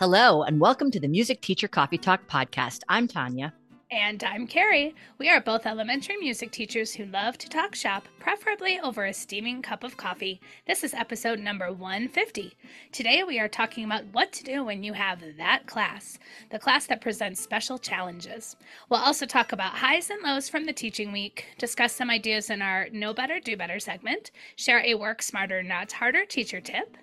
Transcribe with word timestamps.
Hello, 0.00 0.44
and 0.44 0.58
welcome 0.58 0.90
to 0.92 0.98
the 0.98 1.08
Music 1.08 1.42
Teacher 1.42 1.68
Coffee 1.68 1.98
Talk 1.98 2.26
podcast. 2.26 2.80
I'm 2.88 3.06
Tanya. 3.06 3.52
And 3.90 4.24
I'm 4.24 4.46
Carrie. 4.46 4.94
We 5.18 5.28
are 5.28 5.42
both 5.42 5.66
elementary 5.66 6.16
music 6.16 6.52
teachers 6.52 6.94
who 6.94 7.04
love 7.04 7.36
to 7.36 7.50
talk 7.50 7.74
shop, 7.74 8.08
preferably 8.18 8.80
over 8.80 9.04
a 9.04 9.12
steaming 9.12 9.60
cup 9.60 9.84
of 9.84 9.98
coffee. 9.98 10.40
This 10.66 10.84
is 10.84 10.94
episode 10.94 11.38
number 11.38 11.70
150. 11.70 12.54
Today 12.92 13.24
we 13.24 13.38
are 13.40 13.46
talking 13.46 13.84
about 13.84 14.04
what 14.12 14.32
to 14.32 14.42
do 14.42 14.64
when 14.64 14.82
you 14.82 14.94
have 14.94 15.22
that 15.36 15.66
class, 15.66 16.18
the 16.48 16.58
class 16.58 16.86
that 16.86 17.02
presents 17.02 17.38
special 17.38 17.76
challenges. 17.76 18.56
We'll 18.88 19.00
also 19.00 19.26
talk 19.26 19.52
about 19.52 19.74
highs 19.74 20.08
and 20.08 20.22
lows 20.22 20.48
from 20.48 20.64
the 20.64 20.72
teaching 20.72 21.12
week, 21.12 21.44
discuss 21.58 21.92
some 21.92 22.08
ideas 22.08 22.48
in 22.48 22.62
our 22.62 22.88
Know 22.90 23.12
Better, 23.12 23.38
Do 23.38 23.54
Better 23.54 23.78
segment, 23.78 24.30
share 24.56 24.82
a 24.82 24.94
work 24.94 25.20
smarter, 25.20 25.62
not 25.62 25.92
harder 25.92 26.24
teacher 26.24 26.62
tip, 26.62 26.96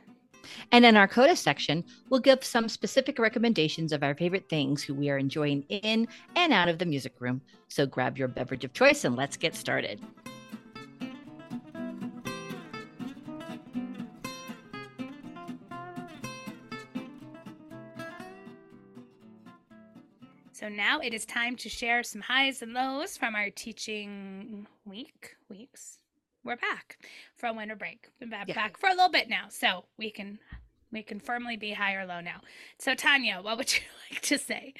and 0.71 0.85
in 0.85 0.97
our 0.97 1.07
CODA 1.07 1.35
section, 1.35 1.83
we'll 2.09 2.19
give 2.19 2.43
some 2.43 2.69
specific 2.69 3.19
recommendations 3.19 3.91
of 3.91 4.03
our 4.03 4.15
favorite 4.15 4.49
things 4.49 4.83
who 4.83 4.93
we 4.93 5.09
are 5.09 5.17
enjoying 5.17 5.63
in 5.69 6.07
and 6.35 6.53
out 6.53 6.69
of 6.69 6.79
the 6.79 6.85
music 6.85 7.13
room. 7.19 7.41
So 7.67 7.85
grab 7.85 8.17
your 8.17 8.27
beverage 8.27 8.63
of 8.63 8.73
choice 8.73 9.03
and 9.03 9.15
let's 9.15 9.37
get 9.37 9.55
started. 9.55 10.01
So 20.53 20.69
now 20.69 20.99
it 20.99 21.13
is 21.13 21.23
time 21.23 21.55
to 21.57 21.69
share 21.69 22.01
some 22.01 22.19
highs 22.19 22.63
and 22.63 22.73
lows 22.73 23.15
from 23.15 23.35
our 23.35 23.51
teaching 23.51 24.65
week, 24.85 25.35
weeks, 25.49 25.99
we're 26.47 26.55
back 26.55 26.97
from 27.35 27.57
winter 27.57 27.75
break. 27.75 28.07
Been 28.19 28.29
back, 28.29 28.47
yeah. 28.47 28.55
back 28.55 28.79
for 28.79 28.87
a 28.87 28.93
little 28.93 29.11
bit 29.11 29.29
now, 29.29 29.47
so 29.49 29.85
we 29.99 30.09
can 30.09 30.39
we 30.91 31.03
can 31.03 31.19
firmly 31.19 31.57
be 31.57 31.73
high 31.73 31.95
or 31.95 32.05
low 32.05 32.21
now. 32.21 32.39
So 32.79 32.95
Tanya, 32.95 33.39
what 33.41 33.57
would 33.57 33.71
you 33.75 33.81
like 34.09 34.21
to 34.23 34.37
say? 34.39 34.73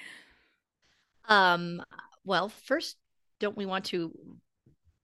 Um. 1.27 1.83
Well, 2.23 2.49
first, 2.49 2.97
don't 3.39 3.57
we 3.57 3.65
want 3.65 3.85
to 3.85 4.11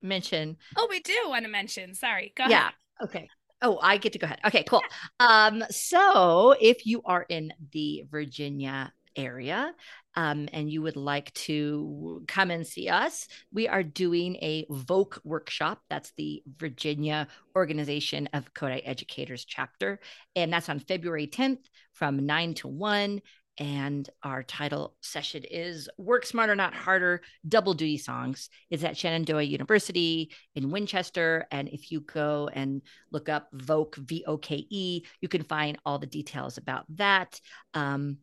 mention? 0.01 0.57
Oh, 0.77 0.87
we 0.89 1.01
do 1.01 1.15
want 1.27 1.45
to 1.45 1.51
mention. 1.51 1.93
Sorry. 1.93 2.33
Go 2.35 2.45
yeah. 2.47 2.59
ahead. 2.59 2.73
Okay. 3.03 3.29
Oh, 3.61 3.79
I 3.81 3.97
get 3.97 4.13
to 4.13 4.19
go 4.19 4.25
ahead. 4.25 4.39
Okay, 4.45 4.63
cool. 4.63 4.81
Um, 5.21 5.63
so 5.69 6.53
if 6.59 6.85
you 6.85 7.01
are 7.05 7.25
in 7.29 7.53
the 7.71 8.03
Virginia 8.09 8.91
area 9.15 9.73
um, 10.15 10.47
and 10.53 10.69
you 10.69 10.81
would 10.81 10.95
like 10.95 11.33
to 11.33 12.23
come 12.27 12.51
and 12.51 12.65
see 12.65 12.89
us, 12.89 13.27
we 13.51 13.67
are 13.67 13.83
doing 13.83 14.35
a 14.37 14.65
VOKE 14.69 15.19
workshop. 15.23 15.81
That's 15.89 16.11
the 16.17 16.43
Virginia 16.57 17.27
Organization 17.55 18.29
of 18.33 18.53
Kodály 18.53 18.83
Educators 18.85 19.45
chapter. 19.45 19.99
And 20.35 20.53
that's 20.53 20.69
on 20.69 20.79
February 20.79 21.27
10th 21.27 21.65
from 21.93 22.25
9 22.25 22.53
to 22.55 22.67
1. 22.67 23.21
And 23.59 24.09
our 24.23 24.41
title 24.41 24.95
session 25.01 25.43
is 25.43 25.87
Work 25.97 26.25
Smarter, 26.25 26.55
Not 26.55 26.73
Harder 26.73 27.21
Double 27.47 27.75
Duty 27.75 27.97
Songs. 27.97 28.49
It's 28.71 28.83
at 28.83 28.97
Shenandoah 28.97 29.43
University 29.43 30.31
in 30.55 30.71
Winchester. 30.71 31.45
And 31.51 31.67
if 31.69 31.91
you 31.91 32.01
go 32.01 32.49
and 32.51 32.81
look 33.11 33.29
up 33.29 33.49
VOKE, 33.53 33.95
V 33.95 34.23
O 34.25 34.37
K 34.37 34.65
E, 34.69 35.03
you 35.21 35.27
can 35.27 35.43
find 35.43 35.77
all 35.85 35.99
the 35.99 36.07
details 36.07 36.57
about 36.57 36.85
that. 36.95 37.39
Um, 37.75 38.17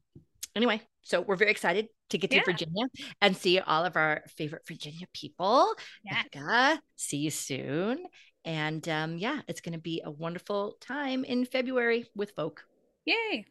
anyway, 0.55 0.83
so 1.03 1.21
we're 1.21 1.37
very 1.37 1.51
excited 1.51 1.89
to 2.11 2.19
get 2.19 2.31
to 2.31 2.37
yeah. 2.37 2.43
Virginia 2.45 2.87
and 3.21 3.37
see 3.37 3.59
all 3.59 3.85
of 3.85 3.97
our 3.97 4.23
favorite 4.37 4.63
Virginia 4.67 5.07
people. 5.15 5.75
Yeah. 6.05 6.23
Becca, 6.33 6.83
see 6.97 7.19
you 7.19 7.31
soon. 7.31 8.05
And 8.45 8.89
um, 8.89 9.19
yeah, 9.19 9.41
it's 9.49 9.61
going 9.61 9.75
to 9.75 9.81
be 9.81 10.03
a 10.05 10.11
wonderful 10.11 10.77
time 10.81 11.25
in 11.25 11.45
February 11.45 12.07
with 12.15 12.35
VOKE. 12.37 12.61
Yay. 13.05 13.47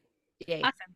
Yay. 0.48 0.62
Awesome. 0.62 0.96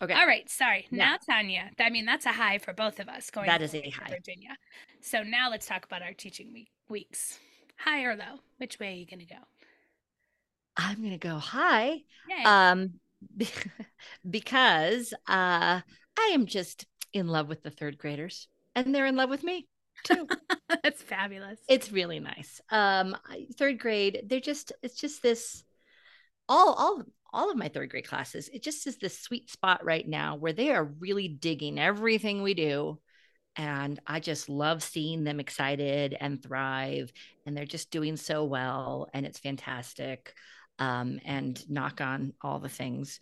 Okay. 0.00 0.14
All 0.14 0.26
right. 0.26 0.48
Sorry. 0.50 0.86
Yeah. 0.90 0.98
Now, 0.98 1.16
Tanya, 1.34 1.70
I 1.78 1.90
mean, 1.90 2.04
that's 2.04 2.26
a 2.26 2.32
high 2.32 2.58
for 2.58 2.72
both 2.72 3.00
of 3.00 3.08
us 3.08 3.30
going 3.30 3.46
that 3.46 3.62
is 3.62 3.74
a 3.74 3.90
high. 3.90 4.10
Virginia. 4.10 4.56
So 5.00 5.22
now 5.22 5.50
let's 5.50 5.66
talk 5.66 5.84
about 5.84 6.02
our 6.02 6.12
teaching 6.12 6.52
week, 6.52 6.70
weeks. 6.88 7.38
High 7.78 8.04
or 8.04 8.16
low? 8.16 8.40
Which 8.58 8.78
way 8.78 8.88
are 8.88 8.96
you 8.96 9.06
going 9.06 9.20
to 9.20 9.26
go? 9.26 9.40
I'm 10.76 10.98
going 10.98 11.10
to 11.10 11.18
go 11.18 11.38
high. 11.38 12.02
Yay. 12.28 12.44
Um, 12.44 12.94
because 14.30 15.12
uh, 15.28 15.80
I 16.18 16.30
am 16.32 16.46
just 16.46 16.86
in 17.12 17.28
love 17.28 17.48
with 17.48 17.62
the 17.62 17.70
third 17.70 17.98
graders 17.98 18.48
and 18.74 18.94
they're 18.94 19.06
in 19.06 19.16
love 19.16 19.30
with 19.30 19.44
me 19.44 19.66
too. 20.04 20.26
That's 20.82 21.02
fabulous. 21.02 21.58
It's 21.68 21.92
really 21.92 22.20
nice. 22.20 22.60
Um, 22.70 23.16
third 23.58 23.78
grade, 23.78 24.24
they're 24.26 24.40
just, 24.40 24.72
it's 24.82 24.96
just 24.96 25.22
this, 25.22 25.64
all, 26.48 26.72
all, 26.74 27.02
all 27.32 27.50
of 27.50 27.56
my 27.56 27.68
third 27.68 27.90
grade 27.90 28.06
classes, 28.06 28.48
it 28.52 28.62
just 28.62 28.86
is 28.86 28.98
this 28.98 29.18
sweet 29.18 29.50
spot 29.50 29.84
right 29.84 30.06
now 30.06 30.36
where 30.36 30.52
they 30.52 30.70
are 30.70 30.84
really 30.84 31.28
digging 31.28 31.78
everything 31.78 32.42
we 32.42 32.54
do. 32.54 32.98
And 33.56 34.00
I 34.06 34.20
just 34.20 34.48
love 34.48 34.82
seeing 34.82 35.24
them 35.24 35.38
excited 35.38 36.16
and 36.18 36.42
thrive. 36.42 37.12
And 37.44 37.54
they're 37.54 37.66
just 37.66 37.90
doing 37.90 38.16
so 38.16 38.44
well. 38.44 39.08
And 39.12 39.26
it's 39.26 39.38
fantastic 39.38 40.34
um, 40.78 41.20
and 41.24 41.68
knock 41.70 42.00
on 42.00 42.32
all 42.42 42.58
the 42.58 42.68
things. 42.68 43.20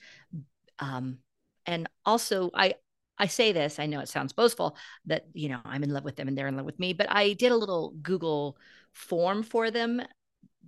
Um, 0.78 1.18
and 1.66 1.88
also, 2.04 2.50
I 2.54 2.74
I 3.18 3.26
say 3.26 3.52
this, 3.52 3.78
I 3.78 3.86
know 3.86 4.00
it 4.00 4.08
sounds 4.08 4.32
boastful 4.32 4.76
that 5.06 5.26
you 5.34 5.48
know 5.50 5.60
I'm 5.64 5.82
in 5.82 5.92
love 5.92 6.04
with 6.04 6.16
them 6.16 6.28
and 6.28 6.36
they're 6.36 6.48
in 6.48 6.56
love 6.56 6.66
with 6.66 6.78
me, 6.78 6.92
but 6.92 7.06
I 7.10 7.34
did 7.34 7.52
a 7.52 7.56
little 7.56 7.94
Google 8.02 8.56
form 8.92 9.42
for 9.42 9.70
them 9.70 10.02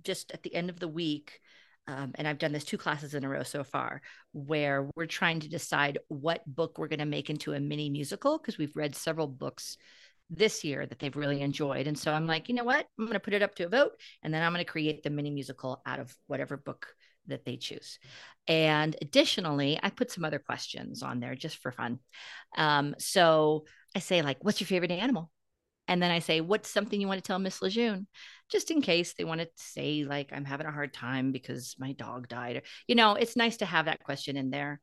just 0.03 0.31
at 0.31 0.43
the 0.43 0.53
end 0.53 0.69
of 0.69 0.79
the 0.79 0.87
week. 0.87 1.39
Um, 1.85 2.13
and 2.15 2.25
I've 2.25 2.37
done 2.37 2.53
this 2.53 2.63
two 2.63 2.77
classes 2.77 3.13
in 3.13 3.25
a 3.25 3.29
row 3.29 3.43
so 3.43 3.63
far, 3.63 4.01
where 4.31 4.89
we're 4.95 5.05
trying 5.05 5.41
to 5.41 5.49
decide 5.49 5.97
what 6.07 6.45
book 6.45 6.77
we're 6.77 6.87
going 6.87 6.99
to 6.99 7.05
make 7.05 7.29
into 7.29 7.53
a 7.53 7.59
mini 7.59 7.89
musical 7.89 8.37
because 8.37 8.57
we've 8.57 8.75
read 8.75 8.95
several 8.95 9.27
books 9.27 9.77
this 10.29 10.63
year 10.63 10.85
that 10.85 10.99
they've 10.99 11.15
really 11.15 11.41
enjoyed. 11.41 11.87
And 11.87 11.97
so 11.97 12.11
I'm 12.11 12.27
like, 12.27 12.49
you 12.49 12.55
know 12.55 12.63
what? 12.63 12.85
I'm 12.97 13.05
going 13.05 13.13
to 13.13 13.19
put 13.19 13.33
it 13.33 13.43
up 13.43 13.55
to 13.55 13.65
a 13.65 13.69
vote 13.69 13.91
and 14.23 14.33
then 14.33 14.41
I'm 14.41 14.53
going 14.53 14.65
to 14.65 14.71
create 14.71 15.03
the 15.03 15.09
mini 15.09 15.29
musical 15.29 15.81
out 15.85 15.99
of 15.99 16.15
whatever 16.27 16.57
book 16.57 16.87
that 17.27 17.45
they 17.45 17.57
choose. 17.57 17.99
And 18.47 18.95
additionally, 19.01 19.79
I 19.81 19.89
put 19.89 20.11
some 20.11 20.25
other 20.25 20.39
questions 20.39 21.03
on 21.03 21.19
there 21.19 21.35
just 21.35 21.57
for 21.57 21.71
fun. 21.71 21.99
Um, 22.57 22.95
so 22.97 23.65
I 23.95 23.99
say, 23.99 24.21
like, 24.21 24.37
what's 24.41 24.59
your 24.59 24.67
favorite 24.67 24.91
animal? 24.91 25.31
And 25.87 26.01
then 26.01 26.11
I 26.11 26.19
say, 26.19 26.41
what's 26.41 26.69
something 26.69 26.99
you 26.99 27.07
want 27.07 27.23
to 27.23 27.27
tell 27.27 27.39
Miss 27.39 27.61
Lejeune? 27.61 28.07
Just 28.49 28.71
in 28.71 28.81
case 28.81 29.13
they 29.13 29.25
want 29.25 29.41
to 29.41 29.49
say, 29.55 30.05
like, 30.05 30.31
I'm 30.31 30.45
having 30.45 30.67
a 30.67 30.71
hard 30.71 30.93
time 30.93 31.31
because 31.31 31.75
my 31.77 31.93
dog 31.93 32.27
died. 32.27 32.63
You 32.87 32.95
know, 32.95 33.15
it's 33.15 33.35
nice 33.35 33.57
to 33.57 33.65
have 33.65 33.85
that 33.85 34.03
question 34.03 34.37
in 34.37 34.49
there 34.49 34.79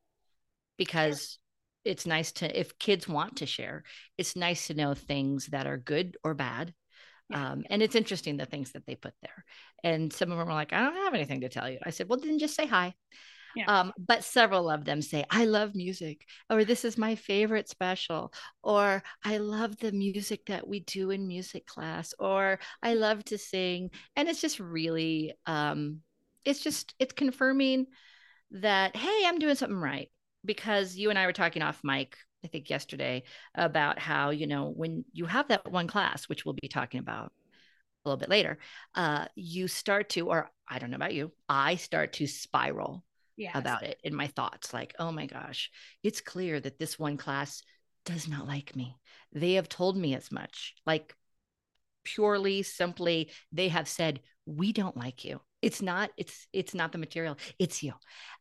because 0.77 1.39
it's 1.85 2.07
nice 2.07 2.33
to 2.33 2.59
if 2.59 2.79
kids 2.79 3.09
want 3.09 3.37
to 3.37 3.47
share 3.47 3.83
it's 4.19 4.37
nice 4.37 4.67
to 4.67 4.75
know 4.75 4.95
things 4.95 5.47
that 5.47 5.67
are 5.67 5.77
good 5.77 6.17
or 6.25 6.35
bad 6.35 6.75
yeah. 7.31 7.53
um, 7.53 7.65
and 7.71 7.83
it's 7.83 7.95
interesting 7.95 8.37
the 8.37 8.47
things 8.47 8.73
that 8.73 8.87
they 8.87 8.95
put 8.95 9.15
there 9.23 9.45
and 9.85 10.13
some 10.13 10.31
of 10.31 10.39
them 10.39 10.49
are 10.49 10.55
like 10.55 10.73
i 10.73 10.81
don't 10.81 10.97
have 10.97 11.15
anything 11.15 11.41
to 11.41 11.49
tell 11.49 11.69
you 11.69 11.79
i 11.85 11.91
said 11.91 12.09
well 12.09 12.19
then 12.19 12.39
just 12.39 12.55
say 12.55 12.67
hi 12.67 12.95
yeah. 13.57 13.65
Um, 13.67 13.93
but 13.99 14.25
several 14.25 14.71
of 14.71 14.85
them 14.85 15.03
say, 15.03 15.25
I 15.31 15.45
love 15.45 15.75
music, 15.75 16.25
or 16.49 16.65
this 16.65 16.85
is 16.85 16.97
my 16.97 17.15
favorite 17.15 17.69
special, 17.69 18.33
or 18.63 19.03
I 19.25 19.39
love 19.39 19.77
the 19.79 19.93
music 19.93 20.47
that 20.47 20.67
we 20.67 20.81
do 20.81 21.11
in 21.11 21.27
music 21.27 21.67
class, 21.67 22.15
or 22.19 22.61
I 22.83 22.95
love 22.95 23.25
to 23.27 23.39
sing. 23.39 23.91
And 24.17 24.29
it's 24.29 24.41
just 24.41 24.61
really, 24.61 25.35
um, 25.47 26.01
it's 26.45 26.61
just, 26.61 26.95
it's 26.99 27.13
confirming 27.13 27.87
that, 28.53 28.97
hey, 28.97 29.23
I'm 29.27 29.39
doing 29.39 29.57
something 29.57 29.79
right 29.79 30.11
because 30.45 30.97
you 30.97 31.11
and 31.11 31.19
I 31.19 31.27
were 31.27 31.33
talking 31.33 31.63
off 31.63 31.81
mic, 31.85 32.17
I 32.45 32.49
think 32.49 32.71
yesterday, 32.71 33.25
about 33.55 33.99
how, 33.99 34.31
you 34.31 34.47
know, 34.47 34.71
when 34.71 35.05
you 35.13 35.27
have 35.27 35.49
that 35.49 35.71
one 35.71 35.87
class, 35.87 36.29
which 36.29 36.45
we'll 36.45 36.57
be 36.61 36.69
talking 36.69 37.01
about 37.01 37.33
a 38.05 38.09
little 38.09 38.19
bit 38.19 38.31
later, 38.31 38.59
uh, 38.95 39.27
you 39.35 39.69
start 39.69 40.09
to, 40.11 40.29
or 40.29 40.51
I 40.69 40.79
don't 40.79 40.91
know 40.91 40.97
about 40.97 41.15
you, 41.15 41.33
I 41.49 41.77
start 41.77 42.15
to 42.15 42.27
spiral 42.27 43.05
yes. 43.37 43.53
about 43.55 43.83
it 43.83 43.99
in 44.03 44.15
my 44.15 44.29
thoughts 44.29 44.73
like, 44.73 44.95
oh 44.99 45.13
my 45.13 45.27
gosh, 45.27 45.71
it's 46.03 46.21
clear 46.21 46.61
that 46.61 46.79
this 46.79 46.99
one 46.99 47.17
class 47.17 47.63
does 48.05 48.29
not 48.29 48.47
like 48.47 48.75
me. 48.75 48.97
They 49.33 49.55
have 49.55 49.69
told 49.69 49.97
me 49.97 50.15
as 50.15 50.33
much. 50.33 50.75
Like, 50.87 51.15
purely 52.03 52.63
simply 52.63 53.31
they 53.53 53.69
have 53.69 53.87
said 53.87 54.21
we 54.47 54.73
don't 54.73 54.97
like 54.97 55.25
you. 55.25 55.41
It's 55.63 55.83
not 55.83 56.11
it's 56.17 56.47
it's 56.53 56.75
not 56.75 56.93
the 56.93 56.99
material 56.99 57.37
it's 57.59 57.83
you. 57.83 57.93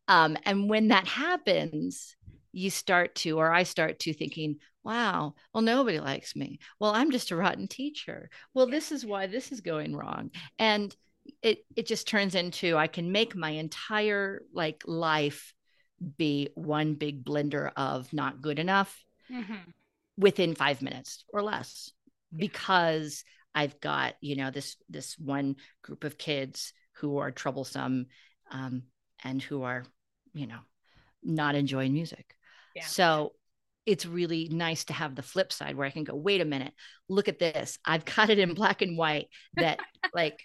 Um, 0.08 0.38
and 0.46 0.70
when 0.70 0.90
that 0.90 1.08
happens 1.08 2.16
you 2.52 2.72
start 2.72 3.14
to 3.14 3.38
or 3.38 3.54
i 3.54 3.62
start 3.62 4.00
to 4.00 4.12
thinking 4.12 4.56
wow 4.84 5.36
well 5.54 5.62
nobody 5.62 6.00
likes 6.00 6.36
me. 6.36 6.60
Well 6.80 6.92
i'm 6.92 7.12
just 7.12 7.32
a 7.32 7.36
rotten 7.36 7.68
teacher. 7.68 8.30
Well 8.54 8.68
this 8.68 8.92
is 8.92 9.06
why 9.06 9.28
this 9.28 9.52
is 9.52 9.62
going 9.62 9.96
wrong. 9.96 10.32
And 10.58 10.96
it 11.42 11.60
it 11.76 11.86
just 11.86 12.08
turns 12.08 12.36
into 12.36 12.76
i 12.76 12.88
can 12.88 13.12
make 13.12 13.36
my 13.36 13.52
entire 13.52 14.42
like 14.54 14.82
life 14.86 15.54
be 16.18 16.50
one 16.56 16.96
big 16.96 17.24
blender 17.24 17.72
of 17.76 18.12
not 18.14 18.42
good 18.42 18.60
enough 18.60 19.04
mm-hmm. 19.32 19.70
within 20.18 20.56
five 20.56 20.82
minutes 20.82 21.26
or 21.34 21.42
less 21.42 21.92
because 22.36 23.24
i've 23.56 23.80
got 23.80 24.16
you 24.22 24.36
know 24.36 24.52
this 24.52 24.76
this 24.90 25.18
one 25.18 25.56
group 25.82 26.04
of 26.04 26.18
kids 26.18 26.74
who 27.00 27.18
are 27.18 27.32
troublesome 27.32 28.08
um, 28.52 28.84
and 29.24 29.42
who 29.42 29.64
are, 29.64 29.84
you 30.34 30.48
know, 30.48 30.60
not 31.24 31.56
enjoying 31.56 31.94
music. 31.94 32.36
Yeah. 32.76 32.86
So 32.86 33.34
it's 33.86 34.06
really 34.06 34.50
nice 34.52 34.86
to 34.86 34.94
have 34.94 35.16
the 35.16 35.22
flip 35.22 35.52
side 35.52 35.76
where 35.76 35.88
I 35.88 35.92
can 35.92 36.04
go, 36.04 36.16
wait 36.16 36.42
a 36.42 36.46
minute, 36.46 36.74
look 37.08 37.28
at 37.28 37.40
this. 37.40 37.78
I've 37.86 38.06
got 38.06 38.30
it 38.30 38.40
in 38.40 38.54
black 38.54 38.82
and 38.82 38.98
white 38.98 39.28
that 39.56 39.80
like 40.14 40.40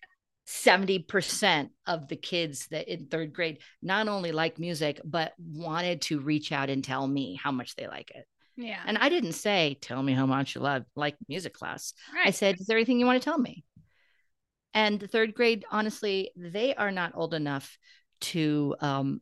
70% 0.47 1.71
of 1.87 2.09
the 2.09 2.17
kids 2.17 2.69
that 2.69 2.89
in 2.89 3.07
third 3.07 3.33
grade 3.33 3.59
not 3.83 4.09
only 4.09 4.33
like 4.33 4.59
music, 4.59 5.00
but 5.05 5.33
wanted 5.39 6.03
to 6.03 6.21
reach 6.21 6.53
out 6.53 6.71
and 6.71 6.83
tell 6.85 7.07
me 7.07 7.39
how 7.43 7.50
much 7.50 7.75
they 7.77 7.87
like 7.87 8.11
it. 8.15 8.27
Yeah. 8.56 8.81
And 8.87 8.99
I 8.99 9.09
didn't 9.09 9.33
say, 9.33 9.79
tell 9.81 10.03
me 10.03 10.12
how 10.12 10.27
much 10.27 10.55
you 10.55 10.61
love 10.61 10.85
like 10.95 11.17
music 11.29 11.55
class. 11.55 11.93
Right. 12.15 12.29
I 12.29 12.31
said, 12.31 12.61
is 12.61 12.67
there 12.67 12.77
anything 12.77 13.01
you 13.01 13.06
want 13.06 13.21
to 13.21 13.25
tell 13.25 13.39
me? 13.39 13.65
And 14.73 14.99
the 14.99 15.09
third 15.09 15.35
grade, 15.35 15.65
honestly, 15.71 16.31
they 16.37 16.75
are 16.75 16.91
not 16.91 17.12
old 17.15 17.35
enough 17.35 17.79
to 18.21 18.75
um 18.81 19.21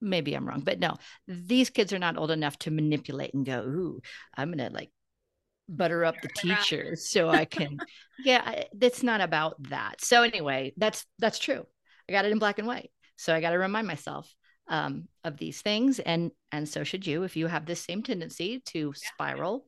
maybe 0.00 0.34
I'm 0.34 0.46
wrong, 0.48 0.60
but 0.60 0.78
no, 0.78 0.96
these 1.26 1.70
kids 1.70 1.92
are 1.92 1.98
not 1.98 2.16
old 2.16 2.30
enough 2.30 2.58
to 2.60 2.70
manipulate 2.70 3.34
and 3.34 3.44
go, 3.44 3.60
ooh, 3.60 4.00
I'm 4.36 4.50
gonna 4.50 4.70
like 4.70 4.90
butter 5.68 6.04
up 6.04 6.20
the 6.22 6.28
teacher 6.28 6.96
so 6.96 7.28
I 7.28 7.44
can 7.44 7.76
yeah 8.24 8.64
it's 8.80 9.02
not 9.02 9.20
about 9.20 9.62
that 9.64 10.02
so 10.02 10.22
anyway 10.22 10.72
that's 10.78 11.04
that's 11.18 11.38
true 11.38 11.66
I 12.08 12.12
got 12.12 12.24
it 12.24 12.32
in 12.32 12.38
black 12.38 12.58
and 12.58 12.66
white 12.66 12.90
so 13.16 13.34
I 13.34 13.42
got 13.42 13.50
to 13.50 13.58
remind 13.58 13.86
myself 13.86 14.34
um, 14.68 15.08
of 15.24 15.36
these 15.36 15.60
things 15.60 15.98
and 15.98 16.30
and 16.52 16.68
so 16.68 16.84
should 16.84 17.06
you 17.06 17.22
if 17.22 17.36
you 17.36 17.46
have 17.46 17.66
this 17.66 17.80
same 17.80 18.02
tendency 18.02 18.60
to 18.66 18.92
spiral 18.94 19.66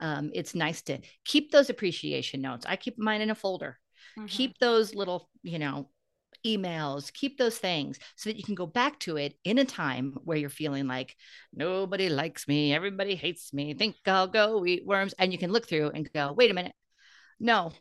um, 0.00 0.30
it's 0.34 0.54
nice 0.54 0.82
to 0.82 0.98
keep 1.24 1.50
those 1.50 1.70
appreciation 1.70 2.40
notes 2.40 2.66
I 2.66 2.76
keep 2.76 2.98
mine 2.98 3.20
in 3.20 3.30
a 3.30 3.34
folder 3.34 3.78
mm-hmm. 4.18 4.26
keep 4.26 4.58
those 4.58 4.94
little 4.94 5.28
you 5.42 5.58
know 5.58 5.88
emails, 6.46 7.12
keep 7.12 7.38
those 7.38 7.58
things 7.58 7.98
so 8.16 8.30
that 8.30 8.36
you 8.36 8.42
can 8.42 8.54
go 8.54 8.66
back 8.66 8.98
to 9.00 9.16
it 9.16 9.34
in 9.44 9.58
a 9.58 9.64
time 9.64 10.16
where 10.24 10.36
you're 10.36 10.50
feeling 10.50 10.86
like 10.86 11.16
nobody 11.52 12.08
likes 12.08 12.46
me, 12.48 12.74
everybody 12.74 13.14
hates 13.14 13.52
me, 13.52 13.74
think 13.74 13.96
I'll 14.06 14.26
go 14.26 14.64
eat 14.64 14.86
worms. 14.86 15.14
And 15.18 15.32
you 15.32 15.38
can 15.38 15.52
look 15.52 15.68
through 15.68 15.90
and 15.90 16.10
go, 16.12 16.32
wait 16.32 16.50
a 16.50 16.54
minute. 16.54 16.74
No, 17.40 17.72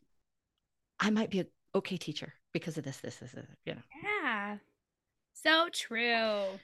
I 0.99 1.09
might 1.09 1.29
be 1.29 1.41
a 1.41 1.45
okay 1.75 1.97
teacher 1.97 2.33
because 2.53 2.77
of 2.77 2.83
this, 2.83 2.97
this, 2.97 3.17
this, 3.17 3.31
this 3.31 3.45
you 3.65 3.75
know. 3.75 3.81
Yeah. 4.03 4.16
So 5.43 5.69
true. 5.71 6.59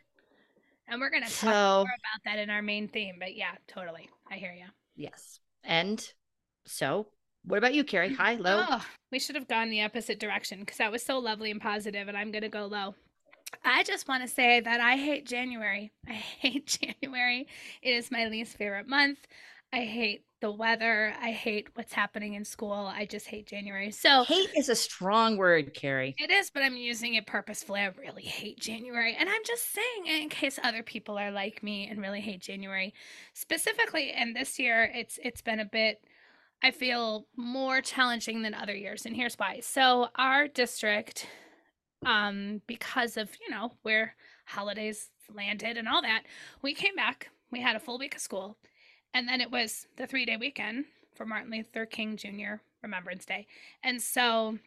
And 0.88 1.00
we're 1.00 1.10
going 1.10 1.24
to 1.24 1.30
talk 1.30 1.54
so, 1.54 1.84
more 1.84 1.84
about 1.84 2.22
that 2.26 2.40
in 2.40 2.50
our 2.50 2.62
main 2.62 2.88
theme. 2.88 3.16
But 3.20 3.36
yeah, 3.36 3.52
totally. 3.68 4.10
I 4.30 4.36
hear 4.36 4.52
you. 4.52 4.66
Yes. 4.96 5.40
And 5.64 6.06
so 6.66 7.08
what 7.46 7.58
about 7.58 7.74
you, 7.74 7.84
Carrie? 7.84 8.14
High, 8.14 8.36
low? 8.36 8.66
Oh, 8.70 8.86
we 9.12 9.20
should 9.20 9.36
have 9.36 9.48
gone 9.48 9.70
the 9.70 9.84
opposite 9.84 10.20
direction 10.20 10.60
because 10.62 10.78
that 10.78 10.92
was 10.92 11.04
so 11.04 11.20
lovely 11.20 11.52
and 11.52 11.62
positive, 11.62 12.08
and 12.08 12.18
I'm 12.18 12.32
going 12.32 12.44
to 12.44 12.50
go 12.50 12.66
low. 12.66 12.96
I 13.64 13.84
just 13.84 14.08
want 14.08 14.24
to 14.24 14.34
say 14.34 14.60
that 14.60 14.80
I 14.80 14.98
hate 14.98 15.26
January. 15.26 15.92
I 16.08 16.14
hate 16.14 16.66
January. 16.68 17.48
It 17.82 17.92
is 17.92 18.12
my 18.12 18.28
least 18.28 18.58
favorite 18.58 18.88
month. 18.88 19.20
I 19.72 19.82
hate 19.82 20.24
the 20.44 20.52
weather. 20.52 21.16
I 21.22 21.32
hate 21.32 21.70
what's 21.76 21.94
happening 21.94 22.34
in 22.34 22.44
school. 22.44 22.74
I 22.74 23.06
just 23.06 23.28
hate 23.28 23.48
January. 23.48 23.92
So 23.92 24.26
hate 24.26 24.50
is 24.58 24.68
a 24.68 24.76
strong 24.76 25.38
word, 25.38 25.74
Carrie. 25.74 26.16
It 26.18 26.30
is, 26.30 26.50
but 26.50 26.64
I'm 26.64 26.76
using 26.76 27.14
it 27.14 27.26
purposefully. 27.26 27.80
I 27.80 27.94
really 27.98 28.24
hate 28.24 28.60
January. 28.60 29.16
And 29.18 29.30
I'm 29.30 29.42
just 29.46 29.74
saying 29.74 30.22
in 30.22 30.28
case 30.28 30.60
other 30.62 30.84
people 30.84 31.18
are 31.18 31.32
like 31.32 31.64
me 31.64 31.88
and 31.88 32.02
really 32.02 32.20
hate 32.20 32.42
January. 32.42 32.94
Specifically, 33.34 34.12
and 34.12 34.36
this 34.36 34.60
year 34.60 34.92
it's 34.94 35.18
it's 35.24 35.42
been 35.42 35.62
a 35.62 35.66
bit 35.66 36.04
I 36.62 36.72
feel 36.72 37.26
more 37.38 37.80
challenging 37.80 38.42
than 38.42 38.54
other 38.54 38.76
years. 38.76 39.06
And 39.06 39.16
here's 39.16 39.36
why. 39.36 39.62
So, 39.62 40.10
our 40.16 40.50
district, 40.50 41.26
um, 42.06 42.62
because 42.68 43.16
of, 43.16 43.30
you 43.42 43.50
know, 43.50 43.72
where 43.84 44.16
holidays 44.46 45.10
landed 45.34 45.78
and 45.78 45.88
all 45.88 46.02
that, 46.02 46.24
we 46.62 46.74
came 46.74 46.96
back. 46.96 47.30
We 47.50 47.62
had 47.62 47.78
a 47.78 47.80
full 47.80 47.98
week 47.98 48.16
of 48.16 48.22
school. 48.22 48.58
And 49.14 49.28
then 49.28 49.42
it 49.42 49.52
was 49.52 49.88
the 49.98 50.08
three 50.08 50.26
day 50.26 50.38
weekend 50.38 50.86
for 51.16 51.26
Martin 51.26 51.52
Luther 51.52 51.86
King 51.86 52.18
Jr. 52.18 52.62
Remembrance 52.82 53.26
Day. 53.26 53.48
And 53.84 54.02
so 54.02 54.58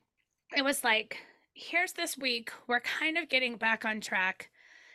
it 0.56 0.62
was 0.62 0.84
like, 0.84 1.18
here's 1.52 1.92
this 1.92 2.16
week. 2.16 2.52
We're 2.66 2.80
kind 2.80 3.18
of 3.18 3.28
getting 3.28 3.56
back 3.56 3.84
on 3.84 4.00
track 4.00 4.50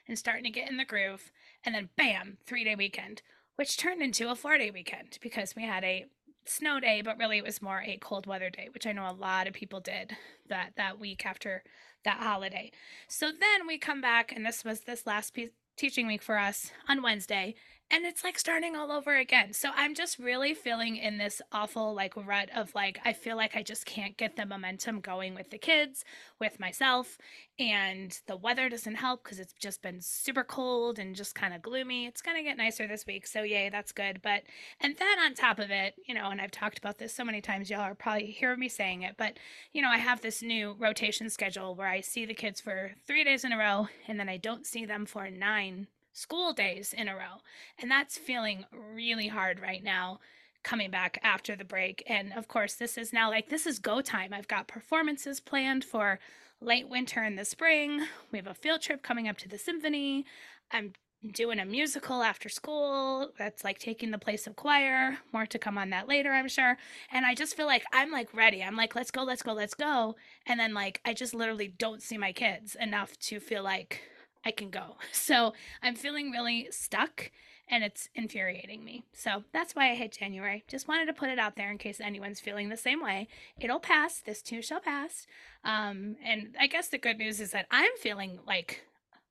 and 0.08 0.18
starting 0.18 0.44
to 0.46 0.50
get 0.50 0.70
in 0.70 0.78
the 0.78 0.86
groove. 0.86 1.32
And 1.66 1.76
then, 1.76 1.90
bam, 1.98 2.38
three 2.46 2.64
day 2.64 2.76
weekend, 2.76 3.22
which 3.56 3.78
turned 3.78 4.02
into 4.02 4.32
a 4.32 4.36
four 4.36 4.58
day 4.58 4.72
weekend 4.72 5.18
because 5.22 5.56
we 5.56 5.64
had 5.64 5.84
a 5.84 6.06
snow 6.46 6.80
day, 6.80 7.02
but 7.02 7.18
really 7.18 7.38
it 7.38 7.44
was 7.44 7.62
more 7.62 7.84
a 7.86 7.98
cold 7.98 8.26
weather 8.26 8.50
day, 8.50 8.70
which 8.74 8.88
I 8.88 8.94
know 8.94 9.10
a 9.10 9.14
lot 9.14 9.48
of 9.48 9.54
people 9.54 9.80
did 9.80 10.16
that 10.50 10.74
that 10.78 11.00
week 11.00 11.26
after 11.26 11.64
that 12.04 12.18
holiday. 12.18 12.72
So 13.08 13.28
then 13.28 13.68
we 13.68 13.78
come 13.78 14.02
back, 14.02 14.34
and 14.36 14.46
this 14.46 14.64
was 14.64 14.82
this 14.82 15.06
last 15.06 15.34
piece, 15.34 15.50
teaching 15.78 16.08
week 16.08 16.22
for 16.22 16.38
us 16.38 16.72
on 16.88 17.02
Wednesday, 17.02 17.56
and 17.92 18.06
it's 18.06 18.24
like 18.24 18.40
starting 18.40 18.76
all 18.76 18.92
over 18.92 19.16
again. 19.18 19.52
So 19.52 19.72
I'm 19.76 19.94
just 19.94 20.18
really 20.18 20.54
feeling 20.54 20.96
in 20.96 21.18
this 21.18 21.42
awful 21.52 21.94
like 21.94 22.16
rut 22.16 22.50
of 22.56 22.74
like 22.74 23.00
I 23.04 23.12
feel 23.12 23.36
like 23.36 23.56
I 23.56 23.64
just 23.64 23.86
can't 23.86 24.16
get 24.16 24.38
the 24.38 24.46
momentum 24.46 25.02
going 25.02 25.36
with 25.36 25.50
the 25.50 25.58
kids, 25.58 26.06
with 26.40 26.60
myself, 26.60 27.18
and 27.60 28.18
the 28.28 28.38
weather 28.38 28.70
doesn't 28.70 28.96
help 28.96 29.24
cuz 29.24 29.40
it's 29.40 29.54
just 29.54 29.82
been 29.82 30.00
super 30.02 30.44
cold 30.44 30.98
and 30.98 31.16
just 31.16 31.36
kind 31.36 31.54
of 31.54 31.62
gloomy. 31.62 32.08
It's 32.08 32.22
going 32.22 32.38
to 32.38 32.44
get 32.44 32.58
nicer 32.58 32.88
this 32.88 33.06
week. 33.06 33.28
So 33.28 33.44
yay, 33.44 33.70
that's 33.70 33.92
good. 33.92 34.22
But 34.22 34.44
and 34.80 34.96
then 34.98 35.20
on 35.20 35.34
top 35.34 35.60
of 35.60 35.70
it, 35.70 35.96
you 36.08 36.16
know, 36.16 36.30
and 36.30 36.40
I've 36.40 36.52
talked 36.52 36.78
about 36.78 36.98
this 36.98 37.14
so 37.14 37.26
many 37.26 37.42
times 37.42 37.70
y'all 37.70 37.82
are 37.82 37.94
probably 37.96 38.28
hear 38.28 38.56
me 38.56 38.70
saying 38.70 39.02
it, 39.02 39.16
but 39.18 39.38
you 39.74 39.82
know, 39.82 39.90
I 39.90 39.98
have 39.98 40.22
this 40.22 40.42
new 40.42 40.76
rotation 40.80 41.30
schedule 41.30 41.76
where 41.76 41.88
I 41.90 42.02
see 42.02 42.26
the 42.26 42.34
kids 42.34 42.62
for 42.62 42.94
3 43.06 43.24
days 43.26 43.44
in 43.44 43.52
a 43.52 43.58
row 43.58 43.90
and 44.08 44.20
then 44.20 44.30
I 44.30 44.38
don't 44.38 44.66
see 44.66 44.86
them 44.86 45.06
for 45.06 45.30
9 45.30 45.88
school 46.14 46.54
days 46.54 46.94
in 46.94 47.08
a 47.08 47.16
row. 47.16 47.42
And 47.80 47.90
that's 47.90 48.18
feeling 48.18 48.66
really 48.72 49.28
hard 49.28 49.60
right 49.60 49.84
now 49.84 50.20
coming 50.64 50.92
back 50.92 51.20
after 51.24 51.56
the 51.56 51.66
break. 51.66 52.04
And 52.08 52.34
of 52.34 52.48
course, 52.48 52.76
this 52.76 52.98
is 52.98 53.14
now 53.14 53.30
like 53.30 53.50
this 53.50 53.66
is 53.66 53.80
go 53.80 54.02
time. 54.02 54.34
I've 54.34 54.48
got 54.48 54.68
performances 54.68 55.40
planned 55.40 55.84
for 55.84 56.20
late 56.62 56.88
winter 56.88 57.22
and 57.22 57.38
the 57.38 57.46
spring. 57.46 58.06
We 58.32 58.38
have 58.38 58.48
a 58.48 58.54
field 58.54 58.82
trip 58.82 59.02
coming 59.02 59.28
up 59.28 59.38
to 59.40 59.50
the 59.50 59.58
symphony. 59.58 60.26
I'm 60.72 60.94
doing 61.34 61.60
a 61.60 61.66
musical 61.66 62.24
after 62.24 62.50
school 62.50 63.32
that's 63.38 63.64
like 63.64 63.78
taking 63.78 64.10
the 64.12 64.18
place 64.18 64.48
of 64.48 64.56
choir. 64.56 65.18
More 65.32 65.46
to 65.46 65.60
come 65.60 65.78
on 65.78 65.92
that 65.92 66.08
later, 66.08 66.32
I'm 66.32 66.48
sure. 66.48 66.78
And 67.12 67.26
I 67.26 67.36
just 67.36 67.56
feel 67.56 67.68
like 67.68 67.84
I'm 67.94 68.12
like 68.12 68.34
ready. 68.34 68.64
I'm 68.64 68.76
like, 68.76 68.96
let's 68.96 69.12
go, 69.12 69.24
let's 69.24 69.44
go, 69.44 69.54
let's 69.54 69.76
go. 69.76 70.16
And 70.48 70.60
then 70.60 70.74
like 70.74 71.00
I 71.06 71.14
just 71.14 71.34
literally 71.34 71.68
don't 71.68 72.02
see 72.02 72.18
my 72.18 72.32
kids 72.32 72.76
enough 72.80 73.18
to 73.20 73.40
feel 73.40 73.64
like 73.64 74.02
I 74.46 74.52
can 74.52 74.70
go. 74.70 74.98
So 75.14 75.54
I'm 75.82 75.96
feeling 75.96 76.32
really 76.32 76.68
stuck 76.72 77.32
and 77.70 77.84
it's 77.84 78.10
infuriating 78.16 78.84
me. 78.84 79.06
So 79.14 79.44
that's 79.54 79.76
why 79.76 79.92
I 79.92 79.96
hate 79.96 80.12
January. 80.12 80.64
Just 80.68 80.88
wanted 80.88 81.06
to 81.06 81.14
put 81.14 81.30
it 81.30 81.40
out 81.40 81.56
there 81.56 81.72
in 81.72 81.78
case 81.78 82.02
anyone's 82.02 82.42
feeling 82.42 82.68
the 82.68 82.76
same 82.76 83.02
way. 83.02 83.30
It'll 83.60 83.80
pass. 83.80 84.20
This 84.20 84.42
too 84.42 84.62
shall 84.62 84.82
pass. 84.82 85.26
Um, 85.64 86.18
and 86.26 86.56
I 86.60 86.68
guess 86.68 86.90
the 86.90 86.98
good 86.98 87.18
news 87.18 87.40
is 87.40 87.52
that 87.52 87.68
I'm 87.72 87.92
feeling 87.98 88.40
like 88.46 88.84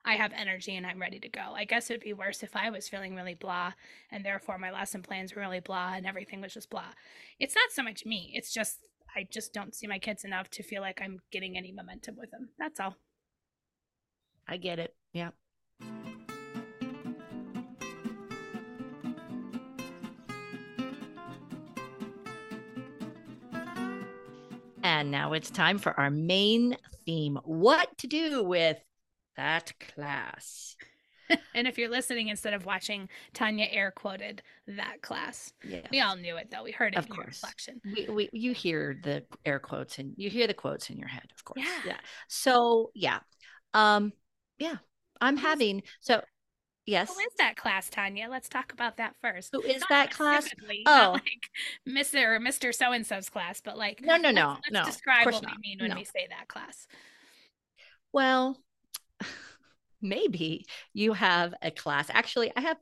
I 0.06 0.14
have 0.14 0.32
energy 0.32 0.74
and 0.74 0.86
I'm 0.86 1.00
ready 1.00 1.20
to 1.20 1.28
go. 1.28 1.52
I 1.54 1.64
guess 1.64 1.90
it'd 1.90 2.02
be 2.02 2.14
worse 2.14 2.42
if 2.42 2.56
I 2.56 2.70
was 2.70 2.88
feeling 2.88 3.14
really 3.14 3.34
blah 3.34 3.72
and 4.10 4.24
therefore 4.24 4.56
my 4.56 4.70
lesson 4.70 5.02
plans 5.02 5.34
were 5.34 5.42
really 5.42 5.60
blah 5.60 5.92
and 5.94 6.06
everything 6.06 6.40
was 6.40 6.54
just 6.54 6.70
blah. 6.70 6.92
It's 7.38 7.54
not 7.54 7.72
so 7.72 7.82
much 7.82 8.06
me. 8.06 8.32
It's 8.34 8.54
just 8.54 8.78
I 9.14 9.26
just 9.30 9.52
don't 9.52 9.74
see 9.74 9.86
my 9.86 9.98
kids 9.98 10.24
enough 10.24 10.48
to 10.50 10.62
feel 10.62 10.80
like 10.80 11.00
I'm 11.02 11.18
getting 11.30 11.58
any 11.58 11.72
momentum 11.72 12.16
with 12.16 12.30
them. 12.30 12.50
That's 12.58 12.80
all. 12.80 12.96
I 14.48 14.56
get 14.56 14.78
it. 14.78 14.94
Yeah. 15.12 15.30
And 24.82 25.10
now 25.10 25.32
it's 25.32 25.50
time 25.50 25.78
for 25.78 25.98
our 25.98 26.10
main 26.10 26.76
theme 27.04 27.38
what 27.44 27.96
to 27.98 28.06
do 28.06 28.44
with 28.44 28.78
that 29.36 29.72
class. 29.94 30.76
and 31.54 31.66
if 31.66 31.78
you're 31.78 31.88
listening 31.88 32.28
instead 32.28 32.54
of 32.54 32.66
watching, 32.66 33.08
Tanya 33.32 33.66
air 33.70 33.92
quoted 33.94 34.42
that 34.66 35.02
class. 35.02 35.52
Yeah, 35.64 35.86
we 35.90 36.00
all 36.00 36.16
knew 36.16 36.36
it 36.36 36.50
though. 36.50 36.64
We 36.64 36.72
heard 36.72 36.94
it. 36.94 36.98
Of 36.98 37.08
course, 37.08 37.42
reflection. 37.42 37.80
We, 37.84 38.08
we 38.08 38.28
you 38.32 38.52
hear 38.52 38.98
the 39.02 39.24
air 39.44 39.58
quotes 39.58 39.98
and 39.98 40.14
you 40.16 40.30
hear 40.30 40.46
the 40.46 40.54
quotes 40.54 40.90
in 40.90 40.98
your 40.98 41.08
head. 41.08 41.26
Of 41.34 41.44
course. 41.44 41.60
Yeah. 41.60 41.80
yeah. 41.86 41.98
So 42.28 42.90
yeah, 42.94 43.20
um, 43.74 44.12
yeah. 44.58 44.76
I'm 45.20 45.36
having 45.36 45.82
so 46.00 46.22
yes. 46.86 47.12
Who 47.14 47.20
is 47.20 47.34
that 47.38 47.56
class, 47.56 47.88
Tanya? 47.88 48.28
Let's 48.30 48.48
talk 48.48 48.72
about 48.72 48.96
that 48.98 49.14
first. 49.22 49.50
Who 49.52 49.62
is 49.62 49.80
not 49.80 49.88
that 49.90 50.10
class? 50.10 50.48
Oh, 50.86 51.12
like 51.14 51.50
Mr. 51.88 52.36
or 52.36 52.40
Mr. 52.40 52.74
So 52.74 52.92
and 52.92 53.06
so's 53.06 53.28
class, 53.28 53.60
but 53.60 53.78
like 53.78 54.00
no, 54.02 54.16
no, 54.16 54.30
no, 54.30 54.48
let's, 54.48 54.60
let's 54.70 54.72
no. 54.72 54.84
Describe 54.84 55.26
what 55.26 55.42
not. 55.42 55.52
we 55.56 55.70
mean 55.70 55.78
when 55.80 55.90
no. 55.90 55.96
we 55.96 56.04
say 56.04 56.26
that 56.30 56.48
class. 56.48 56.86
Well, 58.12 58.58
maybe 60.02 60.66
you 60.92 61.12
have 61.12 61.54
a 61.62 61.70
class. 61.70 62.08
Actually, 62.10 62.52
I 62.56 62.60
have. 62.60 62.76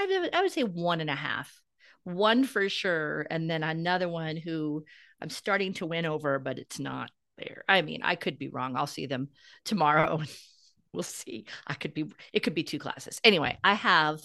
I 0.00 0.06
would, 0.06 0.34
I 0.34 0.42
would 0.42 0.52
say 0.52 0.64
one 0.64 1.00
and 1.00 1.10
a 1.10 1.14
half. 1.14 1.60
One 2.04 2.42
for 2.44 2.68
sure, 2.68 3.26
and 3.30 3.48
then 3.48 3.62
another 3.62 4.08
one 4.08 4.36
who 4.36 4.84
I'm 5.20 5.30
starting 5.30 5.74
to 5.74 5.86
win 5.86 6.04
over, 6.04 6.40
but 6.40 6.58
it's 6.58 6.80
not 6.80 7.10
there. 7.38 7.62
I 7.68 7.82
mean, 7.82 8.00
I 8.02 8.16
could 8.16 8.38
be 8.38 8.48
wrong. 8.48 8.76
I'll 8.76 8.88
see 8.88 9.06
them 9.06 9.28
tomorrow 9.64 10.20
we'll 10.94 11.02
see. 11.02 11.46
I 11.66 11.74
could 11.74 11.94
be, 11.94 12.12
it 12.32 12.40
could 12.40 12.54
be 12.54 12.62
two 12.64 12.78
classes. 12.78 13.20
Anyway, 13.24 13.58
I 13.64 13.74
have 13.74 14.20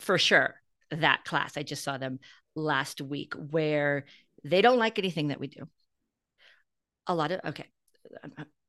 for 0.00 0.18
sure 0.18 0.54
that 0.90 1.24
class. 1.24 1.56
I 1.56 1.62
just 1.62 1.84
saw 1.84 1.98
them 1.98 2.18
last 2.54 3.00
week 3.00 3.34
where 3.34 4.04
they 4.44 4.62
don't 4.62 4.78
like 4.78 4.98
anything 4.98 5.28
that 5.28 5.40
we 5.40 5.48
do. 5.48 5.68
A 7.06 7.14
lot 7.14 7.32
of, 7.32 7.40
okay, 7.44 7.66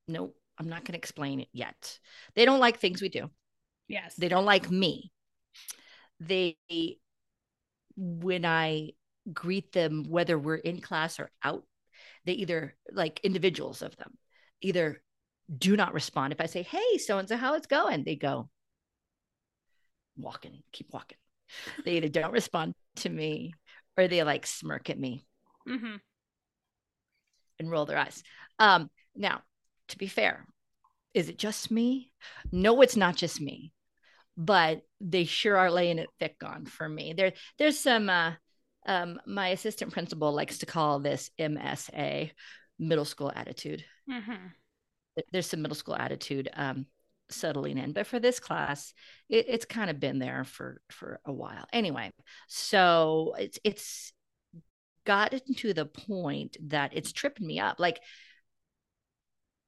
no, 0.08 0.34
I'm 0.58 0.70
not 0.70 0.84
going 0.84 0.94
to 0.94 0.98
explain 0.98 1.42
it 1.42 1.50
yet. 1.54 2.00
They 2.36 2.46
don't 2.46 2.60
like 2.60 2.80
things 2.80 3.02
we 3.02 3.10
do. 3.10 3.30
Yes. 3.88 4.16
They 4.16 4.30
don't 4.30 4.46
like 4.46 4.70
me. 4.70 5.12
They, 6.20 6.58
when 7.98 8.46
I 8.46 8.92
greet 9.32 9.72
them, 9.72 10.06
whether 10.10 10.38
we're 10.38 10.56
in 10.56 10.82
class 10.82 11.20
or 11.20 11.32
out, 11.44 11.64
they 12.26 12.34
either 12.34 12.76
like 12.92 13.20
individuals 13.24 13.82
of 13.82 13.96
them, 13.98 14.18
either 14.62 15.02
do 15.56 15.76
not 15.76 15.94
respond. 15.94 16.34
If 16.34 16.42
I 16.42 16.46
say, 16.46 16.64
Hey, 16.64 16.98
so 16.98 17.18
and 17.18 17.28
so, 17.28 17.38
how 17.38 17.56
it's 17.56 17.68
going? 17.68 18.04
They 18.04 18.16
go, 18.16 18.50
walking, 20.18 20.64
keep 20.72 20.92
walking. 20.92 21.18
They 21.84 21.98
either 21.98 22.10
don't 22.10 22.32
respond 22.32 22.74
to 22.98 23.10
me 23.10 23.54
or 23.98 24.08
they 24.08 24.24
like 24.24 24.46
smirk 24.48 24.90
at 24.90 25.00
me 25.00 25.26
mm-hmm. 25.68 25.96
and 27.60 27.72
roll 27.72 27.86
their 27.86 27.98
eyes. 27.98 28.24
Um, 28.60 28.90
now, 29.16 29.42
to 29.90 29.98
be 29.98 30.08
fair, 30.08 30.46
is 31.14 31.30
it 31.30 31.38
just 31.38 31.72
me? 31.72 32.12
No, 32.52 32.82
it's 32.82 32.98
not 32.98 33.16
just 33.16 33.40
me, 33.40 33.72
but 34.36 34.82
they 35.00 35.26
sure 35.26 35.58
are 35.58 35.72
laying 35.72 36.00
it 36.00 36.10
thick 36.20 36.38
on 36.44 36.66
for 36.66 36.88
me. 36.88 37.14
There, 37.14 37.34
there's 37.58 37.80
some. 37.80 38.10
Uh, 38.10 38.34
um, 38.88 39.20
my 39.26 39.48
assistant 39.48 39.92
principal 39.92 40.32
likes 40.32 40.60
to 40.60 40.68
call 40.68 41.00
this 41.00 41.32
MSA, 41.40 42.30
middle 42.78 43.06
school 43.06 43.32
attitude. 43.36 43.84
Mm-hmm. 44.08 44.48
There's 45.32 45.48
some 45.48 45.62
middle 45.62 45.76
school 45.76 45.96
attitude 45.96 46.50
um, 46.54 46.86
settling 47.30 47.78
in, 47.78 47.94
but 47.94 48.08
for 48.08 48.20
this 48.20 48.40
class, 48.40 48.94
it, 49.30 49.46
it's 49.48 49.66
kind 49.66 49.90
of 49.90 50.00
been 50.00 50.20
there 50.20 50.44
for 50.44 50.82
for 50.90 51.20
a 51.26 51.34
while. 51.34 51.66
Anyway, 51.74 52.12
so 52.48 53.36
it's 53.38 53.60
it's 53.64 54.14
gotten 55.06 55.54
to 55.56 55.74
the 55.74 55.86
point 55.86 56.58
that 56.70 56.92
it's 56.94 57.12
tripping 57.12 57.48
me 57.48 57.60
up. 57.60 57.80
Like 57.80 58.00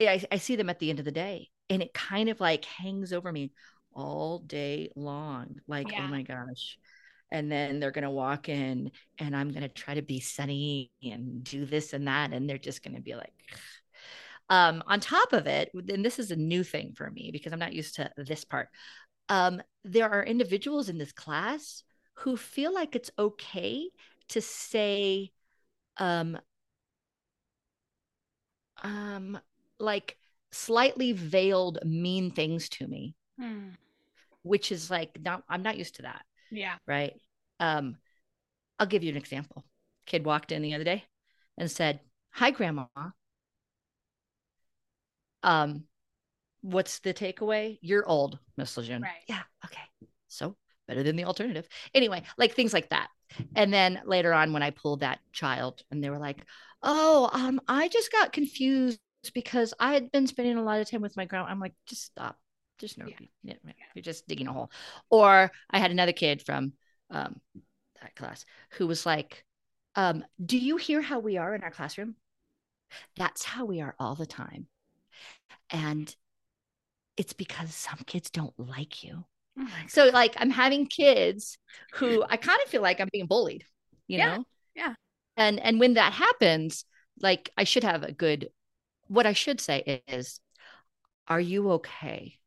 I, 0.02 0.24
I 0.32 0.38
see 0.38 0.56
them 0.56 0.70
at 0.70 0.80
the 0.80 0.90
end 0.90 1.00
of 1.00 1.06
the 1.06 1.12
day 1.12 1.50
and 1.70 1.82
it 1.82 1.94
kind 1.94 2.30
of 2.30 2.40
like 2.40 2.66
hangs 2.66 3.14
over 3.14 3.32
me 3.32 3.52
all 3.94 4.40
day 4.40 4.90
long. 4.96 5.56
Like, 5.68 5.88
oh 5.88 5.92
yeah. 5.94 6.06
oh 6.06 6.08
my 6.08 6.22
gosh. 6.22 6.78
And 7.32 7.52
then 7.52 7.80
they're 7.80 7.92
going 7.92 8.04
to 8.04 8.10
walk 8.10 8.48
in 8.48 8.92
and 9.20 9.36
I'm 9.36 9.50
going 9.50 9.64
to 9.64 9.70
try 9.70 9.96
to 9.96 10.02
be 10.02 10.22
sunny 10.22 10.92
and 11.04 11.44
do 11.44 11.66
this 11.66 11.94
and 11.94 12.08
that. 12.08 12.32
And 12.32 12.50
they're 12.50 12.58
just 12.58 12.84
going 12.84 12.96
to 12.96 13.02
be 13.02 13.16
like, 13.16 13.34
um, 14.50 14.84
on 14.88 15.00
top 15.00 15.34
of 15.34 15.48
it, 15.48 15.72
and 15.74 16.04
this 16.04 16.20
is 16.20 16.32
a 16.32 16.36
new 16.36 16.64
thing 16.64 16.94
for 16.96 17.10
me 17.10 17.30
because 17.32 17.54
I'm 17.54 17.60
not 17.60 17.74
used 17.74 17.96
to 17.96 18.12
this 18.18 18.46
part. 18.46 18.70
Um, 19.30 19.62
there 19.84 20.10
are 20.10 20.24
individuals 20.24 20.90
in 20.90 20.98
this 20.98 21.12
class 21.12 21.84
who 22.16 22.38
feel 22.38 22.74
like 22.74 22.96
it's 22.96 23.12
okay 23.20 23.90
to 24.30 24.42
say, 24.42 25.32
um, 25.98 26.38
um, 28.84 29.38
like 29.80 30.18
slightly 30.52 31.12
veiled 31.12 31.80
mean 31.84 32.32
things 32.32 32.70
to 32.70 32.88
me. 32.88 33.16
Hmm. 33.40 33.70
which 34.42 34.72
is 34.72 34.90
like 34.90 35.12
not 35.24 35.44
i'm 35.48 35.62
not 35.62 35.78
used 35.78 35.98
to 35.98 36.02
that 36.02 36.26
yeah. 36.52 36.76
right? 36.88 37.14
Um 37.60 37.98
i'll 38.80 38.88
give 38.88 39.04
you 39.04 39.12
an 39.12 39.18
example. 39.18 39.64
Kid 40.06 40.26
walked 40.26 40.52
in 40.52 40.62
the 40.62 40.74
other 40.74 40.84
day 40.84 41.04
and 41.58 41.70
said 41.70 42.00
hi 42.32 42.52
grandma 42.52 42.86
um 45.44 45.84
what's 46.62 47.00
the 47.00 47.14
takeaway 47.14 47.78
you're 47.82 48.08
old 48.08 48.40
miss 48.58 48.76
lejeune 48.78 49.02
right 49.02 49.24
yeah 49.28 49.44
okay 49.66 49.82
so 50.28 50.56
better 50.88 51.04
than 51.04 51.16
the 51.16 51.26
alternative 51.26 51.68
anyway 51.94 52.22
like 52.38 52.54
things 52.54 52.74
like 52.74 52.90
that 52.90 53.10
and 53.56 53.74
then 53.74 54.02
later 54.06 54.34
on 54.34 54.54
when 54.54 54.64
i 54.64 54.72
pulled 54.72 55.02
that 55.02 55.20
child 55.32 55.84
and 55.92 56.04
they 56.04 56.10
were 56.10 56.18
like 56.18 56.44
oh 56.84 57.30
um 57.34 57.60
i 57.68 57.88
just 57.88 58.12
got 58.12 58.34
confused 58.34 59.00
because 59.34 59.74
I 59.80 59.94
had 59.94 60.12
been 60.12 60.28
spending 60.28 60.58
a 60.58 60.64
lot 60.64 60.80
of 60.80 60.90
time 60.90 61.02
with 61.02 61.18
my 61.18 61.26
grandma. 61.26 61.48
I'm 61.48 61.60
like, 61.60 61.74
just 61.86 62.04
stop. 62.04 62.38
Just 62.78 62.98
no, 62.98 63.08
yeah. 63.08 63.18
Yeah, 63.44 63.74
you're 63.96 64.04
just 64.04 64.28
digging 64.28 64.48
a 64.48 64.54
hole. 64.54 64.72
Or 65.10 65.52
I 65.70 65.80
had 65.80 65.92
another 65.92 66.12
kid 66.12 66.44
from 66.44 66.74
um, 67.10 67.42
that 68.02 68.16
class 68.16 68.46
who 68.72 68.86
was 68.86 69.06
like, 69.06 69.44
um, 69.96 70.24
"Do 70.44 70.58
you 70.58 70.78
hear 70.78 71.02
how 71.02 71.20
we 71.20 71.38
are 71.38 71.56
in 71.56 71.64
our 71.64 71.72
classroom? 71.72 72.16
That's 73.16 73.44
how 73.44 73.66
we 73.66 73.82
are 73.82 73.96
all 74.00 74.16
the 74.16 74.28
time, 74.28 74.68
and 75.70 76.14
it's 77.16 77.34
because 77.34 77.74
some 77.74 78.00
kids 78.06 78.30
don't 78.30 78.58
like 78.58 79.04
you." 79.04 79.26
Oh 79.60 79.68
so, 79.88 80.06
like, 80.14 80.36
I'm 80.38 80.52
having 80.52 80.86
kids 80.86 81.58
who 81.94 82.24
I 82.30 82.38
kind 82.38 82.60
of 82.64 82.70
feel 82.70 82.82
like 82.82 83.00
I'm 83.00 83.10
being 83.12 83.26
bullied, 83.26 83.66
you 84.08 84.20
yeah. 84.20 84.38
know? 84.38 84.44
Yeah. 84.76 84.94
And 85.36 85.60
and 85.60 85.80
when 85.80 85.96
that 85.96 86.14
happens, 86.14 86.86
like, 87.22 87.50
I 87.58 87.64
should 87.64 87.84
have 87.84 88.04
a 88.04 88.12
good 88.12 88.50
what 89.08 89.26
I 89.26 89.34
should 89.34 89.60
say 89.62 90.04
is, 90.08 90.40
are 91.28 91.40
you 91.40 91.72
okay? 91.74 92.38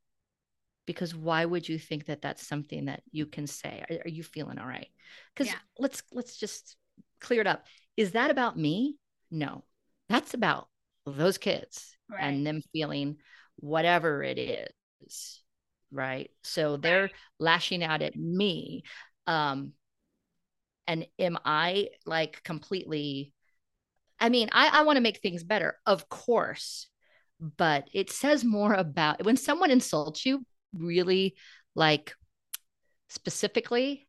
Because 0.86 1.14
why 1.14 1.44
would 1.44 1.68
you 1.68 1.78
think 1.78 2.06
that 2.06 2.22
that's 2.22 2.46
something 2.46 2.86
that 2.86 3.02
you 3.10 3.26
can 3.26 3.46
say? 3.46 3.84
Are, 3.88 3.96
are 4.04 4.08
you 4.08 4.22
feeling 4.22 4.58
all 4.58 4.66
right? 4.66 4.88
Because 5.34 5.48
yeah. 5.48 5.58
let's 5.78 6.02
let's 6.12 6.36
just 6.36 6.76
clear 7.20 7.40
it 7.40 7.46
up. 7.46 7.66
Is 7.96 8.12
that 8.12 8.30
about 8.30 8.56
me? 8.56 8.96
No, 9.30 9.64
that's 10.08 10.34
about 10.34 10.68
those 11.06 11.38
kids 11.38 11.96
right. 12.10 12.22
and 12.22 12.46
them 12.46 12.62
feeling 12.72 13.16
whatever 13.56 14.22
it 14.22 14.38
is, 14.38 15.42
right? 15.90 16.30
So 16.42 16.76
they're 16.76 17.02
right. 17.02 17.12
lashing 17.38 17.82
out 17.82 18.02
at 18.02 18.16
me. 18.16 18.82
Um, 19.26 19.72
and 20.86 21.06
am 21.18 21.38
I 21.44 21.90
like 22.04 22.42
completely 22.42 23.32
I 24.20 24.28
mean, 24.28 24.50
I, 24.52 24.80
I 24.80 24.82
want 24.82 24.96
to 24.96 25.02
make 25.02 25.20
things 25.20 25.42
better, 25.42 25.78
of 25.86 26.08
course, 26.08 26.88
but 27.40 27.88
it 27.92 28.10
says 28.10 28.44
more 28.44 28.74
about 28.74 29.24
when 29.24 29.38
someone 29.38 29.70
insults 29.70 30.26
you 30.26 30.44
really 30.74 31.36
like 31.74 32.14
specifically, 33.08 34.06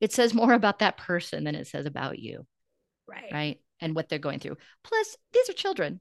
it 0.00 0.12
says 0.12 0.34
more 0.34 0.52
about 0.52 0.80
that 0.80 0.96
person 0.96 1.44
than 1.44 1.54
it 1.54 1.68
says 1.68 1.86
about 1.86 2.18
you. 2.18 2.44
Right. 3.06 3.32
Right. 3.32 3.60
And 3.80 3.94
what 3.94 4.08
they're 4.08 4.18
going 4.18 4.40
through. 4.40 4.56
Plus, 4.82 5.16
these 5.32 5.48
are 5.48 5.54
children. 5.54 6.00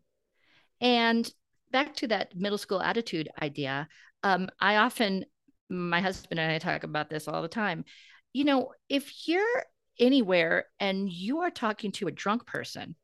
And 0.82 1.30
back 1.72 1.96
to 1.98 2.08
that 2.08 2.36
middle 2.36 2.58
school 2.58 2.82
attitude 2.82 3.30
idea, 3.42 3.88
um, 4.24 4.50
I 4.60 4.78
often, 4.78 5.26
my 5.70 6.02
husband 6.02 6.40
and 6.40 6.52
I 6.52 6.60
talk 6.60 6.84
about 6.84 7.10
this 7.10 7.28
all 7.28 7.42
the 7.42 7.48
time. 7.48 7.86
You 8.34 8.44
know, 8.44 8.72
if 8.90 9.28
you're 9.28 9.64
anywhere 10.00 10.66
and 10.80 11.10
you 11.10 11.40
are 11.42 11.52
talking 11.52 11.92
to 11.94 12.08
a 12.08 12.12
drunk 12.12 12.46
person, 12.46 12.96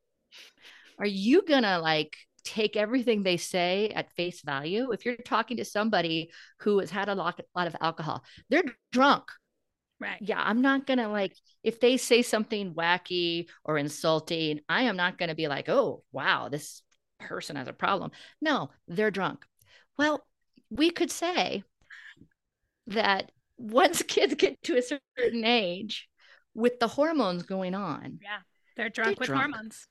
are 1.00 1.06
you 1.06 1.44
gonna 1.44 1.80
like 1.80 2.16
take 2.44 2.76
everything 2.76 3.24
they 3.24 3.38
say 3.38 3.90
at 3.90 4.12
face 4.12 4.42
value? 4.42 4.92
If 4.92 5.06
you're 5.06 5.16
talking 5.16 5.58
to 5.58 5.66
somebody 5.66 6.32
who 6.60 6.80
has 6.80 6.92
had 6.92 7.10
a 7.10 7.16
lot, 7.16 7.40
a 7.40 7.60
lot 7.60 7.68
of 7.68 7.76
alcohol 7.82 8.24
they're 8.50 8.64
drunk. 8.92 9.24
Right. 10.00 10.18
Yeah 10.20 10.42
i'm 10.44 10.64
not 10.64 10.88
gonna 10.88 11.10
like 11.10 11.36
if 11.64 11.80
they 11.80 11.96
say 11.98 12.24
something 12.24 12.74
wacky 12.74 13.48
or 13.64 13.78
insulting 13.78 14.62
i 14.68 14.84
am 14.84 14.98
not 14.98 15.20
gonna 15.20 15.36
be 15.36 15.48
like 15.48 15.70
oh 15.70 16.04
wow 16.12 16.50
this 16.50 16.82
person 17.22 17.56
has 17.56 17.68
a 17.68 17.74
problem 17.74 18.12
no 18.42 18.70
they're 18.88 19.12
drunk 19.12 19.46
well 19.98 20.26
we 20.70 20.90
could 20.90 21.12
say 21.12 21.64
that 22.88 23.32
once 23.58 24.02
kids 24.08 24.36
get 24.36 24.62
to 24.64 24.78
a 24.78 24.82
certain 24.82 25.46
age 25.46 26.10
with 26.54 26.80
the 26.80 26.88
hormones 26.88 27.44
going 27.44 27.76
on 27.76 28.20
yeah 28.22 28.40
they're 28.78 28.90
drunk 28.90 29.18
they're 29.18 29.20
with 29.20 29.28
drunk. 29.28 29.54
hormones. 29.54 29.88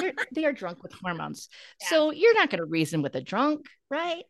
they're, 0.00 0.12
they 0.32 0.44
are 0.44 0.52
drunk 0.52 0.82
with 0.82 0.92
hormones. 0.92 1.48
Yeah. 1.82 1.88
So 1.88 2.10
you're 2.10 2.34
not 2.34 2.50
going 2.50 2.60
to 2.60 2.64
reason 2.64 3.02
with 3.02 3.14
a 3.14 3.20
drunk, 3.20 3.66
right? 3.90 4.24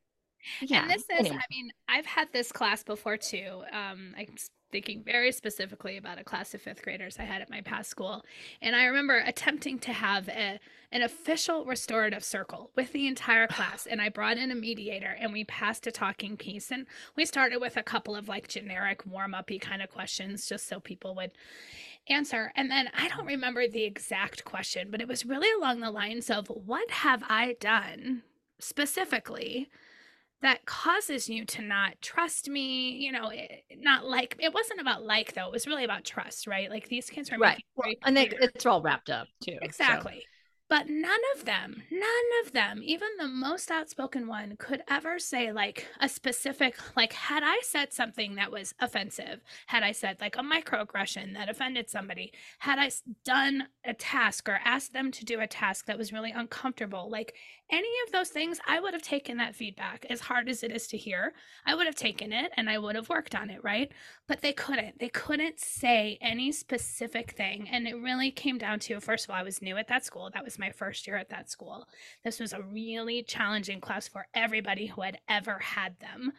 Yeah. 0.61 0.83
And 0.83 0.91
this 0.91 1.03
is, 1.03 1.07
anyway. 1.11 1.37
I 1.37 1.45
mean, 1.51 1.71
I've 1.89 2.07
had 2.07 2.29
this 2.33 2.53
class 2.53 2.83
before 2.83 3.17
too. 3.17 3.63
Um, 3.73 4.15
I'm 4.19 4.35
thinking 4.73 5.03
very 5.05 5.33
specifically 5.33 5.97
about 5.97 6.19
a 6.19 6.25
class 6.25 6.55
of 6.55 6.63
fifth 6.63 6.83
graders 6.83 7.19
I 7.19 7.25
had 7.25 7.43
at 7.43 7.51
my 7.51 7.61
past 7.61 7.91
school. 7.91 8.25
And 8.61 8.75
I 8.75 8.85
remember 8.85 9.23
attempting 9.25 9.79
to 9.81 9.93
have 9.93 10.29
a, 10.29 10.59
an 10.93 11.03
official 11.03 11.65
restorative 11.65 12.25
circle 12.25 12.71
with 12.75 12.93
the 12.93 13.07
entire 13.07 13.47
class. 13.47 13.87
And 13.87 14.01
I 14.01 14.09
brought 14.09 14.39
in 14.39 14.51
a 14.51 14.55
mediator 14.55 15.17
and 15.19 15.33
we 15.33 15.45
passed 15.45 15.87
a 15.87 15.93
talking 15.93 16.37
piece. 16.37 16.71
And 16.71 16.87
we 17.15 17.25
started 17.25 17.61
with 17.61 17.77
a 17.77 17.83
couple 17.83 18.17
of 18.17 18.29
like 18.29 18.49
generic 18.49 19.07
warm 19.07 19.35
up 19.35 19.51
kind 19.61 19.83
of 19.83 19.91
questions 19.91 20.49
just 20.49 20.67
so 20.67 20.81
people 20.81 21.15
would 21.15 21.33
answer. 22.09 22.53
And 22.57 22.71
then 22.71 22.89
I 22.95 23.09
don't 23.09 23.27
remember 23.27 23.69
the 23.69 23.85
exact 23.85 24.45
question, 24.45 24.89
but 24.91 25.01
it 25.01 25.09
was 25.09 25.25
really 25.25 25.49
along 25.59 25.81
the 25.81 25.91
lines 25.91 26.31
of 26.31 26.49
what 26.49 26.91
have 26.91 27.23
I 27.29 27.57
done 27.61 28.23
specifically 28.59 29.69
that 30.43 30.67
causes 30.67 31.29
you 31.29 31.45
to 31.47 31.63
not 31.63 32.01
trust 32.03 32.49
me? 32.49 32.91
You 32.93 33.13
know, 33.13 33.31
it, 33.31 33.65
not 33.79 34.05
like 34.07 34.37
it 34.39 34.53
wasn't 34.53 34.81
about 34.81 35.05
like 35.05 35.35
though. 35.35 35.47
It 35.47 35.53
was 35.53 35.67
really 35.67 35.85
about 35.85 36.05
trust, 36.05 36.47
right? 36.47 36.71
Like 36.71 36.89
these 36.89 37.09
kids 37.11 37.31
are 37.33 37.39
right, 37.39 37.63
and 38.05 38.17
they, 38.17 38.31
it's 38.41 38.67
all 38.67 38.83
wrapped 38.83 39.11
up 39.11 39.29
too. 39.43 39.59
Exactly. 39.63 40.25
but 40.69 40.89
none 40.89 41.21
of 41.37 41.45
them, 41.45 41.83
none 41.93 42.45
of 42.45 42.51
them, 42.53 42.81
even 42.83 43.09
the 43.19 43.29
most 43.29 43.71
outspoken 43.71 44.27
one, 44.27 44.57
could 44.59 44.83
ever 44.89 45.17
say 45.19 45.53
like 45.53 45.87
a 46.01 46.09
specific, 46.09 46.77
like, 46.97 47.13
had 47.13 47.45
I 47.45 47.61
said 47.63 47.93
something 47.93 48.35
that 48.35 48.51
was 48.51 48.75
offensive, 48.81 49.43
had 49.67 49.85
I 49.85 49.93
said 49.93 50.17
like 50.21 50.37
a 50.37 50.41
microaggression 50.41 51.35
that 51.35 51.49
offended 51.49 51.89
somebody, 51.89 52.33
had 52.59 52.81
I 52.81 52.91
done 53.25 53.69
a 53.85 53.95
task 53.95 54.49
or 54.49 54.59
asked 54.65 54.93
them 54.93 55.13
to 55.13 55.25
do 55.25 55.39
a 55.39 55.47
task 55.47 55.87
that 55.87 55.99
was 55.99 56.13
really 56.13 56.33
uncomfortable, 56.33 57.09
like 57.09 57.35
any 57.71 57.89
of 58.07 58.13
those 58.13 58.29
things, 58.29 58.61
I 58.67 58.79
would 58.81 58.95
have 58.95 59.03
taken 59.03 59.39
that 59.39 59.57
feedback 59.57 60.07
as 60.09 60.21
hard 60.21 60.49
as 60.49 60.63
it 60.63 60.71
is 60.71 60.87
to 60.89 60.97
hear. 60.97 61.33
I 61.65 61.75
would 61.75 61.87
have 61.87 61.97
taken 61.97 62.33
it 62.33 62.53
and 62.57 62.71
I 62.71 62.79
would 62.79 62.95
have 62.95 63.09
worked 63.09 63.35
on 63.35 63.51
it, 63.51 63.63
right? 63.65 63.91
But 64.29 64.41
they 64.41 64.53
couldn't. 64.53 65.01
They 65.01 65.09
couldn't 65.09 65.59
say 65.59 66.19
any 66.21 66.53
specific 66.53 67.33
thing. 67.33 67.69
And 67.69 67.89
it 67.89 67.95
really 67.95 68.31
came 68.31 68.57
down 68.57 68.79
to 68.81 69.01
first 69.01 69.25
of 69.25 69.31
all, 69.31 69.37
I 69.37 69.43
was 69.43 69.61
new 69.61 69.77
at 69.77 69.89
that 69.89 70.05
school. 70.05 70.31
That 70.33 70.45
was 70.45 70.59
my 70.59 70.71
first 70.71 71.07
year 71.07 71.17
at 71.17 71.31
that 71.31 71.51
school. 71.51 71.89
This 72.25 72.39
was 72.39 72.53
a 72.53 72.63
really 72.63 73.25
challenging 73.25 73.81
class 73.81 74.07
for 74.07 74.27
everybody 74.33 74.87
who 74.87 75.03
had 75.03 75.19
ever 75.29 75.59
had 75.59 75.99
them. 75.99 76.33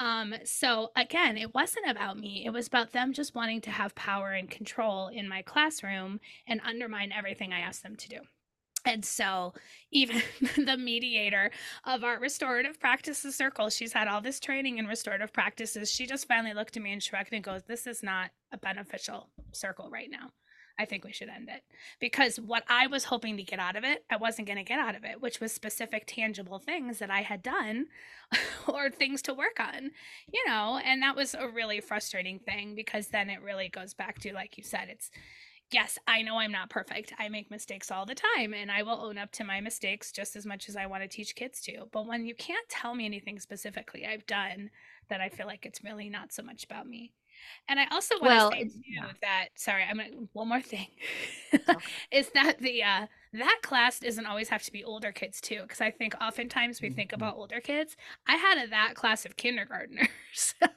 Um, 0.00 0.34
so 0.44 0.90
again, 0.96 1.36
it 1.36 1.54
wasn't 1.54 1.88
about 1.88 2.18
me. 2.18 2.44
It 2.44 2.50
was 2.50 2.66
about 2.66 2.92
them 2.92 3.12
just 3.12 3.36
wanting 3.36 3.60
to 3.62 3.70
have 3.70 3.94
power 3.94 4.32
and 4.32 4.50
control 4.50 5.08
in 5.08 5.28
my 5.28 5.42
classroom 5.42 6.18
and 6.48 6.60
undermine 6.64 7.12
everything 7.12 7.52
I 7.52 7.60
asked 7.60 7.84
them 7.84 7.96
to 7.96 8.08
do. 8.08 8.18
And 8.84 9.04
so, 9.04 9.54
even 9.90 10.22
the 10.56 10.76
mediator 10.76 11.50
of 11.84 12.02
our 12.02 12.18
restorative 12.18 12.80
practices 12.80 13.34
circle, 13.34 13.70
she's 13.70 13.92
had 13.92 14.08
all 14.08 14.20
this 14.20 14.40
training 14.40 14.78
in 14.78 14.86
restorative 14.86 15.32
practices. 15.32 15.90
She 15.90 16.06
just 16.06 16.26
finally 16.26 16.54
looked 16.54 16.76
at 16.76 16.82
me 16.82 16.92
and 16.92 17.02
shrugged 17.02 17.32
and 17.32 17.44
goes, 17.44 17.62
This 17.62 17.86
is 17.86 18.02
not 18.02 18.30
a 18.52 18.58
beneficial 18.58 19.28
circle 19.52 19.88
right 19.90 20.10
now. 20.10 20.30
I 20.78 20.84
think 20.84 21.04
we 21.04 21.12
should 21.12 21.28
end 21.28 21.48
it. 21.48 21.62
Because 22.00 22.40
what 22.40 22.64
I 22.68 22.86
was 22.86 23.04
hoping 23.04 23.36
to 23.36 23.42
get 23.42 23.58
out 23.58 23.76
of 23.76 23.84
it, 23.84 24.04
I 24.10 24.16
wasn't 24.16 24.48
going 24.48 24.58
to 24.58 24.64
get 24.64 24.78
out 24.78 24.94
of 24.94 25.04
it, 25.04 25.20
which 25.20 25.40
was 25.40 25.52
specific, 25.52 26.04
tangible 26.06 26.58
things 26.58 26.98
that 26.98 27.10
I 27.10 27.22
had 27.22 27.42
done 27.42 27.86
or 28.66 28.90
things 28.90 29.22
to 29.22 29.34
work 29.34 29.60
on, 29.60 29.90
you 30.32 30.42
know, 30.46 30.80
and 30.84 31.02
that 31.02 31.16
was 31.16 31.34
a 31.34 31.48
really 31.48 31.80
frustrating 31.80 32.38
thing 32.38 32.74
because 32.74 33.08
then 33.08 33.30
it 33.30 33.42
really 33.42 33.68
goes 33.68 33.94
back 33.94 34.18
to, 34.20 34.32
like 34.32 34.56
you 34.56 34.64
said, 34.64 34.88
it's, 34.88 35.10
yes, 35.72 35.98
I 36.06 36.22
know 36.22 36.38
I'm 36.38 36.52
not 36.52 36.70
perfect. 36.70 37.12
I 37.18 37.28
make 37.28 37.50
mistakes 37.50 37.90
all 37.90 38.06
the 38.06 38.14
time 38.14 38.54
and 38.54 38.70
I 38.70 38.82
will 38.82 39.00
own 39.00 39.18
up 39.18 39.32
to 39.32 39.44
my 39.44 39.60
mistakes 39.60 40.12
just 40.12 40.36
as 40.36 40.46
much 40.46 40.68
as 40.68 40.76
I 40.76 40.86
want 40.86 41.02
to 41.02 41.08
teach 41.08 41.34
kids 41.34 41.60
to. 41.62 41.88
But 41.92 42.06
when 42.06 42.26
you 42.26 42.34
can't 42.34 42.68
tell 42.68 42.94
me 42.94 43.04
anything 43.04 43.38
specifically 43.38 44.06
I've 44.06 44.26
done, 44.26 44.70
that 45.08 45.20
I 45.20 45.28
feel 45.28 45.46
like 45.46 45.66
it's 45.66 45.84
really 45.84 46.08
not 46.08 46.32
so 46.32 46.42
much 46.42 46.64
about 46.64 46.88
me. 46.88 47.12
And 47.68 47.78
I 47.78 47.86
also 47.90 48.14
want 48.14 48.24
well, 48.24 48.50
to 48.50 48.56
say 48.56 48.64
too 48.64 48.80
yeah. 48.86 49.10
that 49.20 49.48
sorry, 49.56 49.84
I'm 49.88 49.96
gonna 49.96 50.10
one 50.32 50.48
more 50.48 50.60
thing 50.60 50.88
okay. 51.54 51.74
is 52.12 52.30
that 52.30 52.58
the 52.60 52.82
uh 52.82 53.06
that 53.32 53.60
class 53.62 53.98
doesn't 53.98 54.26
always 54.26 54.48
have 54.48 54.62
to 54.62 54.72
be 54.72 54.84
older 54.84 55.10
kids 55.10 55.40
too 55.40 55.60
because 55.62 55.80
i 55.80 55.90
think 55.90 56.14
oftentimes 56.20 56.82
we 56.82 56.90
think 56.90 57.10
mm-hmm. 57.10 57.22
about 57.22 57.36
older 57.36 57.60
kids 57.60 57.96
i 58.26 58.36
had 58.36 58.62
a, 58.62 58.68
that 58.68 58.94
class 58.94 59.24
of 59.24 59.36
kindergartners 59.36 60.08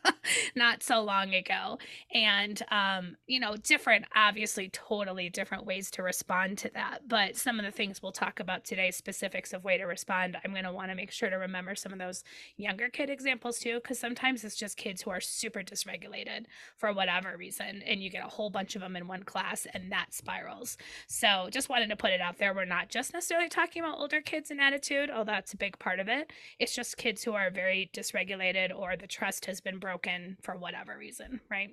not 0.56 0.82
so 0.82 1.02
long 1.02 1.34
ago 1.34 1.78
and 2.14 2.62
um, 2.72 3.16
you 3.28 3.40
know 3.40 3.56
different 3.58 4.06
obviously 4.16 4.70
totally 4.70 5.30
different 5.30 5.66
ways 5.66 5.92
to 5.92 6.02
respond 6.02 6.58
to 6.58 6.70
that 6.74 7.00
but 7.08 7.36
some 7.36 7.60
of 7.60 7.66
the 7.66 7.72
things 7.72 8.02
we'll 8.02 8.12
talk 8.12 8.40
about 8.40 8.64
today 8.64 8.90
specifics 8.92 9.54
of 9.54 9.64
way 9.64 9.78
to 9.78 9.86
respond 9.86 10.38
i'm 10.44 10.52
going 10.52 10.64
to 10.64 10.72
want 10.72 10.90
to 10.90 10.96
make 10.96 11.12
sure 11.12 11.30
to 11.30 11.36
remember 11.36 11.76
some 11.76 11.92
of 11.92 12.00
those 12.00 12.24
younger 12.58 12.90
kid 12.90 13.10
examples 13.10 13.60
too 13.60 13.76
because 13.76 14.00
sometimes 14.00 14.44
it's 14.44 14.56
just 14.56 14.78
kids 14.78 15.02
who 15.02 15.10
are 15.10 15.22
super 15.22 15.62
dysregulated 15.62 16.46
for 16.78 16.94
whatever 16.94 17.36
reason 17.38 17.82
and 17.86 18.02
you 18.02 18.10
get 18.10 18.26
a 18.26 18.30
whole 18.30 18.50
bunch 18.50 18.76
of 18.76 18.82
them 18.82 18.96
in 18.96 19.08
one 19.08 19.24
class 19.24 19.68
and 19.74 19.92
that 19.92 20.14
spirals 20.14 20.78
so 21.08 21.50
just 21.52 21.70
wanted 21.70 21.90
to 21.90 21.96
put 21.96 22.12
it 22.12 22.22
out 22.22 22.38
there 22.38 22.45
there 22.46 22.54
we're 22.54 22.64
not 22.64 22.90
just 22.90 23.12
necessarily 23.12 23.50
talking 23.50 23.82
about 23.82 23.98
older 23.98 24.22
kids 24.22 24.52
and 24.52 24.62
attitude, 24.62 25.10
although 25.10 25.32
that's 25.32 25.56
a 25.56 25.58
big 25.58 25.80
part 25.80 26.00
of 26.00 26.08
it. 26.08 26.32
It's 26.60 26.76
just 26.76 26.96
kids 26.96 27.24
who 27.24 27.34
are 27.34 27.50
very 27.50 27.90
dysregulated 27.92 28.72
or 28.78 28.96
the 28.96 29.08
trust 29.08 29.48
has 29.48 29.62
been 29.62 29.80
broken 29.80 30.38
for 30.44 30.56
whatever 30.56 30.96
reason, 30.96 31.42
right? 31.50 31.72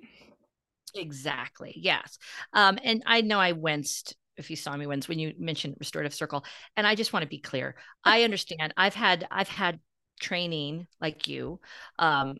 Exactly. 0.95 1.73
Yes. 1.75 2.17
Um, 2.53 2.79
and 2.83 3.03
I 3.05 3.21
know 3.21 3.39
I 3.39 3.51
winced 3.51 4.15
if 4.35 4.49
you 4.49 4.55
saw 4.55 4.75
me 4.75 4.87
once 4.87 5.07
when 5.07 5.19
you 5.19 5.35
mentioned 5.37 5.75
restorative 5.77 6.11
circle 6.11 6.43
and 6.75 6.87
i 6.87 6.95
just 6.95 7.13
want 7.13 7.21
to 7.21 7.29
be 7.29 7.37
clear 7.37 7.75
i 8.03 8.23
understand 8.23 8.73
i've 8.75 8.95
had 8.95 9.27
i've 9.29 9.47
had 9.47 9.79
training 10.19 10.87
like 10.99 11.27
you 11.27 11.59
um, 11.99 12.37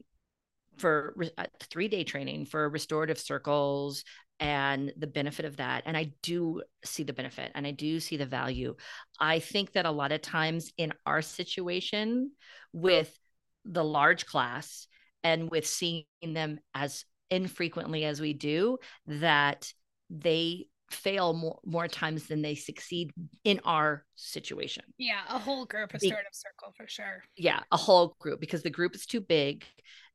for 0.77 1.15
uh, 1.37 1.45
three 1.69 1.87
day 1.87 2.03
training 2.03 2.45
for 2.45 2.67
restorative 2.67 3.19
circles 3.19 4.03
and 4.39 4.91
the 4.97 5.07
benefit 5.07 5.45
of 5.45 5.57
that. 5.57 5.83
And 5.85 5.95
I 5.95 6.13
do 6.21 6.63
see 6.83 7.03
the 7.03 7.13
benefit 7.13 7.51
and 7.55 7.65
I 7.65 7.71
do 7.71 7.99
see 7.99 8.17
the 8.17 8.25
value. 8.25 8.75
I 9.19 9.39
think 9.39 9.73
that 9.73 9.85
a 9.85 9.91
lot 9.91 10.11
of 10.11 10.21
times 10.21 10.71
in 10.77 10.93
our 11.05 11.21
situation 11.21 12.31
with 12.73 13.17
the 13.65 13.83
large 13.83 14.25
class 14.25 14.87
and 15.23 15.49
with 15.49 15.65
seeing 15.65 16.05
them 16.21 16.59
as 16.73 17.05
infrequently 17.29 18.05
as 18.05 18.19
we 18.19 18.33
do, 18.33 18.77
that 19.07 19.71
they 20.09 20.67
fail 20.91 21.33
more, 21.33 21.59
more 21.65 21.87
times 21.87 22.27
than 22.27 22.41
they 22.41 22.55
succeed 22.55 23.11
in 23.43 23.59
our 23.63 24.05
situation. 24.15 24.83
Yeah, 24.97 25.21
a 25.29 25.39
whole 25.39 25.65
group, 25.65 25.91
a 25.91 25.93
restorative 25.93 26.33
circle 26.33 26.73
for 26.75 26.87
sure. 26.87 27.23
Yeah, 27.37 27.61
a 27.71 27.77
whole 27.77 28.15
group 28.19 28.39
because 28.39 28.63
the 28.63 28.69
group 28.69 28.95
is 28.95 29.05
too 29.05 29.21
big. 29.21 29.65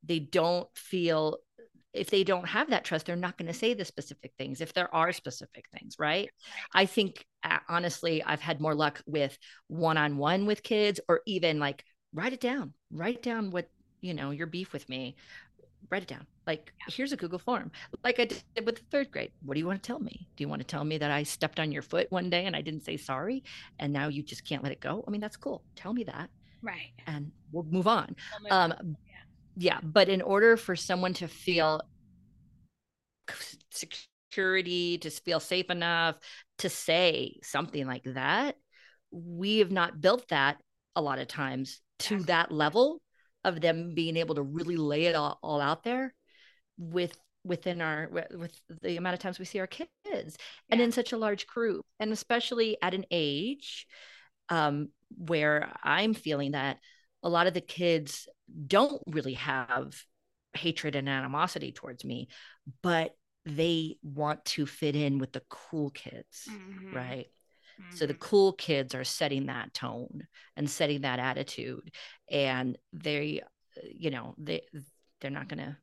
They 0.04 0.18
don't 0.18 0.68
feel 0.76 1.38
if 1.98 2.10
they 2.10 2.24
don't 2.24 2.46
have 2.46 2.70
that 2.70 2.84
trust, 2.84 3.06
they're 3.06 3.16
not 3.16 3.36
going 3.36 3.48
to 3.48 3.54
say 3.54 3.74
the 3.74 3.84
specific 3.84 4.32
things 4.38 4.60
if 4.60 4.72
there 4.72 4.94
are 4.94 5.12
specific 5.12 5.66
things, 5.72 5.96
right? 5.98 6.30
I 6.72 6.86
think 6.86 7.26
uh, 7.42 7.58
honestly, 7.68 8.22
I've 8.22 8.40
had 8.40 8.60
more 8.60 8.74
luck 8.74 9.02
with 9.06 9.38
one 9.68 9.96
on 9.96 10.16
one 10.16 10.46
with 10.46 10.62
kids 10.62 11.00
or 11.08 11.20
even 11.26 11.58
like 11.58 11.84
write 12.12 12.32
it 12.32 12.40
down, 12.40 12.72
write 12.90 13.22
down 13.22 13.50
what, 13.50 13.68
you 14.00 14.14
know, 14.14 14.30
your 14.30 14.46
beef 14.46 14.72
with 14.72 14.88
me, 14.88 15.16
write 15.90 16.02
it 16.02 16.08
down. 16.08 16.26
Like, 16.46 16.72
yeah. 16.80 16.94
here's 16.94 17.12
a 17.12 17.16
Google 17.16 17.38
form, 17.38 17.70
like 18.02 18.18
I 18.18 18.24
did 18.24 18.42
with 18.64 18.76
the 18.76 18.82
third 18.90 19.10
grade. 19.10 19.32
What 19.44 19.54
do 19.54 19.60
you 19.60 19.66
want 19.66 19.82
to 19.82 19.86
tell 19.86 20.00
me? 20.00 20.28
Do 20.36 20.44
you 20.44 20.48
want 20.48 20.60
to 20.60 20.66
tell 20.66 20.84
me 20.84 20.98
that 20.98 21.10
I 21.10 21.22
stepped 21.22 21.60
on 21.60 21.72
your 21.72 21.82
foot 21.82 22.10
one 22.10 22.30
day 22.30 22.46
and 22.46 22.56
I 22.56 22.62
didn't 22.62 22.84
say 22.84 22.96
sorry 22.96 23.44
and 23.78 23.92
now 23.92 24.08
you 24.08 24.22
just 24.22 24.46
can't 24.46 24.62
let 24.62 24.72
it 24.72 24.80
go? 24.80 25.04
I 25.06 25.10
mean, 25.10 25.20
that's 25.20 25.36
cool. 25.36 25.62
Tell 25.76 25.92
me 25.92 26.04
that. 26.04 26.30
Right. 26.62 26.92
And 27.06 27.30
we'll 27.52 27.64
move 27.64 27.86
on. 27.86 28.16
We'll 28.32 28.42
move 28.42 28.52
um, 28.52 28.72
on 28.72 28.96
yeah 29.58 29.78
but 29.82 30.08
in 30.08 30.22
order 30.22 30.56
for 30.56 30.76
someone 30.76 31.12
to 31.12 31.28
feel 31.28 31.82
security 33.70 34.98
to 34.98 35.10
feel 35.10 35.40
safe 35.40 35.68
enough 35.68 36.16
to 36.58 36.68
say 36.68 37.38
something 37.42 37.86
like 37.86 38.04
that 38.04 38.56
we 39.10 39.58
have 39.58 39.70
not 39.70 40.00
built 40.00 40.28
that 40.28 40.58
a 40.96 41.02
lot 41.02 41.18
of 41.18 41.26
times 41.26 41.80
to 41.98 42.20
that 42.24 42.52
level 42.52 43.02
of 43.44 43.60
them 43.60 43.94
being 43.94 44.16
able 44.16 44.34
to 44.34 44.42
really 44.42 44.76
lay 44.76 45.06
it 45.06 45.14
all, 45.14 45.38
all 45.42 45.60
out 45.60 45.82
there 45.82 46.14
with 46.76 47.18
within 47.44 47.80
our 47.80 48.08
with 48.32 48.60
the 48.82 48.96
amount 48.96 49.14
of 49.14 49.20
times 49.20 49.38
we 49.38 49.44
see 49.44 49.58
our 49.58 49.66
kids 49.66 49.88
yeah. 50.04 50.22
and 50.70 50.80
in 50.80 50.92
such 50.92 51.12
a 51.12 51.16
large 51.16 51.46
group 51.46 51.84
and 51.98 52.12
especially 52.12 52.76
at 52.82 52.94
an 52.94 53.04
age 53.10 53.86
um, 54.50 54.88
where 55.16 55.72
i'm 55.82 56.14
feeling 56.14 56.52
that 56.52 56.78
a 57.22 57.28
lot 57.28 57.46
of 57.46 57.54
the 57.54 57.60
kids 57.60 58.28
don't 58.66 59.02
really 59.06 59.34
have 59.34 59.94
hatred 60.54 60.96
and 60.96 61.08
animosity 61.08 61.72
towards 61.72 62.04
me, 62.04 62.28
but 62.82 63.14
they 63.44 63.96
want 64.02 64.44
to 64.44 64.66
fit 64.66 64.96
in 64.96 65.18
with 65.18 65.32
the 65.32 65.42
cool 65.48 65.90
kids, 65.90 66.48
mm-hmm. 66.50 66.94
right? 66.94 67.26
Mm-hmm. 67.80 67.96
So 67.96 68.06
the 68.06 68.14
mm-hmm. 68.14 68.22
cool 68.22 68.52
kids 68.52 68.94
are 68.94 69.04
setting 69.04 69.46
that 69.46 69.72
tone 69.72 70.26
and 70.56 70.68
setting 70.68 71.02
that 71.02 71.18
attitude, 71.18 71.92
and 72.30 72.76
they, 72.92 73.42
you 73.82 74.10
know, 74.10 74.34
they 74.38 74.62
they're 75.20 75.30
not 75.30 75.48
going 75.48 75.60
to 75.60 75.76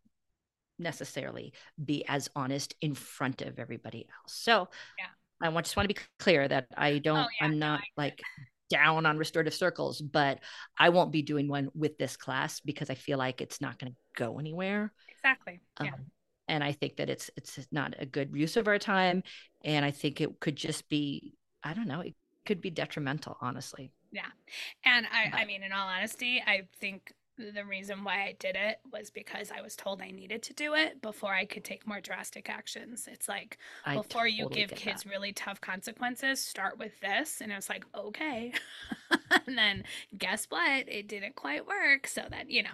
necessarily 0.77 1.53
be 1.83 2.05
as 2.07 2.29
honest 2.35 2.75
in 2.81 2.93
front 2.95 3.41
of 3.41 3.59
everybody 3.59 4.07
else. 4.21 4.33
So 4.33 4.67
yeah. 4.97 5.05
I 5.41 5.61
just 5.61 5.75
want 5.75 5.89
to 5.89 5.95
be 5.95 6.01
clear 6.19 6.47
that 6.47 6.67
I 6.75 6.99
don't, 6.99 7.17
oh, 7.17 7.27
yeah, 7.39 7.47
I'm 7.47 7.59
not 7.59 7.79
no, 7.79 8.03
like 8.03 8.21
down 8.69 9.05
on 9.05 9.17
restorative 9.17 9.53
circles, 9.53 10.01
but 10.01 10.39
I 10.77 10.89
won't 10.89 11.11
be 11.11 11.21
doing 11.21 11.47
one 11.47 11.69
with 11.73 11.97
this 11.97 12.17
class 12.17 12.59
because 12.59 12.89
I 12.89 12.95
feel 12.95 13.17
like 13.17 13.41
it's 13.41 13.61
not 13.61 13.79
going 13.79 13.91
to 13.91 13.97
go 14.15 14.39
anywhere. 14.39 14.91
Exactly. 15.09 15.59
Yeah. 15.81 15.93
Um, 15.93 16.05
and 16.47 16.63
I 16.63 16.71
think 16.71 16.97
that 16.97 17.09
it's 17.09 17.31
it's 17.35 17.59
not 17.71 17.95
a 17.97 18.05
good 18.05 18.31
use 18.33 18.55
of 18.55 18.67
our 18.67 18.77
time, 18.77 19.23
and 19.63 19.83
I 19.83 19.91
think 19.91 20.21
it 20.21 20.39
could 20.39 20.55
just 20.55 20.87
be 20.89 21.33
I 21.63 21.73
don't 21.73 21.87
know 21.87 22.01
it 22.01 22.13
could 22.45 22.61
be 22.61 22.69
detrimental, 22.69 23.35
honestly. 23.41 23.91
Yeah, 24.11 24.29
and 24.83 25.07
I 25.07 25.29
but. 25.31 25.39
I 25.39 25.45
mean 25.45 25.63
in 25.63 25.71
all 25.71 25.87
honesty, 25.87 26.43
I 26.45 26.67
think 26.79 27.11
the 27.37 27.65
reason 27.65 28.03
why 28.03 28.23
I 28.23 28.35
did 28.39 28.55
it 28.55 28.79
was 28.91 29.09
because 29.09 29.51
I 29.51 29.61
was 29.61 29.75
told 29.75 30.01
I 30.01 30.11
needed 30.11 30.41
to 30.43 30.53
do 30.53 30.73
it 30.73 31.01
before 31.01 31.33
I 31.33 31.45
could 31.45 31.63
take 31.63 31.85
more 31.85 31.99
drastic 31.99 32.49
actions. 32.49 33.09
It's 33.11 33.27
like 33.27 33.57
I 33.85 33.95
before 33.95 34.23
totally 34.23 34.31
you 34.31 34.49
give 34.49 34.71
kids 34.71 35.03
that. 35.03 35.09
really 35.09 35.33
tough 35.33 35.59
consequences, 35.59 36.39
start 36.39 36.77
with 36.79 36.99
this. 37.01 37.41
And 37.41 37.51
it 37.51 37.55
was 37.55 37.69
like, 37.69 37.85
okay. 37.93 38.53
and 39.47 39.57
then 39.57 39.83
guess 40.17 40.45
what? 40.45 40.87
It 40.87 41.07
didn't 41.07 41.35
quite 41.35 41.67
work. 41.67 42.07
So 42.07 42.23
that, 42.29 42.49
you 42.49 42.63
know, 42.63 42.69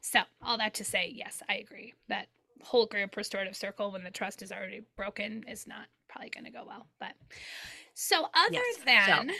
so 0.00 0.20
all 0.42 0.58
that 0.58 0.74
to 0.74 0.84
say, 0.84 1.12
yes, 1.14 1.42
I 1.48 1.56
agree 1.56 1.92
that 2.08 2.28
whole 2.62 2.86
group 2.86 3.16
restorative 3.16 3.54
circle 3.54 3.92
when 3.92 4.02
the 4.02 4.10
trust 4.10 4.42
is 4.42 4.50
already 4.50 4.82
broken 4.96 5.44
is 5.46 5.66
not 5.66 5.86
probably 6.08 6.30
going 6.30 6.44
to 6.44 6.50
go 6.50 6.64
well. 6.66 6.86
But 6.98 7.12
so 7.94 8.24
other 8.34 8.52
yes. 8.52 8.78
than. 8.84 9.28
So 9.28 9.34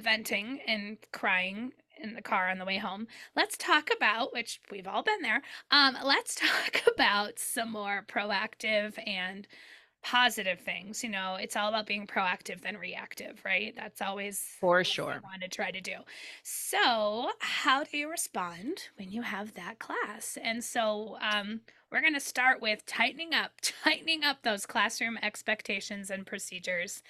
venting 0.00 0.60
and 0.66 0.96
crying 1.12 1.72
in 2.02 2.14
the 2.14 2.22
car 2.22 2.48
on 2.48 2.58
the 2.58 2.64
way 2.64 2.78
home, 2.78 3.06
let's 3.36 3.56
talk 3.56 3.90
about 3.94 4.32
which 4.32 4.60
we've 4.70 4.86
all 4.86 5.02
been 5.02 5.22
there. 5.22 5.42
Um, 5.70 5.96
let's 6.04 6.34
talk 6.36 6.82
about 6.92 7.38
some 7.38 7.72
more 7.72 8.04
proactive 8.08 8.98
and 9.06 9.46
positive 10.02 10.58
things. 10.60 11.02
You 11.02 11.10
know, 11.10 11.36
it's 11.40 11.56
all 11.56 11.68
about 11.68 11.86
being 11.86 12.06
proactive 12.06 12.60
than 12.60 12.76
reactive, 12.76 13.40
right? 13.44 13.74
That's 13.76 14.02
always 14.02 14.44
for 14.60 14.84
sure. 14.84 15.12
I 15.12 15.18
want 15.18 15.42
to 15.42 15.48
try 15.48 15.70
to 15.70 15.80
do. 15.80 15.96
So, 16.42 17.30
how 17.38 17.84
do 17.84 17.96
you 17.96 18.10
respond 18.10 18.88
when 18.96 19.10
you 19.10 19.22
have 19.22 19.54
that 19.54 19.78
class? 19.78 20.36
And 20.42 20.62
so, 20.62 21.16
um, 21.22 21.60
we're 21.92 22.00
going 22.00 22.14
to 22.14 22.20
start 22.20 22.62
with 22.62 22.86
tightening 22.86 23.34
up, 23.34 23.52
tightening 23.84 24.24
up 24.24 24.42
those 24.42 24.66
classroom 24.66 25.18
expectations 25.22 26.10
and 26.10 26.26
procedures 26.26 27.02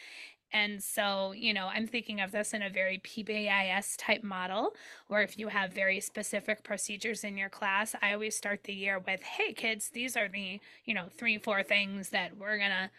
and 0.52 0.82
so, 0.82 1.32
you 1.32 1.54
know, 1.54 1.68
I'm 1.68 1.86
thinking 1.86 2.20
of 2.20 2.32
this 2.32 2.52
in 2.52 2.62
a 2.62 2.70
very 2.70 2.98
PBIS 2.98 3.96
type 3.98 4.22
model, 4.22 4.74
where 5.08 5.22
if 5.22 5.38
you 5.38 5.48
have 5.48 5.72
very 5.72 6.00
specific 6.00 6.62
procedures 6.62 7.24
in 7.24 7.36
your 7.36 7.48
class, 7.48 7.94
I 8.02 8.12
always 8.12 8.36
start 8.36 8.64
the 8.64 8.72
year 8.72 8.98
with, 8.98 9.22
hey, 9.22 9.52
kids, 9.52 9.90
these 9.90 10.16
are 10.16 10.28
the, 10.28 10.60
you 10.84 10.94
know, 10.94 11.06
three, 11.16 11.38
four 11.38 11.62
things 11.62 12.10
that 12.10 12.36
we're 12.36 12.58
going 12.58 12.70
to 12.70 12.90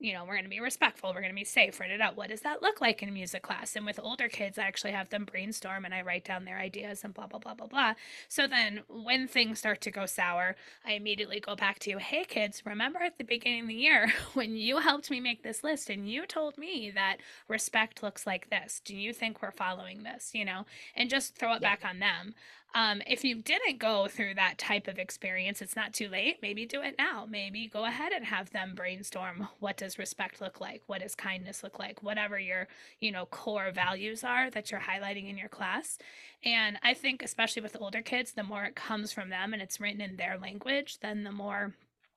you 0.00 0.12
know, 0.12 0.24
we're 0.24 0.34
going 0.34 0.44
to 0.44 0.50
be 0.50 0.60
respectful, 0.60 1.10
we're 1.10 1.20
going 1.20 1.32
to 1.32 1.38
be 1.38 1.44
safe, 1.44 1.78
write 1.78 1.90
it 1.90 2.00
out. 2.00 2.16
What 2.16 2.28
does 2.28 2.40
that 2.40 2.62
look 2.62 2.80
like 2.80 3.02
in 3.02 3.12
music 3.12 3.42
class? 3.42 3.76
And 3.76 3.86
with 3.86 4.00
older 4.02 4.28
kids, 4.28 4.58
I 4.58 4.62
actually 4.62 4.92
have 4.92 5.08
them 5.08 5.24
brainstorm 5.24 5.84
and 5.84 5.94
I 5.94 6.02
write 6.02 6.24
down 6.24 6.44
their 6.44 6.58
ideas 6.58 7.04
and 7.04 7.14
blah, 7.14 7.26
blah, 7.26 7.38
blah, 7.38 7.54
blah, 7.54 7.66
blah. 7.66 7.94
So 8.28 8.46
then 8.46 8.80
when 8.88 9.28
things 9.28 9.58
start 9.58 9.80
to 9.82 9.90
go 9.90 10.06
sour, 10.06 10.56
I 10.84 10.92
immediately 10.92 11.40
go 11.40 11.54
back 11.54 11.78
to, 11.80 11.98
hey, 11.98 12.24
kids, 12.24 12.62
remember 12.66 13.00
at 13.00 13.18
the 13.18 13.24
beginning 13.24 13.62
of 13.62 13.68
the 13.68 13.74
year 13.74 14.12
when 14.34 14.56
you 14.56 14.78
helped 14.78 15.10
me 15.10 15.20
make 15.20 15.42
this 15.42 15.62
list 15.62 15.88
and 15.88 16.08
you 16.08 16.26
told 16.26 16.58
me 16.58 16.90
that 16.94 17.18
respect 17.48 18.02
looks 18.02 18.26
like 18.26 18.50
this? 18.50 18.80
Do 18.84 18.96
you 18.96 19.12
think 19.12 19.40
we're 19.40 19.52
following 19.52 20.02
this? 20.02 20.32
You 20.34 20.44
know, 20.44 20.66
and 20.96 21.08
just 21.08 21.36
throw 21.36 21.52
it 21.52 21.62
yeah. 21.62 21.70
back 21.70 21.84
on 21.88 22.00
them. 22.00 22.34
Um, 22.74 23.02
if 23.06 23.22
you 23.22 23.36
didn't 23.36 23.78
go 23.78 24.08
through 24.08 24.34
that 24.34 24.58
type 24.58 24.88
of 24.88 24.98
experience, 24.98 25.62
it's 25.62 25.76
not 25.76 25.92
too 25.92 26.08
late. 26.08 26.38
Maybe 26.42 26.66
do 26.66 26.82
it 26.82 26.96
now. 26.98 27.24
Maybe 27.28 27.68
go 27.68 27.84
ahead 27.84 28.12
and 28.12 28.24
have 28.24 28.50
them 28.50 28.74
brainstorm 28.74 29.48
what 29.60 29.76
does 29.76 29.98
respect 29.98 30.40
look 30.40 30.60
like? 30.60 30.82
What 30.86 31.00
does 31.00 31.14
kindness 31.14 31.62
look 31.62 31.78
like? 31.78 32.02
Whatever 32.02 32.38
your, 32.38 32.66
you 32.98 33.12
know, 33.12 33.26
core 33.26 33.70
values 33.72 34.24
are 34.24 34.50
that 34.50 34.70
you're 34.70 34.80
highlighting 34.80 35.30
in 35.30 35.38
your 35.38 35.48
class. 35.48 35.98
And 36.44 36.78
I 36.82 36.94
think 36.94 37.22
especially 37.22 37.62
with 37.62 37.76
older 37.80 38.02
kids, 38.02 38.32
the 38.32 38.42
more 38.42 38.64
it 38.64 38.74
comes 38.74 39.12
from 39.12 39.30
them 39.30 39.52
and 39.52 39.62
it's 39.62 39.80
written 39.80 40.00
in 40.00 40.16
their 40.16 40.36
language, 40.36 40.98
then 40.98 41.22
the 41.22 41.32
more 41.32 41.74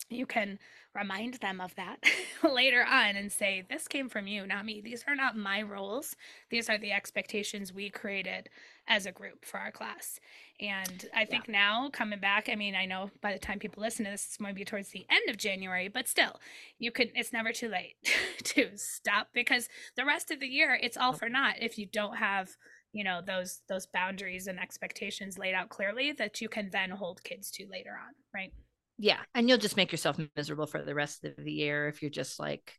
you 0.10 0.26
can 0.26 0.60
remind 0.96 1.36
them 1.36 1.62
of 1.62 1.76
that 1.76 1.98
later 2.44 2.84
on 2.84 3.16
and 3.16 3.32
say, 3.32 3.64
This 3.70 3.88
came 3.88 4.10
from 4.10 4.28
you, 4.28 4.46
not 4.48 4.66
me. 4.66 4.82
These 4.82 5.04
are 5.08 5.16
not 5.16 5.38
my 5.38 5.62
roles. 5.62 6.16
These 6.50 6.70
are 6.70 6.78
the 6.78 6.92
expectations 6.92 7.74
we 7.74 7.90
created 7.90 8.50
as 8.88 9.06
a 9.06 9.12
group 9.12 9.46
for 9.46 9.60
our 9.60 9.72
class. 9.72 10.20
And 10.60 11.06
I 11.14 11.26
think 11.26 11.48
yeah. 11.48 11.54
now 11.54 11.90
coming 11.92 12.20
back, 12.20 12.50
I 12.50 12.56
mean, 12.56 12.74
I 12.76 12.86
know 12.86 13.12
by 13.22 13.34
the 13.34 13.40
time 13.40 13.60
people 13.60 13.84
listen 13.84 14.06
to 14.06 14.12
this, 14.12 14.26
it's 14.26 14.38
going 14.38 14.54
to 14.54 14.56
be 14.56 14.66
towards 14.66 14.90
the 14.90 15.06
end 15.10 15.30
of 15.30 15.38
January, 15.38 15.88
but 15.88 16.08
still, 16.08 16.40
you 16.80 16.92
could, 16.92 17.12
it's 17.14 17.34
never 17.34 17.52
too 17.52 17.70
late 17.70 17.96
to 18.44 18.70
stop 18.76 19.28
because 19.34 19.70
the 19.96 20.06
rest 20.06 20.32
of 20.32 20.40
the 20.40 20.48
year, 20.48 20.80
it's 20.82 20.98
all 20.98 21.14
for 21.14 21.30
naught 21.30 21.56
if 21.60 21.78
you 21.78 21.86
don't 21.86 22.18
have 22.18 22.56
you 22.94 23.04
know 23.04 23.22
those 23.26 23.62
those 23.68 23.86
boundaries 23.86 24.48
and 24.48 24.60
expectations 24.60 25.38
laid 25.38 25.54
out 25.54 25.70
clearly 25.70 26.14
that 26.14 26.40
you 26.42 26.48
can 26.48 26.70
then 26.72 26.90
hold 26.90 27.22
kids 27.24 27.52
to 27.52 27.68
later 27.70 27.92
on 27.92 28.14
right 28.34 28.54
yeah. 28.98 29.20
And 29.36 29.48
you'll 29.48 29.58
just 29.58 29.78
make 29.78 29.92
yourself 29.92 30.18
miserable 30.36 30.68
for 30.68 30.82
the 30.82 30.96
rest 30.96 31.24
of 31.24 31.36
the 31.38 31.52
year 31.52 31.88
if 31.88 32.02
you're 32.02 32.12
just 32.12 32.40
like 32.40 32.74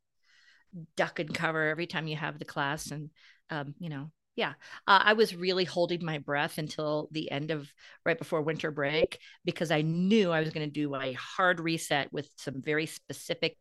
duck 0.96 1.18
and 1.18 1.32
cover 1.32 1.68
every 1.68 1.86
time 1.86 2.06
you 2.06 2.16
have 2.16 2.38
the 2.38 2.44
class 2.44 2.90
and 2.90 3.10
um, 3.50 3.74
you 3.78 3.88
know 3.88 4.10
yeah. 4.36 4.52
Uh, 4.86 5.00
i 5.02 5.12
was 5.14 5.34
really 5.34 5.64
holding 5.64 6.04
my 6.04 6.18
breath 6.18 6.58
until 6.58 7.08
the 7.10 7.30
end 7.30 7.50
of 7.50 7.72
right 8.04 8.18
before 8.18 8.42
winter 8.42 8.70
break 8.70 9.18
because 9.46 9.70
i 9.70 9.80
knew 9.80 10.30
i 10.30 10.40
was 10.40 10.50
going 10.50 10.66
to 10.66 10.70
do 10.70 10.94
a 10.94 11.14
hard 11.14 11.58
reset 11.58 12.12
with 12.12 12.28
some 12.36 12.60
very 12.62 12.84
specific 12.84 13.56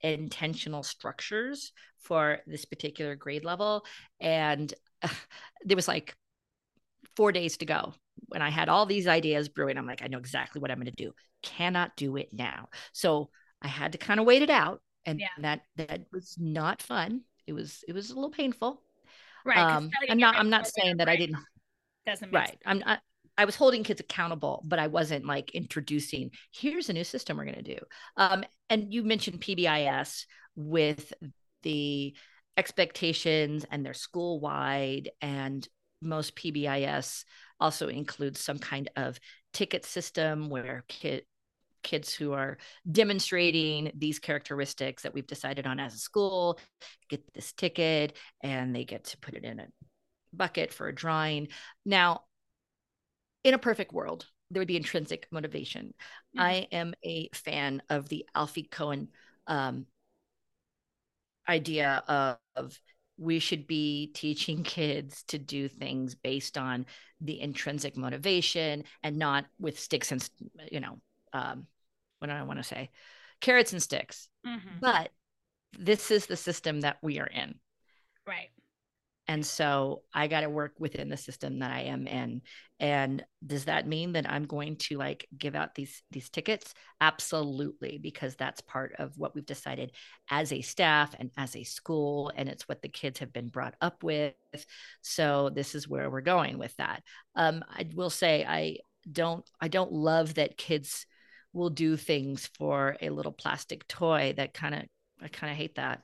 intentional 0.00 0.82
structures 0.82 1.72
for 1.98 2.38
this 2.46 2.64
particular 2.64 3.14
grade 3.14 3.44
level. 3.44 3.84
And 4.20 4.72
uh, 5.02 5.08
there 5.64 5.76
was 5.76 5.88
like 5.88 6.14
four 7.16 7.32
days 7.32 7.56
to 7.56 7.66
go 7.66 7.94
when 8.28 8.42
i 8.42 8.50
had 8.50 8.68
all 8.68 8.86
these 8.86 9.06
ideas 9.06 9.48
brewing 9.48 9.78
i'm 9.78 9.86
like 9.86 10.02
i 10.02 10.08
know 10.08 10.18
exactly 10.18 10.60
what 10.60 10.70
i'm 10.70 10.78
going 10.78 10.86
to 10.86 10.92
do 10.92 11.12
cannot 11.42 11.96
do 11.96 12.16
it 12.16 12.28
now 12.32 12.68
so 12.92 13.30
i 13.60 13.68
had 13.68 13.92
to 13.92 13.98
kind 13.98 14.20
of 14.20 14.26
wait 14.26 14.42
it 14.42 14.50
out 14.50 14.80
and 15.04 15.20
yeah. 15.20 15.28
that 15.38 15.60
that 15.76 16.02
was 16.12 16.36
not 16.38 16.82
fun 16.82 17.22
it 17.46 17.52
was 17.52 17.84
it 17.88 17.94
was 17.94 18.10
a 18.10 18.14
little 18.14 18.30
painful 18.30 18.82
Right. 19.44 19.58
Um, 19.58 19.90
I'm 20.08 20.18
not. 20.18 20.36
I'm 20.36 20.50
not 20.50 20.66
saying 20.66 20.98
that 20.98 21.08
I 21.08 21.16
didn't. 21.16 21.38
Doesn't 22.06 22.32
right. 22.32 22.58
I'm 22.64 22.78
not. 22.80 23.00
I 23.36 23.44
was 23.44 23.56
holding 23.56 23.82
kids 23.82 24.00
accountable, 24.00 24.62
but 24.66 24.78
I 24.78 24.88
wasn't 24.88 25.24
like 25.24 25.52
introducing. 25.52 26.30
Here's 26.52 26.90
a 26.90 26.92
new 26.92 27.04
system 27.04 27.36
we're 27.36 27.44
going 27.44 27.64
to 27.64 27.74
do. 27.76 27.78
Um, 28.16 28.44
and 28.68 28.92
you 28.92 29.02
mentioned 29.02 29.40
PBIS 29.40 30.26
with 30.54 31.12
the 31.62 32.14
expectations 32.56 33.64
and 33.70 33.84
their 33.84 33.94
school 33.94 34.38
wide, 34.38 35.10
and 35.20 35.66
most 36.02 36.36
PBIS 36.36 37.24
also 37.60 37.88
includes 37.88 38.40
some 38.40 38.58
kind 38.58 38.90
of 38.96 39.18
ticket 39.52 39.84
system 39.84 40.48
where 40.48 40.84
kid 40.88 41.24
kids 41.82 42.14
who 42.14 42.32
are 42.32 42.58
demonstrating 42.90 43.90
these 43.96 44.20
characteristics 44.20 45.02
that 45.02 45.14
we've 45.14 45.26
decided 45.26 45.66
on 45.66 45.80
as 45.80 45.94
a 45.94 45.98
school 45.98 46.58
get 47.08 47.22
this 47.34 47.52
ticket 47.52 48.16
and 48.40 48.74
they 48.74 48.84
get 48.84 49.04
to 49.04 49.18
put 49.18 49.34
it 49.34 49.44
in 49.44 49.58
a 49.58 49.66
bucket 50.32 50.72
for 50.72 50.88
a 50.88 50.94
drawing. 50.94 51.48
Now, 51.84 52.22
in 53.44 53.54
a 53.54 53.58
perfect 53.58 53.92
world, 53.92 54.26
there 54.50 54.60
would 54.60 54.68
be 54.68 54.76
intrinsic 54.76 55.26
motivation. 55.30 55.86
Mm-hmm. 56.36 56.40
I 56.40 56.68
am 56.70 56.94
a 57.04 57.28
fan 57.34 57.82
of 57.90 58.08
the 58.08 58.26
Alfie 58.34 58.68
Kohn 58.70 59.08
um, 59.46 59.86
idea 61.48 62.02
of, 62.06 62.38
of 62.54 62.78
we 63.22 63.38
should 63.38 63.66
be 63.66 64.10
teaching 64.14 64.62
kids 64.62 65.22
to 65.24 65.38
do 65.38 65.68
things 65.68 66.14
based 66.14 66.58
on 66.58 66.86
the 67.20 67.40
intrinsic 67.40 67.96
motivation 67.96 68.84
and 69.02 69.16
not 69.16 69.44
with 69.58 69.78
sticks 69.78 70.10
and 70.10 70.28
you 70.70 70.80
know 70.80 70.98
um, 71.32 71.66
what 72.18 72.28
do 72.28 72.34
I 72.34 72.42
want 72.42 72.58
to 72.58 72.64
say? 72.64 72.90
Carrots 73.40 73.72
and 73.72 73.82
sticks. 73.82 74.28
Mm-hmm. 74.46 74.78
But 74.80 75.10
this 75.76 76.10
is 76.10 76.26
the 76.26 76.36
system 76.36 76.82
that 76.82 76.98
we 77.02 77.18
are 77.18 77.26
in. 77.26 77.56
Right. 78.26 78.50
And 79.32 79.46
so 79.46 80.02
I 80.12 80.26
got 80.26 80.42
to 80.42 80.50
work 80.50 80.74
within 80.78 81.08
the 81.08 81.16
system 81.16 81.60
that 81.60 81.70
I 81.70 81.84
am 81.84 82.06
in. 82.06 82.42
And 82.78 83.24
does 83.46 83.64
that 83.64 83.88
mean 83.88 84.12
that 84.12 84.30
I'm 84.30 84.44
going 84.44 84.76
to 84.76 84.98
like 84.98 85.26
give 85.38 85.54
out 85.54 85.74
these 85.74 86.02
these 86.10 86.28
tickets? 86.28 86.74
Absolutely, 87.00 87.96
because 87.96 88.36
that's 88.36 88.60
part 88.60 88.94
of 88.98 89.16
what 89.16 89.34
we've 89.34 89.46
decided 89.46 89.92
as 90.28 90.52
a 90.52 90.60
staff 90.60 91.14
and 91.18 91.30
as 91.38 91.56
a 91.56 91.64
school 91.64 92.30
and 92.36 92.46
it's 92.46 92.68
what 92.68 92.82
the 92.82 92.90
kids 92.90 93.20
have 93.20 93.32
been 93.32 93.48
brought 93.48 93.74
up 93.80 94.04
with. 94.04 94.34
So 95.00 95.48
this 95.48 95.74
is 95.74 95.88
where 95.88 96.10
we're 96.10 96.20
going 96.20 96.58
with 96.58 96.76
that. 96.76 97.02
Um 97.34 97.64
I 97.70 97.88
will 97.94 98.10
say 98.10 98.44
I 98.46 98.80
don't 99.10 99.48
I 99.62 99.68
don't 99.68 99.92
love 99.92 100.34
that 100.34 100.58
kids 100.58 101.06
will 101.54 101.70
do 101.70 101.96
things 101.96 102.50
for 102.58 102.98
a 103.00 103.08
little 103.08 103.32
plastic 103.32 103.88
toy 103.88 104.34
that 104.36 104.52
kind 104.52 104.74
of 104.74 104.82
I 105.22 105.28
kind 105.28 105.50
of 105.50 105.56
hate 105.56 105.76
that. 105.76 106.02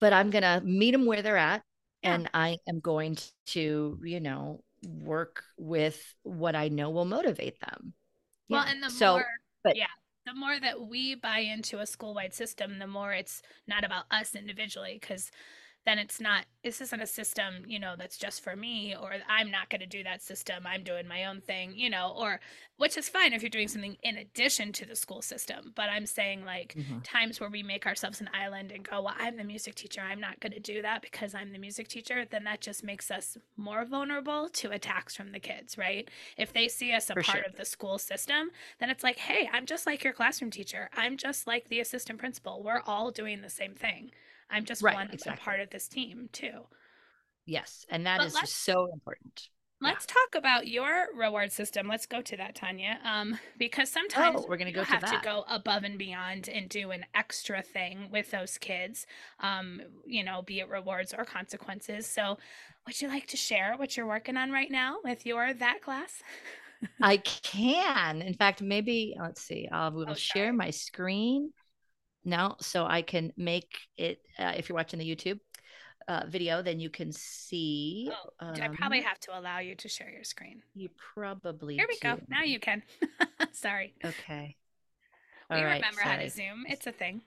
But 0.00 0.14
I'm 0.14 0.30
going 0.30 0.44
to 0.44 0.62
meet 0.64 0.92
them 0.92 1.04
where 1.04 1.20
they're 1.20 1.36
at. 1.36 1.62
And 2.02 2.30
I 2.34 2.58
am 2.68 2.80
going 2.80 3.18
to, 3.48 3.98
you 4.02 4.20
know, 4.20 4.62
work 4.82 5.44
with 5.58 6.14
what 6.22 6.54
I 6.56 6.68
know 6.68 6.90
will 6.90 7.04
motivate 7.04 7.60
them. 7.60 7.94
Well, 8.48 8.64
yeah. 8.64 8.72
and 8.72 8.82
the 8.82 8.90
so, 8.90 9.12
more 9.14 9.26
but, 9.62 9.76
yeah, 9.76 9.86
the 10.26 10.34
more 10.34 10.58
that 10.58 10.80
we 10.80 11.14
buy 11.14 11.38
into 11.40 11.78
a 11.80 11.86
school-wide 11.86 12.34
system, 12.34 12.78
the 12.78 12.86
more 12.86 13.12
it's 13.12 13.42
not 13.66 13.84
about 13.84 14.04
us 14.10 14.34
individually 14.34 14.98
cuz 15.00 15.30
then 15.86 15.98
it's 15.98 16.20
not 16.20 16.44
this 16.62 16.80
isn't 16.80 17.00
a 17.00 17.06
system 17.06 17.64
you 17.66 17.78
know 17.78 17.94
that's 17.96 18.18
just 18.18 18.42
for 18.42 18.54
me 18.54 18.94
or 19.00 19.14
i'm 19.28 19.50
not 19.50 19.68
going 19.70 19.80
to 19.80 19.86
do 19.86 20.02
that 20.02 20.22
system 20.22 20.64
i'm 20.66 20.84
doing 20.84 21.08
my 21.08 21.24
own 21.24 21.40
thing 21.40 21.72
you 21.74 21.88
know 21.88 22.14
or 22.16 22.38
which 22.76 22.96
is 22.96 23.08
fine 23.08 23.32
if 23.32 23.42
you're 23.42 23.50
doing 23.50 23.68
something 23.68 23.96
in 24.02 24.16
addition 24.16 24.72
to 24.72 24.84
the 24.86 24.94
school 24.94 25.22
system 25.22 25.72
but 25.74 25.88
i'm 25.88 26.06
saying 26.06 26.44
like 26.44 26.74
mm-hmm. 26.76 26.98
times 27.00 27.40
where 27.40 27.50
we 27.50 27.62
make 27.62 27.86
ourselves 27.86 28.20
an 28.20 28.28
island 28.34 28.70
and 28.72 28.88
go 28.88 29.02
well 29.02 29.14
i'm 29.18 29.36
the 29.36 29.44
music 29.44 29.74
teacher 29.74 30.00
i'm 30.00 30.20
not 30.20 30.38
going 30.40 30.52
to 30.52 30.60
do 30.60 30.82
that 30.82 31.02
because 31.02 31.34
i'm 31.34 31.52
the 31.52 31.58
music 31.58 31.88
teacher 31.88 32.24
then 32.30 32.44
that 32.44 32.60
just 32.60 32.84
makes 32.84 33.10
us 33.10 33.38
more 33.56 33.84
vulnerable 33.84 34.48
to 34.50 34.70
attacks 34.70 35.16
from 35.16 35.32
the 35.32 35.40
kids 35.40 35.78
right 35.78 36.10
if 36.36 36.52
they 36.52 36.68
see 36.68 36.92
us 36.92 37.08
a 37.10 37.14
for 37.14 37.22
part 37.22 37.38
sure. 37.38 37.46
of 37.48 37.56
the 37.56 37.64
school 37.64 37.98
system 37.98 38.50
then 38.78 38.90
it's 38.90 39.02
like 39.02 39.18
hey 39.18 39.48
i'm 39.52 39.66
just 39.66 39.86
like 39.86 40.04
your 40.04 40.12
classroom 40.12 40.50
teacher 40.50 40.90
i'm 40.96 41.16
just 41.16 41.46
like 41.46 41.68
the 41.68 41.80
assistant 41.80 42.18
principal 42.18 42.62
we're 42.62 42.82
all 42.86 43.10
doing 43.10 43.40
the 43.40 43.50
same 43.50 43.74
thing 43.74 44.10
I'm 44.50 44.64
just 44.64 44.82
right, 44.82 44.94
one 44.94 45.10
exactly. 45.10 45.44
part 45.44 45.60
of 45.60 45.70
this 45.70 45.88
team 45.88 46.28
too. 46.32 46.66
Yes, 47.46 47.84
and 47.88 48.06
that 48.06 48.18
but 48.18 48.26
is 48.26 48.50
so 48.50 48.88
important. 48.92 49.48
Let's 49.82 50.06
yeah. 50.06 50.14
talk 50.14 50.34
about 50.38 50.68
your 50.68 51.06
reward 51.16 51.52
system. 51.52 51.88
Let's 51.88 52.04
go 52.04 52.20
to 52.20 52.36
that, 52.36 52.54
Tanya. 52.54 52.98
Um, 53.02 53.38
because 53.58 53.90
sometimes 53.90 54.40
oh, 54.40 54.46
we're 54.46 54.58
gonna 54.58 54.72
go 54.72 54.84
have 54.84 55.04
to, 55.04 55.16
to, 55.16 55.20
go 55.22 55.44
above 55.48 55.84
and 55.84 55.98
beyond 55.98 56.50
and 56.50 56.68
do 56.68 56.90
an 56.90 57.06
extra 57.14 57.62
thing 57.62 58.08
with 58.12 58.30
those 58.30 58.58
kids. 58.58 59.06
Um, 59.40 59.80
you 60.04 60.22
know, 60.22 60.42
be 60.42 60.60
it 60.60 60.68
rewards 60.68 61.14
or 61.16 61.24
consequences. 61.24 62.06
So, 62.06 62.36
would 62.86 63.00
you 63.00 63.08
like 63.08 63.26
to 63.28 63.38
share 63.38 63.74
what 63.76 63.96
you're 63.96 64.06
working 64.06 64.36
on 64.36 64.50
right 64.50 64.70
now 64.70 64.98
with 65.02 65.24
your 65.24 65.54
that 65.54 65.80
class? 65.80 66.22
I 67.00 67.16
can. 67.18 68.20
In 68.20 68.34
fact, 68.34 68.60
maybe 68.60 69.16
let's 69.18 69.42
see. 69.42 69.66
I 69.70 69.88
will 69.88 70.10
oh, 70.10 70.14
share 70.14 70.52
my 70.52 70.70
screen 70.70 71.52
now 72.24 72.56
so 72.60 72.84
I 72.84 73.02
can 73.02 73.32
make 73.36 73.78
it. 73.96 74.20
Uh, 74.38 74.52
if 74.56 74.68
you're 74.68 74.76
watching 74.76 74.98
the 74.98 75.16
YouTube, 75.16 75.40
uh, 76.08 76.24
video, 76.26 76.62
then 76.62 76.80
you 76.80 76.90
can 76.90 77.12
see. 77.12 78.10
Oh, 78.12 78.46
um, 78.46 78.54
I 78.60 78.68
probably 78.68 79.00
have 79.02 79.20
to 79.20 79.38
allow 79.38 79.58
you 79.60 79.74
to 79.76 79.88
share 79.88 80.10
your 80.10 80.24
screen? 80.24 80.62
You 80.74 80.88
probably. 81.14 81.76
Here 81.76 81.86
we 81.88 81.94
do. 81.94 82.00
go. 82.02 82.20
Now 82.28 82.42
you 82.42 82.58
can. 82.58 82.82
Sorry. 83.52 83.94
Okay. 84.04 84.56
All 85.50 85.58
we 85.58 85.64
right, 85.64 85.74
remember 85.76 86.00
sorry. 86.02 86.16
how 86.16 86.22
to 86.22 86.30
Zoom. 86.30 86.64
It's 86.68 86.86
a 86.86 86.92
thing. 86.92 87.22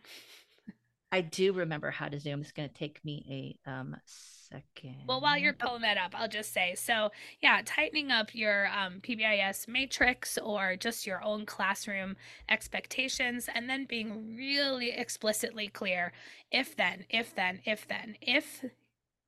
I 1.13 1.21
do 1.21 1.53
remember 1.53 1.91
how 1.91 2.07
to 2.07 2.19
Zoom. 2.19 2.41
It's 2.41 2.51
going 2.51 2.67
to 2.67 2.73
take 2.73 2.99
me 3.05 3.55
a 3.67 3.71
um, 3.71 3.95
second. 4.03 4.95
Well, 5.07 5.21
while 5.21 5.37
you're 5.37 5.53
pulling 5.53 5.83
that 5.83 5.95
up, 5.95 6.19
I'll 6.19 6.27
just 6.27 6.51
say 6.51 6.73
so, 6.75 7.11
yeah, 7.39 7.61
tightening 7.63 8.09
up 8.09 8.33
your 8.33 8.67
um, 8.69 8.99
PBIS 8.99 9.67
matrix 9.67 10.39
or 10.39 10.75
just 10.75 11.05
your 11.05 11.23
own 11.23 11.45
classroom 11.45 12.15
expectations, 12.49 13.47
and 13.53 13.69
then 13.69 13.85
being 13.85 14.35
really 14.35 14.89
explicitly 14.89 15.67
clear 15.67 16.13
if 16.51 16.75
then, 16.75 17.05
if 17.11 17.35
then, 17.35 17.59
if 17.63 17.87
then, 17.87 18.15
if 18.19 18.65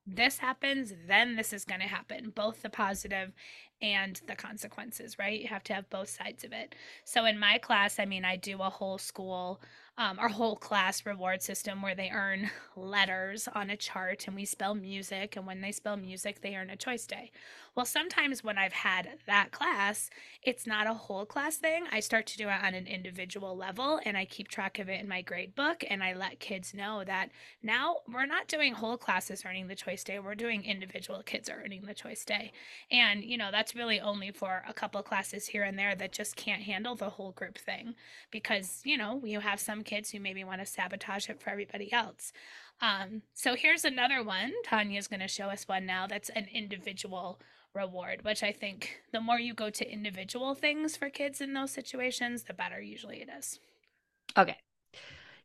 this 0.07 0.39
happens, 0.39 0.91
then 1.07 1.35
this 1.35 1.53
is 1.53 1.65
going 1.65 1.81
to 1.81 1.87
happen, 1.87 2.31
both 2.35 2.63
the 2.63 2.69
positive 2.69 3.31
and 3.79 4.21
the 4.27 4.35
consequences, 4.35 5.19
right? 5.19 5.39
You 5.39 5.49
have 5.49 5.63
to 5.65 5.73
have 5.75 5.89
both 5.91 6.09
sides 6.09 6.43
of 6.43 6.51
it. 6.51 6.73
So 7.03 7.25
in 7.25 7.37
my 7.37 7.59
class, 7.59 7.99
I 7.99 8.05
mean, 8.05 8.25
I 8.25 8.37
do 8.37 8.59
a 8.61 8.69
whole 8.71 8.97
school 8.97 9.61
um, 9.97 10.19
our 10.19 10.27
whole 10.27 10.57
class 10.57 11.05
reward 11.05 11.41
system 11.41 11.81
where 11.81 11.95
they 11.95 12.09
earn 12.09 12.49
letters 12.75 13.47
on 13.53 13.69
a 13.69 13.77
chart 13.77 14.27
and 14.27 14.35
we 14.35 14.43
spell 14.43 14.75
music. 14.75 15.37
And 15.37 15.47
when 15.47 15.61
they 15.61 15.71
spell 15.71 15.95
music, 15.95 16.41
they 16.41 16.55
earn 16.55 16.69
a 16.69 16.75
choice 16.75 17.05
day. 17.05 17.31
Well, 17.75 17.85
sometimes 17.85 18.43
when 18.43 18.57
I've 18.57 18.73
had 18.73 19.19
that 19.25 19.51
class, 19.51 20.09
it's 20.41 20.65
not 20.65 20.87
a 20.87 20.93
whole 20.93 21.25
class 21.25 21.57
thing. 21.57 21.85
I 21.91 21.99
start 21.99 22.25
to 22.27 22.37
do 22.37 22.47
it 22.47 22.63
on 22.63 22.73
an 22.73 22.87
individual 22.87 23.55
level 23.55 23.99
and 24.05 24.17
I 24.17 24.25
keep 24.25 24.47
track 24.47 24.79
of 24.79 24.89
it 24.89 25.01
in 25.01 25.07
my 25.07 25.21
grade 25.21 25.55
book. 25.55 25.83
And 25.89 26.03
I 26.03 26.13
let 26.13 26.39
kids 26.39 26.73
know 26.73 27.03
that 27.05 27.31
now 27.63 27.97
we're 28.07 28.25
not 28.25 28.47
doing 28.47 28.73
whole 28.73 28.97
classes 28.97 29.43
earning 29.45 29.67
the 29.67 29.75
choice 29.75 30.03
day, 30.03 30.19
we're 30.19 30.35
doing 30.35 30.63
individual 30.63 31.21
kids 31.23 31.49
earning 31.49 31.85
the 31.85 31.93
choice 31.93 32.23
day. 32.25 32.51
And, 32.91 33.23
you 33.23 33.37
know, 33.37 33.49
that's 33.51 33.75
really 33.75 33.99
only 33.99 34.31
for 34.31 34.63
a 34.67 34.73
couple 34.73 35.01
classes 35.03 35.47
here 35.47 35.63
and 35.63 35.77
there 35.77 35.95
that 35.95 36.11
just 36.11 36.35
can't 36.35 36.63
handle 36.63 36.95
the 36.95 37.09
whole 37.11 37.31
group 37.31 37.57
thing 37.57 37.95
because, 38.31 38.81
you 38.85 38.97
know, 38.97 39.21
you 39.23 39.39
have 39.39 39.59
some 39.59 39.83
kids 39.85 40.11
who 40.11 40.19
maybe 40.19 40.43
want 40.43 40.59
to 40.59 40.65
sabotage 40.65 41.29
it 41.29 41.41
for 41.41 41.49
everybody 41.49 41.91
else. 41.93 42.33
Um, 42.81 43.21
so 43.33 43.55
here's 43.55 43.85
another 43.85 44.23
one. 44.23 44.51
Tanya's 44.65 45.07
going 45.07 45.21
to 45.21 45.27
show 45.27 45.45
us 45.45 45.67
one 45.67 45.85
now 45.85 46.07
that's 46.07 46.29
an 46.29 46.47
individual 46.53 47.39
reward, 47.73 48.23
which 48.23 48.43
I 48.43 48.51
think 48.51 49.01
the 49.11 49.21
more 49.21 49.39
you 49.39 49.53
go 49.53 49.69
to 49.69 49.91
individual 49.91 50.55
things 50.55 50.97
for 50.97 51.09
kids 51.09 51.41
in 51.41 51.53
those 51.53 51.71
situations, 51.71 52.43
the 52.43 52.53
better 52.53 52.81
usually 52.81 53.21
it 53.21 53.29
is. 53.37 53.59
Okay. 54.37 54.57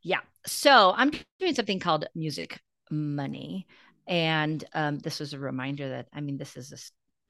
Yeah. 0.01 0.21
So 0.45 0.93
I'm 0.95 1.11
doing 1.39 1.53
something 1.53 1.79
called 1.79 2.05
music 2.15 2.59
money. 2.89 3.67
And 4.07 4.63
um, 4.73 4.99
this 4.99 5.19
was 5.19 5.33
a 5.33 5.39
reminder 5.39 5.89
that, 5.89 6.07
I 6.13 6.21
mean, 6.21 6.37
this 6.37 6.57
is 6.57 6.71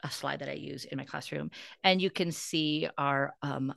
a, 0.04 0.08
a, 0.08 0.10
slide 0.10 0.40
that 0.40 0.50
I 0.50 0.54
use 0.54 0.86
in 0.86 0.98
my 0.98 1.04
classroom. 1.04 1.52
And 1.84 2.02
you 2.02 2.10
can 2.10 2.32
see 2.32 2.88
our 2.98 3.36
um, 3.42 3.74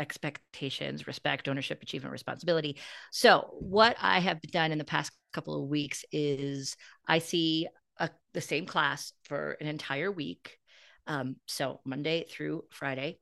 expectations, 0.00 1.06
respect, 1.06 1.48
ownership, 1.48 1.82
achievement, 1.82 2.12
responsibility. 2.12 2.78
So, 3.12 3.54
what 3.60 3.96
I 4.00 4.18
have 4.18 4.40
done 4.40 4.72
in 4.72 4.78
the 4.78 4.84
past 4.84 5.12
couple 5.32 5.62
of 5.62 5.68
weeks 5.68 6.04
is 6.10 6.76
I 7.06 7.18
see 7.18 7.68
a, 7.98 8.10
the 8.32 8.40
same 8.40 8.66
class 8.66 9.12
for 9.24 9.52
an 9.60 9.66
entire 9.66 10.10
week. 10.10 10.56
Um, 11.06 11.36
so, 11.46 11.80
Monday 11.84 12.26
through 12.28 12.64
Friday. 12.70 13.18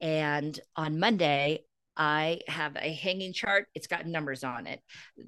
And 0.00 0.58
on 0.76 1.00
Monday, 1.00 1.64
I 1.96 2.40
have 2.46 2.76
a 2.76 2.92
hanging 2.92 3.32
chart. 3.32 3.66
It's 3.74 3.88
got 3.88 4.06
numbers 4.06 4.44
on 4.44 4.68
it. 4.68 4.80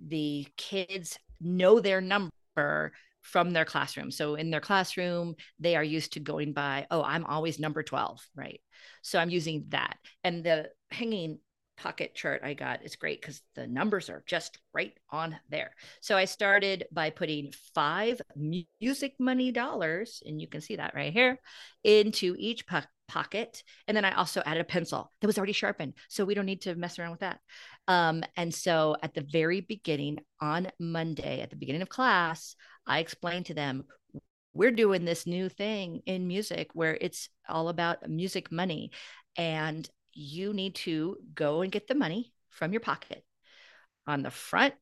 The 0.06 0.46
kids 0.56 1.18
know 1.40 1.80
their 1.80 2.00
number 2.00 2.92
from 3.22 3.50
their 3.50 3.64
classroom. 3.64 4.10
So 4.10 4.34
in 4.34 4.50
their 4.50 4.60
classroom, 4.60 5.34
they 5.58 5.76
are 5.76 5.84
used 5.84 6.14
to 6.14 6.20
going 6.20 6.52
by, 6.52 6.86
oh, 6.90 7.02
I'm 7.02 7.24
always 7.26 7.58
number 7.58 7.82
12, 7.82 8.20
right? 8.34 8.60
So 9.02 9.18
I'm 9.18 9.30
using 9.30 9.66
that. 9.68 9.96
And 10.24 10.44
the 10.44 10.70
hanging 10.90 11.38
pocket 11.76 12.14
chart 12.14 12.42
I 12.44 12.52
got 12.52 12.84
is 12.84 12.96
great 12.96 13.20
because 13.20 13.40
the 13.54 13.66
numbers 13.66 14.10
are 14.10 14.22
just 14.26 14.58
right 14.74 14.92
on 15.10 15.36
there. 15.48 15.70
So 16.02 16.16
I 16.16 16.26
started 16.26 16.86
by 16.92 17.08
putting 17.10 17.52
five 17.74 18.20
music 18.36 19.14
money 19.18 19.50
dollars, 19.50 20.22
and 20.26 20.40
you 20.40 20.46
can 20.46 20.60
see 20.60 20.76
that 20.76 20.94
right 20.94 21.12
here, 21.12 21.38
into 21.82 22.36
each 22.38 22.66
po- 22.66 22.82
pocket. 23.08 23.62
And 23.88 23.96
then 23.96 24.04
I 24.04 24.12
also 24.12 24.42
added 24.44 24.60
a 24.60 24.64
pencil 24.64 25.10
that 25.20 25.26
was 25.26 25.38
already 25.38 25.54
sharpened. 25.54 25.94
So 26.08 26.24
we 26.24 26.34
don't 26.34 26.46
need 26.46 26.62
to 26.62 26.74
mess 26.74 26.98
around 26.98 27.12
with 27.12 27.20
that. 27.20 27.40
Um, 27.88 28.22
and 28.36 28.54
so 28.54 28.96
at 29.02 29.14
the 29.14 29.26
very 29.32 29.62
beginning 29.62 30.18
on 30.40 30.68
Monday, 30.78 31.40
at 31.40 31.48
the 31.50 31.56
beginning 31.56 31.82
of 31.82 31.88
class, 31.88 32.56
I 32.86 32.98
explained 32.98 33.46
to 33.46 33.54
them 33.54 33.84
we're 34.52 34.70
doing 34.70 35.04
this 35.04 35.26
new 35.26 35.48
thing 35.48 36.02
in 36.06 36.26
music 36.26 36.70
where 36.74 36.98
it's 37.00 37.28
all 37.48 37.68
about 37.68 38.08
music 38.08 38.50
money 38.50 38.90
and 39.36 39.88
you 40.20 40.52
need 40.52 40.74
to 40.74 41.16
go 41.34 41.62
and 41.62 41.72
get 41.72 41.86
the 41.86 41.94
money 41.94 42.32
from 42.48 42.72
your 42.72 42.80
pocket 42.80 43.24
on 44.06 44.22
the 44.22 44.30
front 44.30 44.74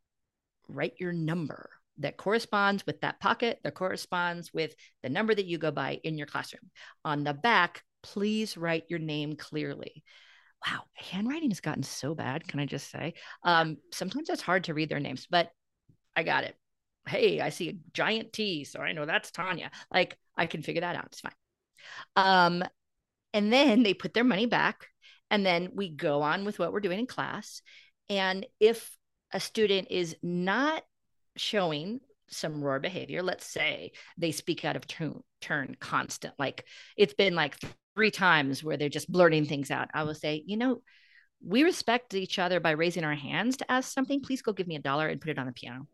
write 0.69 0.95
your 0.99 1.13
number 1.13 1.71
that 1.99 2.17
corresponds 2.17 2.85
with 2.87 3.01
that 3.01 3.21
pocket 3.21 3.59
that 3.65 3.75
corresponds 3.75 4.53
with 4.53 4.75
the 5.03 5.09
number 5.09 5.35
that 5.35 5.47
you 5.47 5.59
go 5.59 5.71
by 5.71 6.01
in 6.05 6.19
your 6.19 6.27
classroom 6.27 6.71
on 7.05 7.25
the 7.25 7.35
back 7.35 7.83
please 8.03 8.57
write 8.57 8.85
your 8.89 8.99
name 8.99 9.35
clearly 9.35 10.03
wow 10.67 10.83
handwriting 10.95 11.51
has 11.51 11.61
gotten 11.61 11.83
so 11.83 12.15
bad 12.15 12.47
can 12.47 12.61
i 12.61 12.67
just 12.67 12.91
say 12.91 13.15
um, 13.45 13.77
sometimes 13.93 14.29
it's 14.29 14.43
hard 14.43 14.65
to 14.65 14.75
read 14.75 14.89
their 14.89 15.01
names 15.01 15.27
but 15.31 15.51
i 16.15 16.23
got 16.23 16.45
it 16.45 16.55
hey, 17.09 17.41
I 17.41 17.49
see 17.49 17.71
a 17.71 17.79
giant 17.93 18.33
T, 18.33 18.65
so 18.65 18.81
I 18.81 18.93
know 18.93 19.07
that's 19.07 19.31
Tanya. 19.31 19.71
Like 19.93 20.17
I 20.37 20.47
can 20.47 20.63
figure 20.63 20.83
that 20.83 20.97
out. 20.97 21.07
It's 21.07 21.21
fine. 21.21 21.33
Um, 22.17 22.65
and 23.33 23.53
then 23.53 23.83
they 23.83 23.95
put 23.95 24.15
their 24.15 24.25
money 24.25 24.47
back, 24.47 24.87
and 25.31 25.45
then 25.45 25.71
we 25.75 25.89
go 25.89 26.23
on 26.23 26.45
with 26.45 26.59
what 26.59 26.73
we're 26.73 26.81
doing 26.81 27.01
in 27.01 27.07
class. 27.07 27.63
And 28.09 28.47
if 28.61 28.97
a 29.33 29.41
student 29.41 29.89
is 29.91 30.17
not 30.23 30.83
showing 31.37 32.01
some 32.29 32.63
roar 32.63 32.81
behavior, 32.81 33.23
let's 33.23 33.47
say 33.47 33.93
they 34.17 34.33
speak 34.33 34.65
out 34.65 34.77
of 34.77 34.87
turn, 34.87 35.21
turn 35.41 35.77
constant, 35.81 36.35
like 36.39 36.65
it's 36.97 37.15
been 37.15 37.35
like 37.35 37.57
three 37.95 38.11
times 38.11 38.63
where 38.63 38.77
they're 38.77 38.89
just 38.89 39.11
blurting 39.11 39.45
things 39.45 39.71
out, 39.71 39.89
I 39.93 40.05
will 40.05 40.15
say, 40.15 40.43
you 40.47 40.57
know, 40.57 40.83
we 41.45 41.63
respect 41.63 42.15
each 42.15 42.39
other 42.39 42.61
by 42.61 42.73
raising 42.73 43.05
our 43.05 43.15
hands 43.15 43.59
to 43.59 43.71
ask 43.71 43.93
something. 43.93 44.21
Please 44.21 44.43
go 44.43 44.53
give 44.53 44.67
me 44.67 44.77
a 44.77 44.81
dollar 44.81 45.07
and 45.09 45.21
put 45.21 45.31
it 45.31 45.39
on 45.39 45.47
the 45.47 45.53
piano. 45.53 45.87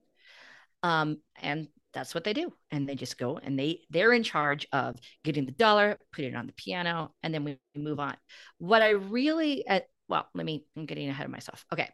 Um, 0.82 1.18
and 1.40 1.68
that's 1.94 2.14
what 2.14 2.24
they 2.24 2.33
do. 2.33 2.52
And 2.70 2.88
they 2.88 2.94
just 2.94 3.18
go 3.18 3.38
and 3.38 3.59
they 3.59 3.80
they're 3.90 4.12
in 4.12 4.22
charge 4.22 4.66
of 4.72 4.96
getting 5.22 5.46
the 5.46 5.52
dollar, 5.52 5.98
putting 6.12 6.33
it 6.33 6.37
on 6.37 6.46
the 6.46 6.52
piano, 6.52 7.14
and 7.22 7.33
then 7.33 7.44
we 7.44 7.59
move 7.74 8.00
on. 8.00 8.16
What 8.59 8.83
I 8.83 8.90
really 8.90 9.66
uh, 9.66 9.80
well, 10.09 10.28
let 10.35 10.44
me 10.44 10.66
I'm 10.76 10.87
getting 10.87 11.09
ahead 11.09 11.26
of 11.26 11.33
myself. 11.33 11.64
Okay. 11.72 11.88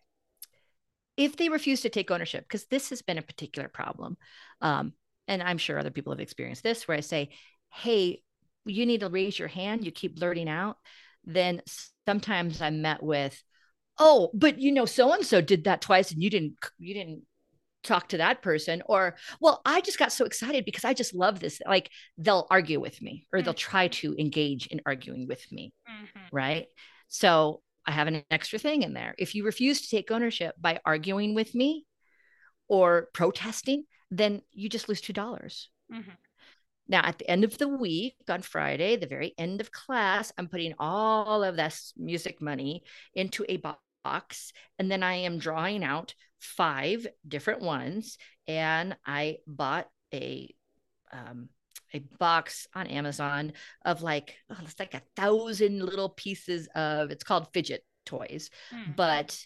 If 1.17 1.37
they 1.37 1.51
refuse 1.51 1.83
to 1.83 1.91
take 1.91 2.11
ownership, 2.11 2.45
because 2.45 2.67
this 2.67 2.91
has 2.91 3.03
been 3.03 3.19
a 3.19 3.23
particular 3.23 3.69
problem, 3.69 4.17
um, 4.63 4.95
and 5.29 5.43
I'm 5.43 5.59
sure 5.59 5.79
other 5.79 5.91
people 5.91 6.13
have 6.13 6.21
experienced 6.21 6.63
this, 6.63 6.89
where 6.89 6.97
I 6.97 7.01
say, 7.01 7.31
"Hey, 7.71 8.23
you 8.65 8.87
need 8.87 9.01
to 9.01 9.09
raise 9.11 9.39
your 9.39 9.49
hand. 9.49 9.85
You 9.85 9.93
keep 9.93 10.19
blurting 10.19 10.49
out." 10.49 10.79
Then 11.25 11.61
sometimes 12.07 12.63
I'm 12.63 12.81
met 12.81 13.03
with, 13.03 13.43
"Oh, 13.99 14.31
but 14.33 14.59
you 14.61 14.73
know, 14.73 14.87
so 14.87 15.13
and 15.13 15.27
so 15.27 15.43
did 15.43 15.65
that 15.65 15.83
twice, 15.83 16.11
and 16.11 16.23
you 16.23 16.31
didn't. 16.31 16.57
You 16.79 16.95
didn't 16.95 17.25
talk 17.83 18.09
to 18.09 18.19
that 18.19 18.43
person 18.43 18.83
or 18.87 19.17
well 19.41 19.61
i 19.65 19.81
just 19.81 19.99
got 19.99 20.13
so 20.13 20.25
excited 20.25 20.65
because 20.65 20.85
i 20.85 20.93
just 20.93 21.15
love 21.15 21.41
this 21.41 21.61
like 21.67 21.91
they'll 22.19 22.47
argue 22.51 22.79
with 22.81 23.01
me 23.01 23.27
or 23.33 23.41
they'll 23.41 23.55
try 23.55 23.89
mm-hmm. 23.89 24.15
to 24.15 24.21
engage 24.21 24.67
in 24.67 24.81
arguing 24.85 25.27
with 25.27 25.51
me 25.51 25.73
mm-hmm. 25.89 26.37
right 26.37 26.67
so 27.09 27.63
i 27.87 27.91
have 27.91 28.07
an 28.07 28.23
extra 28.31 28.59
thing 28.59 28.83
in 28.83 28.93
there 28.93 29.15
if 29.19 29.35
you 29.35 29.45
refuse 29.45 29.83
to 29.83 29.89
take 29.89 30.11
ownership 30.11 30.55
by 30.61 30.79
arguing 30.85 31.35
with 31.35 31.55
me 31.55 31.87
or 32.69 33.09
protesting 33.15 33.85
then 34.11 34.43
you 34.53 34.69
just 34.69 34.89
lose 34.89 35.01
two 35.01 35.15
dollars 35.15 35.71
mm-hmm. 35.91 36.11
now 36.87 37.01
at 37.03 37.19
the 37.19 37.31
end 37.31 37.45
of 37.45 37.57
the 37.57 37.69
week 37.69 38.15
on 38.29 38.43
friday 38.43 38.97
the 38.97 39.07
very 39.07 39.33
end 39.39 39.61
of 39.63 39.73
class 39.73 40.33
i'm 40.37 40.49
putting 40.49 40.75
all 40.79 41.43
of 41.43 41.57
this 41.57 41.95
music 41.97 42.43
money 42.43 42.83
into 43.15 43.43
a 43.49 43.63
box 44.05 44.53
and 44.79 44.91
then 44.91 45.03
i 45.03 45.15
am 45.15 45.39
drawing 45.39 45.83
out 45.83 46.15
five 46.41 47.07
different 47.27 47.61
ones 47.61 48.19
and 48.49 48.97
I 49.07 49.39
bought 49.47 49.89
a 50.13 50.53
um, 51.13 51.49
a 51.93 51.99
box 52.19 52.67
on 52.75 52.87
Amazon 52.87 53.53
of 53.85 54.03
like 54.03 54.37
oh, 54.51 54.57
it's 54.63 54.79
like 54.79 54.95
a 54.95 55.03
thousand 55.17 55.81
little 55.81 56.09
pieces 56.09 56.69
of 56.75 57.11
it's 57.11 57.25
called 57.25 57.49
fidget 57.53 57.85
toys, 58.07 58.51
mm. 58.73 58.97
but 58.97 59.39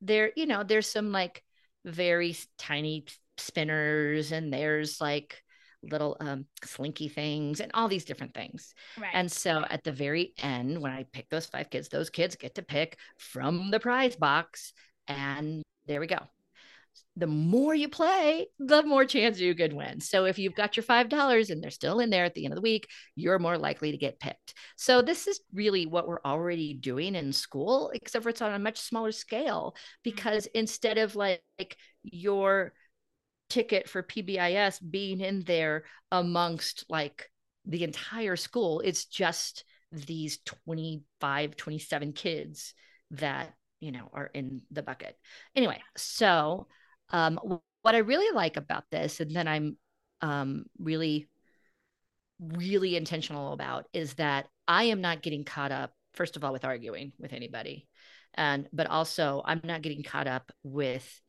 there 0.00 0.32
you 0.36 0.46
know 0.46 0.62
there's 0.62 0.90
some 0.90 1.12
like 1.12 1.42
very 1.84 2.36
tiny 2.58 3.04
spinners 3.36 4.32
and 4.32 4.52
there's 4.52 5.00
like 5.00 5.42
little 5.90 6.16
um, 6.20 6.46
slinky 6.64 7.08
things 7.08 7.60
and 7.60 7.70
all 7.74 7.88
these 7.88 8.04
different 8.04 8.34
things. 8.34 8.74
Right. 8.98 9.10
And 9.12 9.30
so 9.30 9.64
at 9.68 9.84
the 9.84 9.92
very 9.92 10.32
end, 10.38 10.80
when 10.80 10.92
I 10.92 11.04
pick 11.12 11.28
those 11.28 11.46
five 11.46 11.70
kids, 11.70 11.88
those 11.88 12.10
kids 12.10 12.36
get 12.36 12.54
to 12.54 12.62
pick 12.62 12.98
from 13.18 13.70
the 13.70 13.80
prize 13.80 14.16
box. 14.16 14.72
And 15.06 15.62
there 15.86 16.00
we 16.00 16.06
go. 16.06 16.18
The 17.16 17.26
more 17.26 17.74
you 17.74 17.88
play, 17.88 18.46
the 18.58 18.82
more 18.82 19.04
chance 19.04 19.38
you 19.38 19.54
could 19.54 19.72
win. 19.72 20.00
So 20.00 20.24
if 20.24 20.38
you've 20.38 20.54
got 20.54 20.76
your 20.76 20.84
$5 20.84 21.50
and 21.50 21.62
they're 21.62 21.70
still 21.70 22.00
in 22.00 22.10
there 22.10 22.24
at 22.24 22.34
the 22.34 22.44
end 22.44 22.52
of 22.52 22.56
the 22.56 22.62
week, 22.62 22.88
you're 23.14 23.38
more 23.38 23.58
likely 23.58 23.92
to 23.92 23.96
get 23.96 24.20
picked. 24.20 24.54
So 24.76 25.02
this 25.02 25.26
is 25.26 25.40
really 25.52 25.86
what 25.86 26.08
we're 26.08 26.22
already 26.24 26.74
doing 26.74 27.14
in 27.14 27.32
school, 27.32 27.90
except 27.94 28.22
for 28.22 28.28
it's 28.28 28.42
on 28.42 28.54
a 28.54 28.58
much 28.58 28.78
smaller 28.80 29.12
scale 29.12 29.74
mm-hmm. 29.74 30.00
because 30.02 30.46
instead 30.46 30.98
of 30.98 31.16
like 31.16 31.42
your 32.02 32.72
ticket 33.48 33.88
for 33.88 34.02
PBIS 34.02 34.80
being 34.90 35.20
in 35.20 35.42
there 35.44 35.84
amongst 36.10 36.84
like 36.88 37.30
the 37.64 37.84
entire 37.84 38.36
school. 38.36 38.80
It's 38.80 39.04
just 39.06 39.64
these 39.92 40.38
25, 40.44 41.56
27 41.56 42.12
kids 42.12 42.74
that, 43.12 43.54
you 43.80 43.92
know, 43.92 44.08
are 44.12 44.30
in 44.34 44.62
the 44.70 44.82
bucket. 44.82 45.16
Anyway, 45.54 45.80
so 45.96 46.66
um, 47.10 47.38
what 47.82 47.94
I 47.94 47.98
really 47.98 48.34
like 48.34 48.56
about 48.56 48.84
this, 48.90 49.20
and 49.20 49.30
then 49.30 49.46
I'm 49.48 49.76
um, 50.20 50.64
really, 50.78 51.28
really 52.40 52.96
intentional 52.96 53.52
about, 53.52 53.86
is 53.92 54.14
that 54.14 54.46
I 54.66 54.84
am 54.84 55.00
not 55.00 55.22
getting 55.22 55.44
caught 55.44 55.72
up, 55.72 55.92
first 56.14 56.36
of 56.36 56.44
all, 56.44 56.52
with 56.52 56.64
arguing 56.64 57.12
with 57.18 57.32
anybody. 57.32 57.86
And, 58.34 58.68
but 58.72 58.88
also, 58.88 59.42
I'm 59.44 59.60
not 59.62 59.82
getting 59.82 60.02
caught 60.02 60.26
up 60.26 60.50
with 60.62 61.20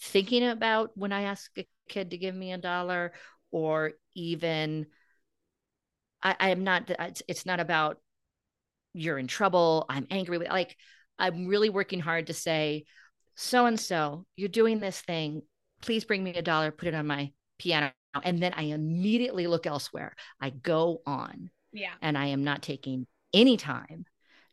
thinking 0.00 0.44
about 0.44 0.90
when 0.94 1.12
I 1.12 1.22
ask 1.22 1.50
a 1.58 1.66
kid 1.88 2.10
to 2.10 2.18
give 2.18 2.34
me 2.34 2.52
a 2.52 2.58
dollar 2.58 3.12
or 3.52 3.92
even 4.14 4.86
I, 6.22 6.36
I 6.38 6.48
am 6.50 6.64
not 6.64 6.90
it's, 6.90 7.22
it's 7.28 7.46
not 7.46 7.60
about 7.60 7.98
you're 8.94 9.18
in 9.18 9.26
trouble 9.26 9.86
i'm 9.88 10.06
angry 10.10 10.38
with 10.38 10.48
like 10.48 10.76
i'm 11.22 11.46
really 11.46 11.70
working 11.70 12.00
hard 12.00 12.26
to 12.26 12.34
say 12.34 12.84
so 13.34 13.66
and 13.66 13.78
so 13.78 14.26
you're 14.36 14.48
doing 14.48 14.78
this 14.78 15.00
thing. 15.00 15.42
Please 15.80 16.04
bring 16.04 16.22
me 16.22 16.34
a 16.34 16.42
dollar 16.42 16.70
put 16.70 16.88
it 16.88 16.94
on 16.94 17.06
my 17.06 17.32
piano. 17.58 17.92
And 18.22 18.42
then 18.42 18.52
i 18.54 18.64
immediately 18.64 19.46
look 19.46 19.66
elsewhere. 19.66 20.14
I 20.40 20.50
go 20.50 21.00
on. 21.06 21.50
Yeah. 21.72 21.94
And 22.02 22.18
i 22.18 22.26
am 22.26 22.44
not 22.44 22.62
taking 22.62 23.06
any 23.32 23.56
time 23.56 24.04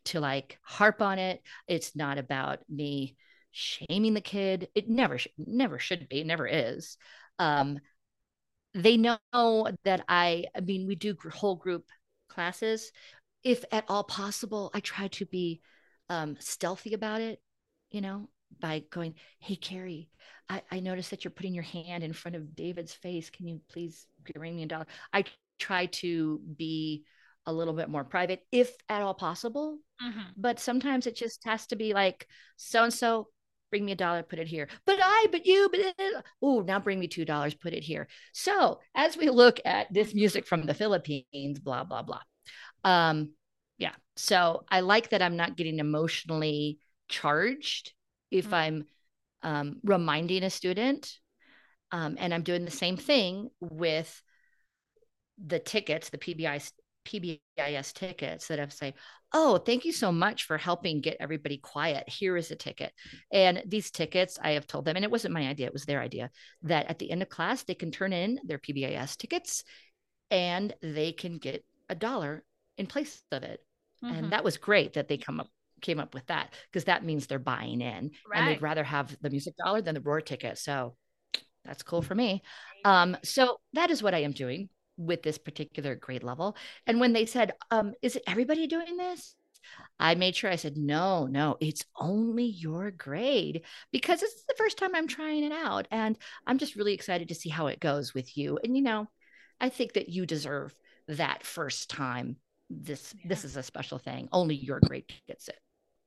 to 0.06 0.20
like 0.20 0.58
harp 0.62 1.02
on 1.02 1.18
it. 1.18 1.42
It's 1.68 1.94
not 1.94 2.18
about 2.18 2.60
me 2.68 3.16
shaming 3.50 4.14
the 4.14 4.20
kid. 4.20 4.68
It 4.74 4.88
never, 4.88 5.18
never 5.36 5.78
should 5.78 6.08
be, 6.08 6.20
it 6.20 6.26
never 6.26 6.46
is. 6.46 6.96
Um, 7.38 7.78
they 8.72 8.96
know 8.96 9.18
that 9.84 10.04
I, 10.08 10.46
I 10.56 10.60
mean, 10.60 10.86
we 10.86 10.94
do 10.94 11.16
whole 11.30 11.56
group 11.56 11.86
classes. 12.28 12.92
If 13.42 13.64
at 13.72 13.84
all 13.88 14.04
possible, 14.04 14.70
I 14.72 14.80
try 14.80 15.08
to 15.08 15.26
be 15.26 15.60
um, 16.10 16.36
stealthy 16.40 16.92
about 16.92 17.22
it, 17.22 17.40
you 17.90 18.02
know, 18.02 18.28
by 18.60 18.82
going, 18.90 19.14
Hey, 19.38 19.56
Carrie, 19.56 20.10
I, 20.48 20.62
I 20.70 20.80
noticed 20.80 21.10
that 21.10 21.24
you're 21.24 21.30
putting 21.30 21.54
your 21.54 21.64
hand 21.64 22.02
in 22.04 22.12
front 22.12 22.36
of 22.36 22.54
David's 22.54 22.92
face. 22.92 23.30
Can 23.30 23.46
you 23.46 23.60
please 23.72 24.06
bring 24.34 24.56
me 24.56 24.64
a 24.64 24.66
dollar? 24.66 24.86
I 25.12 25.24
try 25.58 25.86
to 25.86 26.40
be 26.56 27.04
a 27.46 27.52
little 27.52 27.72
bit 27.72 27.88
more 27.88 28.04
private 28.04 28.42
if 28.52 28.74
at 28.88 29.02
all 29.02 29.14
possible. 29.14 29.78
Mm-hmm. 30.02 30.20
But 30.36 30.58
sometimes 30.58 31.06
it 31.06 31.16
just 31.16 31.44
has 31.44 31.66
to 31.68 31.76
be 31.76 31.94
like 31.94 32.26
so 32.56 32.84
and 32.84 32.92
so 32.92 33.28
bring 33.70 33.84
me 33.84 33.92
a 33.92 33.96
dollar, 33.96 34.24
put 34.24 34.40
it 34.40 34.48
here. 34.48 34.68
But 34.84 34.98
I, 35.00 35.28
but 35.30 35.46
you, 35.46 35.70
but 35.70 36.24
oh, 36.42 36.60
now 36.60 36.80
bring 36.80 36.98
me 36.98 37.06
two 37.06 37.24
dollars, 37.24 37.54
put 37.54 37.72
it 37.72 37.84
here. 37.84 38.08
So 38.32 38.80
as 38.94 39.16
we 39.16 39.30
look 39.30 39.60
at 39.64 39.92
this 39.92 40.12
music 40.14 40.46
from 40.46 40.66
the 40.66 40.74
Philippines, 40.74 41.60
blah 41.60 41.84
blah 41.84 42.02
blah. 42.02 42.22
Um, 42.82 43.30
yeah. 43.80 43.94
So 44.16 44.64
I 44.68 44.80
like 44.80 45.10
that 45.10 45.22
I'm 45.22 45.36
not 45.36 45.56
getting 45.56 45.78
emotionally 45.80 46.78
charged 47.08 47.92
if 48.30 48.44
mm-hmm. 48.44 48.54
I'm 48.54 48.84
um, 49.42 49.76
reminding 49.82 50.44
a 50.44 50.50
student, 50.50 51.18
um, 51.90 52.16
and 52.20 52.32
I'm 52.32 52.42
doing 52.42 52.64
the 52.64 52.70
same 52.70 52.96
thing 52.96 53.48
with 53.58 54.22
the 55.44 55.58
tickets, 55.58 56.10
the 56.10 56.18
PBI 56.18 56.70
PBIS 57.06 57.94
tickets 57.94 58.48
that 58.48 58.58
have 58.58 58.74
say, 58.74 58.92
"Oh, 59.32 59.56
thank 59.56 59.86
you 59.86 59.92
so 59.92 60.12
much 60.12 60.44
for 60.44 60.58
helping 60.58 61.00
get 61.00 61.16
everybody 61.18 61.56
quiet. 61.56 62.06
Here 62.06 62.36
is 62.36 62.50
a 62.50 62.56
ticket." 62.56 62.92
And 63.32 63.62
these 63.66 63.90
tickets, 63.90 64.38
I 64.40 64.50
have 64.50 64.66
told 64.66 64.84
them, 64.84 64.96
and 64.96 65.04
it 65.04 65.10
wasn't 65.10 65.32
my 65.32 65.48
idea; 65.48 65.66
it 65.66 65.72
was 65.72 65.86
their 65.86 66.02
idea, 66.02 66.30
that 66.62 66.90
at 66.90 66.98
the 66.98 67.10
end 67.10 67.22
of 67.22 67.30
class 67.30 67.62
they 67.62 67.74
can 67.74 67.90
turn 67.90 68.12
in 68.12 68.38
their 68.44 68.58
PBIS 68.58 69.16
tickets, 69.16 69.64
and 70.30 70.74
they 70.82 71.12
can 71.12 71.38
get 71.38 71.64
a 71.88 71.94
dollar 71.94 72.44
in 72.76 72.86
place 72.86 73.22
of 73.32 73.42
it. 73.42 73.60
Mm-hmm. 74.04 74.14
And 74.14 74.32
that 74.32 74.44
was 74.44 74.56
great 74.56 74.94
that 74.94 75.08
they 75.08 75.18
come 75.18 75.40
up 75.40 75.48
came 75.80 75.98
up 75.98 76.12
with 76.12 76.26
that 76.26 76.52
because 76.70 76.84
that 76.84 77.04
means 77.04 77.26
they're 77.26 77.38
buying 77.38 77.80
in, 77.80 78.10
right. 78.30 78.38
and 78.38 78.48
they'd 78.48 78.62
rather 78.62 78.84
have 78.84 79.16
the 79.22 79.30
music 79.30 79.54
dollar 79.56 79.80
than 79.80 79.94
the 79.94 80.00
roar 80.00 80.20
ticket. 80.20 80.58
So 80.58 80.94
that's 81.64 81.82
cool 81.82 82.02
for 82.02 82.14
me. 82.14 82.42
Um, 82.84 83.16
so 83.22 83.60
that 83.72 83.90
is 83.90 84.02
what 84.02 84.14
I 84.14 84.18
am 84.18 84.32
doing 84.32 84.68
with 84.96 85.22
this 85.22 85.38
particular 85.38 85.94
grade 85.94 86.22
level. 86.22 86.56
And 86.86 87.00
when 87.00 87.12
they 87.12 87.26
said, 87.26 87.52
um, 87.70 87.94
is 88.02 88.18
everybody 88.26 88.66
doing 88.66 88.96
this? 88.96 89.34
I 89.98 90.14
made 90.14 90.34
sure 90.34 90.50
I 90.50 90.56
said, 90.56 90.76
no, 90.76 91.26
no, 91.26 91.56
it's 91.60 91.84
only 91.96 92.44
your 92.44 92.90
grade 92.90 93.62
because 93.92 94.20
this 94.20 94.32
is 94.32 94.44
the 94.48 94.54
first 94.56 94.78
time 94.78 94.94
I'm 94.94 95.06
trying 95.06 95.44
it 95.44 95.52
out. 95.52 95.86
And 95.90 96.16
I'm 96.46 96.58
just 96.58 96.76
really 96.76 96.94
excited 96.94 97.28
to 97.28 97.34
see 97.34 97.50
how 97.50 97.66
it 97.66 97.80
goes 97.80 98.14
with 98.14 98.36
you. 98.36 98.58
And, 98.62 98.76
you 98.76 98.82
know, 98.82 99.06
I 99.60 99.68
think 99.68 99.94
that 99.94 100.08
you 100.08 100.26
deserve 100.26 100.74
that 101.08 101.44
first 101.44 101.90
time. 101.90 102.36
This 102.70 103.14
yeah. 103.18 103.28
this 103.28 103.44
is 103.44 103.56
a 103.56 103.62
special 103.62 103.98
thing. 103.98 104.28
Only 104.32 104.54
your 104.54 104.80
grade 104.80 105.12
gets 105.26 105.48
it. 105.48 105.58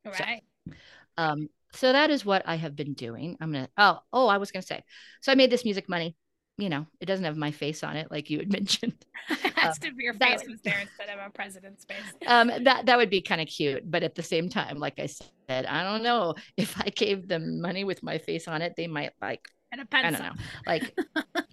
Right. 0.06 0.42
So, 0.68 0.74
um, 1.18 1.50
so 1.74 1.92
that 1.92 2.10
is 2.10 2.26
what 2.26 2.44
I 2.46 2.56
have 2.56 2.76
been 2.76 2.94
doing. 2.94 3.38
I'm 3.40 3.52
gonna 3.52 3.70
oh 3.78 4.00
oh 4.12 4.28
I 4.28 4.38
was 4.38 4.52
gonna 4.52 4.64
say. 4.64 4.84
So 5.22 5.32
I 5.32 5.36
made 5.36 5.52
this 5.52 5.66
music 5.66 5.90
money 5.90 6.16
you 6.58 6.70
know, 6.70 6.86
it 7.00 7.06
doesn't 7.06 7.26
have 7.26 7.36
my 7.36 7.52
face 7.52 7.84
on 7.84 7.96
it, 7.96 8.12
like 8.12 8.30
you 8.30 8.40
had 8.40 8.52
mentioned. 8.52 9.06
has 9.56 9.78
um, 9.78 9.90
to 9.90 9.94
be 9.94 10.04
your 10.04 10.14
face 10.14 10.44
was 10.48 10.62
there 10.62 10.80
instead 10.80 11.10
of 11.10 11.26
a 11.26 11.30
president's 11.32 11.86
face. 11.86 11.98
um, 12.28 12.52
that 12.64 12.86
that 12.86 12.98
would 12.98 13.10
be 13.10 13.22
kind 13.22 13.42
of 13.42 13.48
cute, 13.48 13.90
but 13.90 14.04
at 14.04 14.16
the 14.16 14.24
same 14.24 14.50
time, 14.50 14.78
like 14.78 15.00
I 15.00 15.08
said, 15.08 15.66
I 15.66 15.84
don't 15.84 16.04
know 16.04 16.36
if 16.58 16.80
I 16.80 16.90
gave 16.90 17.28
them 17.28 17.62
money 17.62 17.84
with 17.84 18.04
my 18.04 18.18
face 18.18 18.48
on 18.48 18.62
it, 18.62 18.74
they 18.78 18.88
might 18.88 19.12
like. 19.22 19.48
And 19.74 19.82
a 19.82 19.86
pencil. 19.86 20.22
I 20.22 20.28
don't 20.28 20.36
know, 20.36 20.44
like 20.68 21.00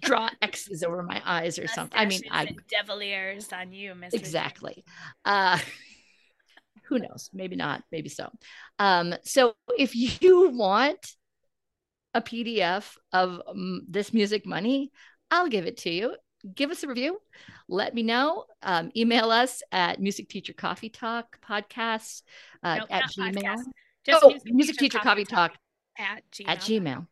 draw 0.03 0.29
X's 0.43 0.83
over 0.83 1.01
my 1.01 1.21
eyes 1.25 1.57
or 1.57 1.65
something. 1.75 1.97
I 1.97 2.05
mean, 2.05 2.21
I 2.29 2.55
Deviliers 2.69 3.51
on 3.51 3.73
you, 3.73 3.95
Miss. 3.95 4.13
Exactly. 4.13 4.85
Uh, 5.25 5.57
who 6.83 6.99
knows? 6.99 7.31
Maybe 7.33 7.55
not. 7.55 7.83
Maybe 7.91 8.09
so. 8.09 8.29
Um, 8.77 9.15
so 9.23 9.55
if 9.75 9.95
you 9.95 10.49
want 10.49 11.15
a 12.13 12.21
PDF 12.21 12.95
of 13.11 13.41
um, 13.47 13.81
this 13.89 14.13
music 14.13 14.45
money, 14.45 14.91
I'll 15.31 15.49
give 15.49 15.65
it 15.65 15.77
to 15.77 15.89
you. 15.89 16.15
Give 16.53 16.69
us 16.69 16.83
a 16.83 16.87
review. 16.87 17.19
Let 17.67 17.95
me 17.95 18.03
know. 18.03 18.45
Um, 18.61 18.91
email 18.95 19.31
us 19.31 19.63
at 19.71 19.99
Music 19.99 20.29
Teacher 20.29 20.53
Coffee 20.53 20.89
Talk 20.89 21.39
podcast 21.41 22.21
uh, 22.61 22.77
nope, 22.77 22.87
at 22.91 23.03
Gmail. 23.17 23.33
Podcast. 23.33 23.63
Just 24.05 24.23
oh, 24.23 24.29
Music, 24.29 24.53
music 24.53 24.75
Teacher, 24.77 24.97
Teacher 24.97 25.03
Coffee 25.03 25.25
Talk, 25.25 25.53
Talk 25.53 25.59
at 25.97 26.31
Gmail. 26.31 26.47
At 26.47 26.59
gmail. 26.59 27.07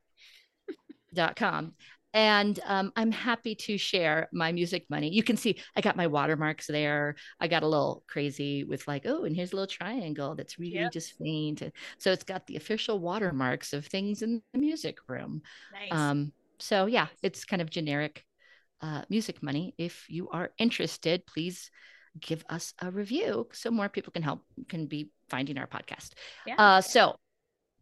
Dot 1.13 1.35
com. 1.35 1.73
And 2.11 2.59
um, 2.65 2.91
i'm 2.95 3.11
happy 3.11 3.53
to 3.53 3.77
share 3.77 4.29
my 4.33 4.51
music 4.51 4.85
money. 4.89 5.13
You 5.13 5.21
can 5.21 5.37
see 5.37 5.59
i 5.75 5.81
got 5.81 5.95
my 5.95 6.07
watermarks 6.07 6.67
there. 6.67 7.15
I 7.39 7.47
got 7.47 7.63
a 7.63 7.67
little 7.67 8.03
crazy 8.07 8.63
with 8.63 8.87
like 8.87 9.03
oh 9.05 9.25
and 9.25 9.35
here's 9.35 9.53
a 9.53 9.55
little 9.55 9.67
triangle 9.67 10.35
that's 10.35 10.57
really 10.57 10.75
yep. 10.75 10.91
just 10.91 11.17
faint. 11.17 11.61
So 11.99 12.11
it's 12.11 12.23
got 12.23 12.47
the 12.47 12.55
official 12.55 12.99
watermarks 12.99 13.73
of 13.73 13.85
things 13.85 14.21
in 14.23 14.41
the 14.53 14.59
music 14.59 14.97
room. 15.07 15.41
Nice. 15.71 15.91
um, 15.91 16.31
so 16.59 16.87
yeah 16.87 17.07
it's 17.21 17.45
kind 17.45 17.61
of 17.61 17.69
generic 17.69 18.25
uh, 18.81 19.03
music 19.09 19.43
money. 19.43 19.75
If 19.77 20.05
you 20.09 20.29
are 20.29 20.51
interested 20.57 21.27
please 21.27 21.69
give 22.19 22.43
us 22.49 22.73
a 22.81 22.89
review 22.89 23.47
so 23.53 23.69
more 23.69 23.87
people 23.87 24.11
can 24.11 24.23
help 24.23 24.41
can 24.67 24.87
be 24.87 25.11
finding 25.29 25.59
our 25.59 25.67
podcast. 25.67 26.13
Yeah. 26.47 26.55
uh, 26.57 26.81
so 26.81 27.17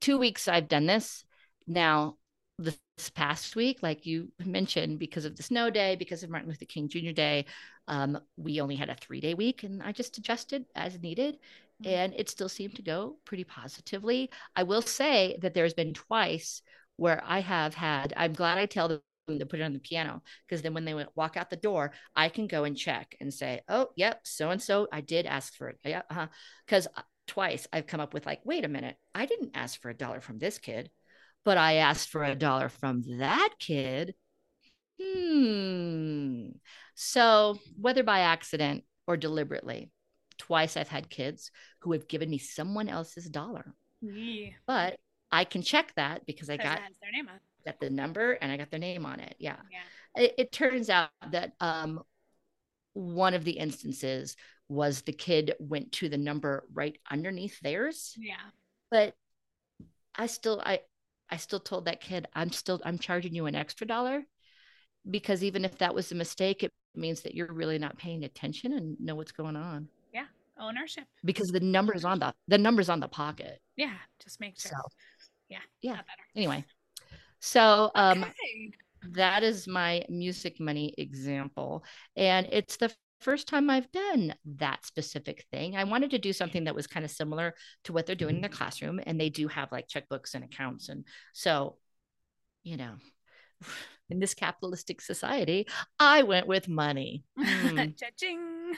two 0.02 0.18
weeks 0.18 0.50
i've 0.50 0.68
done 0.68 0.86
this. 0.86 1.24
Now 1.66 2.18
this 2.60 2.78
past 3.14 3.56
week, 3.56 3.80
like 3.84 4.06
you 4.06 4.32
mentioned, 4.44 5.00
because 5.00 5.26
of 5.26 5.36
the 5.36 5.44
snow 5.44 5.70
day, 5.70 5.96
because 5.96 6.24
of 6.24 6.30
Martin 6.30 6.50
Luther 6.50 6.66
King 6.66 6.90
Jr. 6.90 7.12
Day, 7.12 7.46
um, 7.88 8.20
we 8.36 8.60
only 8.60 8.76
had 8.76 8.90
a 8.90 8.96
three 8.96 9.22
day 9.22 9.34
week 9.34 9.64
and 9.64 9.82
I 9.84 9.92
just 9.92 10.18
adjusted 10.18 10.66
as 10.76 11.00
needed. 11.00 11.36
Mm-hmm. 11.84 11.90
And 11.90 12.14
it 12.16 12.30
still 12.30 12.50
seemed 12.50 12.76
to 12.76 12.82
go 12.82 13.18
pretty 13.26 13.44
positively. 13.44 14.32
I 14.56 14.64
will 14.64 14.82
say 14.82 15.38
that 15.42 15.54
there's 15.54 15.76
been 15.76 15.94
twice 15.94 16.62
where 16.96 17.22
I 17.24 17.40
have 17.40 17.76
had, 17.76 18.14
I'm 18.18 18.34
glad 18.34 18.58
I 18.58 18.66
tell 18.66 18.88
them 18.88 19.02
to 19.28 19.46
put 19.46 19.60
it 19.60 19.64
on 19.64 19.74
the 19.74 19.80
piano 19.80 20.24
because 20.48 20.62
then 20.62 20.74
when 20.74 20.86
they 20.86 20.96
walk 21.16 21.38
out 21.38 21.50
the 21.50 21.56
door, 21.58 21.92
I 22.16 22.30
can 22.30 22.48
go 22.48 22.64
and 22.64 22.78
check 22.78 23.16
and 23.20 23.34
say, 23.34 23.62
"Oh, 23.68 23.90
yep, 23.98 24.22
so 24.24 24.50
and 24.52 24.62
so, 24.62 24.88
I 24.92 25.02
did 25.02 25.26
ask 25.26 25.54
for 25.54 25.68
it." 25.68 25.78
Yeah, 25.84 26.04
uh-huh. 26.10 26.28
Because 26.66 26.88
twice 27.28 27.68
I've 27.74 27.88
come 27.88 28.00
up 28.00 28.14
with 28.14 28.26
like, 28.26 28.40
"Wait 28.46 28.64
a 28.64 28.70
minute, 28.70 28.96
I 29.14 29.26
didn't 29.26 29.52
ask 29.54 29.82
for 29.82 29.90
a 29.90 29.94
dollar 29.94 30.22
from 30.22 30.40
this 30.40 30.60
kid, 30.60 30.90
but 31.48 31.58
I 31.58 31.76
asked 31.76 32.10
for 32.10 32.26
a 32.26 32.36
dollar 32.36 32.68
from 32.68 33.04
that 33.20 33.52
kid." 33.58 34.16
Hmm. 35.02 36.50
So 36.96 37.58
whether 37.80 38.04
by 38.04 38.20
accident 38.20 38.84
or 39.08 39.16
deliberately, 39.16 39.90
twice 40.38 40.76
I've 40.76 40.90
had 40.90 41.10
kids 41.10 41.52
who 41.82 41.94
have 41.94 42.10
given 42.10 42.30
me 42.30 42.38
someone 42.38 42.90
else's 42.90 43.30
dollar. 43.30 43.74
Yeah. 44.02 44.50
But 44.66 45.00
I 45.32 45.46
can 45.46 45.62
check 45.62 45.94
that 45.96 46.26
because 46.26 46.50
I 46.50 46.58
got 46.58 46.80
their 47.02 47.12
name 47.14 47.30
on. 47.30 47.40
got 47.66 47.80
the 47.80 47.90
number 47.90 48.34
and 48.34 48.52
I 48.52 48.58
got 48.58 48.70
their 48.70 48.80
name 48.80 49.06
on 49.06 49.22
it. 49.22 49.36
Yeah. 49.40 49.56
Yeah. 49.72 50.24
It, 50.24 50.34
it 50.38 50.52
turns 50.52 50.90
out 50.90 51.10
that 51.32 51.54
um, 51.62 52.02
one 52.94 53.34
of 53.36 53.46
the 53.46 53.52
instances 53.58 54.36
was 54.68 55.02
the 55.02 55.14
kid 55.14 55.54
went 55.60 55.94
to 55.94 56.10
the 56.10 56.18
number 56.18 56.66
right 56.74 56.98
underneath 57.10 57.60
theirs, 57.62 58.16
Yeah. 58.18 58.36
but 58.92 59.14
I 60.14 60.26
still 60.28 60.62
I 60.66 60.82
I 61.30 61.38
still 61.38 61.60
told 61.60 61.86
that 61.86 62.02
kid 62.02 62.28
I'm 62.34 62.52
still 62.52 62.82
I'm 62.86 62.98
charging 63.00 63.34
you 63.36 63.46
an 63.46 63.56
extra 63.56 63.86
dollar 63.88 64.24
because 65.10 65.44
even 65.44 65.66
if 65.66 65.78
that 65.80 65.94
was 65.96 66.12
a 66.12 66.16
mistake, 66.16 66.64
it 66.64 66.74
means 66.96 67.22
that 67.22 67.36
you're 67.36 67.52
really 67.54 67.78
not 67.80 67.98
paying 67.98 68.24
attention 68.24 68.74
and 68.74 69.00
know 69.00 69.16
what's 69.16 69.32
going 69.32 69.56
on 69.56 69.88
Yeah. 70.14 70.26
Ownership. 70.60 71.06
because 71.24 71.50
the 71.50 71.60
number's 71.60 72.04
on 72.06 72.20
the 72.20 72.34
the 72.48 72.58
number's 72.58 72.90
on 72.90 73.00
the 73.00 73.08
pocket. 73.08 73.62
Yeah. 73.76 73.94
Just 74.24 74.40
make 74.40 74.60
sure. 74.60 74.72
So 74.72 74.78
Yeah. 75.50 75.60
yeah. 75.82 75.96
Better. 75.98 76.28
Anyway, 76.36 76.66
so 77.40 77.92
um, 77.96 78.24
Okay. 78.24 78.72
that 79.12 79.44
is 79.44 79.68
my 79.68 80.04
music 80.10 80.60
money 80.60 80.94
example 80.98 81.84
and 82.16 82.48
it's 82.52 82.78
the 82.78 82.92
first 83.20 83.48
time 83.48 83.70
i've 83.70 83.92
done 83.92 84.34
that 84.46 84.86
specific 84.86 85.46
thing 85.52 85.76
i 85.76 85.84
wanted 85.84 86.12
to 86.12 86.20
do 86.20 86.34
something 86.34 86.66
that 86.66 86.76
was 86.80 86.88
kind 86.88 87.06
of 87.06 87.12
similar 87.12 87.54
to 87.84 87.94
what 87.94 88.06
they're 88.06 88.16
doing 88.16 88.36
in 88.36 88.42
their 88.42 88.50
mm-hmm. 88.50 88.58
classroom 88.58 89.00
and 89.06 89.20
they 89.20 89.30
do 89.30 89.48
have 89.48 89.72
like 89.72 89.88
checkbooks 89.88 90.34
and 90.36 90.44
accounts 90.44 90.90
and 90.90 91.06
so 91.34 91.78
you 92.64 92.78
know 92.78 92.94
in 94.10 94.20
this 94.20 94.34
capitalistic 94.34 95.02
society 95.02 95.68
i 96.00 96.24
went 96.24 96.48
with 96.48 96.68
money. 96.68 97.24
Mm. 97.38 97.98
Cha-ching. 98.00 98.74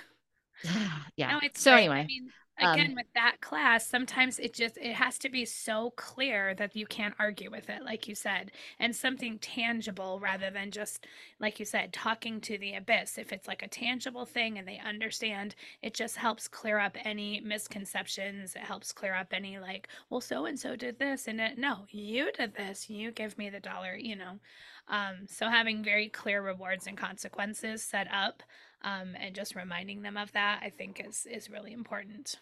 yeah 1.15 1.31
No, 1.31 1.39
it's 1.43 1.61
so 1.61 1.71
great. 1.71 1.83
anyway 1.83 1.99
I 2.01 2.05
mean, 2.05 2.29
um, 2.61 2.73
again, 2.73 2.95
with 2.95 3.05
that 3.15 3.37
class, 3.41 3.87
sometimes 3.87 4.39
it 4.39 4.53
just 4.53 4.77
it 4.77 4.93
has 4.93 5.17
to 5.19 5.29
be 5.29 5.45
so 5.45 5.91
clear 5.95 6.53
that 6.55 6.75
you 6.75 6.85
can't 6.85 7.15
argue 7.19 7.49
with 7.51 7.69
it, 7.69 7.83
like 7.83 8.07
you 8.07 8.15
said, 8.15 8.51
and 8.79 8.95
something 8.95 9.39
tangible 9.39 10.19
rather 10.19 10.49
than 10.49 10.71
just 10.71 11.07
like 11.39 11.59
you 11.59 11.65
said, 11.65 11.93
talking 11.93 12.41
to 12.41 12.57
the 12.57 12.75
abyss. 12.75 13.17
If 13.17 13.31
it's 13.31 13.47
like 13.47 13.63
a 13.63 13.67
tangible 13.67 14.25
thing 14.25 14.57
and 14.57 14.67
they 14.67 14.79
understand, 14.79 15.55
it 15.81 15.93
just 15.93 16.17
helps 16.17 16.47
clear 16.47 16.79
up 16.79 16.97
any 17.05 17.39
misconceptions. 17.41 18.55
It 18.55 18.61
helps 18.61 18.91
clear 18.91 19.15
up 19.15 19.27
any 19.33 19.59
like, 19.59 19.87
well, 20.09 20.21
so 20.21 20.45
and 20.45 20.59
so 20.59 20.75
did 20.75 20.99
this, 20.99 21.27
and 21.27 21.39
it, 21.41 21.57
no, 21.57 21.85
you 21.89 22.31
did 22.31 22.55
this. 22.55 22.89
You 22.89 23.11
give 23.11 23.37
me 23.37 23.49
the 23.49 23.59
dollar, 23.59 23.95
you 23.95 24.15
know. 24.15 24.39
Um, 24.87 25.27
so 25.27 25.49
having 25.49 25.83
very 25.83 26.09
clear 26.09 26.41
rewards 26.41 26.87
and 26.87 26.97
consequences 26.97 27.83
set 27.83 28.07
up 28.11 28.43
um, 28.81 29.15
and 29.19 29.35
just 29.35 29.55
reminding 29.55 30.01
them 30.01 30.17
of 30.17 30.31
that 30.33 30.61
i 30.63 30.69
think 30.69 31.01
is 31.05 31.27
is 31.29 31.49
really 31.49 31.73
important 31.73 32.39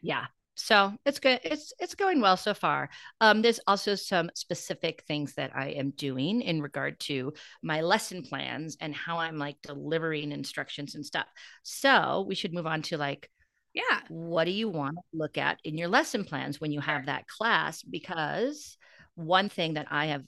yeah. 0.00 0.26
So 0.54 0.92
it's 1.06 1.20
good 1.20 1.38
it's 1.44 1.72
it's 1.78 1.94
going 1.94 2.20
well 2.20 2.36
so 2.36 2.52
far. 2.52 2.90
Um 3.20 3.42
there's 3.42 3.60
also 3.66 3.94
some 3.94 4.30
specific 4.34 5.04
things 5.06 5.34
that 5.34 5.52
i 5.54 5.68
am 5.68 5.90
doing 5.90 6.42
in 6.42 6.60
regard 6.60 6.98
to 7.00 7.32
my 7.62 7.80
lesson 7.80 8.22
plans 8.22 8.76
and 8.80 8.94
how 8.94 9.18
i'm 9.18 9.38
like 9.38 9.56
delivering 9.62 10.32
instructions 10.32 10.96
and 10.96 11.06
stuff. 11.06 11.26
So 11.62 12.24
we 12.28 12.34
should 12.34 12.52
move 12.52 12.66
on 12.66 12.82
to 12.82 12.98
like 12.98 13.30
yeah. 13.72 14.00
what 14.08 14.44
do 14.44 14.50
you 14.50 14.68
want 14.68 14.96
to 14.96 15.02
look 15.12 15.38
at 15.38 15.60
in 15.62 15.78
your 15.78 15.88
lesson 15.88 16.24
plans 16.24 16.60
when 16.60 16.72
you 16.72 16.80
have 16.80 17.06
that 17.06 17.28
class? 17.28 17.82
Because 17.82 18.76
one 19.14 19.48
thing 19.48 19.74
that 19.74 19.86
i 19.90 20.06
have 20.06 20.24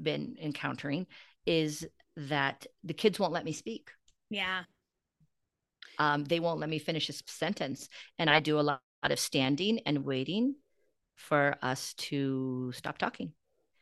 been 0.00 0.36
encountering 0.40 1.06
is 1.46 1.86
that 2.16 2.66
the 2.84 2.94
kids 2.94 3.18
won't 3.18 3.32
let 3.32 3.44
me 3.44 3.52
speak. 3.52 3.90
Yeah 4.28 4.64
um, 6.00 6.24
they 6.24 6.40
won't 6.40 6.58
let 6.58 6.70
me 6.70 6.78
finish 6.78 7.08
a 7.10 7.12
sentence. 7.26 7.88
And 8.18 8.28
i 8.28 8.40
do 8.40 8.58
a 8.58 8.62
lot 8.62 8.80
of 9.02 9.18
standing 9.20 9.80
and 9.86 10.04
waiting 10.04 10.56
for 11.14 11.56
us 11.62 11.92
to 11.94 12.72
stop 12.72 12.98
talking. 12.98 13.32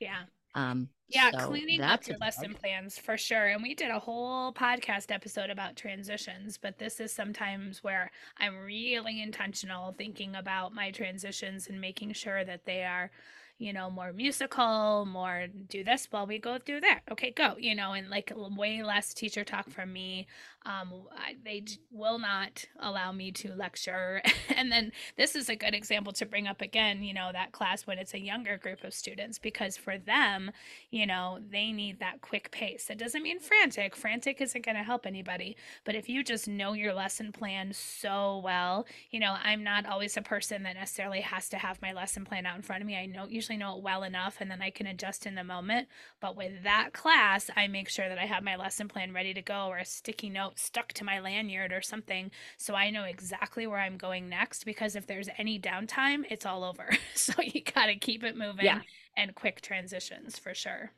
Yeah. 0.00 0.22
Um, 0.54 0.88
yeah 1.08 1.30
so 1.30 1.46
cleaning 1.48 1.80
up 1.80 2.06
your 2.08 2.18
lesson 2.18 2.54
plans 2.54 2.98
for 2.98 3.16
sure. 3.16 3.46
And 3.46 3.62
we 3.62 3.74
did 3.74 3.90
a 3.90 3.98
whole 4.00 4.52
podcast 4.52 5.12
episode 5.12 5.48
about 5.48 5.76
transitions 5.76 6.58
but 6.58 6.78
this 6.78 6.98
is 7.00 7.12
sometimes 7.12 7.84
where 7.84 8.10
i'm 8.38 8.56
really 8.58 9.22
intentional 9.22 9.94
thinking 9.96 10.34
about 10.34 10.74
my 10.74 10.90
transitions 10.90 11.68
and 11.68 11.80
making 11.80 12.12
sure 12.12 12.44
that 12.44 12.64
they 12.64 12.82
are 12.82 13.10
you 13.58 13.72
know 13.72 13.90
more 13.90 14.12
musical 14.12 15.04
more 15.06 15.46
do 15.68 15.84
this 15.84 16.06
while 16.10 16.26
we 16.26 16.38
go 16.38 16.58
through 16.58 16.80
that. 16.80 17.00
Okay 17.10 17.30
go 17.30 17.54
you 17.58 17.74
know 17.74 17.92
and 17.92 18.08
like 18.08 18.32
way 18.34 18.82
less 18.82 19.12
teacher 19.12 19.44
talk 19.44 19.68
from 19.70 19.92
me 19.92 20.26
um 20.68 20.92
I, 21.16 21.36
they 21.44 21.64
will 21.90 22.18
not 22.18 22.64
allow 22.78 23.10
me 23.10 23.32
to 23.32 23.54
lecture. 23.54 24.22
And 24.58 24.72
then 24.72 24.90
this 25.16 25.36
is 25.36 25.48
a 25.48 25.54
good 25.54 25.72
example 25.72 26.12
to 26.14 26.26
bring 26.26 26.48
up 26.48 26.60
again 26.60 27.04
you 27.04 27.14
know 27.14 27.30
that 27.32 27.52
class 27.52 27.86
when 27.86 27.96
it's 27.98 28.12
a 28.12 28.18
younger 28.18 28.58
group 28.58 28.82
of 28.82 28.92
students 28.92 29.38
because 29.38 29.76
for 29.76 29.98
them 29.98 30.50
you 30.90 31.06
know 31.06 31.38
they 31.50 31.70
need 31.70 32.00
that 32.00 32.20
quick 32.20 32.50
pace. 32.50 32.86
That 32.86 32.98
doesn't 32.98 33.22
mean 33.22 33.38
frantic. 33.38 33.94
Frantic 33.94 34.40
isn't 34.40 34.64
going 34.64 34.76
to 34.76 34.82
help 34.82 35.06
anybody. 35.06 35.56
But 35.84 35.94
if 35.94 36.08
you 36.08 36.24
just 36.24 36.48
know 36.48 36.72
your 36.72 36.92
lesson 36.92 37.30
plan 37.30 37.72
so 37.72 38.40
well 38.44 38.86
you 39.10 39.20
know 39.20 39.36
i'm 39.42 39.62
not 39.62 39.86
always 39.86 40.16
a 40.16 40.22
person 40.22 40.62
that 40.64 40.74
necessarily 40.74 41.20
has 41.20 41.48
to 41.48 41.56
have 41.56 41.80
my 41.80 41.92
lesson 41.92 42.24
plan 42.24 42.46
out 42.46 42.56
in 42.56 42.62
front 42.62 42.82
of 42.82 42.86
me. 42.86 42.96
I 42.96 43.06
know 43.06 43.26
usually 43.28 43.58
know 43.58 43.76
it 43.76 43.82
well 43.82 44.02
enough 44.02 44.36
and 44.40 44.50
then 44.50 44.60
i 44.60 44.70
can 44.70 44.86
adjust 44.86 45.26
in 45.26 45.34
the 45.34 45.44
moment. 45.44 45.88
But 46.20 46.36
with 46.36 46.64
that 46.64 46.92
class 46.92 47.50
i 47.56 47.68
make 47.68 47.88
sure 47.88 48.08
that 48.08 48.18
i 48.18 48.26
have 48.26 48.42
my 48.42 48.56
lesson 48.56 48.88
plan 48.88 49.12
ready 49.12 49.32
to 49.34 49.42
go 49.42 49.66
or 49.68 49.78
a 49.78 49.84
sticky 49.84 50.30
note 50.30 50.57
stuck 50.58 50.92
to 50.92 51.04
my 51.04 51.20
lanyard 51.20 51.72
or 51.72 51.80
something 51.82 52.30
so 52.56 52.74
i 52.74 52.90
know 52.90 53.04
exactly 53.04 53.66
where 53.66 53.80
i'm 53.80 53.96
going 53.96 54.28
next 54.28 54.64
because 54.64 54.96
if 54.96 55.06
there's 55.06 55.28
any 55.38 55.58
downtime 55.58 56.24
it's 56.30 56.46
all 56.46 56.64
over. 56.64 56.88
So 57.14 57.42
you 57.42 57.62
got 57.62 57.86
to 57.86 57.96
keep 57.96 58.24
it 58.24 58.36
moving 58.36 58.66
Yeah. 58.66 58.82
and 59.16 59.34
quick 59.34 59.60
transitions 59.60 60.38
for 60.38 60.54
sure. 60.54 60.92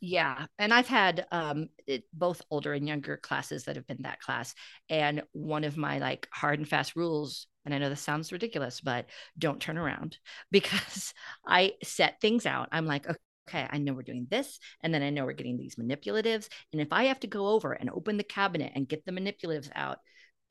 Yeah 0.00 0.46
and 0.58 0.74
i've 0.74 0.88
had 0.88 1.26
um 1.30 1.68
it, 1.86 2.04
both 2.12 2.42
older 2.50 2.72
and 2.72 2.88
younger 2.88 3.16
classes 3.16 3.64
that 3.64 3.76
have 3.76 3.86
been 3.86 4.02
that 4.02 4.20
class 4.20 4.52
and 4.88 5.22
one 5.32 5.62
of 5.62 5.76
my 5.76 5.98
like 5.98 6.26
hard 6.32 6.58
and 6.58 6.68
fast 6.68 6.96
rules 6.96 7.46
and 7.64 7.72
i 7.72 7.78
know 7.78 7.88
this 7.88 8.00
sounds 8.00 8.32
ridiculous 8.32 8.80
but 8.80 9.06
don't 9.38 9.60
turn 9.60 9.78
around 9.78 10.18
because 10.50 11.14
i 11.46 11.74
set 11.84 12.20
things 12.20 12.46
out. 12.46 12.68
I'm 12.72 12.86
like 12.86 13.06
okay 13.08 13.18
i 13.52 13.78
know 13.78 13.92
we're 13.92 14.02
doing 14.02 14.26
this 14.30 14.58
and 14.82 14.92
then 14.92 15.02
i 15.02 15.10
know 15.10 15.24
we're 15.24 15.32
getting 15.32 15.58
these 15.58 15.76
manipulatives 15.76 16.48
and 16.72 16.80
if 16.80 16.88
i 16.92 17.04
have 17.04 17.20
to 17.20 17.26
go 17.26 17.48
over 17.48 17.72
and 17.72 17.90
open 17.90 18.16
the 18.16 18.24
cabinet 18.24 18.72
and 18.74 18.88
get 18.88 19.04
the 19.04 19.12
manipulatives 19.12 19.70
out 19.74 19.98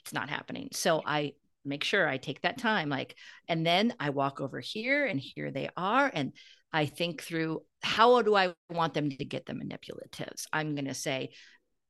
it's 0.03 0.13
not 0.13 0.29
happening 0.29 0.69
so 0.71 1.01
i 1.05 1.33
make 1.63 1.83
sure 1.83 2.07
i 2.07 2.17
take 2.17 2.41
that 2.41 2.57
time 2.57 2.89
like 2.89 3.15
and 3.47 3.65
then 3.65 3.93
i 3.99 4.09
walk 4.09 4.41
over 4.41 4.59
here 4.59 5.05
and 5.05 5.19
here 5.19 5.51
they 5.51 5.69
are 5.77 6.11
and 6.13 6.33
I 6.73 6.85
think 6.85 7.21
through 7.21 7.63
how 7.81 8.21
do 8.21 8.35
I 8.35 8.53
want 8.69 8.93
them 8.93 9.09
to 9.09 9.25
get 9.25 9.45
the 9.45 9.53
manipulatives? 9.53 10.45
I'm 10.53 10.75
going 10.75 10.85
to 10.85 10.93
say, 10.93 11.31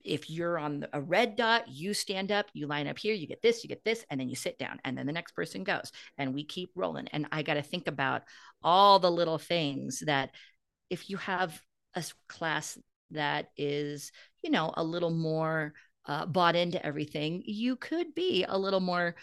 if 0.03 0.29
you're 0.29 0.57
on 0.57 0.85
a 0.93 1.01
red 1.01 1.35
dot, 1.35 1.67
you 1.67 1.93
stand 1.93 2.31
up, 2.31 2.47
you 2.53 2.65
line 2.65 2.87
up 2.87 2.97
here, 2.97 3.13
you 3.13 3.27
get 3.27 3.43
this, 3.43 3.63
you 3.63 3.67
get 3.67 3.83
this, 3.85 4.03
and 4.09 4.19
then 4.19 4.29
you 4.29 4.35
sit 4.35 4.57
down, 4.57 4.79
and 4.83 4.97
then 4.97 5.05
the 5.05 5.13
next 5.13 5.33
person 5.33 5.63
goes, 5.63 5.91
and 6.17 6.33
we 6.33 6.43
keep 6.43 6.71
rolling. 6.75 7.07
And 7.09 7.27
I 7.31 7.43
got 7.43 7.55
to 7.55 7.61
think 7.61 7.87
about 7.87 8.23
all 8.63 8.97
the 8.97 9.11
little 9.11 9.37
things 9.37 10.01
that 10.07 10.31
if 10.91 11.09
you 11.09 11.17
have 11.17 11.61
a 11.95 12.05
class 12.29 12.77
that 13.11 13.49
is, 13.57 14.11
you 14.43 14.51
know, 14.51 14.73
a 14.77 14.83
little 14.83 15.11
more 15.11 15.73
uh, 16.05 16.27
bought 16.27 16.55
into 16.57 16.85
everything, 16.85 17.43
you 17.45 17.77
could 17.77 18.15
be 18.15 18.45
a 18.47 18.57
little 18.57 18.81
more 18.81 19.15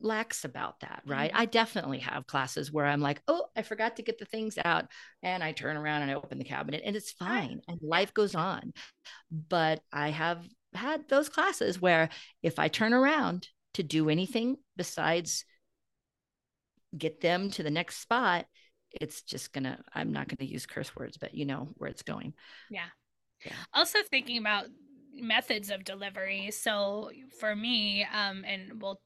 lax 0.00 0.44
about 0.44 0.80
that, 0.80 1.02
right? 1.06 1.32
Mhm. 1.32 1.36
I 1.38 1.46
definitely 1.46 2.00
have 2.00 2.26
classes 2.26 2.72
where 2.72 2.86
I'm 2.86 3.00
like, 3.00 3.22
oh, 3.28 3.46
I 3.56 3.62
forgot 3.62 3.96
to 3.96 4.02
get 4.02 4.18
the 4.18 4.26
things 4.26 4.58
out. 4.64 4.86
And 5.22 5.42
I 5.42 5.52
turn 5.52 5.76
around 5.76 6.02
and 6.02 6.10
I 6.10 6.14
open 6.14 6.38
the 6.38 6.44
cabinet 6.44 6.82
and 6.84 6.96
it's 6.96 7.12
fine 7.12 7.62
and 7.68 7.80
life 7.82 8.14
goes 8.14 8.34
on. 8.34 8.74
But 9.30 9.80
I 9.92 10.10
have 10.10 10.46
had 10.74 11.08
those 11.08 11.28
classes 11.30 11.80
where 11.80 12.10
if 12.42 12.58
I 12.58 12.68
turn 12.68 12.94
around 12.94 13.48
to 13.74 13.82
do 13.82 14.10
anything 14.10 14.58
besides 14.76 15.44
get 16.96 17.20
them 17.20 17.50
to 17.50 17.62
the 17.62 17.70
next 17.70 18.00
spot, 18.00 18.46
it's 19.00 19.22
just 19.22 19.52
gonna, 19.52 19.78
I'm 19.94 20.12
not 20.12 20.28
gonna 20.28 20.48
use 20.48 20.66
curse 20.66 20.94
words, 20.96 21.16
but 21.16 21.34
you 21.34 21.44
know 21.44 21.68
where 21.76 21.90
it's 21.90 22.02
going. 22.02 22.34
Yeah. 22.70 22.86
Yeah. 23.44 23.52
Also 23.74 23.98
thinking 24.10 24.38
about 24.38 24.66
methods 25.14 25.70
of 25.70 25.84
delivery. 25.84 26.50
So 26.50 27.10
for 27.38 27.54
me, 27.54 28.06
um, 28.12 28.44
and 28.44 28.80
we'll 28.80 29.00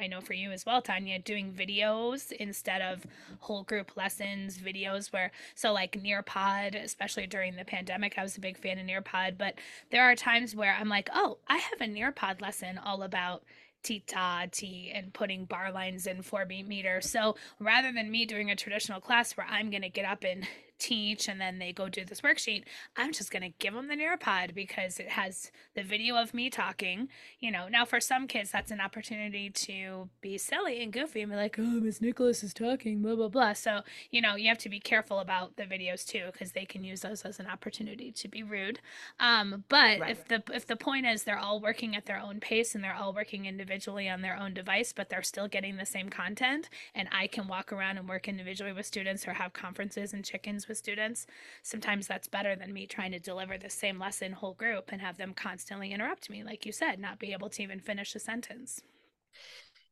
I 0.00 0.06
know 0.06 0.20
for 0.20 0.32
you 0.32 0.52
as 0.52 0.64
well, 0.64 0.80
Tanya, 0.80 1.18
doing 1.18 1.52
videos 1.52 2.32
instead 2.32 2.80
of 2.80 3.04
whole 3.40 3.62
group 3.62 3.96
lessons, 3.96 4.56
videos 4.56 5.12
where, 5.12 5.32
so 5.54 5.72
like 5.72 6.00
Nearpod, 6.00 6.82
especially 6.82 7.26
during 7.26 7.56
the 7.56 7.64
pandemic, 7.64 8.14
I 8.16 8.22
was 8.22 8.36
a 8.36 8.40
big 8.40 8.56
fan 8.56 8.78
of 8.78 8.86
Nearpod, 8.86 9.36
but 9.36 9.54
there 9.90 10.02
are 10.02 10.14
times 10.14 10.54
where 10.54 10.74
I'm 10.78 10.88
like, 10.88 11.10
oh, 11.12 11.38
I 11.48 11.58
have 11.58 11.80
a 11.80 11.92
Nearpod 11.92 12.40
lesson 12.40 12.78
all 12.78 13.02
about 13.02 13.42
Tita 13.86 14.48
T 14.50 14.90
and 14.92 15.12
putting 15.12 15.44
bar 15.44 15.70
lines 15.70 16.08
in 16.08 16.22
four 16.22 16.44
beat 16.44 16.66
meter. 16.66 17.00
So 17.00 17.36
rather 17.60 17.92
than 17.92 18.10
me 18.10 18.26
doing 18.26 18.50
a 18.50 18.56
traditional 18.56 19.00
class 19.00 19.36
where 19.36 19.46
I'm 19.48 19.70
going 19.70 19.82
to 19.82 19.88
get 19.88 20.04
up 20.04 20.24
and 20.24 20.44
teach 20.78 21.28
and 21.28 21.40
then 21.40 21.58
they 21.58 21.72
go 21.72 21.88
do 21.88 22.04
this 22.04 22.20
worksheet, 22.20 22.64
I'm 22.96 23.12
just 23.12 23.30
going 23.30 23.42
to 23.42 23.52
give 23.58 23.74
them 23.74 23.88
the 23.88 23.94
Nearpod 23.94 24.54
because 24.54 24.98
it 24.98 25.10
has 25.10 25.50
the 25.74 25.82
video 25.82 26.16
of 26.16 26.34
me 26.34 26.50
talking. 26.50 27.08
You 27.40 27.50
know, 27.50 27.68
now 27.68 27.84
for 27.84 28.00
some 28.00 28.26
kids, 28.26 28.50
that's 28.50 28.70
an 28.70 28.80
opportunity 28.80 29.50
to 29.50 30.08
be 30.20 30.38
silly 30.38 30.82
and 30.82 30.92
goofy 30.92 31.22
and 31.22 31.30
be 31.30 31.36
like, 31.36 31.56
oh, 31.58 31.62
Miss 31.62 32.00
Nicholas 32.00 32.42
is 32.42 32.54
talking, 32.54 33.02
blah, 33.02 33.14
blah, 33.14 33.28
blah. 33.28 33.52
So, 33.52 33.80
you 34.10 34.20
know, 34.20 34.36
you 34.36 34.48
have 34.48 34.58
to 34.58 34.68
be 34.68 34.80
careful 34.80 35.18
about 35.18 35.56
the 35.56 35.64
videos 35.64 36.06
too 36.06 36.26
because 36.32 36.52
they 36.52 36.64
can 36.64 36.84
use 36.84 37.00
those 37.00 37.22
as 37.22 37.40
an 37.40 37.46
opportunity 37.46 38.12
to 38.12 38.28
be 38.28 38.42
rude. 38.42 38.80
Um, 39.20 39.64
but 39.68 40.00
right. 40.00 40.10
if 40.10 40.28
the 40.28 40.42
if 40.52 40.66
the 40.66 40.76
point 40.76 41.06
is 41.06 41.24
they're 41.24 41.38
all 41.38 41.60
working 41.60 41.96
at 41.96 42.06
their 42.06 42.18
own 42.18 42.40
pace 42.40 42.74
and 42.74 42.82
they're 42.82 42.94
all 42.94 43.12
working 43.12 43.46
individually 43.46 44.08
on 44.08 44.22
their 44.22 44.36
own 44.36 44.54
device, 44.54 44.92
but 44.92 45.08
they're 45.08 45.22
still 45.22 45.48
getting 45.48 45.76
the 45.76 45.86
same 45.86 46.08
content, 46.08 46.68
and 46.94 47.08
I 47.12 47.26
can 47.26 47.48
walk 47.48 47.72
around 47.72 47.98
and 47.98 48.08
work 48.08 48.28
individually 48.28 48.72
with 48.72 48.86
students 48.86 49.26
or 49.26 49.34
have 49.34 49.52
conferences 49.52 50.12
and 50.12 50.24
chickens 50.24 50.65
with 50.68 50.78
students, 50.78 51.26
sometimes 51.62 52.06
that's 52.06 52.28
better 52.28 52.56
than 52.56 52.72
me 52.72 52.86
trying 52.86 53.12
to 53.12 53.18
deliver 53.18 53.58
the 53.58 53.70
same 53.70 53.98
lesson 53.98 54.32
whole 54.32 54.54
group 54.54 54.90
and 54.92 55.00
have 55.00 55.16
them 55.16 55.34
constantly 55.34 55.92
interrupt 55.92 56.30
me, 56.30 56.42
like 56.44 56.66
you 56.66 56.72
said, 56.72 56.98
not 56.98 57.18
be 57.18 57.32
able 57.32 57.50
to 57.50 57.62
even 57.62 57.80
finish 57.80 58.14
a 58.14 58.18
sentence. 58.18 58.80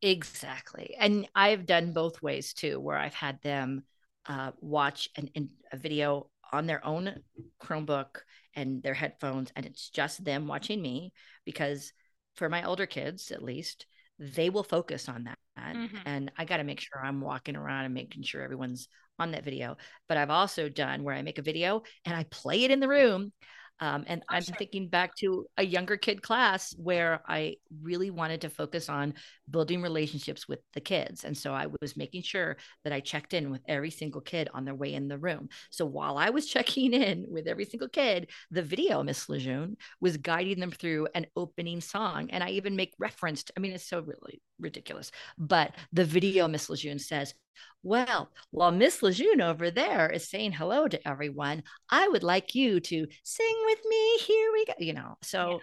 Exactly. 0.02 0.94
And 0.98 1.28
I've 1.34 1.66
done 1.66 1.92
both 1.92 2.22
ways 2.22 2.52
too, 2.52 2.78
where 2.80 2.98
I've 2.98 3.14
had 3.14 3.40
them 3.42 3.84
uh, 4.26 4.52
watch 4.60 5.08
an, 5.16 5.30
an, 5.34 5.50
a 5.72 5.76
video 5.76 6.28
on 6.52 6.66
their 6.66 6.84
own 6.86 7.22
Chromebook 7.62 8.20
and 8.54 8.82
their 8.82 8.94
headphones, 8.94 9.52
and 9.56 9.66
it's 9.66 9.88
just 9.90 10.24
them 10.24 10.46
watching 10.46 10.80
me 10.80 11.12
because 11.44 11.92
for 12.36 12.48
my 12.48 12.64
older 12.64 12.86
kids, 12.86 13.30
at 13.30 13.42
least, 13.42 13.86
they 14.18 14.50
will 14.50 14.62
focus 14.62 15.08
on 15.08 15.24
that. 15.24 15.38
Mm-hmm. 15.58 15.96
And 16.06 16.32
I 16.36 16.44
got 16.44 16.58
to 16.58 16.64
make 16.64 16.80
sure 16.80 17.02
I'm 17.02 17.20
walking 17.20 17.56
around 17.56 17.84
and 17.84 17.94
making 17.94 18.22
sure 18.22 18.42
everyone's 18.42 18.88
on 19.18 19.32
that 19.32 19.44
video. 19.44 19.76
But 20.08 20.16
I've 20.16 20.30
also 20.30 20.68
done 20.68 21.02
where 21.02 21.14
I 21.14 21.22
make 21.22 21.38
a 21.38 21.42
video 21.42 21.82
and 22.04 22.16
I 22.16 22.24
play 22.30 22.64
it 22.64 22.70
in 22.70 22.80
the 22.80 22.88
room. 22.88 23.32
Um, 23.80 24.04
and 24.06 24.22
oh, 24.30 24.34
I'm 24.34 24.42
sure. 24.42 24.54
thinking 24.56 24.88
back 24.88 25.16
to 25.16 25.46
a 25.56 25.64
younger 25.64 25.96
kid 25.96 26.22
class 26.22 26.74
where 26.78 27.22
I 27.26 27.56
really 27.82 28.10
wanted 28.10 28.42
to 28.42 28.48
focus 28.48 28.88
on 28.88 29.14
building 29.50 29.82
relationships 29.82 30.48
with 30.48 30.60
the 30.74 30.80
kids. 30.80 31.24
And 31.24 31.36
so 31.36 31.52
I 31.52 31.66
was 31.80 31.96
making 31.96 32.22
sure 32.22 32.56
that 32.84 32.92
I 32.92 33.00
checked 33.00 33.34
in 33.34 33.50
with 33.50 33.62
every 33.66 33.90
single 33.90 34.20
kid 34.20 34.48
on 34.54 34.64
their 34.64 34.76
way 34.76 34.94
in 34.94 35.08
the 35.08 35.18
room. 35.18 35.48
So 35.70 35.84
while 35.84 36.18
I 36.18 36.30
was 36.30 36.46
checking 36.50 36.92
in 36.92 37.26
with 37.28 37.48
every 37.48 37.64
single 37.64 37.88
kid, 37.88 38.30
the 38.50 38.62
video, 38.62 39.02
Miss 39.02 39.28
Lejeune, 39.28 39.76
was 40.00 40.16
guiding 40.18 40.60
them 40.60 40.70
through 40.70 41.08
an 41.14 41.26
opening 41.34 41.80
song. 41.80 42.30
And 42.30 42.44
I 42.44 42.50
even 42.50 42.76
make 42.76 42.94
reference 42.98 43.42
to, 43.44 43.52
I 43.56 43.60
mean, 43.60 43.72
it's 43.72 43.88
so 43.88 44.00
really 44.00 44.40
ridiculous, 44.58 45.10
but 45.38 45.74
the 45.92 46.04
video, 46.04 46.48
Miss 46.48 46.68
Lejeune 46.68 46.98
says, 46.98 47.34
well, 47.82 48.30
while 48.50 48.72
Miss 48.72 49.02
Lejeune 49.02 49.42
over 49.42 49.70
there 49.70 50.10
is 50.10 50.28
saying 50.28 50.52
hello 50.52 50.88
to 50.88 51.08
everyone, 51.08 51.62
I 51.90 52.08
would 52.08 52.22
like 52.22 52.54
you 52.54 52.80
to 52.80 53.06
sing 53.22 53.56
with 53.66 53.78
me. 53.86 54.18
Here 54.18 54.52
we 54.52 54.64
go. 54.64 54.72
You 54.78 54.92
know, 54.94 55.18
so 55.22 55.60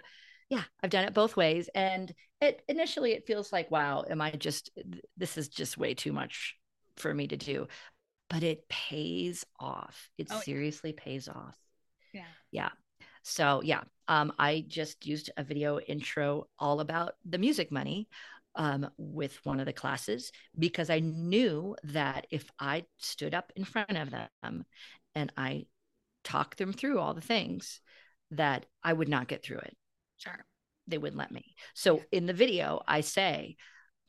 yeah, 0.48 0.58
yeah 0.58 0.62
I've 0.82 0.90
done 0.90 1.04
it 1.04 1.14
both 1.14 1.36
ways. 1.36 1.68
And 1.74 2.12
it 2.40 2.62
initially 2.68 3.12
it 3.12 3.26
feels 3.26 3.52
like, 3.52 3.70
wow, 3.70 4.04
am 4.08 4.20
I 4.20 4.30
just 4.30 4.70
this 5.16 5.36
is 5.36 5.48
just 5.48 5.76
way 5.76 5.94
too 5.94 6.12
much 6.12 6.56
for 6.96 7.12
me 7.12 7.26
to 7.28 7.36
do. 7.36 7.66
But 8.30 8.44
it 8.44 8.68
pays 8.68 9.44
off. 9.58 10.08
It 10.16 10.28
oh, 10.30 10.40
seriously 10.40 10.92
pays 10.92 11.28
off. 11.28 11.56
Yeah. 12.14 12.22
Yeah. 12.52 12.70
So 13.24 13.62
yeah, 13.62 13.82
um, 14.08 14.32
I 14.38 14.64
just 14.66 15.06
used 15.06 15.30
a 15.36 15.44
video 15.44 15.80
intro 15.80 16.46
all 16.58 16.80
about 16.80 17.14
the 17.28 17.38
music 17.38 17.70
money 17.72 18.08
um, 18.54 18.88
with 18.96 19.38
one 19.44 19.60
of 19.60 19.66
the 19.66 19.72
classes 19.72 20.30
because 20.58 20.90
I 20.90 21.00
knew 21.00 21.76
that 21.84 22.26
if 22.30 22.48
I 22.58 22.84
stood 22.98 23.34
up 23.34 23.52
in 23.56 23.64
front 23.64 23.96
of 23.96 24.10
them 24.10 24.64
and 25.14 25.32
I 25.36 25.66
talked 26.24 26.58
them 26.58 26.72
through 26.72 26.98
all 26.98 27.14
the 27.14 27.20
things, 27.20 27.80
that 28.32 28.66
I 28.82 28.92
would 28.92 29.08
not 29.08 29.28
get 29.28 29.44
through 29.44 29.58
it. 29.58 29.76
Sure. 30.16 30.44
They 30.86 30.98
wouldn't 30.98 31.18
let 31.18 31.30
me. 31.30 31.54
So 31.74 32.02
in 32.10 32.26
the 32.26 32.32
video, 32.32 32.82
I 32.86 33.02
say, 33.02 33.56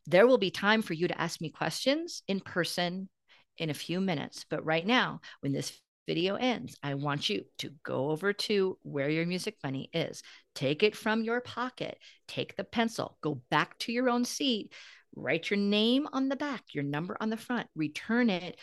there 0.05 0.27
will 0.27 0.37
be 0.37 0.51
time 0.51 0.81
for 0.81 0.93
you 0.93 1.07
to 1.07 1.21
ask 1.21 1.39
me 1.39 1.49
questions 1.49 2.23
in 2.27 2.39
person 2.39 3.09
in 3.57 3.69
a 3.69 3.75
few 3.75 4.01
minutes. 4.01 4.45
But 4.49 4.65
right 4.65 4.85
now, 4.85 5.21
when 5.41 5.53
this 5.53 5.79
video 6.05 6.35
ends, 6.35 6.77
I 6.83 6.95
want 6.95 7.29
you 7.29 7.45
to 7.59 7.71
go 7.83 8.11
over 8.11 8.33
to 8.33 8.77
where 8.83 9.09
your 9.09 9.25
music 9.25 9.57
money 9.63 9.89
is. 9.93 10.23
Take 10.55 10.83
it 10.83 10.95
from 10.95 11.23
your 11.23 11.41
pocket, 11.41 11.97
take 12.27 12.55
the 12.55 12.63
pencil, 12.63 13.17
go 13.21 13.41
back 13.49 13.77
to 13.79 13.91
your 13.91 14.09
own 14.09 14.25
seat, 14.25 14.73
write 15.15 15.49
your 15.49 15.59
name 15.59 16.07
on 16.11 16.29
the 16.29 16.35
back, 16.35 16.63
your 16.73 16.83
number 16.83 17.15
on 17.19 17.29
the 17.29 17.37
front, 17.37 17.67
return 17.75 18.29
it 18.29 18.59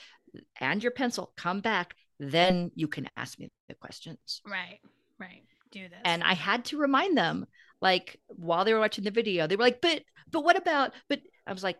and 0.60 0.82
your 0.82 0.92
pencil, 0.92 1.32
come 1.36 1.60
back. 1.60 1.94
Then 2.18 2.70
you 2.74 2.86
can 2.88 3.08
ask 3.16 3.38
me 3.38 3.50
the 3.68 3.74
questions. 3.74 4.42
Right, 4.46 4.80
right. 5.18 5.42
Do 5.72 5.88
this. 5.88 6.00
And 6.04 6.22
I 6.22 6.34
had 6.34 6.64
to 6.66 6.78
remind 6.78 7.16
them, 7.16 7.46
like 7.80 8.20
while 8.28 8.64
they 8.64 8.74
were 8.74 8.80
watching 8.80 9.04
the 9.04 9.10
video, 9.10 9.46
they 9.46 9.56
were 9.56 9.64
like, 9.64 9.80
but, 9.80 10.02
but 10.30 10.44
what 10.44 10.56
about, 10.56 10.92
but 11.08 11.20
I 11.46 11.52
was 11.52 11.62
like, 11.62 11.78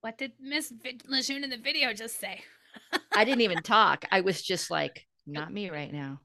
what 0.00 0.18
did 0.18 0.32
Miss 0.40 0.72
Lejeune 1.06 1.44
in 1.44 1.50
the 1.50 1.58
video 1.58 1.92
just 1.92 2.18
say? 2.18 2.40
I 3.14 3.24
didn't 3.24 3.42
even 3.42 3.62
talk. 3.62 4.04
I 4.10 4.20
was 4.20 4.42
just 4.42 4.70
like, 4.70 5.06
not 5.26 5.52
me 5.52 5.70
right 5.70 5.92
now. 5.92 6.20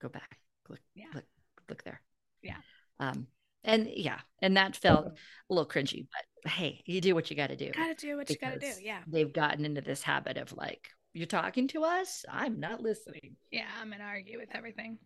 Go 0.00 0.08
back. 0.08 0.38
Look, 0.68 0.80
yeah. 0.94 1.06
look, 1.14 1.24
look 1.68 1.84
there. 1.84 2.00
Yeah. 2.42 2.56
Um, 3.00 3.26
and 3.64 3.88
yeah, 3.92 4.20
and 4.40 4.56
that 4.56 4.76
felt 4.76 5.06
a 5.06 5.12
little 5.52 5.68
cringy, 5.68 6.06
but 6.12 6.50
hey, 6.50 6.82
you 6.86 7.00
do 7.00 7.14
what 7.14 7.30
you 7.30 7.36
got 7.36 7.48
to 7.48 7.56
do. 7.56 7.72
Got 7.72 7.98
to 7.98 8.06
do 8.06 8.16
what 8.16 8.30
you 8.30 8.36
got 8.36 8.54
to 8.54 8.58
do. 8.60 8.72
Yeah. 8.80 9.00
They've 9.08 9.32
gotten 9.32 9.64
into 9.64 9.80
this 9.80 10.02
habit 10.02 10.36
of 10.36 10.52
like, 10.52 10.88
you're 11.12 11.26
talking 11.26 11.66
to 11.68 11.82
us. 11.82 12.24
I'm 12.30 12.60
not 12.60 12.82
listening. 12.82 13.36
Yeah, 13.50 13.66
I'm 13.80 13.90
gonna 13.90 14.04
argue 14.04 14.38
with 14.38 14.50
everything. 14.54 14.98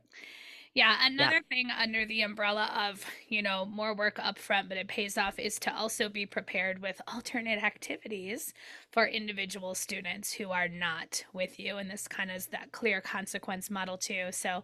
Yeah, 0.74 0.96
another 1.02 1.36
yeah. 1.36 1.40
thing 1.48 1.68
under 1.76 2.06
the 2.06 2.22
umbrella 2.22 2.70
of, 2.90 3.04
you 3.28 3.42
know, 3.42 3.64
more 3.64 3.92
work 3.92 4.20
up 4.20 4.38
front, 4.38 4.68
but 4.68 4.78
it 4.78 4.86
pays 4.86 5.18
off 5.18 5.38
is 5.38 5.58
to 5.60 5.76
also 5.76 6.08
be 6.08 6.26
prepared 6.26 6.80
with 6.80 7.00
alternate 7.08 7.62
activities 7.62 8.54
for 8.92 9.04
individual 9.06 9.74
students 9.74 10.32
who 10.32 10.50
are 10.50 10.68
not 10.68 11.24
with 11.32 11.58
you. 11.58 11.76
And 11.78 11.90
this 11.90 12.06
kind 12.06 12.30
of 12.30 12.36
is 12.36 12.46
that 12.48 12.70
clear 12.70 13.00
consequence 13.00 13.68
model 13.68 13.98
too. 13.98 14.28
So 14.30 14.62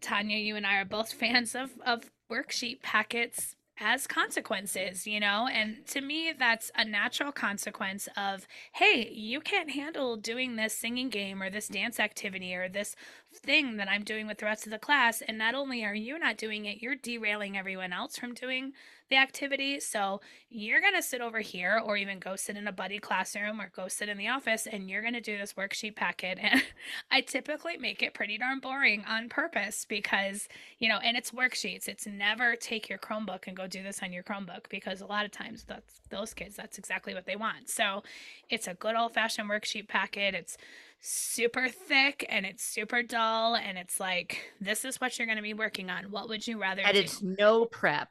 Tanya, 0.00 0.38
you 0.38 0.56
and 0.56 0.66
I 0.66 0.76
are 0.76 0.84
both 0.86 1.12
fans 1.14 1.54
of, 1.54 1.72
of 1.84 2.10
worksheet 2.30 2.80
packets 2.82 3.54
as 3.80 4.06
consequences, 4.06 5.06
you 5.06 5.20
know? 5.20 5.48
And 5.50 5.86
to 5.88 6.00
me, 6.00 6.32
that's 6.36 6.70
a 6.74 6.84
natural 6.84 7.32
consequence 7.32 8.08
of, 8.16 8.46
hey, 8.72 9.08
you 9.12 9.40
can't 9.40 9.70
handle 9.70 10.16
doing 10.16 10.56
this 10.56 10.74
singing 10.74 11.10
game 11.10 11.42
or 11.42 11.50
this 11.50 11.68
dance 11.68 12.00
activity 12.00 12.54
or 12.54 12.68
this 12.68 12.96
thing 13.34 13.76
that 13.76 13.88
I'm 13.88 14.04
doing 14.04 14.26
with 14.26 14.38
the 14.38 14.46
rest 14.46 14.66
of 14.66 14.72
the 14.72 14.78
class. 14.78 15.22
And 15.26 15.38
not 15.38 15.54
only 15.54 15.84
are 15.84 15.94
you 15.94 16.18
not 16.18 16.36
doing 16.36 16.64
it, 16.64 16.82
you're 16.82 16.96
derailing 16.96 17.56
everyone 17.56 17.92
else 17.92 18.16
from 18.16 18.34
doing 18.34 18.72
the 19.10 19.16
activity. 19.16 19.80
So 19.80 20.20
you're 20.50 20.80
going 20.80 20.94
to 20.94 21.02
sit 21.02 21.20
over 21.20 21.40
here 21.40 21.80
or 21.82 21.96
even 21.96 22.18
go 22.18 22.36
sit 22.36 22.56
in 22.56 22.66
a 22.68 22.72
buddy 22.72 22.98
classroom 22.98 23.60
or 23.60 23.70
go 23.74 23.88
sit 23.88 24.08
in 24.08 24.18
the 24.18 24.28
office 24.28 24.66
and 24.66 24.88
you're 24.88 25.00
going 25.02 25.14
to 25.14 25.20
do 25.20 25.38
this 25.38 25.54
worksheet 25.54 25.96
packet. 25.96 26.38
And 26.48 26.62
I 27.10 27.20
typically 27.20 27.76
make 27.76 28.02
it 28.02 28.14
pretty 28.14 28.38
darn 28.38 28.60
boring 28.60 29.04
on 29.06 29.28
purpose 29.28 29.84
because, 29.86 30.48
you 30.78 30.88
know, 30.88 30.98
and 30.98 31.16
it's 31.16 31.30
worksheets. 31.30 31.88
It's 31.88 32.06
never 32.06 32.56
take 32.56 32.88
your 32.88 32.98
Chromebook 32.98 33.46
and 33.46 33.56
go 33.56 33.66
do 33.66 33.82
this 33.82 34.02
on 34.02 34.12
your 34.12 34.22
Chromebook 34.22 34.70
because 34.70 35.02
a 35.02 35.06
lot 35.06 35.26
of 35.26 35.30
times 35.30 35.64
that's 35.64 36.00
those 36.08 36.32
kids, 36.32 36.56
that's 36.56 36.78
exactly 36.78 37.12
what 37.14 37.26
they 37.26 37.36
want. 37.36 37.68
So 37.68 38.02
it's 38.48 38.66
a 38.66 38.74
good 38.74 38.94
old 38.96 39.12
fashioned 39.12 39.50
worksheet 39.50 39.88
packet. 39.88 40.34
It's 40.34 40.56
super 41.00 41.68
thick 41.68 42.26
and 42.28 42.44
it's 42.44 42.64
super 42.64 43.02
dull 43.02 43.54
and 43.54 43.78
it's 43.78 44.00
like 44.00 44.52
this 44.60 44.84
is 44.84 45.00
what 45.00 45.18
you're 45.18 45.26
going 45.26 45.36
to 45.36 45.42
be 45.42 45.54
working 45.54 45.90
on 45.90 46.04
what 46.10 46.28
would 46.28 46.46
you 46.46 46.60
rather 46.60 46.82
and 46.82 46.94
do? 46.94 47.00
it's 47.00 47.22
no 47.22 47.64
prep 47.64 48.08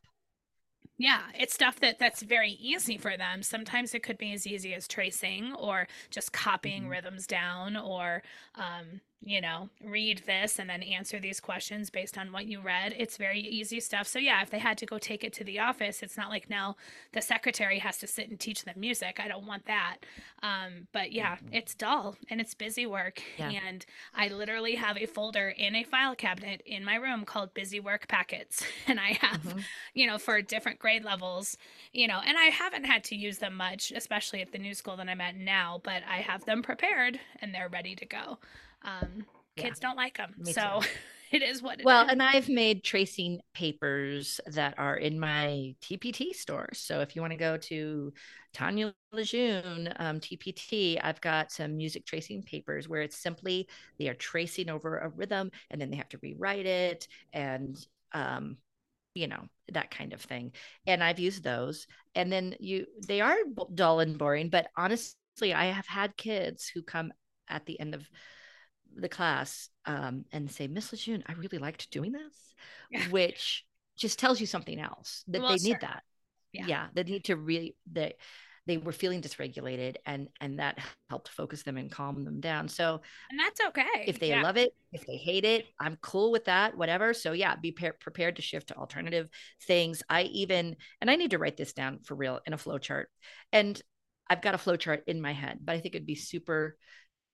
yeah, 1.00 1.22
it's 1.36 1.54
stuff 1.54 1.80
that 1.82 2.00
that's 2.00 2.24
very 2.24 2.52
easy 2.52 2.98
for 2.98 3.16
them. 3.18 3.44
Sometimes 3.44 3.94
it 3.94 4.02
could 4.02 4.18
be 4.18 4.34
as 4.34 4.48
easy 4.48 4.74
as 4.74 4.88
tracing 4.88 5.54
or 5.54 5.88
just 6.10 6.34
copying 6.34 6.84
mm-hmm. 6.84 6.92
rhythms 6.92 7.28
down 7.28 7.78
or 7.78 8.24
um, 8.56 9.02
you 9.24 9.42
know, 9.42 9.70
read 9.84 10.22
this 10.26 10.60
and 10.60 10.70
then 10.70 10.84
answer 10.84 11.20
these 11.20 11.40
questions 11.40 11.90
based 11.90 12.18
on 12.18 12.32
what 12.32 12.46
you 12.46 12.62
read. 12.62 12.94
It's 12.98 13.18
very 13.18 13.40
easy 13.40 13.80
stuff. 13.80 14.08
So, 14.08 14.20
yeah, 14.20 14.42
if 14.42 14.52
they 14.52 14.60
had 14.60 14.78
to 14.78 14.86
go 14.86 15.00
take 15.00 15.24
it 15.24 15.34
to 15.34 15.44
the 15.44 15.60
office, 15.60 16.04
it's 16.04 16.18
not 16.18 16.30
like 16.30 16.50
now 16.50 16.76
the 17.14 17.22
secretary 17.22 17.80
has 17.80 17.98
to 17.98 18.08
sit 18.08 18.30
and 18.30 18.40
teach 18.40 18.64
them 18.64 18.76
music. 18.78 19.20
I 19.22 19.28
don't 19.28 19.48
want 19.48 19.66
that. 19.66 19.98
Um, 20.44 20.88
but 20.94 21.12
yeah, 21.12 21.36
mm-hmm. 21.36 21.54
it's 21.54 21.74
dull 21.74 22.16
and 22.30 22.40
it's 22.40 22.54
busy 22.54 22.86
work. 22.86 23.22
Yeah. 23.38 23.50
And 23.50 23.86
I 24.16 24.28
literally 24.28 24.76
have 24.76 24.98
a 24.98 25.08
folder 25.08 25.50
in 25.50 25.76
a 25.76 25.84
file 25.84 26.16
cabinet 26.16 26.62
in 26.66 26.86
my 26.86 26.96
room 26.96 27.26
called 27.26 27.54
Busy 27.54 27.80
Work 27.80 28.08
Packets. 28.08 28.64
And 28.90 29.02
I 29.02 29.18
have, 29.20 29.44
mm-hmm. 29.44 29.60
you 29.96 30.08
know, 30.08 30.18
for 30.18 30.42
different 30.42 30.80
grade 30.80 31.04
levels, 31.04 31.58
you 31.92 32.08
know, 32.08 32.22
and 32.26 32.38
I 32.38 32.46
haven't 32.46 32.86
had 32.86 33.04
to 33.06 33.16
use 33.16 33.40
them 33.40 33.56
much, 33.56 33.92
especially 33.92 34.42
at 34.42 34.54
the 34.54 34.58
new 34.58 34.74
school 34.74 34.96
that 34.98 35.10
I'm 35.10 35.20
at 35.20 35.36
now, 35.36 35.82
but 35.84 36.04
I 36.10 36.18
have 36.18 36.46
them 36.46 36.62
prepared 36.62 37.20
and 37.42 37.54
they're 37.54 37.68
ready 37.68 37.96
to 37.96 38.06
go. 38.06 38.38
Um, 38.84 39.26
kids 39.56 39.80
yeah. 39.82 39.90
don't 39.90 39.98
like 39.98 40.18
them. 40.18 40.36
So 40.44 40.82
it 41.32 41.42
is 41.42 41.62
what 41.62 41.80
it 41.80 41.86
well, 41.86 42.06
is. 42.06 42.12
and 42.12 42.24
I've 42.24 42.50
made 42.50 42.84
tracing 42.84 43.40
papers 43.54 44.40
that 44.48 44.76
are 44.78 44.96
in 44.96 45.20
my 45.20 45.76
TPT 45.82 46.34
store. 46.34 46.70
So 46.74 47.02
if 47.02 47.16
you 47.16 47.22
want 47.22 47.34
to 47.34 47.38
go 47.38 47.58
to 47.58 48.14
Tanya 48.54 48.94
Lejeune 49.12 49.94
um, 49.98 50.20
TPT, 50.20 51.00
I've 51.02 51.22
got 51.22 51.52
some 51.52 51.76
music 51.76 52.06
tracing 52.06 52.44
papers 52.44 52.88
where 52.88 53.02
it's 53.02 53.18
simply 53.18 53.68
they 54.00 54.08
are 54.10 54.14
tracing 54.16 54.70
over 54.70 55.00
a 55.00 55.10
rhythm 55.10 55.52
and 55.70 55.82
then 55.82 55.90
they 55.90 55.98
have 55.98 56.10
to 56.10 56.20
rewrite 56.22 56.66
it 56.66 57.08
and 57.34 57.78
um, 58.14 58.58
you 59.18 59.28
know 59.28 59.44
that 59.74 59.90
kind 59.90 60.14
of 60.14 60.22
thing 60.22 60.52
and 60.86 61.04
i've 61.04 61.18
used 61.20 61.44
those 61.44 61.88
and 62.14 62.32
then 62.32 62.56
you 62.60 62.86
they 63.08 63.20
are 63.20 63.36
dull 63.74 64.00
and 64.00 64.18
boring 64.18 64.48
but 64.48 64.68
honestly 64.78 65.54
i 65.56 65.66
have 65.66 65.88
had 65.88 66.16
kids 66.18 66.68
who 66.68 66.84
come 66.84 67.12
at 67.50 67.66
the 67.66 67.80
end 67.80 67.96
of 67.96 68.08
the 68.98 69.10
class 69.10 69.70
um, 69.86 70.26
and 70.32 70.52
say, 70.52 70.68
Miss 70.68 70.92
Lejeune, 70.92 71.24
I 71.28 71.34
really 71.34 71.58
liked 71.58 71.92
doing 71.92 72.12
this, 72.12 72.56
yeah. 72.92 73.04
which 73.10 73.66
just 73.96 74.20
tells 74.20 74.40
you 74.40 74.46
something 74.46 74.80
else 74.80 75.24
that 75.28 75.42
well, 75.42 75.52
they 75.56 75.64
need 75.64 75.80
that. 75.82 76.04
Yeah. 76.52 76.66
yeah. 76.68 76.88
They 76.94 77.04
need 77.04 77.26
to 77.26 77.36
really, 77.36 77.76
they, 77.92 78.16
they 78.66 78.78
were 78.78 78.92
feeling 78.92 79.22
dysregulated 79.22 79.96
and, 80.06 80.28
and 80.42 80.60
that 80.60 80.80
helped 81.10 81.30
focus 81.30 81.64
them 81.64 81.78
and 81.78 81.90
calm 81.90 82.24
them 82.26 82.42
down. 82.42 82.68
So, 82.68 83.02
and 83.30 83.40
that's 83.40 83.62
okay. 83.68 84.06
If 84.06 84.20
they 84.20 84.30
yeah. 84.30 84.42
love 84.42 84.58
it, 84.58 84.74
if 84.92 85.06
they 85.06 85.16
hate 85.16 85.46
it, 85.46 85.66
I'm 85.80 85.98
cool 86.02 86.32
with 86.32 86.46
that, 86.46 86.78
whatever. 86.78 87.14
So 87.14 87.32
yeah, 87.32 87.56
be 87.56 87.72
pre- 87.72 87.92
prepared 88.00 88.36
to 88.36 88.42
shift 88.42 88.68
to 88.68 88.76
alternative 88.76 89.30
things. 89.64 90.04
I 90.10 90.24
even, 90.24 90.76
and 91.00 91.10
I 91.10 91.16
need 91.16 91.32
to 91.32 91.38
write 91.38 91.58
this 91.58 91.74
down 91.74 92.00
for 92.04 92.16
real 92.16 92.40
in 92.46 92.54
a 92.54 92.58
flow 92.58 92.78
chart 92.78 93.10
and 93.54 93.82
I've 94.30 94.42
got 94.42 94.56
a 94.56 94.58
flow 94.58 94.76
chart 94.76 95.04
in 95.08 95.22
my 95.22 95.32
head, 95.32 95.60
but 95.64 95.76
I 95.76 95.80
think 95.80 95.96
it'd 95.96 96.06
be 96.06 96.16
super 96.16 96.78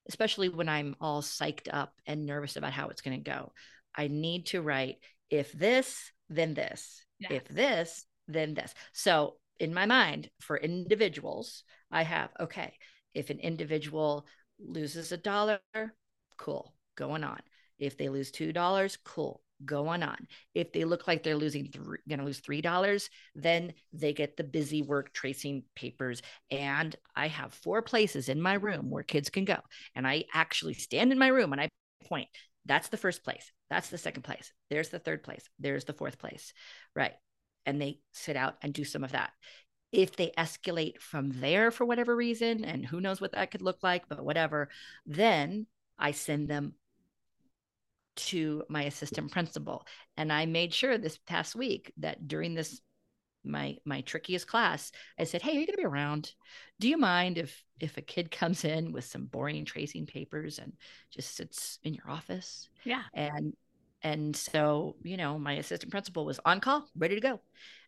especially 0.07 0.49
when 0.49 0.69
I'm 0.69 0.95
all 0.99 1.21
psyched 1.21 1.67
up 1.71 1.93
and 2.05 2.25
nervous 2.25 2.55
about 2.55 2.73
how 2.73 2.89
it's 2.89 3.01
going 3.01 3.17
to 3.17 3.29
go. 3.29 3.53
I 3.95 4.07
need 4.07 4.47
to 4.47 4.61
write 4.61 4.97
if 5.29 5.51
this, 5.51 6.11
then 6.29 6.53
this. 6.53 7.03
Yes. 7.19 7.31
If 7.31 7.47
this, 7.47 8.05
then 8.27 8.53
this. 8.53 8.73
So 8.91 9.35
in 9.59 9.73
my 9.73 9.85
mind, 9.85 10.29
for 10.39 10.57
individuals, 10.57 11.63
I 11.91 12.03
have 12.03 12.29
okay, 12.39 12.73
if 13.13 13.29
an 13.29 13.39
individual 13.39 14.25
loses 14.59 15.11
a 15.11 15.17
dollar, 15.17 15.59
cool, 16.37 16.73
going 16.95 17.23
on. 17.23 17.39
If 17.79 17.97
they 17.97 18.09
lose 18.09 18.31
$2, 18.31 18.97
cool, 19.03 19.41
going 19.65 20.03
on. 20.03 20.27
If 20.53 20.71
they 20.73 20.85
look 20.85 21.07
like 21.07 21.23
they're 21.23 21.35
losing, 21.35 21.63
th- 21.63 21.85
going 22.07 22.19
to 22.19 22.25
lose 22.25 22.39
three 22.39 22.61
dollars, 22.61 23.09
then 23.35 23.73
they 23.91 24.13
get 24.13 24.37
the 24.37 24.43
busy 24.43 24.81
work 24.81 25.13
tracing 25.13 25.63
papers. 25.75 26.21
And 26.51 26.95
I 27.15 27.27
have 27.27 27.53
four 27.53 27.81
places 27.81 28.29
in 28.29 28.41
my 28.41 28.53
room 28.53 28.89
where 28.89 29.03
kids 29.03 29.29
can 29.29 29.45
go, 29.45 29.57
and 29.95 30.07
I 30.07 30.25
actually 30.33 30.73
stand 30.73 31.11
in 31.11 31.19
my 31.19 31.27
room 31.27 31.51
and 31.51 31.61
I 31.61 31.69
point. 32.03 32.29
That's 32.65 32.89
the 32.89 32.97
first 32.97 33.23
place. 33.23 33.51
That's 33.69 33.89
the 33.89 33.97
second 33.97 34.23
place. 34.23 34.51
There's 34.69 34.89
the 34.89 34.99
third 34.99 35.23
place. 35.23 35.49
There's 35.59 35.85
the 35.85 35.93
fourth 35.93 36.17
place. 36.17 36.53
Right. 36.95 37.13
And 37.65 37.81
they 37.81 37.99
sit 38.11 38.35
out 38.35 38.55
and 38.61 38.73
do 38.73 38.83
some 38.83 39.03
of 39.03 39.11
that. 39.13 39.31
If 39.91 40.15
they 40.15 40.31
escalate 40.37 40.99
from 40.99 41.39
there 41.39 41.71
for 41.71 41.85
whatever 41.85 42.15
reason, 42.15 42.65
and 42.65 42.85
who 42.85 42.99
knows 42.99 43.21
what 43.21 43.33
that 43.33 43.51
could 43.51 43.61
look 43.61 43.83
like, 43.83 44.09
but 44.09 44.23
whatever, 44.23 44.69
then 45.05 45.67
I 45.97 46.11
send 46.11 46.47
them 46.47 46.73
to 48.15 48.63
my 48.69 48.83
assistant 48.83 49.31
principal. 49.31 49.85
And 50.17 50.31
i 50.31 50.45
made 50.45 50.73
sure 50.73 50.97
this 50.97 51.17
past 51.17 51.55
week 51.55 51.91
that 51.97 52.27
during 52.27 52.53
this 52.53 52.81
my 53.45 53.77
my 53.83 53.99
trickiest 54.01 54.47
class 54.47 54.91
i 55.19 55.25
said 55.25 55.41
hey 55.41 55.51
are 55.51 55.59
you 55.59 55.67
going 55.67 55.75
to 55.75 55.77
be 55.77 55.85
around? 55.85 56.33
Do 56.79 56.87
you 56.87 56.97
mind 56.97 57.37
if 57.37 57.63
if 57.79 57.97
a 57.97 58.01
kid 58.01 58.31
comes 58.31 58.63
in 58.63 58.91
with 58.91 59.03
some 59.05 59.25
boring 59.25 59.65
tracing 59.65 60.05
papers 60.05 60.59
and 60.59 60.73
just 61.11 61.35
sits 61.35 61.79
in 61.83 61.93
your 61.93 62.09
office? 62.09 62.69
Yeah. 62.85 63.03
And 63.13 63.53
and 64.01 64.35
so 64.35 64.95
you 65.03 65.17
know 65.17 65.37
my 65.37 65.53
assistant 65.53 65.91
principal 65.91 66.25
was 66.25 66.39
on 66.45 66.59
call 66.59 66.87
ready 66.95 67.15
to 67.15 67.21
go. 67.21 67.39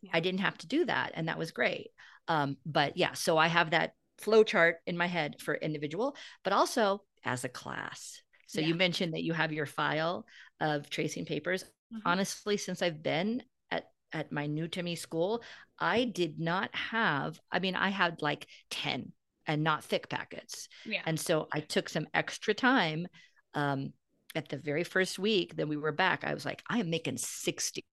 Yeah. 0.01 0.11
i 0.13 0.19
didn't 0.19 0.41
have 0.41 0.57
to 0.59 0.67
do 0.67 0.85
that 0.85 1.11
and 1.15 1.27
that 1.27 1.37
was 1.37 1.51
great. 1.51 1.91
Um, 2.27 2.57
but 2.65 2.97
yeah 2.97 3.13
so 3.13 3.37
i 3.37 3.47
have 3.47 3.71
that 3.71 3.93
flow 4.17 4.43
chart 4.43 4.77
in 4.87 4.97
my 4.97 5.07
head 5.07 5.35
for 5.41 5.55
individual 5.55 6.15
but 6.43 6.53
also 6.53 7.03
as 7.23 7.43
a 7.43 7.49
class 7.49 8.21
so 8.55 8.61
yeah. 8.61 8.67
you 8.67 8.75
mentioned 8.75 9.13
that 9.13 9.23
you 9.23 9.33
have 9.33 9.51
your 9.51 9.65
file 9.65 10.25
of 10.59 10.89
tracing 10.89 11.25
papers. 11.25 11.63
Mm-hmm. 11.63 12.07
Honestly, 12.07 12.57
since 12.57 12.81
I've 12.81 13.03
been 13.03 13.43
at 13.69 13.89
at 14.13 14.31
my 14.31 14.47
new 14.47 14.67
to 14.69 14.81
me 14.81 14.95
school, 14.95 15.43
I 15.77 16.05
did 16.05 16.39
not 16.39 16.73
have. 16.73 17.39
I 17.51 17.59
mean, 17.59 17.75
I 17.75 17.89
had 17.89 18.21
like 18.21 18.47
ten 18.69 19.11
and 19.45 19.63
not 19.63 19.83
thick 19.83 20.09
packets. 20.09 20.69
Yeah. 20.85 21.01
And 21.05 21.19
so 21.19 21.47
I 21.51 21.59
took 21.59 21.89
some 21.89 22.07
extra 22.13 22.53
time. 22.53 23.07
Um, 23.53 23.93
at 24.33 24.49
the 24.49 24.57
very 24.57 24.83
first 24.83 25.17
week 25.17 25.55
that 25.55 25.67
we 25.67 25.77
were 25.77 25.93
back, 25.93 26.25
I 26.25 26.33
was 26.33 26.43
like, 26.43 26.61
I 26.69 26.79
am 26.79 26.89
making 26.89 27.17
sixty, 27.17 27.85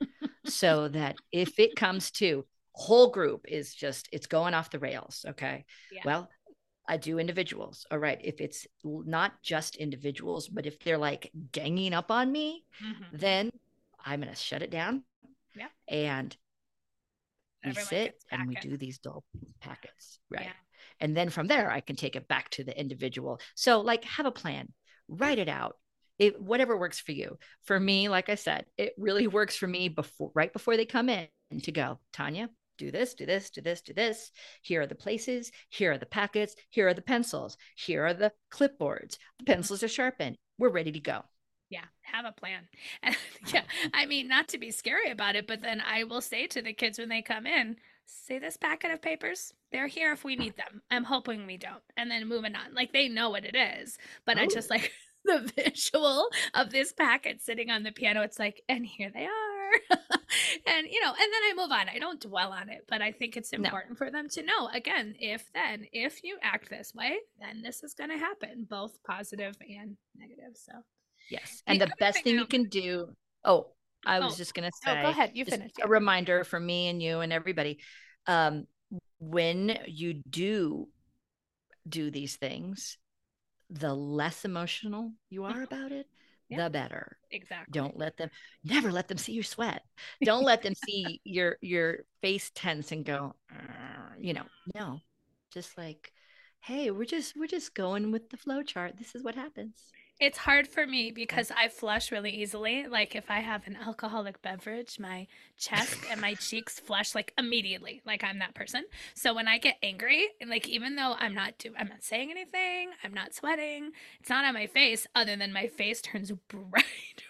so 0.46 0.88
that 0.88 1.16
if 1.32 1.58
it 1.58 1.76
comes 1.76 2.10
to 2.12 2.46
whole 2.76 3.10
group 3.10 3.46
is 3.48 3.74
just 3.74 4.06
it's 4.12 4.26
going 4.26 4.52
off 4.52 4.70
the 4.70 4.78
rails 4.78 5.24
okay 5.26 5.64
yeah. 5.90 6.02
well 6.04 6.28
I 6.88 6.96
do 6.96 7.18
individuals. 7.18 7.86
All 7.90 7.98
right. 7.98 8.20
If 8.22 8.40
it's 8.40 8.66
not 8.84 9.42
just 9.42 9.76
individuals, 9.76 10.48
but 10.48 10.66
if 10.66 10.78
they're 10.80 10.98
like 10.98 11.30
ganging 11.52 11.92
up 11.92 12.10
on 12.10 12.30
me, 12.30 12.64
mm-hmm. 12.84 13.16
then 13.16 13.50
I'm 14.04 14.20
going 14.20 14.32
to 14.32 14.38
shut 14.38 14.62
it 14.62 14.70
down. 14.70 15.02
Yeah. 15.56 15.68
And 15.88 16.36
we 17.64 17.70
Everyone 17.70 17.88
sit 17.88 18.22
and 18.30 18.48
we 18.48 18.54
do 18.56 18.76
these 18.76 18.98
dull 18.98 19.24
packets. 19.60 20.20
Right. 20.30 20.44
Yeah. 20.44 20.52
And 21.00 21.16
then 21.16 21.30
from 21.30 21.48
there, 21.48 21.70
I 21.70 21.80
can 21.80 21.96
take 21.96 22.16
it 22.16 22.28
back 22.28 22.50
to 22.50 22.64
the 22.64 22.78
individual. 22.78 23.40
So, 23.54 23.80
like, 23.80 24.04
have 24.04 24.26
a 24.26 24.30
plan, 24.30 24.72
write 25.08 25.38
it 25.38 25.48
out. 25.48 25.76
It, 26.18 26.40
whatever 26.40 26.78
works 26.78 26.98
for 26.98 27.12
you. 27.12 27.38
For 27.64 27.78
me, 27.78 28.08
like 28.08 28.30
I 28.30 28.36
said, 28.36 28.64
it 28.78 28.94
really 28.96 29.26
works 29.26 29.56
for 29.56 29.66
me 29.66 29.88
before, 29.88 30.30
right 30.34 30.50
before 30.50 30.76
they 30.78 30.86
come 30.86 31.10
in 31.10 31.28
to 31.62 31.72
go, 31.72 31.98
Tanya, 32.12 32.48
do 32.76 32.90
this, 32.90 33.14
do 33.14 33.26
this, 33.26 33.50
do 33.50 33.60
this, 33.60 33.80
do 33.80 33.92
this. 33.92 34.30
Here 34.62 34.82
are 34.82 34.86
the 34.86 34.94
places. 34.94 35.50
Here 35.68 35.92
are 35.92 35.98
the 35.98 36.06
packets. 36.06 36.54
Here 36.70 36.88
are 36.88 36.94
the 36.94 37.02
pencils. 37.02 37.56
Here 37.76 38.04
are 38.06 38.14
the 38.14 38.32
clipboards. 38.52 39.18
The 39.38 39.44
pencils 39.44 39.82
are 39.82 39.88
sharpened. 39.88 40.36
We're 40.58 40.70
ready 40.70 40.92
to 40.92 41.00
go. 41.00 41.22
Yeah, 41.68 41.84
have 42.02 42.24
a 42.24 42.32
plan. 42.32 42.68
And 43.02 43.16
yeah, 43.52 43.64
I 43.92 44.06
mean, 44.06 44.28
not 44.28 44.48
to 44.48 44.58
be 44.58 44.70
scary 44.70 45.10
about 45.10 45.36
it, 45.36 45.46
but 45.46 45.62
then 45.62 45.82
I 45.84 46.04
will 46.04 46.20
say 46.20 46.46
to 46.48 46.62
the 46.62 46.72
kids 46.72 46.98
when 46.98 47.08
they 47.08 47.22
come 47.22 47.46
in, 47.46 47.76
say 48.06 48.38
this 48.38 48.56
packet 48.56 48.92
of 48.92 49.02
papers, 49.02 49.52
they're 49.72 49.88
here 49.88 50.12
if 50.12 50.22
we 50.22 50.36
need 50.36 50.56
them. 50.56 50.82
I'm 50.90 51.04
hoping 51.04 51.46
we 51.46 51.56
don't. 51.56 51.82
And 51.96 52.10
then 52.10 52.28
moving 52.28 52.54
on. 52.54 52.74
Like 52.74 52.92
they 52.92 53.08
know 53.08 53.30
what 53.30 53.44
it 53.44 53.56
is, 53.56 53.98
but 54.24 54.38
oh. 54.38 54.42
I 54.42 54.46
just 54.46 54.70
like 54.70 54.92
the 55.24 55.50
visual 55.56 56.28
of 56.54 56.70
this 56.70 56.92
packet 56.92 57.42
sitting 57.42 57.70
on 57.70 57.82
the 57.82 57.92
piano. 57.92 58.22
It's 58.22 58.38
like, 58.38 58.62
and 58.68 58.86
here 58.86 59.10
they 59.12 59.24
are 59.24 59.45
and 60.66 60.86
you 60.90 61.00
know, 61.00 61.10
and 61.10 61.18
then 61.18 61.42
I 61.44 61.52
move 61.56 61.70
on. 61.70 61.88
I 61.88 61.98
don't 61.98 62.20
dwell 62.20 62.52
on 62.52 62.68
it, 62.68 62.84
but 62.88 63.02
I 63.02 63.12
think 63.12 63.36
it's 63.36 63.52
important 63.52 63.92
no. 63.92 63.96
for 63.96 64.10
them 64.10 64.28
to 64.30 64.42
know 64.42 64.68
again, 64.72 65.14
if 65.18 65.44
then 65.52 65.86
if 65.92 66.22
you 66.24 66.38
act 66.42 66.70
this 66.70 66.92
way, 66.94 67.18
then 67.40 67.62
this 67.62 67.82
is 67.82 67.94
going 67.94 68.10
to 68.10 68.18
happen, 68.18 68.66
both 68.68 68.98
positive 69.04 69.56
and 69.60 69.96
negative. 70.16 70.54
So, 70.54 70.72
yes. 71.30 71.62
And 71.66 71.80
the, 71.80 71.86
the 71.86 71.92
best 71.98 72.22
thing, 72.22 72.34
you 72.34 72.46
can 72.46 72.64
do, 72.68 73.08
oh, 73.44 73.68
I 74.04 74.20
was 74.20 74.34
oh, 74.34 74.36
just 74.36 74.54
going 74.54 74.70
to 74.70 74.76
say, 74.84 74.98
oh, 74.98 75.02
go 75.02 75.08
ahead. 75.08 75.32
You 75.34 75.44
finish. 75.44 75.72
A 75.82 75.88
reminder 75.88 76.44
for 76.44 76.60
me 76.60 76.88
and 76.88 77.02
you 77.02 77.20
and 77.20 77.32
everybody. 77.32 77.78
Um, 78.26 78.66
when 79.18 79.78
you 79.86 80.22
do 80.28 80.88
do 81.88 82.10
these 82.10 82.36
things, 82.36 82.98
the 83.70 83.94
less 83.94 84.44
emotional 84.44 85.12
you 85.30 85.44
are 85.44 85.52
mm-hmm. 85.52 85.62
about 85.62 85.92
it, 85.92 86.06
yeah. 86.48 86.64
the 86.64 86.70
better. 86.70 87.16
Exactly. 87.30 87.72
Don't 87.72 87.96
let 87.96 88.16
them 88.16 88.30
never 88.64 88.92
let 88.92 89.08
them 89.08 89.18
see 89.18 89.32
you 89.32 89.42
sweat. 89.42 89.82
Don't 90.24 90.44
let 90.44 90.62
them 90.62 90.74
see 90.74 91.20
your 91.24 91.56
your 91.60 92.00
face 92.22 92.50
tense 92.54 92.92
and 92.92 93.04
go, 93.04 93.34
you 94.18 94.34
know, 94.34 94.44
no. 94.74 95.00
Just 95.52 95.76
like, 95.78 96.12
hey, 96.60 96.90
we're 96.90 97.04
just 97.04 97.34
we're 97.36 97.46
just 97.46 97.74
going 97.74 98.12
with 98.12 98.30
the 98.30 98.36
flow 98.36 98.62
chart. 98.62 98.96
This 98.98 99.14
is 99.14 99.22
what 99.22 99.34
happens. 99.34 99.74
It's 100.18 100.38
hard 100.38 100.66
for 100.66 100.86
me 100.86 101.10
mm. 101.10 101.14
because 101.14 101.50
I 101.50 101.68
flush 101.68 102.10
really 102.10 102.30
easily. 102.30 102.86
Like 102.86 103.14
if 103.14 103.30
I 103.30 103.40
have 103.40 103.66
an 103.66 103.76
alcoholic 103.76 104.40
beverage, 104.40 104.98
my 104.98 105.26
chest 105.58 105.98
and 106.10 106.20
my 106.20 106.34
cheeks 106.40 106.80
flush 106.80 107.14
like 107.14 107.34
immediately. 107.36 108.00
Like 108.06 108.24
I'm 108.24 108.38
that 108.38 108.54
person. 108.54 108.84
So 109.14 109.34
when 109.34 109.46
I 109.46 109.58
get 109.58 109.76
angry, 109.82 110.28
and 110.40 110.48
like 110.48 110.68
even 110.68 110.96
though 110.96 111.14
I'm 111.18 111.34
not 111.34 111.58
do 111.58 111.74
I'm 111.78 111.88
not 111.88 112.02
saying 112.02 112.30
anything, 112.30 112.90
I'm 113.04 113.12
not 113.12 113.34
sweating, 113.34 113.90
it's 114.20 114.30
not 114.30 114.46
on 114.46 114.54
my 114.54 114.66
face 114.66 115.06
other 115.14 115.36
than 115.36 115.52
my 115.52 115.66
face 115.66 116.00
turns 116.00 116.32
bright 116.48 116.84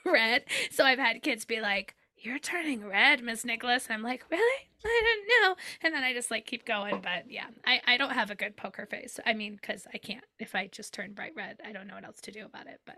red. 0.04 0.44
So 0.70 0.84
I've 0.84 1.00
had 1.00 1.22
kids 1.22 1.44
be 1.44 1.60
like, 1.60 1.95
"You're 2.16 2.38
turning 2.38 2.84
red, 2.84 3.22
Miss 3.22 3.44
Nicholas." 3.44 3.86
And 3.86 3.94
I'm 3.94 4.02
like, 4.02 4.24
"Really?" 4.30 4.68
I 4.84 5.02
don't 5.04 5.42
know. 5.42 5.56
And 5.82 5.94
then 5.94 6.04
I 6.04 6.12
just 6.12 6.30
like 6.30 6.46
keep 6.46 6.64
going. 6.64 7.00
But 7.02 7.30
yeah, 7.30 7.46
I, 7.64 7.80
I 7.86 7.96
don't 7.96 8.12
have 8.12 8.30
a 8.30 8.34
good 8.34 8.56
poker 8.56 8.86
face. 8.86 9.18
I 9.26 9.32
mean, 9.32 9.56
because 9.60 9.86
I 9.92 9.98
can't, 9.98 10.24
if 10.38 10.54
I 10.54 10.68
just 10.68 10.94
turn 10.94 11.12
bright 11.12 11.32
red, 11.36 11.58
I 11.64 11.72
don't 11.72 11.86
know 11.86 11.94
what 11.94 12.04
else 12.04 12.20
to 12.22 12.32
do 12.32 12.44
about 12.44 12.66
it. 12.66 12.80
But 12.86 12.96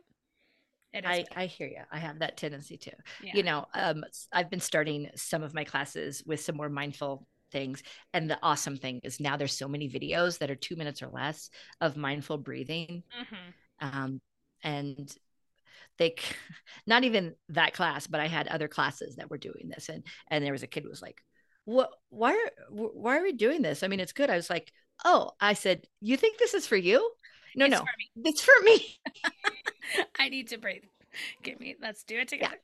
it 0.93 1.05
is 1.05 1.27
I, 1.37 1.43
I 1.43 1.47
hear 1.47 1.69
you. 1.69 1.83
I 1.91 1.99
have 1.99 2.19
that 2.21 2.37
tendency 2.37 2.77
too. 2.77 2.91
Yeah. 3.23 3.33
You 3.35 3.43
know, 3.43 3.67
um, 3.75 4.05
I've 4.33 4.51
been 4.51 4.61
starting 4.61 5.11
some 5.15 5.43
of 5.43 5.55
my 5.55 5.65
classes 5.65 6.23
with 6.27 6.41
some 6.41 6.57
more 6.57 6.69
mindful 6.69 7.27
things. 7.53 7.83
And 8.13 8.31
the 8.31 8.39
awesome 8.43 8.77
thing 8.77 9.01
is 9.05 9.21
now 9.21 9.37
there's 9.37 9.57
so 9.57 9.69
many 9.69 9.89
videos 9.89 10.39
that 10.39 10.51
are 10.51 10.57
two 10.57 10.77
minutes 10.77 11.03
or 11.03 11.09
less 11.09 11.51
of 11.81 11.97
mindful 11.97 12.39
breathing. 12.39 13.03
Mm-hmm. 13.21 13.99
Um, 13.99 14.21
and 14.63 15.15
they 15.99 16.15
not 16.87 17.05
even 17.05 17.35
that 17.49 17.75
class 17.75 18.07
but 18.07 18.21
i 18.21 18.27
had 18.27 18.49
other 18.49 18.69
classes 18.69 19.17
that 19.17 19.31
were 19.31 19.39
doing 19.39 19.69
this 19.69 19.89
and 19.89 20.05
and 20.31 20.45
there 20.45 20.53
was 20.53 20.63
a 20.63 20.67
kid 20.67 20.85
who 20.85 20.89
was 20.89 21.03
like 21.03 21.23
what 21.69 21.91
why 22.09 22.33
are 22.33 22.51
why 22.71 23.19
are 23.19 23.23
we 23.23 23.33
doing 23.33 23.61
this? 23.61 23.83
I 23.83 23.89
mean 23.89 24.01
it's 24.01 24.15
good. 24.15 24.31
I 24.31 24.37
was 24.37 24.49
like 24.49 24.73
oh 25.05 25.33
i 25.39 25.53
said 25.53 25.85
you 26.01 26.17
think 26.17 26.39
this 26.39 26.55
is 26.55 26.67
for 26.67 26.77
you? 26.77 27.11
No 27.55 27.67
it's 27.67 27.73
no 27.73 27.81
for 27.81 27.87
it's 28.25 28.41
for 28.43 28.63
me. 28.63 28.99
I 30.19 30.31
need 30.31 30.49
to 30.49 30.57
breathe. 30.57 30.85
Give 31.43 31.61
me 31.61 31.77
let's 31.79 32.05
do 32.05 32.21
it 32.21 32.29
together 32.29 32.57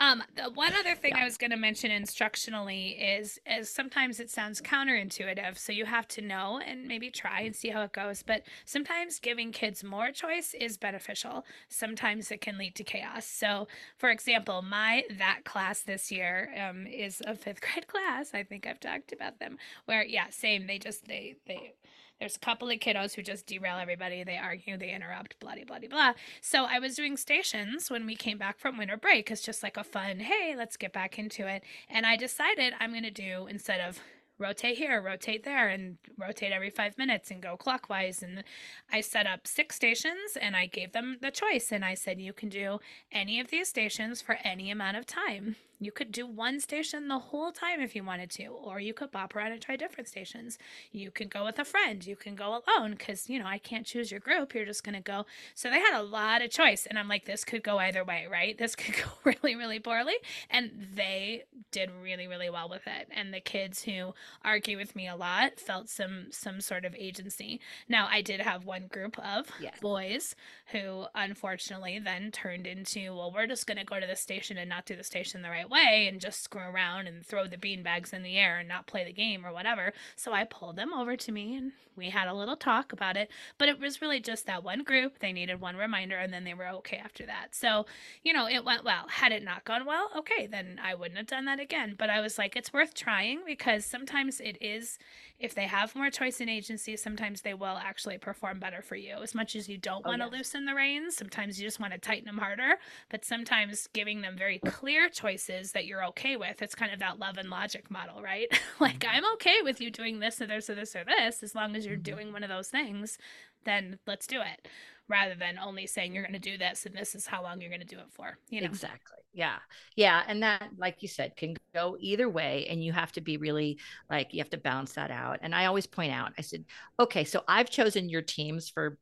um, 0.00 0.24
the 0.34 0.50
one 0.50 0.72
other 0.74 0.96
thing 0.96 1.12
yeah. 1.14 1.22
I 1.22 1.24
was 1.24 1.36
going 1.36 1.52
to 1.52 1.56
mention 1.56 1.90
instructionally 1.90 2.96
is 3.20 3.38
is 3.46 3.70
sometimes 3.70 4.18
it 4.18 4.28
sounds 4.28 4.60
counterintuitive, 4.60 5.56
so 5.56 5.72
you 5.72 5.84
have 5.84 6.08
to 6.08 6.20
know 6.20 6.60
and 6.66 6.88
maybe 6.88 7.10
try 7.10 7.42
and 7.42 7.54
see 7.54 7.68
how 7.68 7.82
it 7.82 7.92
goes. 7.92 8.22
But 8.22 8.42
sometimes 8.64 9.20
giving 9.20 9.52
kids 9.52 9.84
more 9.84 10.10
choice 10.10 10.52
is 10.58 10.76
beneficial. 10.76 11.44
Sometimes 11.68 12.32
it 12.32 12.40
can 12.40 12.58
lead 12.58 12.74
to 12.74 12.84
chaos. 12.84 13.24
So, 13.24 13.68
for 13.96 14.10
example, 14.10 14.62
my 14.62 15.04
that 15.18 15.42
class 15.44 15.82
this 15.82 16.10
year 16.10 16.52
um, 16.60 16.88
is 16.88 17.22
a 17.24 17.36
fifth 17.36 17.60
grade 17.60 17.86
class. 17.88 18.34
I 18.34 18.42
think 18.42 18.66
I've 18.66 18.80
talked 18.80 19.12
about 19.12 19.38
them. 19.38 19.58
Where 19.84 20.04
yeah, 20.04 20.26
same. 20.30 20.66
They 20.66 20.78
just 20.78 21.06
they 21.06 21.36
they 21.46 21.74
there's 22.20 22.36
a 22.36 22.40
couple 22.40 22.70
of 22.70 22.78
kiddos 22.78 23.14
who 23.14 23.22
just 23.22 23.46
derail 23.46 23.78
everybody. 23.78 24.24
They 24.24 24.36
argue, 24.36 24.76
they 24.76 24.92
interrupt, 24.92 25.38
blah, 25.40 25.54
blah, 25.66 25.78
blah, 25.78 25.88
blah. 25.88 26.12
So 26.40 26.64
I 26.64 26.78
was 26.78 26.94
doing 26.94 27.16
stations 27.16 27.90
when 27.90 28.06
we 28.06 28.14
came 28.14 28.38
back 28.38 28.58
from 28.58 28.78
winter 28.78 28.96
break. 28.96 29.30
It's 29.30 29.42
just 29.42 29.62
like 29.62 29.76
a 29.76 29.84
fun, 29.84 30.20
hey, 30.20 30.54
let's 30.56 30.76
get 30.76 30.92
back 30.92 31.18
into 31.18 31.46
it. 31.46 31.62
And 31.88 32.06
I 32.06 32.16
decided 32.16 32.74
I'm 32.78 32.90
going 32.90 33.02
to 33.02 33.10
do, 33.10 33.46
instead 33.48 33.80
of 33.80 34.00
rotate 34.38 34.78
here, 34.78 35.00
rotate 35.00 35.44
there, 35.44 35.68
and 35.68 35.96
rotate 36.18 36.52
every 36.52 36.70
five 36.70 36.98
minutes 36.98 37.30
and 37.30 37.42
go 37.42 37.56
clockwise. 37.56 38.22
And 38.22 38.44
I 38.92 39.00
set 39.00 39.26
up 39.26 39.46
six 39.46 39.76
stations 39.76 40.36
and 40.40 40.56
I 40.56 40.66
gave 40.66 40.92
them 40.92 41.18
the 41.20 41.30
choice. 41.30 41.70
And 41.70 41.84
I 41.84 41.94
said, 41.94 42.20
you 42.20 42.32
can 42.32 42.48
do 42.48 42.78
any 43.12 43.40
of 43.40 43.48
these 43.48 43.68
stations 43.68 44.20
for 44.20 44.38
any 44.44 44.70
amount 44.70 44.96
of 44.96 45.06
time. 45.06 45.56
You 45.84 45.92
could 45.92 46.12
do 46.12 46.26
one 46.26 46.60
station 46.60 47.08
the 47.08 47.18
whole 47.18 47.50
time 47.50 47.80
if 47.80 47.96
you 47.96 48.04
wanted 48.04 48.30
to, 48.32 48.46
or 48.46 48.80
you 48.80 48.94
could 48.94 49.10
bop 49.10 49.34
around 49.34 49.52
and 49.52 49.60
try 49.60 49.76
different 49.76 50.08
stations. 50.08 50.58
You 50.92 51.10
can 51.10 51.28
go 51.28 51.44
with 51.44 51.58
a 51.58 51.64
friend, 51.64 52.04
you 52.06 52.16
can 52.16 52.34
go 52.34 52.62
alone 52.66 52.92
because, 52.92 53.28
you 53.28 53.38
know, 53.38 53.46
I 53.46 53.58
can't 53.58 53.86
choose 53.86 54.10
your 54.10 54.20
group. 54.20 54.54
You're 54.54 54.64
just 54.64 54.84
going 54.84 54.94
to 54.94 55.00
go. 55.00 55.26
So 55.54 55.70
they 55.70 55.80
had 55.80 55.98
a 55.98 56.02
lot 56.02 56.42
of 56.42 56.50
choice. 56.50 56.86
And 56.86 56.98
I'm 56.98 57.08
like, 57.08 57.24
this 57.24 57.44
could 57.44 57.62
go 57.62 57.78
either 57.78 58.04
way, 58.04 58.26
right? 58.30 58.56
This 58.56 58.76
could 58.76 58.94
go 58.94 59.10
really, 59.24 59.56
really 59.56 59.80
poorly. 59.80 60.14
And 60.48 60.70
they 60.94 61.44
did 61.72 61.90
really, 62.02 62.28
really 62.28 62.50
well 62.50 62.68
with 62.68 62.86
it. 62.86 63.08
And 63.10 63.34
the 63.34 63.40
kids 63.40 63.82
who 63.82 64.14
argue 64.44 64.76
with 64.76 64.94
me 64.94 65.08
a 65.08 65.16
lot 65.16 65.58
felt 65.58 65.88
some 65.88 66.26
some 66.30 66.60
sort 66.60 66.84
of 66.84 66.94
agency. 66.94 67.60
Now, 67.88 68.08
I 68.10 68.22
did 68.22 68.40
have 68.40 68.64
one 68.64 68.86
group 68.86 69.18
of 69.18 69.48
yes. 69.60 69.78
boys 69.80 70.36
who 70.66 71.06
unfortunately 71.14 71.98
then 71.98 72.30
turned 72.30 72.66
into, 72.66 73.14
well, 73.14 73.32
we're 73.34 73.46
just 73.46 73.66
going 73.66 73.78
to 73.78 73.84
go 73.84 73.98
to 73.98 74.06
the 74.06 74.16
station 74.16 74.56
and 74.56 74.68
not 74.68 74.86
do 74.86 74.94
the 74.94 75.02
station 75.02 75.42
the 75.42 75.50
right 75.50 75.64
right 75.64 75.70
way 75.74 76.08
and 76.08 76.20
just 76.20 76.42
screw 76.42 76.62
around 76.62 77.06
and 77.06 77.26
throw 77.26 77.46
the 77.46 77.56
beanbags 77.56 78.14
in 78.14 78.22
the 78.22 78.38
air 78.38 78.58
and 78.58 78.68
not 78.68 78.86
play 78.86 79.04
the 79.04 79.12
game 79.12 79.44
or 79.44 79.52
whatever. 79.52 79.92
So 80.16 80.32
I 80.32 80.44
pulled 80.44 80.76
them 80.76 80.94
over 80.94 81.16
to 81.16 81.32
me 81.32 81.56
and 81.56 81.72
we 81.96 82.10
had 82.10 82.28
a 82.28 82.34
little 82.34 82.56
talk 82.56 82.92
about 82.92 83.16
it. 83.16 83.30
But 83.58 83.68
it 83.68 83.78
was 83.78 84.00
really 84.00 84.20
just 84.20 84.46
that 84.46 84.64
one 84.64 84.82
group. 84.82 85.18
They 85.18 85.32
needed 85.32 85.60
one 85.60 85.76
reminder 85.76 86.16
and 86.16 86.32
then 86.32 86.44
they 86.44 86.54
were 86.54 86.68
okay 86.68 86.96
after 86.96 87.26
that. 87.26 87.54
So, 87.54 87.86
you 88.22 88.32
know, 88.32 88.48
it 88.48 88.64
went 88.64 88.84
well. 88.84 89.06
Had 89.08 89.32
it 89.32 89.44
not 89.44 89.64
gone 89.64 89.84
well, 89.84 90.10
okay, 90.16 90.46
then 90.46 90.80
I 90.82 90.94
wouldn't 90.94 91.18
have 91.18 91.26
done 91.26 91.44
that 91.46 91.60
again. 91.60 91.94
But 91.98 92.10
I 92.10 92.20
was 92.20 92.38
like, 92.38 92.56
it's 92.56 92.72
worth 92.72 92.94
trying 92.94 93.40
because 93.44 93.84
sometimes 93.84 94.40
it 94.40 94.56
is, 94.60 94.98
if 95.44 95.54
they 95.54 95.66
have 95.66 95.94
more 95.94 96.08
choice 96.08 96.40
in 96.40 96.48
agency, 96.48 96.96
sometimes 96.96 97.42
they 97.42 97.52
will 97.52 97.76
actually 97.76 98.16
perform 98.16 98.58
better 98.58 98.80
for 98.80 98.96
you. 98.96 99.16
As 99.22 99.34
much 99.34 99.54
as 99.54 99.68
you 99.68 99.76
don't 99.76 100.02
oh, 100.06 100.08
want 100.08 100.22
to 100.22 100.26
yes. 100.26 100.32
loosen 100.32 100.64
the 100.64 100.74
reins, 100.74 101.16
sometimes 101.16 101.60
you 101.60 101.66
just 101.66 101.78
want 101.78 101.92
to 101.92 101.98
tighten 101.98 102.24
them 102.24 102.38
harder. 102.38 102.76
But 103.10 103.26
sometimes 103.26 103.86
giving 103.92 104.22
them 104.22 104.38
very 104.38 104.58
clear 104.58 105.10
choices 105.10 105.72
that 105.72 105.84
you're 105.84 106.04
okay 106.06 106.36
with, 106.36 106.62
it's 106.62 106.74
kind 106.74 106.92
of 106.92 106.98
that 107.00 107.18
love 107.18 107.36
and 107.36 107.50
logic 107.50 107.90
model, 107.90 108.22
right? 108.22 108.48
like, 108.80 109.00
mm-hmm. 109.00 109.16
I'm 109.16 109.32
okay 109.34 109.58
with 109.62 109.82
you 109.82 109.90
doing 109.90 110.18
this 110.20 110.40
or 110.40 110.46
this 110.46 110.70
or 110.70 110.74
this 110.74 110.96
or 110.96 111.04
this 111.04 111.42
as 111.42 111.54
long 111.54 111.76
as 111.76 111.84
you're 111.84 111.96
mm-hmm. 111.96 112.02
doing 112.14 112.32
one 112.32 112.42
of 112.42 112.48
those 112.48 112.68
things, 112.68 113.18
then 113.64 113.98
let's 114.06 114.26
do 114.26 114.40
it 114.40 114.66
rather 115.08 115.34
than 115.34 115.58
only 115.58 115.86
saying 115.86 116.14
you're 116.14 116.22
going 116.22 116.32
to 116.32 116.38
do 116.38 116.56
this 116.56 116.86
and 116.86 116.96
this 116.96 117.14
is 117.14 117.26
how 117.26 117.42
long 117.42 117.60
you're 117.60 117.70
going 117.70 117.80
to 117.80 117.86
do 117.86 117.98
it 117.98 118.10
for 118.10 118.38
you 118.48 118.60
know? 118.60 118.66
Exactly. 118.66 119.18
Yeah. 119.32 119.56
Yeah 119.96 120.22
and 120.26 120.42
that 120.42 120.70
like 120.78 121.02
you 121.02 121.08
said 121.08 121.36
can 121.36 121.56
go 121.74 121.96
either 122.00 122.28
way 122.28 122.66
and 122.70 122.82
you 122.82 122.92
have 122.92 123.12
to 123.12 123.20
be 123.20 123.36
really 123.36 123.78
like 124.08 124.32
you 124.32 124.38
have 124.38 124.50
to 124.50 124.58
balance 124.58 124.94
that 124.94 125.10
out. 125.10 125.40
And 125.42 125.54
i 125.54 125.66
always 125.66 125.86
point 125.86 126.12
out 126.12 126.32
i 126.38 126.42
said 126.42 126.64
okay 126.98 127.24
so 127.24 127.42
i've 127.48 127.68
chosen 127.68 128.08
your 128.08 128.22
teams 128.22 128.68
for 128.68 128.98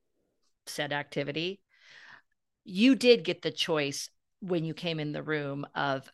said 0.67 0.93
activity. 0.93 1.61
You 2.65 2.95
did 2.95 3.25
get 3.25 3.43
the 3.43 3.51
choice 3.51 4.09
when 4.41 4.65
you 4.65 4.75
came 4.75 5.01
in 5.01 5.13
the 5.13 5.23
room 5.23 5.67
of 5.75 6.11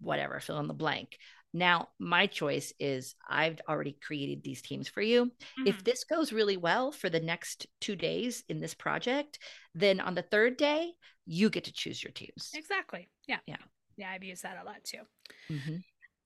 whatever 0.00 0.40
fill 0.40 0.58
in 0.58 0.68
the 0.68 0.74
blank 0.74 1.18
now, 1.54 1.88
my 1.98 2.26
choice 2.26 2.72
is 2.78 3.14
I've 3.28 3.60
already 3.68 3.92
created 3.92 4.42
these 4.42 4.60
teams 4.60 4.88
for 4.88 5.00
you. 5.00 5.26
Mm-hmm. 5.26 5.66
If 5.66 5.82
this 5.82 6.04
goes 6.04 6.32
really 6.32 6.56
well 6.56 6.92
for 6.92 7.08
the 7.08 7.20
next 7.20 7.66
two 7.80 7.96
days 7.96 8.44
in 8.48 8.60
this 8.60 8.74
project, 8.74 9.38
then 9.74 10.00
on 10.00 10.14
the 10.14 10.22
third 10.22 10.56
day, 10.56 10.92
you 11.24 11.48
get 11.48 11.64
to 11.64 11.72
choose 11.72 12.02
your 12.02 12.12
teams. 12.12 12.50
Exactly. 12.54 13.08
Yeah. 13.26 13.38
Yeah. 13.46 13.56
Yeah. 13.96 14.10
I've 14.10 14.24
used 14.24 14.42
that 14.42 14.58
a 14.62 14.66
lot 14.66 14.84
too. 14.84 15.00
Mm-hmm. 15.50 15.76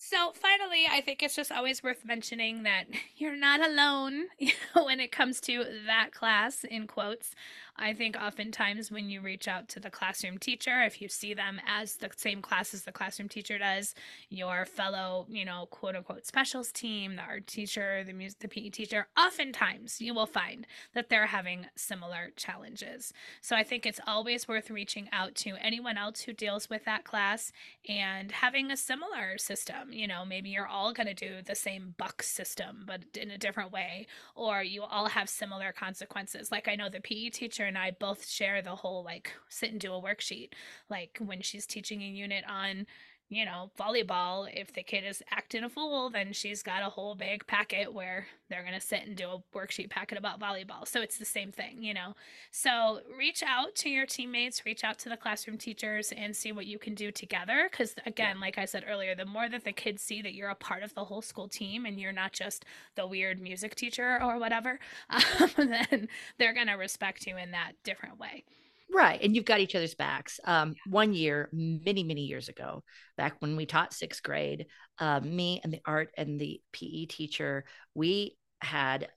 So 0.05 0.33
finally, 0.35 0.87
I 0.91 1.01
think 1.01 1.23
it's 1.23 1.37
just 1.37 1.53
always 1.53 1.81
worth 1.81 2.05
mentioning 2.05 2.65
that 2.65 2.87
you're 3.17 3.37
not 3.37 3.65
alone 3.65 4.25
when 4.83 4.99
it 4.99 5.13
comes 5.13 5.41
to 5.43 5.65
that 5.87 6.13
class 6.13 6.65
in 6.65 6.89
quotes. 6.89 7.37
I 7.77 7.95
think 7.95 8.17
oftentimes 8.17 8.91
when 8.91 9.09
you 9.09 9.21
reach 9.21 9.49
out 9.49 9.69
to 9.71 9.81
the 9.81 9.91
classroom 9.91 10.39
teacher, 10.39 10.83
if 10.83 11.01
you 11.01 11.09
see 11.09 11.33
them 11.33 11.61
as 11.67 11.97
the 11.97 12.11
same 12.17 12.43
class 12.43 12.75
as 12.75 12.83
the 12.83 12.93
classroom 12.93 13.29
teacher 13.29 13.59
does, 13.59 13.95
your 14.29 14.67
fellow, 14.67 15.27
you 15.29 15.45
know, 15.45 15.67
quote 15.71 15.97
unquote 15.97 16.27
specials 16.27 16.71
team, 16.71 17.17
the 17.17 17.23
art 17.23 17.47
teacher, 17.47 18.05
the 18.05 18.13
music, 18.13 18.41
the 18.41 18.49
PE 18.49 18.69
teacher, 18.69 19.09
oftentimes 19.19 20.01
you 20.01 20.13
will 20.13 20.27
find 20.27 20.67
that 20.95 21.09
they're 21.09 21.27
having 21.27 21.67
similar 21.75 22.31
challenges. 22.37 23.13
So 23.41 23.57
I 23.57 23.63
think 23.63 23.87
it's 23.87 24.01
always 24.07 24.47
worth 24.47 24.71
reaching 24.71 25.09
out 25.11 25.35
to 25.37 25.55
anyone 25.61 25.97
else 25.97 26.21
who 26.21 26.35
deals 26.35 26.69
with 26.69 26.85
that 26.85 27.05
class 27.05 27.53
and 27.89 28.33
having 28.33 28.71
a 28.71 28.77
similar 28.77 29.39
system. 29.39 29.93
You 29.93 30.07
know, 30.07 30.25
maybe 30.27 30.51
you're 30.51 30.67
all 30.67 30.93
going 30.93 31.07
to 31.07 31.15
do 31.15 31.41
the 31.45 31.55
same 31.55 31.95
buck 31.97 32.23
system, 32.23 32.85
but 32.87 33.01
in 33.19 33.31
a 33.31 33.39
different 33.39 33.73
way, 33.73 34.07
or 34.35 34.63
you 34.63 34.83
all 34.83 35.09
have 35.09 35.31
similar 35.31 35.73
consequences. 35.73 36.53
Like 36.53 36.69
I 36.69 36.75
know 36.77 36.91
the 36.91 37.01
PE 37.01 37.31
teacher 37.31 37.62
teacher 37.63 37.69
and 37.69 37.79
I 37.79 37.93
both 37.93 38.27
share 38.27 38.63
the 38.63 38.75
whole 38.75 39.05
like 39.05 39.33
sit 39.49 39.71
and 39.71 39.81
do 39.81 39.95
a 39.95 40.01
worksheet. 40.01 40.51
Like 40.89 41.19
when 41.25 41.43
she's 41.43 41.67
teaching 41.67 42.03
a 42.03 42.07
unit 42.07 42.45
on, 42.49 42.87
you 43.33 43.47
know, 43.47 43.71
volleyball, 43.81 44.47
if 44.53 44.75
the 44.75 44.83
kid 44.83 45.05
is 45.05 45.23
acting 45.31 45.65
a 45.65 45.69
fool, 45.71 46.11
then 46.11 46.35
she's 46.35 46.63
got 46.63 46.83
a 46.83 46.91
whole 46.91 47.15
big 47.15 47.47
packet 47.47 47.95
where 47.95 48.27
they're 48.51 48.63
going 48.63 48.79
to 48.79 48.81
sit 48.81 49.07
and 49.07 49.17
do 49.17 49.27
a 49.27 49.43
worksheet 49.57 49.89
packet 49.89 50.19
about 50.19 50.39
volleyball. 50.39 50.87
So 50.87 51.01
it's 51.01 51.17
the 51.17 51.25
same 51.25 51.51
thing, 51.51 51.83
you 51.83 51.95
know. 51.95 52.15
So 52.51 53.01
reach 53.17 53.43
out 53.43 53.75
to 53.77 53.89
your 53.89 54.05
teammates, 54.05 54.67
reach 54.67 54.85
out 54.85 54.99
to 55.01 55.09
the 55.09 55.17
classroom 55.17 55.57
teachers 55.57 56.13
and 56.15 56.37
see 56.37 56.53
what 56.53 56.67
you 56.67 56.79
can 56.79 56.95
do 56.95 57.11
together 57.11 57.71
cuz 57.73 57.95
again, 58.05 58.39
like 58.39 58.59
I 58.59 58.67
said 58.67 58.85
earlier, 58.87 59.15
the 59.15 59.25
more 59.25 59.49
that 59.49 59.65
the 59.65 59.73
kids 59.73 60.03
see 60.03 60.21
that 60.21 60.35
you're 60.35 60.51
a 60.51 60.55
part 60.55 60.83
of 60.83 60.93
the 60.95 61.05
whole 61.05 61.23
school 61.23 61.49
team 61.49 61.87
and 61.87 61.99
you're 61.99 62.13
not 62.13 62.33
just 62.35 62.67
the 62.97 63.07
weird 63.07 63.41
music 63.41 63.75
teacher 63.75 64.23
or 64.23 64.39
whatever, 64.39 64.79
um, 65.11 65.51
then 65.57 66.09
they're 66.37 66.53
going 66.53 66.67
to 66.67 66.75
respect 66.75 67.27
you 67.27 67.39
in 67.39 67.53
that 67.53 67.73
different 67.83 68.19
way. 68.19 68.45
Right. 68.93 69.21
And 69.23 69.35
you've 69.35 69.47
got 69.47 69.61
each 69.61 69.75
other's 69.75 69.95
backs. 69.95 70.39
Um, 70.45 70.75
one 70.87 71.15
year, 71.15 71.49
many, 71.53 72.03
many 72.05 72.23
years 72.23 72.49
ago, 72.49 72.83
back 73.17 73.37
when 73.41 73.57
we 73.57 73.65
taught 73.65 73.95
sixth 73.95 74.23
grade, 74.23 74.67
uh, 74.99 75.21
me 75.21 75.61
and 75.65 75.73
the 75.73 75.81
art 75.87 76.11
and 76.17 76.39
the 76.39 76.61
PE 76.73 77.07
teacher, 77.07 77.65
we 77.95 78.37
had 78.61 79.09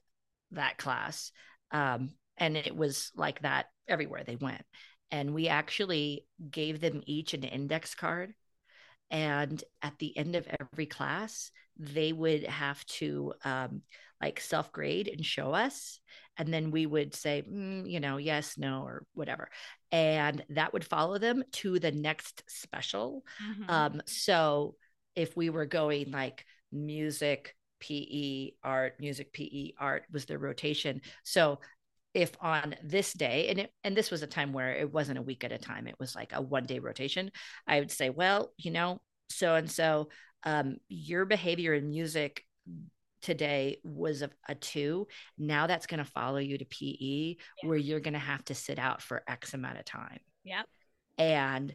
that 0.52 0.78
class. 0.78 1.30
Um, 1.72 2.10
and 2.38 2.56
it 2.56 2.74
was 2.74 3.10
like 3.16 3.42
that 3.42 3.66
everywhere 3.88 4.24
they 4.24 4.36
went. 4.36 4.62
and 5.10 5.34
we 5.34 5.48
actually 5.48 6.26
gave 6.50 6.80
them 6.80 7.02
each 7.06 7.32
an 7.34 7.44
index 7.44 7.94
card 7.94 8.34
and 9.10 9.62
at 9.82 9.96
the 9.98 10.16
end 10.16 10.34
of 10.34 10.48
every 10.60 10.86
class 10.86 11.50
they 11.78 12.12
would 12.12 12.44
have 12.44 12.84
to 12.86 13.32
um, 13.44 13.82
like 14.20 14.40
self 14.40 14.72
grade 14.72 15.08
and 15.08 15.24
show 15.24 15.52
us 15.52 16.00
and 16.38 16.52
then 16.52 16.70
we 16.70 16.86
would 16.86 17.14
say 17.14 17.42
mm, 17.48 17.88
you 17.90 18.00
know 18.00 18.16
yes 18.16 18.56
no 18.58 18.82
or 18.82 19.04
whatever 19.14 19.48
and 19.92 20.44
that 20.50 20.72
would 20.72 20.84
follow 20.84 21.18
them 21.18 21.42
to 21.52 21.78
the 21.78 21.92
next 21.92 22.42
special 22.48 23.22
mm-hmm. 23.42 23.70
um, 23.70 24.02
so 24.06 24.74
if 25.14 25.36
we 25.36 25.50
were 25.50 25.66
going 25.66 26.10
like 26.10 26.44
music 26.72 27.54
pe 27.80 28.52
art 28.62 28.94
music 29.00 29.32
pe 29.32 29.72
art 29.78 30.04
was 30.12 30.24
the 30.26 30.38
rotation 30.38 31.00
so 31.24 31.58
if 32.14 32.32
on 32.40 32.74
this 32.82 33.12
day 33.12 33.48
and 33.48 33.60
it, 33.60 33.70
and 33.84 33.94
this 33.94 34.10
was 34.10 34.22
a 34.22 34.26
time 34.26 34.54
where 34.54 34.72
it 34.72 34.90
wasn't 34.90 35.18
a 35.18 35.22
week 35.22 35.44
at 35.44 35.52
a 35.52 35.58
time 35.58 35.86
it 35.86 35.96
was 36.00 36.14
like 36.14 36.32
a 36.32 36.40
one 36.40 36.64
day 36.64 36.78
rotation 36.78 37.30
i 37.66 37.78
would 37.78 37.90
say 37.90 38.08
well 38.08 38.52
you 38.56 38.70
know 38.70 38.98
so 39.28 39.54
and 39.54 39.70
so 39.70 40.08
um, 40.44 40.76
your 40.88 41.24
behavior 41.24 41.74
in 41.74 41.90
music 41.90 42.42
today 43.26 43.78
was 43.84 44.22
a, 44.22 44.30
a 44.48 44.54
two 44.54 45.06
now 45.36 45.66
that's 45.66 45.86
going 45.86 45.98
to 45.98 46.10
follow 46.10 46.38
you 46.38 46.56
to 46.56 46.64
pe 46.64 46.96
yeah. 46.98 47.68
where 47.68 47.78
you're 47.78 48.00
going 48.00 48.14
to 48.14 48.18
have 48.18 48.44
to 48.44 48.54
sit 48.54 48.78
out 48.78 49.02
for 49.02 49.22
x 49.28 49.52
amount 49.54 49.78
of 49.78 49.84
time 49.84 50.20
yep 50.44 50.66
and 51.18 51.74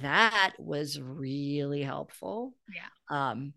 that 0.00 0.52
was 0.58 1.00
really 1.00 1.82
helpful 1.82 2.54
yeah 2.72 2.88
um 3.10 3.52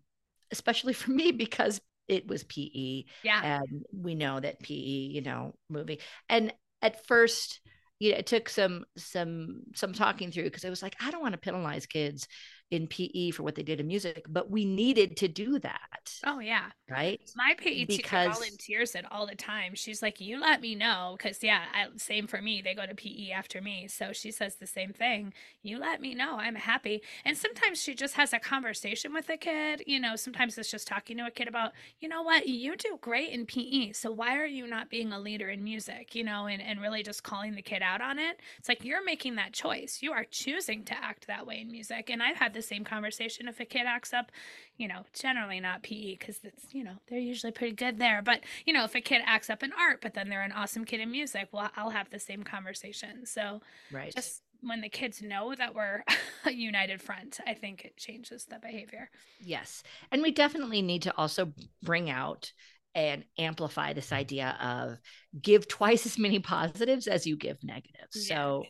especially 0.50 0.92
for 0.92 1.10
me 1.10 1.32
because 1.32 1.80
it 2.08 2.26
was 2.26 2.42
PE. 2.44 3.04
Yeah. 3.22 3.60
And 3.60 3.84
we 3.92 4.14
know 4.14 4.40
that 4.40 4.60
PE, 4.60 4.74
you 4.74 5.20
know, 5.20 5.54
movie. 5.68 6.00
And 6.28 6.52
at 6.82 7.06
first, 7.06 7.60
you 7.98 8.12
know, 8.12 8.18
it 8.18 8.26
took 8.26 8.48
some 8.48 8.84
some 8.96 9.62
some 9.74 9.92
talking 9.92 10.30
through 10.30 10.44
because 10.44 10.64
I 10.64 10.70
was 10.70 10.82
like, 10.82 10.96
I 11.00 11.10
don't 11.10 11.20
want 11.20 11.32
to 11.32 11.38
penalize 11.38 11.86
kids 11.86 12.28
in 12.70 12.86
PE 12.86 13.30
for 13.30 13.42
what 13.42 13.54
they 13.54 13.62
did 13.62 13.80
in 13.80 13.86
music, 13.86 14.26
but 14.28 14.50
we 14.50 14.64
needed 14.64 15.16
to 15.16 15.28
do 15.28 15.58
that. 15.58 16.12
Oh 16.24 16.38
yeah. 16.38 16.66
Right. 16.90 17.20
My 17.36 17.54
PE 17.56 17.84
because... 17.84 17.96
teacher 17.96 18.30
volunteers 18.32 18.94
it 18.94 19.04
all 19.10 19.26
the 19.26 19.34
time. 19.34 19.74
She's 19.74 20.02
like, 20.02 20.20
you 20.20 20.40
let 20.40 20.60
me 20.60 20.74
know. 20.74 21.16
Cause 21.18 21.38
yeah, 21.42 21.62
I, 21.74 21.86
same 21.96 22.26
for 22.26 22.40
me. 22.42 22.62
They 22.62 22.74
go 22.74 22.86
to 22.86 22.94
PE 22.94 23.30
after 23.30 23.60
me. 23.60 23.88
So 23.88 24.12
she 24.12 24.30
says 24.30 24.56
the 24.56 24.66
same 24.66 24.92
thing. 24.92 25.32
You 25.62 25.78
let 25.78 26.00
me 26.00 26.14
know. 26.14 26.36
I'm 26.38 26.54
happy. 26.54 27.02
And 27.24 27.36
sometimes 27.36 27.80
she 27.80 27.94
just 27.94 28.14
has 28.14 28.32
a 28.32 28.38
conversation 28.38 29.12
with 29.12 29.28
a 29.28 29.36
kid. 29.36 29.82
You 29.86 30.00
know, 30.00 30.16
sometimes 30.16 30.58
it's 30.58 30.70
just 30.70 30.88
talking 30.88 31.16
to 31.18 31.26
a 31.26 31.30
kid 31.30 31.48
about, 31.48 31.72
you 32.00 32.08
know 32.08 32.22
what, 32.22 32.46
you 32.48 32.76
do 32.76 32.98
great 33.00 33.30
in 33.30 33.46
PE. 33.46 33.92
So 33.92 34.10
why 34.10 34.36
are 34.38 34.46
you 34.46 34.66
not 34.66 34.90
being 34.90 35.12
a 35.12 35.20
leader 35.20 35.48
in 35.48 35.64
music? 35.64 36.14
You 36.14 36.24
know, 36.24 36.46
and, 36.46 36.60
and 36.60 36.80
really 36.80 37.02
just 37.02 37.22
calling 37.22 37.54
the 37.54 37.62
kid 37.62 37.82
out 37.82 38.00
on 38.00 38.18
it. 38.18 38.40
It's 38.58 38.68
like 38.68 38.84
you're 38.84 39.04
making 39.04 39.36
that 39.36 39.52
choice. 39.52 39.98
You 40.02 40.12
are 40.12 40.24
choosing 40.24 40.84
to 40.84 40.94
act 40.94 41.26
that 41.26 41.46
way 41.46 41.60
in 41.60 41.70
music. 41.70 42.10
And 42.10 42.22
I've 42.22 42.36
had 42.36 42.54
the 42.58 42.62
same 42.62 42.84
conversation 42.84 43.46
if 43.48 43.60
a 43.60 43.64
kid 43.64 43.84
acts 43.86 44.12
up 44.12 44.32
you 44.76 44.88
know 44.88 45.02
generally 45.12 45.60
not 45.60 45.82
pe 45.82 46.16
because 46.16 46.40
it's 46.42 46.66
you 46.72 46.82
know 46.82 46.94
they're 47.08 47.18
usually 47.18 47.52
pretty 47.52 47.74
good 47.74 47.98
there. 47.98 48.20
But 48.22 48.40
you 48.66 48.72
know 48.72 48.84
if 48.84 48.94
a 48.94 49.00
kid 49.00 49.22
acts 49.24 49.48
up 49.48 49.62
in 49.62 49.72
art 49.72 50.00
but 50.02 50.14
then 50.14 50.28
they're 50.28 50.42
an 50.42 50.52
awesome 50.52 50.84
kid 50.84 51.00
in 51.00 51.10
music 51.10 51.48
well 51.52 51.70
i'll 51.76 51.90
have 51.90 52.10
the 52.10 52.18
same 52.18 52.42
conversation. 52.42 53.24
So 53.24 53.60
right. 53.92 54.12
just 54.14 54.42
when 54.60 54.80
the 54.80 54.88
kids 54.88 55.22
know 55.22 55.54
that 55.54 55.74
we're 55.74 56.02
a 56.44 56.52
united 56.52 57.00
front 57.00 57.38
i 57.46 57.54
think 57.54 57.84
it 57.84 57.96
changes 57.96 58.44
the 58.46 58.58
behavior. 58.58 59.08
Yes. 59.40 59.82
And 60.10 60.20
we 60.22 60.32
definitely 60.32 60.82
need 60.82 61.02
to 61.02 61.16
also 61.16 61.52
bring 61.82 62.10
out 62.10 62.52
and 62.94 63.24
amplify 63.38 63.92
this 63.92 64.12
idea 64.12 64.56
of 64.60 64.98
give 65.40 65.68
twice 65.68 66.06
as 66.06 66.18
many 66.18 66.40
positives 66.40 67.06
as 67.06 67.26
you 67.26 67.36
give 67.36 67.62
negatives. 67.62 68.26
So 68.26 68.64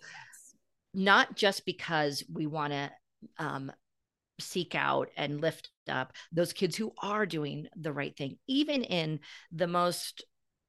not 0.95 1.37
just 1.37 1.65
because 1.65 2.25
we 2.31 2.47
want 2.47 2.73
to 2.73 2.91
um, 3.39 3.73
seek 4.41 4.75
out 4.75 5.09
and 5.17 5.41
lift 5.41 5.71
up 5.89 6.13
those 6.33 6.53
kids 6.53 6.77
who 6.77 6.93
are 7.03 7.27
doing 7.27 7.67
the 7.77 7.93
right 7.93 8.17
thing 8.17 8.37
even 8.47 8.85
in 8.85 9.21
the 9.53 9.67
most 9.67 10.25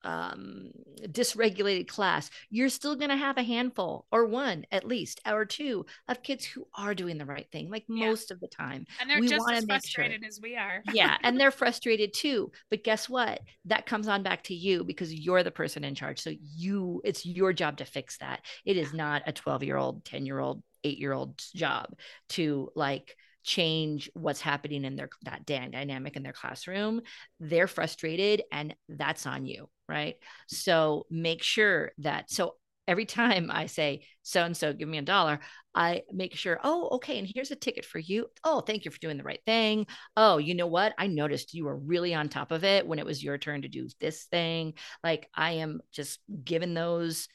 um 0.05 0.71
dysregulated 1.07 1.85
class 1.85 2.29
you're 2.49 2.69
still 2.69 2.95
going 2.95 3.09
to 3.09 3.17
have 3.17 3.37
a 3.37 3.43
handful 3.43 4.05
or 4.13 4.25
one 4.25 4.65
at 4.71 4.87
least 4.87 5.19
or 5.29 5.43
two 5.43 5.85
of 6.07 6.23
kids 6.23 6.45
who 6.45 6.65
are 6.73 6.95
doing 6.95 7.17
the 7.17 7.25
right 7.25 7.47
thing 7.51 7.69
like 7.69 7.83
yeah. 7.89 8.05
most 8.05 8.31
of 8.31 8.39
the 8.39 8.47
time 8.47 8.85
and 9.01 9.09
they're 9.09 9.19
we 9.19 9.27
just 9.27 9.45
as 9.51 9.65
frustrated 9.65 10.21
sure. 10.21 10.27
as 10.27 10.39
we 10.41 10.55
are 10.55 10.81
yeah 10.93 11.17
and 11.23 11.37
they're 11.37 11.51
frustrated 11.51 12.13
too 12.13 12.49
but 12.69 12.81
guess 12.81 13.09
what 13.09 13.41
that 13.65 13.85
comes 13.85 14.07
on 14.07 14.23
back 14.23 14.41
to 14.41 14.55
you 14.55 14.85
because 14.85 15.13
you're 15.13 15.43
the 15.43 15.51
person 15.51 15.83
in 15.83 15.93
charge 15.93 16.21
so 16.21 16.31
you 16.55 17.01
it's 17.03 17.25
your 17.25 17.51
job 17.51 17.75
to 17.75 17.83
fix 17.83 18.17
that 18.19 18.39
it 18.63 18.77
is 18.77 18.93
not 18.93 19.21
a 19.27 19.33
12 19.33 19.63
year 19.63 19.75
old 19.75 20.05
10 20.05 20.25
year 20.25 20.39
old 20.39 20.63
8 20.83 20.97
year 20.97 21.13
old's 21.13 21.51
job 21.51 21.93
to 22.29 22.69
like 22.75 23.15
change 23.43 24.09
what's 24.13 24.41
happening 24.41 24.83
in 24.83 24.95
their 24.95 25.09
that 25.23 25.45
dynamic 25.45 26.15
in 26.15 26.23
their 26.23 26.33
classroom. 26.33 27.01
They're 27.39 27.67
frustrated 27.67 28.43
and 28.51 28.75
that's 28.87 29.25
on 29.25 29.45
you 29.45 29.69
right? 29.89 30.15
So 30.47 31.07
make 31.09 31.43
sure 31.43 31.91
that 31.97 32.31
so 32.31 32.55
every 32.87 33.05
time 33.05 33.51
i 33.51 33.67
say 33.67 34.03
so 34.23 34.43
and 34.43 34.57
so 34.57 34.73
give 34.73 34.89
me 34.89 34.97
a 34.97 35.03
dollar 35.03 35.39
i 35.75 36.01
make 36.11 36.33
sure 36.35 36.59
oh 36.63 36.89
okay 36.93 37.19
and 37.19 37.29
here's 37.31 37.51
a 37.51 37.55
ticket 37.55 37.85
for 37.85 37.99
you. 37.99 38.25
Oh 38.43 38.61
thank 38.61 38.83
you 38.83 38.89
for 38.89 38.99
doing 38.99 39.17
the 39.17 39.23
right 39.23 39.41
thing. 39.45 39.85
Oh 40.15 40.37
you 40.37 40.55
know 40.55 40.67
what? 40.67 40.93
I 40.97 41.07
noticed 41.07 41.53
you 41.53 41.65
were 41.65 41.77
really 41.77 42.13
on 42.15 42.29
top 42.29 42.51
of 42.51 42.63
it 42.63 42.87
when 42.87 42.99
it 42.99 43.05
was 43.05 43.23
your 43.23 43.37
turn 43.37 43.63
to 43.63 43.67
do 43.67 43.87
this 43.99 44.23
thing. 44.25 44.73
Like 45.03 45.27
i 45.35 45.53
am 45.53 45.81
just 45.91 46.19
giving 46.43 46.73
those. 46.73 47.27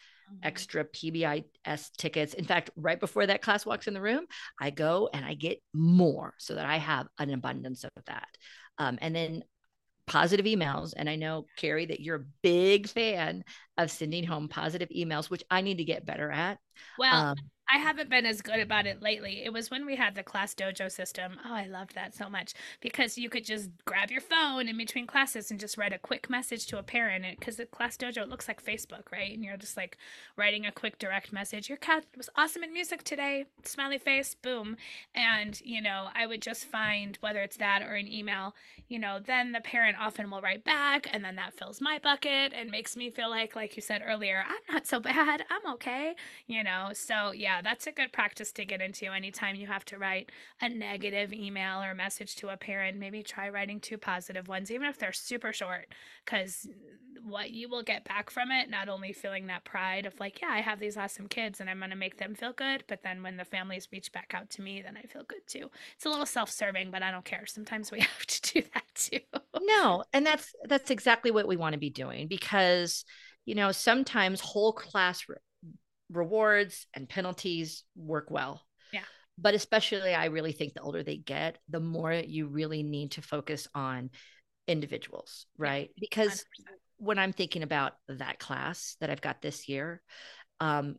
Extra 0.43 0.85
PBIS 0.85 1.91
tickets. 1.97 2.35
In 2.35 2.45
fact, 2.45 2.71
right 2.77 3.01
before 3.01 3.27
that 3.27 3.43
class 3.43 3.65
walks 3.65 3.87
in 3.87 3.95
the 3.95 4.01
room, 4.01 4.25
I 4.61 4.71
go 4.71 5.09
and 5.13 5.25
I 5.25 5.35
get 5.35 5.63
more 5.73 6.35
so 6.39 6.55
that 6.55 6.67
I 6.67 6.77
have 6.77 7.09
an 7.19 7.31
abundance 7.31 7.85
of 7.85 7.91
that. 8.07 8.29
Um, 8.79 8.99
and 9.01 9.15
then 9.15 9.45
positive 10.07 10.47
emails. 10.47 10.93
And 10.97 11.09
I 11.09 11.17
know, 11.17 11.47
Carrie, 11.57 11.87
that 11.87 12.01
you're 12.01 12.17
a 12.17 12.27
big 12.43 12.89
fan 12.89 13.45
of 13.79 13.91
sending 13.91 14.25
home 14.25 14.49
positive 14.49 14.89
emails, 14.91 15.31
which 15.31 15.45
I 15.51 15.63
need 15.63 15.79
to 15.79 15.85
get 15.85 16.05
better 16.05 16.31
at. 16.31 16.59
Well, 16.99 17.15
um, 17.15 17.37
I 17.73 17.79
haven't 17.79 18.11
been 18.11 18.27
as 18.27 18.43
good 18.43 18.61
about 18.61 18.87
it 18.87 19.01
lately. 19.01 19.43
It 19.43 19.53
was 19.53 19.71
when 19.71 19.87
we 19.87 19.97
had 19.97 20.15
the 20.15 20.23
ClassDojo 20.23 20.93
system. 20.93 21.39
Oh, 21.45 21.55
I 21.55 21.67
loved 21.67 21.95
that 21.95 22.15
so 22.15 22.29
much 22.29 22.53
because 22.81 23.17
you 23.17 23.31
could 23.31 23.45
just 23.45 23.71
grab 23.87 24.11
your 24.11 24.21
phone 24.21 24.69
in 24.69 24.77
between 24.77 25.07
classes 25.07 25.51
and 25.51 25.59
just 25.59 25.79
write 25.79 25.93
a 25.93 25.99
quick 25.99 26.29
message 26.29 26.67
to 26.67 26.79
a 26.79 26.83
parent. 26.83 27.25
Because 27.39 27.57
the 27.57 27.65
ClassDojo 27.65 28.19
it 28.19 28.29
looks 28.29 28.49
like 28.49 28.63
Facebook, 28.63 29.11
right? 29.11 29.33
And 29.33 29.43
you're 29.43 29.57
just 29.57 29.77
like 29.77 29.97
writing 30.37 30.67
a 30.67 30.73
quick 30.73 30.99
direct 30.99 31.33
message. 31.33 31.69
Your 31.69 31.79
cat 31.79 32.05
was 32.17 32.29
awesome 32.37 32.63
in 32.63 32.73
music 32.73 33.03
today. 33.03 33.47
Smiley 33.65 33.99
face, 33.99 34.35
boom. 34.35 34.77
And, 35.15 35.59
you 35.65 35.81
know, 35.81 36.09
I 36.15 36.27
would 36.27 36.43
just 36.43 36.67
find 36.67 37.17
whether 37.23 37.41
it's 37.41 37.57
that 37.57 37.83
or 37.83 37.95
an 37.95 38.13
email, 38.13 38.55
you 38.89 38.99
know, 38.99 39.19
then 39.25 39.53
the 39.53 39.61
parent 39.61 39.97
often 39.99 40.31
will 40.31 40.43
write 40.43 40.65
back 40.65 41.09
and 41.11 41.25
then 41.25 41.37
that 41.37 41.55
fills 41.55 41.81
my 41.81 41.99
bucket 41.99 42.53
and 42.55 42.71
makes 42.71 42.95
me 42.95 43.09
feel 43.09 43.31
like, 43.31 43.57
like 43.57 43.75
you 43.75 43.83
said 43.83 44.03
earlier, 44.05 44.45
I'm 44.47 44.75
not 44.75 44.87
so 44.87 45.01
bad. 45.01 45.45
I'm 45.49 45.73
okay, 45.75 46.15
you 46.47 46.63
know. 46.63 46.91
So, 46.93 47.33
yeah 47.33 47.54
yeah, 47.55 47.63
that's 47.63 47.87
a 47.87 47.93
good 47.93 48.13
practice 48.13 48.53
to 48.53 48.65
get 48.65 48.81
into 48.81 49.07
anytime 49.07 49.55
you 49.55 49.67
have 49.67 49.85
to 49.87 49.99
write 49.99 50.31
a 50.61 50.69
negative 50.69 51.33
email 51.33 51.83
or 51.83 51.95
message 51.95 52.35
to 52.37 52.49
a 52.49 52.57
parent. 52.57 52.99
Maybe 52.99 53.23
try 53.23 53.49
writing 53.49 53.81
two 53.81 53.97
positive 53.97 54.49
ones, 54.49 54.71
even 54.71 54.89
if 54.89 54.99
they're 54.99 55.13
super 55.13 55.53
short, 55.53 55.87
because 56.25 56.67
what 57.23 57.53
you 57.53 57.69
will 57.69 57.83
get 57.83 58.05
back 58.05 58.31
from 58.31 58.51
it, 58.51 58.69
not 58.69 58.89
only 58.89 59.13
feeling 59.13 59.47
that 59.47 59.65
pride 59.65 60.05
of 60.05 60.19
like, 60.19 60.41
yeah, 60.43 60.49
I 60.51 60.61
have 60.61 60.81
these 60.81 60.97
awesome 60.97 61.29
kids 61.29 61.61
and 61.61 61.71
I'm 61.71 61.79
going 61.79 61.91
to 61.91 61.97
make 61.97 62.19
them 62.19 62.35
feel 62.35 62.53
good, 62.53 62.85
but 62.89 63.03
then 63.03 63.23
when 63.23 63.37
the 63.37 63.45
families 63.45 63.89
reach 63.93 64.13
back 64.13 64.33
out 64.35 64.51
to 64.51 64.63
me, 64.63 64.83
then 64.83 64.97
I 64.97 65.07
feel 65.07 65.23
good 65.23 65.47
too. 65.47 65.71
It's 65.95 66.07
a 66.07 66.11
little 66.11 66.27
self 66.27 66.51
serving, 66.51 66.91
but 66.91 67.03
I 67.03 67.11
don't 67.11 67.25
care. 67.25 67.47
Sometimes 67.47 67.93
we 67.93 68.01
have 68.01 68.27
to 68.27 68.53
do 68.53 68.63
that 68.75 68.85
too. 68.95 69.21
no, 69.61 70.03
and 70.13 70.27
that's 70.27 70.53
that's 70.65 70.91
exactly 70.91 71.31
what 71.31 71.47
we 71.47 71.57
want 71.57 71.75
to 71.75 71.79
be 71.79 71.91
doing 71.91 72.27
because 72.27 73.05
you 73.45 73.55
know 73.55 73.71
sometimes 73.71 74.41
whole 74.41 74.73
class 74.73 75.25
rewards 76.11 76.87
and 76.95 77.09
penalties 77.09 77.85
work 77.97 78.31
well. 78.31 78.63
Yeah. 78.93 79.05
But 79.39 79.55
especially, 79.55 80.15
I 80.15 80.27
really 80.27 80.53
think 80.53 80.75
the 80.75 80.83
older 80.83 81.03
they 81.03 81.17
get, 81.17 81.59
the 81.69 81.81
more 81.81 82.13
you 82.13 82.47
really 82.47 82.83
need 82.83 83.13
to 83.13 83.23
focus 83.23 83.67
on 83.75 84.11
individuals, 84.69 85.47
right? 85.59 85.91
Because 85.99 86.45
when 86.99 87.19
I'm 87.19 87.33
thinking 87.33 87.63
about 87.63 87.95
that 88.09 88.39
class 88.39 88.97
that 89.01 89.11
I've 89.11 89.21
got 89.21 89.43
this 89.43 89.69
year, 89.69 90.01
um, 90.61 90.97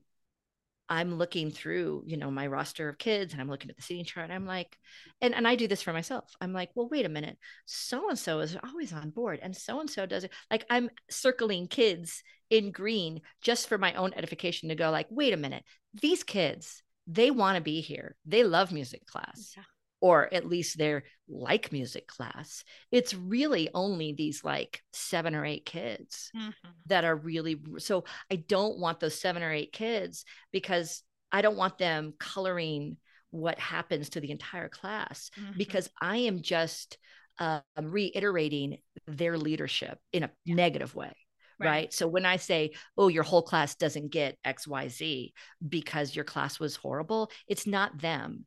I'm 0.87 1.15
looking 1.15 1.51
through, 1.51 2.03
you 2.05 2.17
know, 2.17 2.29
my 2.29 2.47
roster 2.47 2.89
of 2.89 2.97
kids 2.97 3.33
and 3.33 3.41
I'm 3.41 3.49
looking 3.49 3.69
at 3.69 3.75
the 3.75 3.81
seating 3.81 4.05
chart. 4.05 4.31
I'm 4.31 4.45
like, 4.45 4.77
and, 5.21 5.33
and 5.33 5.47
I 5.47 5.55
do 5.55 5.67
this 5.67 5.81
for 5.81 5.93
myself. 5.93 6.31
I'm 6.39 6.53
like, 6.53 6.69
well, 6.75 6.87
wait 6.89 7.05
a 7.05 7.09
minute. 7.09 7.37
So 7.65 8.09
and 8.09 8.19
so 8.19 8.39
is 8.39 8.57
always 8.63 8.93
on 8.93 9.09
board 9.09 9.39
and 9.41 9.55
so 9.55 9.79
and 9.79 9.89
so 9.89 10.05
does 10.05 10.23
it. 10.23 10.31
Like 10.51 10.65
I'm 10.69 10.89
circling 11.09 11.67
kids 11.67 12.23
in 12.49 12.71
green 12.71 13.21
just 13.41 13.67
for 13.67 13.77
my 13.77 13.93
own 13.95 14.13
edification 14.15 14.69
to 14.69 14.75
go, 14.75 14.91
like, 14.91 15.07
wait 15.09 15.33
a 15.33 15.37
minute. 15.37 15.63
These 15.99 16.23
kids, 16.23 16.83
they 17.07 17.31
want 17.31 17.55
to 17.55 17.61
be 17.61 17.81
here. 17.81 18.15
They 18.25 18.43
love 18.43 18.71
music 18.71 19.05
class. 19.07 19.53
Yeah 19.57 19.63
or 20.05 20.31
at 20.31 20.45
least 20.45 20.77
they're 20.77 21.03
like 21.27 21.71
music 21.71 22.05
class. 22.05 22.63
It's 22.91 23.15
really 23.15 23.71
only 23.73 24.13
these 24.13 24.43
like 24.43 24.83
seven 24.93 25.33
or 25.33 25.43
eight 25.43 25.65
kids 25.65 26.29
mm-hmm. 26.37 26.69
that 26.85 27.05
are 27.05 27.15
really 27.15 27.59
so 27.79 28.03
I 28.31 28.35
don't 28.35 28.77
want 28.77 28.99
those 28.99 29.19
seven 29.19 29.41
or 29.41 29.51
eight 29.51 29.73
kids 29.73 30.23
because 30.51 31.01
I 31.31 31.41
don't 31.41 31.57
want 31.57 31.79
them 31.79 32.13
coloring 32.19 32.97
what 33.31 33.57
happens 33.57 34.09
to 34.09 34.21
the 34.21 34.29
entire 34.29 34.69
class 34.69 35.31
mm-hmm. 35.39 35.57
because 35.57 35.89
I 35.99 36.17
am 36.17 36.43
just 36.43 36.99
uh, 37.39 37.61
reiterating 37.81 38.77
their 39.07 39.39
leadership 39.39 39.97
in 40.13 40.21
a 40.21 40.29
yeah. 40.45 40.53
negative 40.53 40.93
way. 40.93 41.15
Right. 41.59 41.67
right. 41.67 41.93
So 41.93 42.07
when 42.07 42.27
I 42.27 42.35
say, 42.35 42.73
oh, 42.95 43.07
your 43.07 43.23
whole 43.23 43.41
class 43.41 43.73
doesn't 43.73 44.11
get 44.11 44.37
XYZ 44.45 45.31
because 45.67 46.15
your 46.15 46.25
class 46.25 46.59
was 46.59 46.75
horrible, 46.75 47.31
it's 47.47 47.65
not 47.65 47.99
them. 47.99 48.45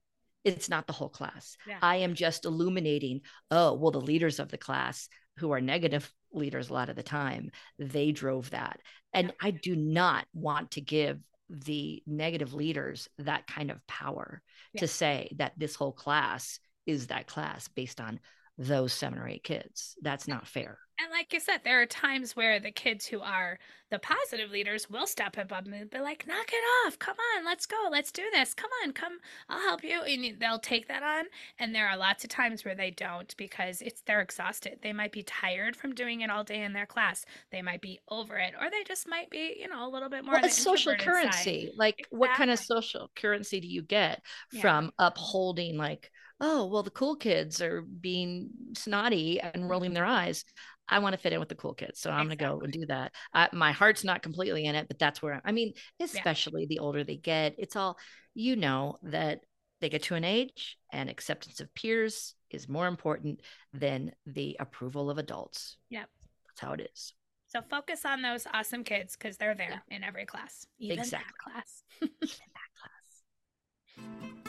It's 0.49 0.69
not 0.69 0.87
the 0.87 0.93
whole 0.93 1.09
class. 1.09 1.57
Yeah. 1.67 1.79
I 1.83 1.97
am 1.97 2.15
just 2.15 2.45
illuminating, 2.45 3.23
oh, 3.51 3.75
well, 3.75 3.91
the 3.91 4.01
leaders 4.01 4.39
of 4.39 4.49
the 4.49 4.59
class 4.59 5.09
who 5.39 5.53
are 5.53 5.61
negative 5.61 6.13
leaders 6.33 6.69
a 6.69 6.73
lot 6.73 6.89
of 6.89 6.97
the 6.97 7.03
time, 7.03 7.51
they 7.79 8.13
drove 8.13 8.51
that. 8.51 8.81
And 9.13 9.33
I 9.41 9.51
do 9.51 9.75
not 9.77 10.27
want 10.35 10.73
to 10.73 10.81
give 10.81 11.21
the 11.49 12.03
negative 12.07 12.53
leaders 12.53 13.09
that 13.19 13.47
kind 13.47 13.71
of 13.71 13.87
power 13.87 14.43
yeah. 14.73 14.81
to 14.81 14.89
say 14.89 15.31
that 15.37 15.53
this 15.57 15.75
whole 15.75 15.93
class 15.93 16.59
is 16.87 17.07
that 17.07 17.27
class 17.27 17.69
based 17.69 18.01
on 18.01 18.21
those 18.59 18.93
seven 18.93 19.19
or 19.19 19.29
eight 19.29 19.45
kids. 19.45 19.97
That's 20.03 20.29
not 20.29 20.47
fair. 20.47 20.79
And 21.01 21.11
like 21.13 21.33
you 21.33 21.39
said, 21.39 21.61
there 21.63 21.81
are 21.81 21.87
times 21.87 22.35
where 22.35 22.59
the 22.59 22.73
kids 22.73 23.07
who 23.07 23.21
are 23.21 23.59
the 23.91 23.99
positive 23.99 24.51
leaders 24.51 24.91
will 24.91 25.07
step 25.07 25.39
up 25.39 25.53
and 25.53 25.91
be 25.91 25.99
like, 25.99 26.27
knock 26.27 26.51
it 26.53 26.87
off. 26.87 26.99
Come 26.99 27.17
on, 27.37 27.45
let's 27.45 27.67
go. 27.67 27.77
Let's 27.91 28.13
do 28.13 28.25
this. 28.33 28.53
Come 28.53 28.71
on, 28.85 28.93
come. 28.93 29.19
I'll 29.49 29.61
help 29.61 29.83
you. 29.83 30.03
And 30.03 30.39
they'll 30.39 30.59
take 30.59 30.89
that 30.89 31.03
on. 31.03 31.25
And 31.59 31.75
there 31.75 31.89
are 31.89 31.97
lots 31.97 32.25
of 32.25 32.31
times 32.31 32.65
where 32.65 32.75
they 32.75 32.91
don't 32.91 33.35
because 33.37 33.81
it's 33.81 34.03
they're 34.03 34.21
exhausted. 34.21 34.81
They 34.83 34.93
might 34.93 35.13
be 35.13 35.23
tired 35.23 35.77
from 35.77 35.95
doing 35.95 36.21
it 36.21 36.31
all 36.31 36.45
day 36.45 36.63
in 36.63 36.73
their 36.73 36.87
class. 36.87 37.25
They 37.51 37.63
might 37.63 37.81
be 37.81 38.01
over 38.09 38.37
it. 38.37 38.55
Or 38.61 38.69
they 38.71 38.85
just 38.85 39.09
might 39.09 39.31
be, 39.31 39.57
you 39.59 39.69
know, 39.69 39.89
a 39.89 39.91
little 39.91 40.11
bit 40.11 40.25
more. 40.25 40.35
Well, 40.35 40.45
it's 40.45 40.61
social 40.61 40.95
currency. 40.97 41.67
Side. 41.67 41.75
Like 41.77 42.01
exactly. 42.01 42.19
what 42.19 42.31
kind 42.33 42.51
of 42.51 42.59
social 42.59 43.11
currency 43.15 43.61
do 43.61 43.69
you 43.69 43.83
get 43.83 44.21
yeah. 44.53 44.61
from 44.61 44.93
upholding 44.99 45.77
like 45.79 46.11
oh, 46.41 46.67
well, 46.67 46.83
the 46.83 46.91
cool 46.91 47.17
kids 47.17 47.61
are 47.61 47.83
being 47.83 48.51
snotty 48.77 49.41
and 49.41 49.69
rolling 49.69 49.93
their 49.93 50.05
eyes. 50.05 50.45
I 50.89 50.99
want 51.01 51.15
to 51.15 51.19
fit 51.19 51.33
in 51.33 51.41
with 51.41 51.49
the 51.49 51.55
cool 51.55 51.75
kids. 51.75 52.01
So 52.01 52.11
I'm 52.11 52.31
exactly. 52.31 52.47
going 52.47 52.53
to 52.53 52.59
go 52.59 52.65
and 52.65 52.73
do 52.73 52.87
that. 52.87 53.13
I, 53.33 53.49
my 53.53 53.73
heart's 53.73 54.05
not 54.05 54.23
completely 54.23 54.65
in 54.65 54.75
it, 54.75 54.89
but 54.89 54.99
that's 54.99 55.23
where 55.23 55.41
I 55.45 55.53
mean, 55.53 55.75
especially 56.01 56.63
yeah. 56.63 56.69
the 56.71 56.79
older 56.81 57.05
they 57.05 57.17
get, 57.17 57.55
it's 57.59 57.77
all, 57.77 57.99
you 58.35 58.57
know, 58.57 58.97
that 59.03 59.41
they 59.81 59.89
get 59.89 60.05
to 60.05 60.15
an 60.15 60.25
age 60.25 60.79
and 60.93 61.09
acceptance 61.09 61.61
of 61.61 61.73
peers 61.75 62.35
is 62.51 62.69
more 62.69 62.87
important 62.87 63.41
than 63.73 64.13
the 64.27 64.57
approval 64.59 65.11
of 65.11 65.19
adults. 65.19 65.77
Yep. 65.91 66.09
That's 66.47 66.61
how 66.61 66.73
it 66.73 66.91
is. 66.93 67.13
So 67.49 67.61
focus 67.71 68.05
on 68.05 68.21
those 68.21 68.47
awesome 68.53 68.85
kids 68.85 69.17
because 69.17 69.37
they're 69.39 69.55
there 69.55 69.83
yeah. 69.89 69.97
in 69.97 70.05
every 70.05 70.27
class, 70.27 70.67
even 70.79 70.99
exactly. 70.99 71.33
that 71.47 71.53
class. 71.53 71.83
even 72.03 72.37
that 72.55 74.05
class. 74.45 74.48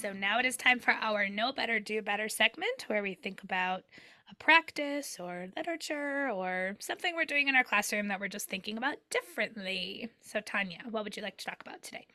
So 0.00 0.14
now 0.14 0.38
it 0.38 0.46
is 0.46 0.56
time 0.56 0.78
for 0.78 0.92
our 0.92 1.28
Know 1.28 1.52
Better, 1.52 1.78
Do 1.78 2.00
Better 2.00 2.30
segment 2.30 2.84
where 2.86 3.02
we 3.02 3.12
think 3.12 3.42
about 3.42 3.82
a 4.30 4.34
practice 4.36 5.18
or 5.20 5.48
literature 5.54 6.30
or 6.30 6.74
something 6.78 7.14
we're 7.14 7.26
doing 7.26 7.48
in 7.48 7.54
our 7.54 7.64
classroom 7.64 8.08
that 8.08 8.18
we're 8.18 8.28
just 8.28 8.48
thinking 8.48 8.78
about 8.78 8.96
differently. 9.10 10.08
So, 10.22 10.40
Tanya, 10.40 10.78
what 10.90 11.04
would 11.04 11.18
you 11.18 11.22
like 11.22 11.36
to 11.36 11.44
talk 11.44 11.60
about 11.60 11.82
today? 11.82 12.06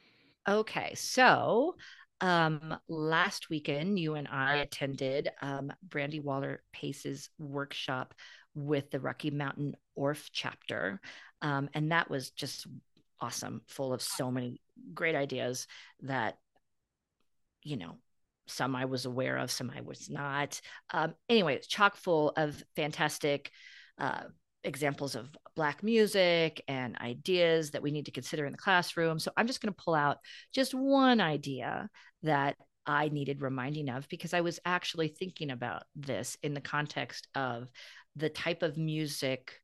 Okay. 0.50 0.96
So, 0.96 1.76
um, 2.22 2.76
last 2.90 3.52
weekend, 3.52 4.00
you 4.00 4.16
and 4.16 4.28
I 4.30 4.56
attended 4.56 5.30
um, 5.44 5.72
Brandi 5.88 6.24
Waller 6.24 6.64
Pace's 6.74 7.30
workshop 7.38 8.16
with 8.56 8.90
the 8.90 9.00
Rocky 9.00 9.30
Mountain 9.30 9.76
Orff 9.96 10.30
chapter. 10.34 11.00
Um, 11.44 11.70
and 11.76 11.92
that 11.92 12.10
was 12.10 12.32
just 12.32 12.66
awesome, 13.22 13.62
full 13.68 13.94
of 13.94 14.02
so 14.02 14.32
many 14.32 14.60
great 14.96 15.16
ideas 15.16 15.68
that 16.02 16.40
you 17.66 17.76
know, 17.76 17.98
some 18.48 18.76
I 18.76 18.86
was 18.86 19.06
aware 19.06 19.38
of, 19.38 19.52
some 19.52 19.72
I 19.76 19.82
was 19.82 20.10
not. 20.10 20.62
Um, 20.94 21.16
anyway, 21.28 21.56
it's 21.56 21.68
chock 21.68 21.98
full 21.98 22.30
of 22.38 22.64
fantastic 22.76 23.52
uh, 23.98 24.26
examples 24.64 25.16
of 25.16 25.30
Black 25.56 25.84
music 25.84 26.64
and 26.68 26.96
ideas 26.98 27.72
that 27.72 27.82
we 27.82 27.92
need 27.92 28.06
to 28.06 28.12
consider 28.12 28.46
in 28.46 28.52
the 28.52 28.58
classroom. 28.58 29.20
So 29.20 29.32
I'm 29.36 29.48
just 29.48 29.62
going 29.62 29.74
to 29.74 29.84
pull 29.84 29.96
out 29.96 30.18
just 30.54 30.74
one 30.74 31.20
idea 31.20 31.90
that 32.24 32.56
I 32.86 33.10
needed 33.10 33.42
reminding 33.42 33.90
of 33.90 34.08
because 34.10 34.34
I 34.34 34.42
was 34.42 34.60
actually 34.64 35.08
thinking 35.08 35.50
about 35.50 35.84
this 35.96 36.38
in 36.44 36.54
the 36.54 36.62
context 36.62 37.28
of 37.34 37.68
the 38.16 38.30
type 38.30 38.62
of 38.62 38.78
music 38.78 39.60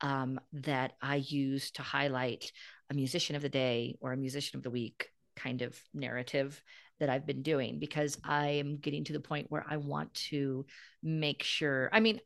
um, 0.00 0.40
that 0.54 0.94
I 1.00 1.16
use 1.16 1.70
to 1.72 1.82
highlight 1.82 2.50
a 2.90 2.94
musician 2.94 3.36
of 3.36 3.42
the 3.42 3.48
day 3.48 3.96
or 4.00 4.12
a 4.12 4.16
musician 4.16 4.56
of 4.56 4.64
the 4.64 4.70
week 4.70 5.08
kind 5.36 5.62
of 5.62 5.78
narrative 5.92 6.60
that 7.00 7.10
I've 7.10 7.26
been 7.26 7.42
doing 7.42 7.78
because 7.78 8.18
I 8.24 8.48
am 8.48 8.76
getting 8.76 9.04
to 9.04 9.12
the 9.12 9.20
point 9.20 9.50
where 9.50 9.64
I 9.68 9.76
want 9.78 10.14
to 10.30 10.66
make 11.02 11.42
sure. 11.42 11.88
I 11.92 12.00
mean, 12.00 12.20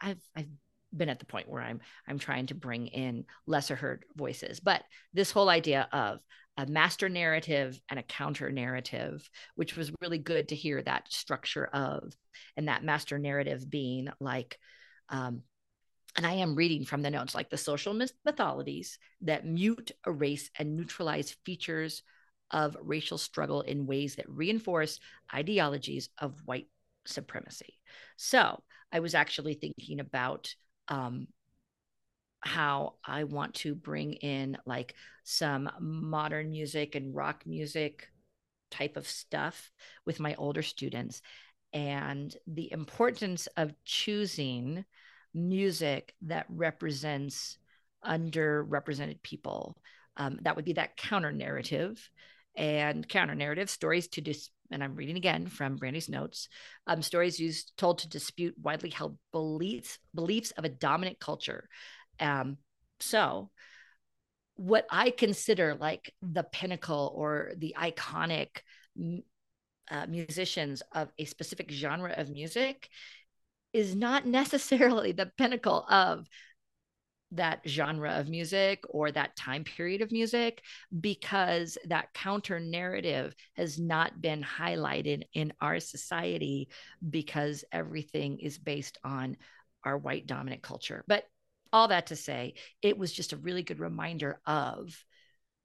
I, 0.00 0.08
have 0.08 0.18
I've 0.34 0.48
been 0.96 1.08
at 1.08 1.18
the 1.18 1.26
point 1.26 1.48
where 1.48 1.62
I'm 1.62 1.80
I'm 2.08 2.18
trying 2.18 2.46
to 2.46 2.54
bring 2.54 2.86
in 2.88 3.24
lesser 3.46 3.76
heard 3.76 4.04
voices, 4.16 4.60
but 4.60 4.82
this 5.12 5.30
whole 5.30 5.48
idea 5.48 5.88
of 5.92 6.20
a 6.56 6.66
master 6.66 7.08
narrative 7.08 7.80
and 7.88 7.98
a 7.98 8.04
counter 8.04 8.50
narrative, 8.50 9.28
which 9.56 9.76
was 9.76 9.92
really 10.00 10.18
good 10.18 10.48
to 10.48 10.54
hear 10.54 10.80
that 10.82 11.12
structure 11.12 11.66
of, 11.66 12.12
and 12.56 12.68
that 12.68 12.84
master 12.84 13.18
narrative 13.18 13.68
being 13.68 14.08
like. 14.20 14.58
Um, 15.08 15.42
and 16.16 16.24
I 16.24 16.34
am 16.34 16.54
reading 16.54 16.84
from 16.84 17.02
the 17.02 17.10
notes 17.10 17.34
like 17.34 17.50
the 17.50 17.56
social 17.56 17.92
mythologies 18.24 19.00
that 19.22 19.44
mute, 19.44 19.90
erase, 20.06 20.48
and 20.56 20.76
neutralize 20.76 21.36
features 21.44 22.04
of 22.54 22.76
racial 22.80 23.18
struggle 23.18 23.62
in 23.62 23.84
ways 23.84 24.14
that 24.14 24.30
reinforce 24.30 25.00
ideologies 25.34 26.08
of 26.18 26.40
white 26.44 26.68
supremacy. 27.04 27.80
So 28.16 28.62
I 28.92 29.00
was 29.00 29.14
actually 29.14 29.54
thinking 29.54 29.98
about 29.98 30.54
um, 30.86 31.26
how 32.40 32.94
I 33.04 33.24
want 33.24 33.54
to 33.54 33.74
bring 33.74 34.12
in 34.14 34.56
like 34.66 34.94
some 35.24 35.68
modern 35.80 36.52
music 36.52 36.94
and 36.94 37.12
rock 37.12 37.42
music 37.44 38.08
type 38.70 38.96
of 38.96 39.08
stuff 39.08 39.72
with 40.06 40.20
my 40.20 40.36
older 40.36 40.62
students 40.62 41.22
and 41.72 42.34
the 42.46 42.70
importance 42.70 43.48
of 43.56 43.74
choosing 43.84 44.84
music 45.34 46.14
that 46.22 46.46
represents 46.48 47.58
underrepresented 48.06 49.20
people. 49.24 49.76
Um, 50.16 50.38
that 50.42 50.54
would 50.54 50.64
be 50.64 50.74
that 50.74 50.96
counter 50.96 51.32
narrative 51.32 52.08
and 52.56 53.08
counter 53.08 53.34
narrative 53.34 53.70
stories 53.70 54.08
to 54.08 54.20
dis 54.20 54.50
and 54.70 54.82
I'm 54.82 54.96
reading 54.96 55.16
again 55.16 55.46
from 55.46 55.76
Brandi's 55.76 56.08
notes. 56.08 56.48
Um, 56.86 57.02
stories 57.02 57.38
used 57.38 57.76
told 57.76 57.98
to 57.98 58.08
dispute 58.08 58.54
widely 58.60 58.90
held 58.90 59.18
beliefs 59.30 59.98
beliefs 60.14 60.52
of 60.52 60.64
a 60.64 60.70
dominant 60.70 61.20
culture. 61.20 61.68
Um, 62.18 62.58
so, 63.00 63.50
what 64.56 64.86
I 64.90 65.10
consider 65.10 65.74
like 65.74 66.12
the 66.22 66.44
pinnacle 66.44 67.12
or 67.14 67.52
the 67.56 67.74
iconic 67.78 68.48
uh, 69.90 70.06
musicians 70.06 70.82
of 70.92 71.08
a 71.18 71.24
specific 71.24 71.70
genre 71.70 72.14
of 72.16 72.30
music 72.30 72.88
is 73.72 73.94
not 73.94 74.26
necessarily 74.26 75.12
the 75.12 75.30
pinnacle 75.36 75.84
of 75.88 76.26
that 77.32 77.60
genre 77.66 78.12
of 78.12 78.28
music 78.28 78.84
or 78.88 79.10
that 79.10 79.36
time 79.36 79.64
period 79.64 80.02
of 80.02 80.12
music 80.12 80.62
because 81.00 81.76
that 81.86 82.12
counter 82.14 82.60
narrative 82.60 83.34
has 83.54 83.78
not 83.78 84.20
been 84.20 84.42
highlighted 84.42 85.22
in 85.32 85.52
our 85.60 85.80
society 85.80 86.68
because 87.10 87.64
everything 87.72 88.38
is 88.38 88.58
based 88.58 88.98
on 89.04 89.36
our 89.84 89.98
white 89.98 90.26
dominant 90.26 90.62
culture. 90.62 91.04
But 91.08 91.24
all 91.72 91.88
that 91.88 92.06
to 92.06 92.16
say, 92.16 92.54
it 92.82 92.96
was 92.96 93.12
just 93.12 93.32
a 93.32 93.38
really 93.38 93.62
good 93.62 93.80
reminder 93.80 94.40
of 94.46 94.96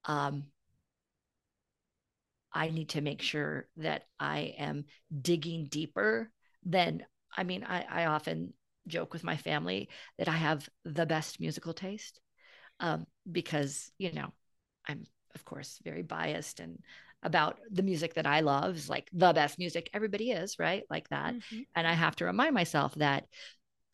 um, 0.04 0.44
I 2.52 2.70
need 2.70 2.90
to 2.90 3.00
make 3.00 3.22
sure 3.22 3.68
that 3.76 4.04
I 4.18 4.54
am 4.58 4.86
digging 5.22 5.66
deeper 5.66 6.30
than 6.64 7.04
I 7.36 7.44
mean, 7.44 7.62
I, 7.62 7.84
I 7.88 8.06
often 8.06 8.54
joke 8.86 9.12
with 9.12 9.24
my 9.24 9.36
family 9.36 9.88
that 10.18 10.28
I 10.28 10.36
have 10.36 10.68
the 10.84 11.06
best 11.06 11.40
musical 11.40 11.72
taste 11.72 12.20
um, 12.80 13.06
because, 13.30 13.90
you 13.98 14.12
know, 14.12 14.32
I'm, 14.86 15.04
of 15.34 15.44
course, 15.44 15.78
very 15.84 16.02
biased 16.02 16.60
and 16.60 16.78
about 17.22 17.58
the 17.70 17.82
music 17.82 18.14
that 18.14 18.26
I 18.26 18.40
love 18.40 18.76
is 18.76 18.88
like 18.88 19.08
the 19.12 19.32
best 19.32 19.58
music. 19.58 19.90
Everybody 19.92 20.30
is, 20.30 20.58
right? 20.58 20.84
Like 20.88 21.08
that. 21.10 21.34
Mm-hmm. 21.34 21.60
And 21.76 21.86
I 21.86 21.92
have 21.92 22.16
to 22.16 22.24
remind 22.24 22.54
myself 22.54 22.94
that 22.94 23.26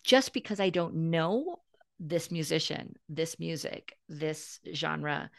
just 0.04 0.32
because 0.32 0.60
I 0.60 0.70
don't 0.70 1.10
know 1.10 1.58
this 1.98 2.30
musician, 2.30 2.94
this 3.08 3.38
music, 3.38 3.96
this 4.08 4.60
genre 4.72 5.30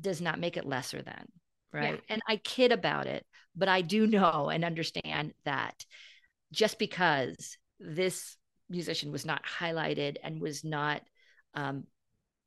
does 0.00 0.20
not 0.20 0.40
make 0.40 0.56
it 0.56 0.66
lesser 0.66 1.00
than, 1.00 1.28
right? 1.72 1.94
Yeah. 1.94 2.14
And 2.14 2.22
I 2.28 2.36
kid 2.36 2.72
about 2.72 3.06
it, 3.06 3.24
but 3.54 3.68
I 3.68 3.82
do 3.82 4.06
know 4.06 4.48
and 4.48 4.64
understand 4.64 5.34
that 5.44 5.84
just 6.50 6.78
because 6.78 7.56
this 7.78 8.36
musician 8.68 9.12
was 9.12 9.24
not 9.24 9.42
highlighted 9.44 10.16
and 10.22 10.40
was 10.40 10.64
not 10.64 11.02
um, 11.54 11.84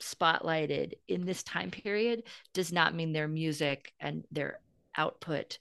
spotlighted 0.02 0.94
in 1.08 1.26
this 1.26 1.44
time 1.44 1.72
period 1.72 2.24
does 2.54 2.72
not 2.72 2.96
mean 2.96 3.14
their 3.14 3.28
music 3.28 3.94
and 4.00 4.26
their 4.32 4.60
output 4.98 5.60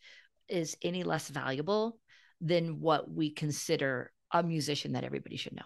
is 0.48 0.76
any 0.82 1.04
less 1.04 1.28
valuable 1.28 1.98
than 2.40 2.80
what 2.80 3.10
we 3.10 3.30
consider 3.30 4.12
a 4.32 4.42
musician 4.42 4.92
that 4.92 5.04
everybody 5.04 5.36
should 5.36 5.54
know. 5.54 5.62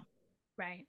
Right. 0.59 0.87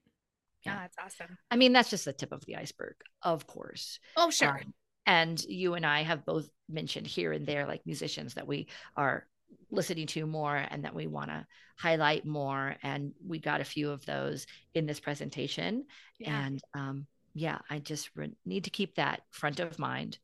Yeah, 0.66 0.78
oh, 0.78 0.80
that's 0.82 0.98
awesome. 1.22 1.38
I 1.52 1.58
mean, 1.58 1.74
that's 1.74 1.90
just 1.90 2.06
the 2.06 2.14
tip 2.14 2.32
of 2.32 2.44
the 2.46 2.56
iceberg, 2.56 2.96
of 3.22 3.46
course. 3.46 4.00
Oh, 4.18 4.30
sure. 4.32 4.50
Um, 4.50 4.74
and 5.06 5.44
you 5.44 5.76
and 5.76 5.86
I 5.86 6.02
have 6.02 6.26
both 6.26 6.50
mentioned 6.68 7.06
here 7.06 7.32
and 7.32 7.46
there, 7.46 7.68
like 7.68 7.86
musicians 7.86 8.34
that 8.34 8.48
we 8.48 8.68
are 8.98 9.28
listening 9.72 10.08
to 10.08 10.26
more 10.26 10.56
and 10.56 10.84
that 10.84 10.96
we 10.96 11.08
want 11.08 11.30
to 11.30 11.46
highlight 11.78 12.26
more. 12.26 12.76
And 12.84 13.14
we 13.26 13.40
got 13.40 13.62
a 13.62 13.66
few 13.66 13.92
of 13.92 14.06
those 14.06 14.48
in 14.74 14.86
this 14.86 15.00
presentation. 15.00 15.86
Yeah. 16.20 16.46
And 16.46 16.62
um, 16.74 17.08
yeah, 17.34 17.60
I 17.70 17.80
just 17.80 18.10
re- 18.16 18.32
need 18.46 18.66
to 18.66 18.70
keep 18.70 18.96
that 18.96 19.22
front 19.32 19.60
of 19.60 19.80
mind 19.80 20.18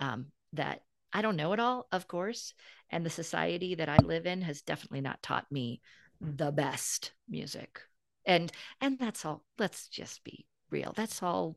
um, 0.00 0.26
that 0.54 0.80
I 1.12 1.22
don't 1.22 1.36
know 1.36 1.52
it 1.52 1.60
all, 1.60 1.86
of 1.92 2.08
course. 2.08 2.54
And 2.90 3.04
the 3.04 3.10
society 3.10 3.74
that 3.76 3.88
I 3.88 3.98
live 3.98 4.26
in 4.26 4.42
has 4.42 4.62
definitely 4.62 5.00
not 5.00 5.22
taught 5.22 5.50
me 5.50 5.80
the 6.20 6.50
best 6.50 7.12
music. 7.28 7.80
And 8.26 8.50
and 8.80 8.98
that's 8.98 9.24
all. 9.24 9.44
Let's 9.58 9.88
just 9.88 10.24
be 10.24 10.46
real. 10.70 10.92
That's 10.96 11.22
all 11.22 11.56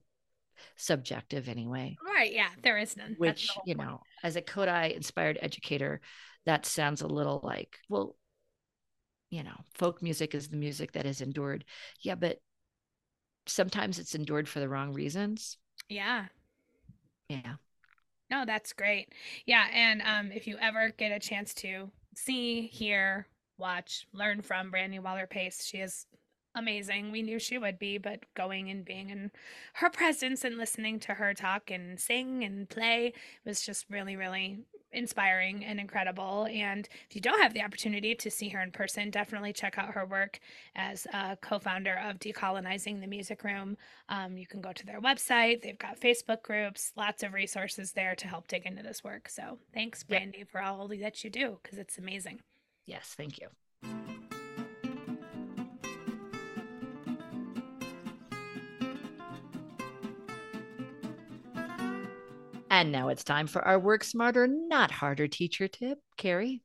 subjective 0.75 1.47
anyway. 1.47 1.95
Right. 2.03 2.33
Yeah. 2.33 2.49
There 2.61 2.77
is 2.77 2.97
none. 2.97 3.15
Which, 3.17 3.49
you 3.65 3.75
know, 3.75 4.01
as 4.23 4.35
a 4.35 4.41
Kodály 4.41 4.95
inspired 4.95 5.37
educator, 5.41 6.01
that 6.47 6.65
sounds 6.65 7.01
a 7.01 7.07
little 7.07 7.41
like, 7.43 7.77
well, 7.89 8.15
you 9.29 9.43
know, 9.43 9.55
folk 9.73 10.01
music 10.01 10.33
is 10.33 10.47
the 10.47 10.55
music 10.55 10.93
that 10.93 11.05
has 11.05 11.19
endured. 11.19 11.65
Yeah, 12.01 12.15
but 12.15 12.39
sometimes 13.45 13.99
it's 13.99 14.15
endured 14.15 14.47
for 14.47 14.61
the 14.61 14.69
wrong 14.69 14.93
reasons. 14.93 15.57
Yeah. 15.89 16.25
Yeah. 17.27 17.55
No, 18.29 18.45
that's 18.45 18.71
great. 18.71 19.13
Yeah, 19.45 19.67
and 19.73 20.01
um, 20.01 20.31
if 20.31 20.47
you 20.47 20.57
ever 20.61 20.93
get 20.97 21.11
a 21.11 21.19
chance 21.19 21.53
to 21.55 21.91
see, 22.15 22.67
hear, 22.67 23.27
watch, 23.57 24.07
learn 24.13 24.41
from 24.41 24.71
Brandi 24.71 25.01
Waller 25.01 25.27
Pace, 25.27 25.65
she 25.65 25.79
is 25.79 26.05
amazing. 26.55 27.11
We 27.11 27.21
knew 27.21 27.39
she 27.39 27.57
would 27.57 27.77
be, 27.77 27.97
but 27.97 28.21
going 28.35 28.69
and 28.69 28.85
being 28.85 29.09
in 29.09 29.31
her 29.73 29.89
presence 29.89 30.45
and 30.45 30.57
listening 30.57 30.99
to 31.01 31.13
her 31.15 31.33
talk 31.33 31.69
and 31.69 31.99
sing 31.99 32.43
and 32.43 32.69
play 32.69 33.13
was 33.45 33.61
just 33.61 33.85
really, 33.89 34.15
really 34.15 34.59
inspiring 34.91 35.63
and 35.65 35.79
incredible. 35.79 36.47
And 36.51 36.87
if 37.09 37.15
you 37.15 37.21
don't 37.21 37.41
have 37.41 37.53
the 37.53 37.63
opportunity 37.63 38.15
to 38.15 38.31
see 38.31 38.49
her 38.49 38.61
in 38.61 38.71
person, 38.71 39.09
definitely 39.09 39.53
check 39.53 39.77
out 39.77 39.93
her 39.93 40.05
work 40.05 40.39
as 40.75 41.05
a 41.13 41.37
co 41.41 41.59
founder 41.59 41.99
of 42.03 42.19
Decolonizing 42.19 43.01
the 43.01 43.07
Music 43.07 43.43
Room. 43.43 43.77
Um, 44.09 44.37
you 44.37 44.47
can 44.47 44.61
go 44.61 44.73
to 44.73 44.85
their 44.85 45.01
website, 45.01 45.61
they've 45.61 45.77
got 45.77 45.99
Facebook 45.99 46.41
groups, 46.41 46.91
lots 46.95 47.23
of 47.23 47.33
resources 47.33 47.91
there 47.93 48.15
to 48.15 48.27
help 48.27 48.47
dig 48.47 48.65
into 48.65 48.83
this 48.83 49.03
work. 49.03 49.29
So 49.29 49.59
thanks, 49.73 50.03
Brandi, 50.03 50.47
for 50.47 50.61
all 50.61 50.87
that 50.87 51.23
you 51.23 51.29
do 51.29 51.59
because 51.61 51.77
it's 51.77 51.97
amazing. 51.97 52.41
Yes, 52.85 53.13
thank 53.17 53.39
you. 53.39 54.26
And 62.77 62.91
now 62.91 63.07
it's 63.07 63.23
time 63.23 63.47
for 63.47 63.67
our 63.67 63.79
Work 63.79 64.03
Smarter, 64.03 64.45
Not 64.45 64.91
Harder 64.91 65.27
teacher 65.27 65.67
tip. 65.67 65.97
Carrie? 66.15 66.61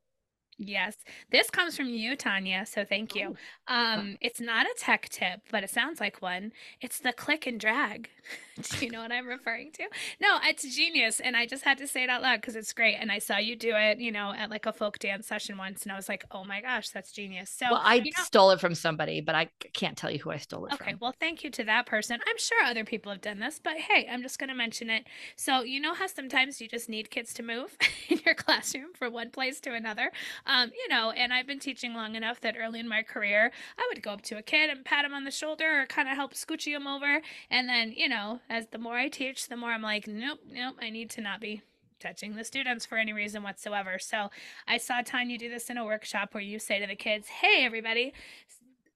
Yes. 0.67 0.97
This 1.31 1.51
comes 1.51 1.77
from 1.77 1.89
you, 1.89 2.17
Tanya. 2.17 2.65
So 2.67 2.85
thank 2.85 3.15
you. 3.15 3.37
Oh. 3.69 3.75
Um, 3.75 4.17
it's 4.21 4.41
not 4.41 4.67
a 4.67 4.75
tech 4.79 5.09
tip, 5.09 5.41
but 5.51 5.65
it 5.65 5.71
sounds 5.71 6.01
like 6.01 6.23
one. 6.23 6.53
It's 6.81 6.99
the 6.99 7.13
click 7.13 7.47
and 7.47 7.59
drag. 7.59 8.11
Do 8.63 8.85
you 8.85 8.93
know 8.93 9.01
what 9.01 9.11
I'm 9.11 9.27
referring 9.27 9.73
to? 9.73 9.85
No, 10.21 10.39
it's 10.45 10.77
genius. 10.77 11.21
And 11.21 11.37
I 11.37 11.47
just 11.47 11.65
had 11.65 11.79
to 11.79 11.89
say 11.89 12.05
it 12.05 12.11
out 12.11 12.23
loud 12.23 12.41
because 12.41 12.55
it's 12.55 12.73
great. 12.73 12.97
And 12.97 13.11
I 13.11 13.19
saw 13.19 13.39
you 13.39 13.57
do 13.57 13.73
it, 13.75 13.99
you 13.99 14.13
know, 14.13 14.33
at 14.37 14.51
like 14.51 14.67
a 14.67 14.73
folk 14.73 14.99
dance 14.99 15.27
session 15.27 15.57
once. 15.57 15.83
And 15.83 15.93
I 15.93 15.97
was 15.97 16.09
like, 16.09 16.25
oh 16.31 16.45
my 16.45 16.61
gosh, 16.61 16.91
that's 16.91 17.11
genius. 17.13 17.51
So 17.51 17.67
well, 17.71 17.81
I 17.83 17.95
you 17.97 18.05
know- 18.05 18.25
stole 18.25 18.51
it 18.51 18.61
from 18.61 18.75
somebody, 18.75 19.21
but 19.21 19.35
I 19.35 19.49
can't 19.73 19.97
tell 19.97 20.11
you 20.11 20.19
who 20.19 20.31
I 20.31 20.37
stole 20.37 20.67
it 20.67 20.75
okay, 20.75 20.77
from. 20.77 20.87
Okay. 20.89 20.97
Well, 21.01 21.15
thank 21.19 21.43
you 21.43 21.51
to 21.51 21.65
that 21.65 21.87
person. 21.87 22.21
I'm 22.29 22.39
sure 22.39 22.63
other 22.63 22.85
people 22.85 23.11
have 23.11 23.23
done 23.23 23.39
this, 23.39 23.59
but 23.63 23.79
hey, 23.79 24.07
I'm 24.11 24.23
just 24.23 24.39
going 24.39 24.51
to 24.51 24.55
mention 24.55 24.91
it. 24.91 25.07
So, 25.37 25.63
you 25.63 25.81
know 25.81 25.95
how 25.95 26.07
sometimes 26.07 26.61
you 26.61 26.69
just 26.69 26.89
need 26.89 27.11
kids 27.11 27.33
to 27.35 27.43
move 27.43 27.77
in 28.09 28.21
your 28.25 28.35
classroom 28.35 28.93
from 28.95 29.13
one 29.13 29.31
place 29.31 29.61
to 29.61 29.73
another? 29.73 30.13
Um, 30.47 30.52
Um, 30.53 30.71
you 30.77 30.87
know, 30.95 31.13
and 31.13 31.33
I've 31.33 31.47
been 31.47 31.59
teaching 31.59 31.95
long 31.95 32.15
enough 32.15 32.43
that 32.43 32.57
early 32.59 32.79
in 32.79 32.87
my 32.87 33.03
career, 33.03 33.51
I 33.79 33.89
would 33.89 34.03
go 34.03 34.11
up 34.11 34.21
to 34.23 34.37
a 34.37 34.43
kid 34.43 34.69
and 34.69 34.85
pat 34.85 35.07
him 35.07 35.15
on 35.15 35.25
the 35.25 35.31
shoulder 35.31 35.81
or 35.81 35.87
kind 35.87 36.11
of 36.11 36.15
help 36.15 36.35
scoochie 36.35 36.77
him 36.77 36.87
over. 36.87 37.23
And 37.51 37.71
then, 37.71 37.93
you 37.97 38.07
know, 38.07 38.41
as 38.51 38.67
the 38.67 38.77
more 38.77 38.97
I 38.97 39.09
teach, 39.09 39.49
the 39.49 39.57
more 39.57 39.71
I'm 39.71 39.81
like, 39.81 40.07
nope, 40.07 40.41
nope, 40.47 40.77
I 40.79 40.91
need 40.91 41.09
to 41.11 41.23
not 41.23 41.41
be 41.41 41.63
touching 42.01 42.35
the 42.35 42.45
students 42.45 42.85
for 42.85 42.99
any 42.99 43.15
reason 43.15 43.43
whatsoever. 43.43 43.99
So 43.99 44.29
I 44.69 44.77
saw 44.77 45.01
Tanya 45.01 45.39
do 45.39 45.49
this 45.49 45.71
in 45.71 45.79
a 45.79 45.87
workshop 45.87 46.35
where 46.35 46.43
you 46.43 46.59
say 46.59 46.81
to 46.81 46.87
the 46.87 46.97
kids, 46.97 47.29
hey, 47.29 47.65
everybody, 47.65 48.13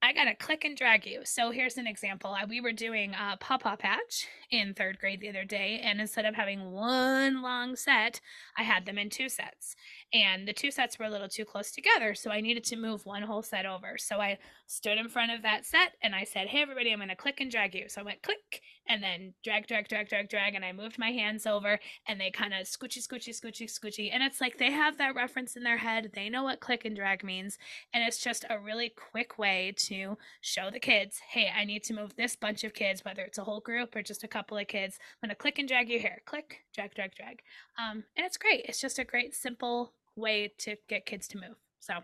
I 0.07 0.13
got 0.13 0.23
to 0.23 0.35
click 0.35 0.63
and 0.63 0.77
drag 0.77 1.05
you. 1.05 1.23
So 1.25 1.51
here's 1.51 1.75
an 1.75 1.85
example. 1.85 2.33
We 2.47 2.61
were 2.61 2.71
doing 2.71 3.13
a 3.13 3.35
Paw 3.35 3.57
Paw 3.57 3.75
Patch 3.75 4.25
in 4.49 4.73
third 4.73 4.99
grade 4.99 5.19
the 5.19 5.27
other 5.27 5.43
day, 5.43 5.81
and 5.83 5.99
instead 5.99 6.23
of 6.23 6.33
having 6.33 6.71
one 6.71 7.41
long 7.41 7.75
set, 7.75 8.21
I 8.57 8.63
had 8.63 8.85
them 8.85 8.97
in 8.97 9.09
two 9.09 9.27
sets. 9.27 9.75
And 10.13 10.47
the 10.47 10.53
two 10.53 10.71
sets 10.71 10.97
were 10.97 11.03
a 11.03 11.09
little 11.09 11.27
too 11.27 11.43
close 11.43 11.71
together, 11.71 12.15
so 12.15 12.31
I 12.31 12.39
needed 12.39 12.63
to 12.65 12.77
move 12.77 13.05
one 13.05 13.23
whole 13.23 13.41
set 13.41 13.65
over. 13.65 13.97
So 13.97 14.21
I 14.21 14.37
stood 14.65 14.97
in 14.97 15.09
front 15.09 15.33
of 15.33 15.41
that 15.41 15.65
set 15.65 15.95
and 16.01 16.15
I 16.15 16.23
said, 16.23 16.47
Hey, 16.47 16.61
everybody, 16.61 16.93
I'm 16.93 17.05
to 17.05 17.15
click 17.17 17.41
and 17.41 17.51
drag 17.51 17.75
you. 17.75 17.89
So 17.89 17.99
I 17.99 18.05
went 18.05 18.21
click 18.21 18.61
and 18.87 19.01
then 19.01 19.33
drag, 19.43 19.67
drag, 19.67 19.87
drag, 19.87 20.09
drag, 20.09 20.29
drag. 20.29 20.55
And 20.55 20.65
I 20.65 20.71
moved 20.71 20.97
my 20.97 21.11
hands 21.11 21.45
over 21.45 21.79
and 22.07 22.19
they 22.19 22.31
kind 22.31 22.53
of 22.53 22.65
scoochy, 22.67 23.05
scoochy, 23.05 23.29
scoochy, 23.29 23.65
scoochy. 23.65 24.09
And 24.11 24.23
it's 24.23 24.41
like 24.41 24.57
they 24.57 24.71
have 24.71 24.97
that 24.97 25.15
reference 25.15 25.55
in 25.55 25.63
their 25.63 25.77
head. 25.77 26.11
They 26.13 26.29
know 26.29 26.43
what 26.43 26.59
click 26.59 26.85
and 26.85 26.95
drag 26.95 27.23
means. 27.23 27.57
And 27.93 28.03
it's 28.03 28.23
just 28.23 28.45
a 28.49 28.59
really 28.59 28.93
quick 29.11 29.37
way 29.37 29.73
to 29.77 30.17
show 30.41 30.69
the 30.71 30.79
kids, 30.79 31.19
Hey, 31.29 31.51
I 31.55 31.65
need 31.65 31.83
to 31.85 31.93
move 31.93 32.15
this 32.15 32.35
bunch 32.35 32.63
of 32.63 32.73
kids, 32.73 33.03
whether 33.03 33.21
it's 33.21 33.37
a 33.37 33.43
whole 33.43 33.59
group 33.59 33.95
or 33.95 34.01
just 34.01 34.23
a 34.23 34.27
couple 34.27 34.57
of 34.57 34.67
kids. 34.67 34.99
I'm 35.21 35.27
going 35.27 35.35
to 35.35 35.39
click 35.39 35.59
and 35.59 35.67
drag 35.67 35.89
you 35.89 35.99
here. 35.99 36.21
Click, 36.25 36.61
drag, 36.73 36.95
drag, 36.95 37.15
drag. 37.15 37.41
Um, 37.77 38.03
and 38.15 38.25
it's 38.25 38.37
great. 38.37 38.65
It's 38.65 38.81
just 38.81 38.99
a 38.99 39.03
great, 39.03 39.35
simple 39.35 39.93
way 40.15 40.53
to 40.59 40.75
get 40.87 41.05
kids 41.05 41.27
to 41.29 41.37
move. 41.37 41.57
So 41.79 41.99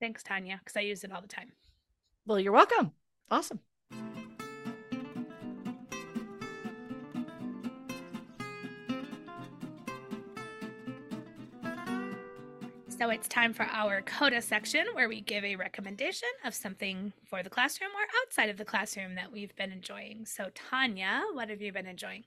thanks, 0.00 0.22
Tanya, 0.22 0.60
because 0.62 0.76
I 0.76 0.80
use 0.80 1.04
it 1.04 1.12
all 1.12 1.20
the 1.20 1.28
time. 1.28 1.52
Well, 2.26 2.40
you're 2.40 2.52
welcome. 2.52 2.92
Awesome. 3.30 3.60
So 13.06 13.10
it's 13.10 13.28
time 13.28 13.52
for 13.52 13.62
our 13.62 14.02
CODA 14.02 14.42
section 14.42 14.84
where 14.94 15.08
we 15.08 15.20
give 15.20 15.44
a 15.44 15.54
recommendation 15.54 16.28
of 16.44 16.56
something 16.56 17.12
for 17.30 17.40
the 17.44 17.48
classroom 17.48 17.90
or 17.90 18.02
outside 18.20 18.50
of 18.50 18.56
the 18.56 18.64
classroom 18.64 19.14
that 19.14 19.30
we've 19.30 19.54
been 19.54 19.70
enjoying. 19.70 20.26
So, 20.26 20.50
Tanya, 20.52 21.22
what 21.32 21.48
have 21.48 21.62
you 21.62 21.72
been 21.72 21.86
enjoying? 21.86 22.24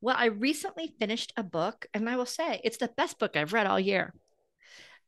Well, 0.00 0.16
I 0.18 0.26
recently 0.26 0.92
finished 0.98 1.32
a 1.36 1.44
book, 1.44 1.86
and 1.94 2.10
I 2.10 2.16
will 2.16 2.26
say 2.26 2.60
it's 2.64 2.78
the 2.78 2.90
best 2.96 3.20
book 3.20 3.36
I've 3.36 3.52
read 3.52 3.68
all 3.68 3.78
year. 3.78 4.12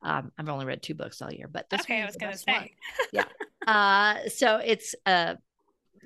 Um, 0.02 0.30
I've 0.38 0.48
only 0.48 0.66
read 0.66 0.84
two 0.84 0.94
books 0.94 1.20
all 1.20 1.32
year, 1.32 1.48
but 1.48 1.68
this 1.68 1.80
okay, 1.80 2.02
I 2.02 2.07
was 2.07 2.14
going 2.14 2.30
to 2.30 2.38
say, 2.38 2.76
yeah. 3.12 3.24
Uh, 3.66 4.28
so 4.28 4.59
it's 4.59 4.94
a, 5.05 5.36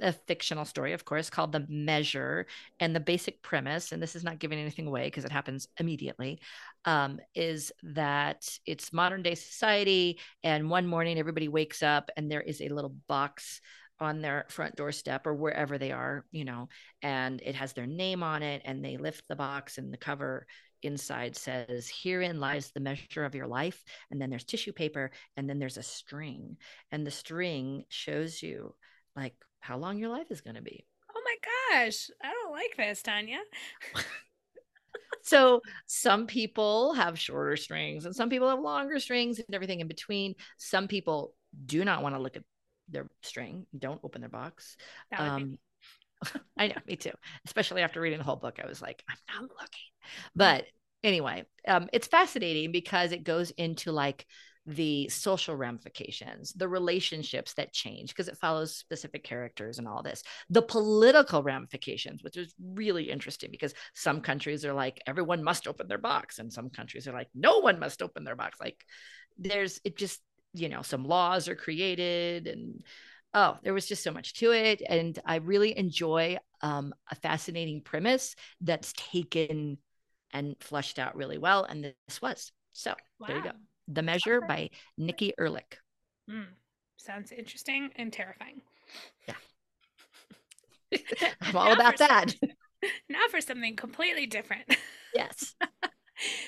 a 0.01 0.13
fictional 0.13 0.65
story, 0.65 0.93
of 0.93 1.05
course, 1.05 1.31
called 1.31 1.53
The 1.53 1.67
Measure, 1.69 2.47
and 2.81 2.95
the 2.95 3.01
basic 3.01 3.43
premise, 3.43 3.93
and 3.93 4.03
this 4.03 4.17
is 4.17 4.25
not 4.25 4.39
giving 4.39 4.59
anything 4.59 4.87
away 4.87 5.05
because 5.05 5.25
it 5.25 5.33
happens 5.33 5.69
immediately, 5.79 6.41
um, 6.85 7.21
is 7.35 7.73
that 7.83 8.49
it's 8.67 8.93
modern 8.93 9.23
day 9.23 9.35
society, 9.35 10.19
and 10.43 10.71
one 10.71 10.87
morning 10.87 11.19
everybody 11.19 11.49
wakes 11.49 11.83
up 11.83 12.11
and 12.17 12.31
there 12.31 12.43
is 12.43 12.61
a 12.61 12.69
little 12.69 12.95
box 13.09 13.61
on 14.01 14.21
their 14.21 14.47
front 14.49 14.77
doorstep 14.77 15.27
or 15.27 15.35
wherever 15.35 15.77
they 15.77 15.91
are, 15.91 16.25
you 16.31 16.45
know, 16.45 16.69
and 17.03 17.41
it 17.45 17.57
has 17.57 17.73
their 17.73 17.87
name 17.87 18.23
on 18.23 18.43
it, 18.43 18.63
and 18.65 18.85
they 18.85 18.97
lift 18.97 19.25
the 19.29 19.37
box, 19.37 19.79
and 19.79 19.93
the 19.93 19.97
cover 19.99 20.47
inside 20.83 21.37
says, 21.37 21.89
Herein 21.89 22.41
lies 22.41 22.71
the 22.71 22.81
measure 22.81 23.25
of 23.25 23.35
your 23.35 23.47
life. 23.47 23.83
And 24.11 24.21
then 24.21 24.31
there's 24.31 24.45
tissue 24.45 24.73
paper, 24.73 25.11
and 25.37 25.49
then 25.49 25.59
there's 25.59 25.77
a 25.77 25.83
string. 25.83 26.57
And 26.91 27.07
the 27.07 27.11
string 27.11 27.85
shows 27.89 28.43
you 28.43 28.75
like 29.17 29.35
how 29.61 29.77
long 29.77 29.99
your 29.99 30.11
life 30.11 30.31
is 30.31 30.41
going 30.41 30.57
to 30.57 30.63
be. 30.63 30.85
Oh 31.15 31.23
my 31.25 31.81
gosh. 31.85 32.11
I 32.23 32.33
don't 32.33 32.53
like 32.53 32.77
this, 32.77 33.03
Tanya. 33.03 33.39
so 35.23 35.61
some 35.87 36.27
people 36.27 36.95
have 36.95 37.19
shorter 37.19 37.57
strings 37.57 38.05
and 38.05 38.15
some 38.15 38.31
people 38.31 38.49
have 38.49 38.61
longer 38.61 38.99
strings 38.99 39.39
and 39.39 39.55
everything 39.55 39.81
in 39.81 39.89
between. 39.89 40.35
Some 40.59 40.89
people 40.89 41.35
do 41.67 41.85
not 41.85 42.03
want 42.03 42.15
to 42.15 42.21
look 42.21 42.37
at 42.37 42.45
their 42.89 43.09
string, 43.23 43.67
don't 43.79 44.01
open 44.03 44.21
their 44.21 44.31
box. 44.31 44.77
Um, 45.17 45.59
I 46.57 46.69
know, 46.69 46.75
me 46.87 46.97
too. 46.97 47.13
Especially 47.47 47.83
after 47.83 48.01
reading 48.01 48.19
the 48.19 48.25
whole 48.25 48.37
book, 48.37 48.59
I 48.63 48.67
was 48.67 48.83
like, 48.83 49.03
I'm 49.09 49.43
not 49.43 49.51
looking. 49.51 49.81
But 50.35 50.65
anyway, 51.03 51.45
um, 51.67 51.89
it's 51.93 52.07
fascinating 52.07 52.73
because 52.73 53.13
it 53.13 53.25
goes 53.25 53.51
into 53.51 53.93
like 53.93 54.27
the 54.69 55.09
social 55.09 55.57
ramifications, 55.57 56.53
the 56.53 56.69
relationships 56.69 57.55
that 57.55 57.73
change 57.73 58.11
because 58.11 58.29
it 58.29 58.37
follows 58.37 58.77
specific 58.77 59.25
characters 59.25 59.79
and 59.79 59.89
all 59.89 60.03
this, 60.03 60.23
the 60.51 60.61
political 60.61 61.43
ramifications, 61.43 62.23
which 62.23 62.37
is 62.37 62.55
really 62.63 63.11
interesting 63.11 63.51
because 63.51 63.73
some 63.95 64.21
countries 64.21 64.67
are 64.67 64.75
like, 64.75 65.01
everyone 65.07 65.43
must 65.43 65.67
open 65.67 65.89
their 65.89 65.97
box, 65.97 66.39
and 66.39 66.53
some 66.53 66.69
countries 66.69 67.09
are 67.09 67.15
like, 67.15 67.29
no 67.35 67.61
one 67.61 67.81
must 67.81 68.03
open 68.03 68.25
their 68.25 68.37
box. 68.37 68.61
Like, 68.61 68.85
there's 69.39 69.81
it 69.85 69.97
just, 69.97 70.21
you 70.53 70.69
know, 70.69 70.83
some 70.83 71.05
laws 71.05 71.49
are 71.49 71.57
created 71.57 72.47
and 72.47 72.85
oh, 73.33 73.57
there 73.63 73.75
was 73.75 73.87
just 73.87 74.03
so 74.03 74.11
much 74.11 74.35
to 74.35 74.53
it. 74.53 74.83
And 74.87 75.19
I 75.25 75.37
really 75.37 75.77
enjoy 75.79 76.39
um, 76.61 76.95
a 77.11 77.15
fascinating 77.15 77.81
premise 77.83 78.37
that's 78.61 78.93
taken 78.95 79.79
and 80.33 80.57
flushed 80.61 80.99
out 80.99 81.17
really 81.17 81.39
well. 81.39 81.65
And 81.65 81.85
this 81.85 82.21
was. 82.21 82.53
So 82.73 82.95
wow. 83.19 83.27
there 83.29 83.37
you 83.37 83.43
go. 83.45 83.53
The 83.89 84.03
Measure 84.03 84.41
by 84.41 84.71
Nikki 84.97 85.33
Erlick. 85.41 85.79
Mm, 86.31 86.47
sounds 86.97 87.33
interesting 87.33 87.91
and 87.97 88.13
terrifying. 88.13 88.61
Yeah. 89.27 89.35
I'm 91.41 91.57
all 91.57 91.73
about 91.73 91.97
that. 91.99 92.35
Some, 92.39 92.51
now 93.09 93.27
for 93.31 93.41
something 93.41 93.77
completely 93.77 94.27
different. 94.27 94.77
Yes. 95.15 95.55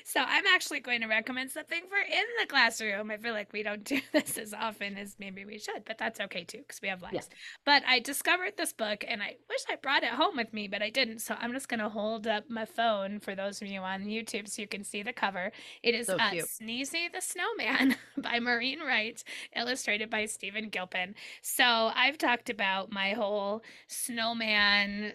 So 0.05 0.21
I'm 0.21 0.45
actually 0.47 0.81
going 0.81 1.01
to 1.03 1.07
recommend 1.07 1.51
something 1.51 1.83
for 1.89 1.97
in 1.97 2.25
the 2.41 2.47
classroom. 2.47 3.11
I 3.11 3.17
feel 3.17 3.33
like 3.33 3.53
we 3.53 3.63
don't 3.63 3.85
do 3.85 4.01
this 4.13 4.39
as 4.39 4.53
often 4.53 4.97
as 4.97 5.17
maybe 5.19 5.45
we 5.45 5.59
should, 5.59 5.85
but 5.85 5.99
that's 5.99 6.21
okay 6.21 6.45
too 6.45 6.59
because 6.59 6.81
we 6.83 6.89
have 6.89 7.03
lives. 7.03 7.15
Yeah. 7.15 7.37
But 7.65 7.83
I 7.87 8.01
discovered 8.01 8.57
this 8.57 8.73
book 8.73 9.05
and 9.07 9.23
I 9.23 9.37
wish 9.49 9.61
I 9.71 9.77
brought 9.77 10.03
it 10.03 10.11
home 10.11 10.37
with 10.37 10.53
me, 10.53 10.69
but 10.69 10.83
I 10.83 10.91
didn't. 10.91 11.21
So 11.21 11.37
I'm 11.39 11.53
just 11.53 11.69
going 11.69 11.81
to 11.81 11.89
hold 11.89 12.27
up 12.27 12.49
my 12.49 12.65
phone 12.65 13.21
for 13.21 13.35
those 13.35 13.63
of 13.63 13.69
you 13.69 13.81
on 13.81 14.05
YouTube 14.05 14.49
so 14.49 14.63
you 14.63 14.69
can 14.69 14.85
see 14.85 15.03
the 15.03 15.13
cover. 15.13 15.53
It 15.83 15.95
is 15.95 16.07
so 16.07 16.17
uh, 16.17 16.31
Sneezy 16.31 17.13
the 17.13 17.21
Snowman 17.21 17.97
by 18.19 18.41
Maureen 18.41 18.81
Wright, 18.81 19.23
illustrated 19.55 20.11
by 20.11 20.27
Stephen 20.27 20.69
Gilpin. 20.69 21.15
So 21.43 21.65
I've 21.65 22.19
talked 22.19 22.51
about 22.51 22.91
my 22.91 23.13
whole 23.13 23.63
snowman, 23.89 25.13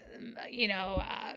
you 0.50 0.68
know, 0.68 1.02
uh, 1.08 1.34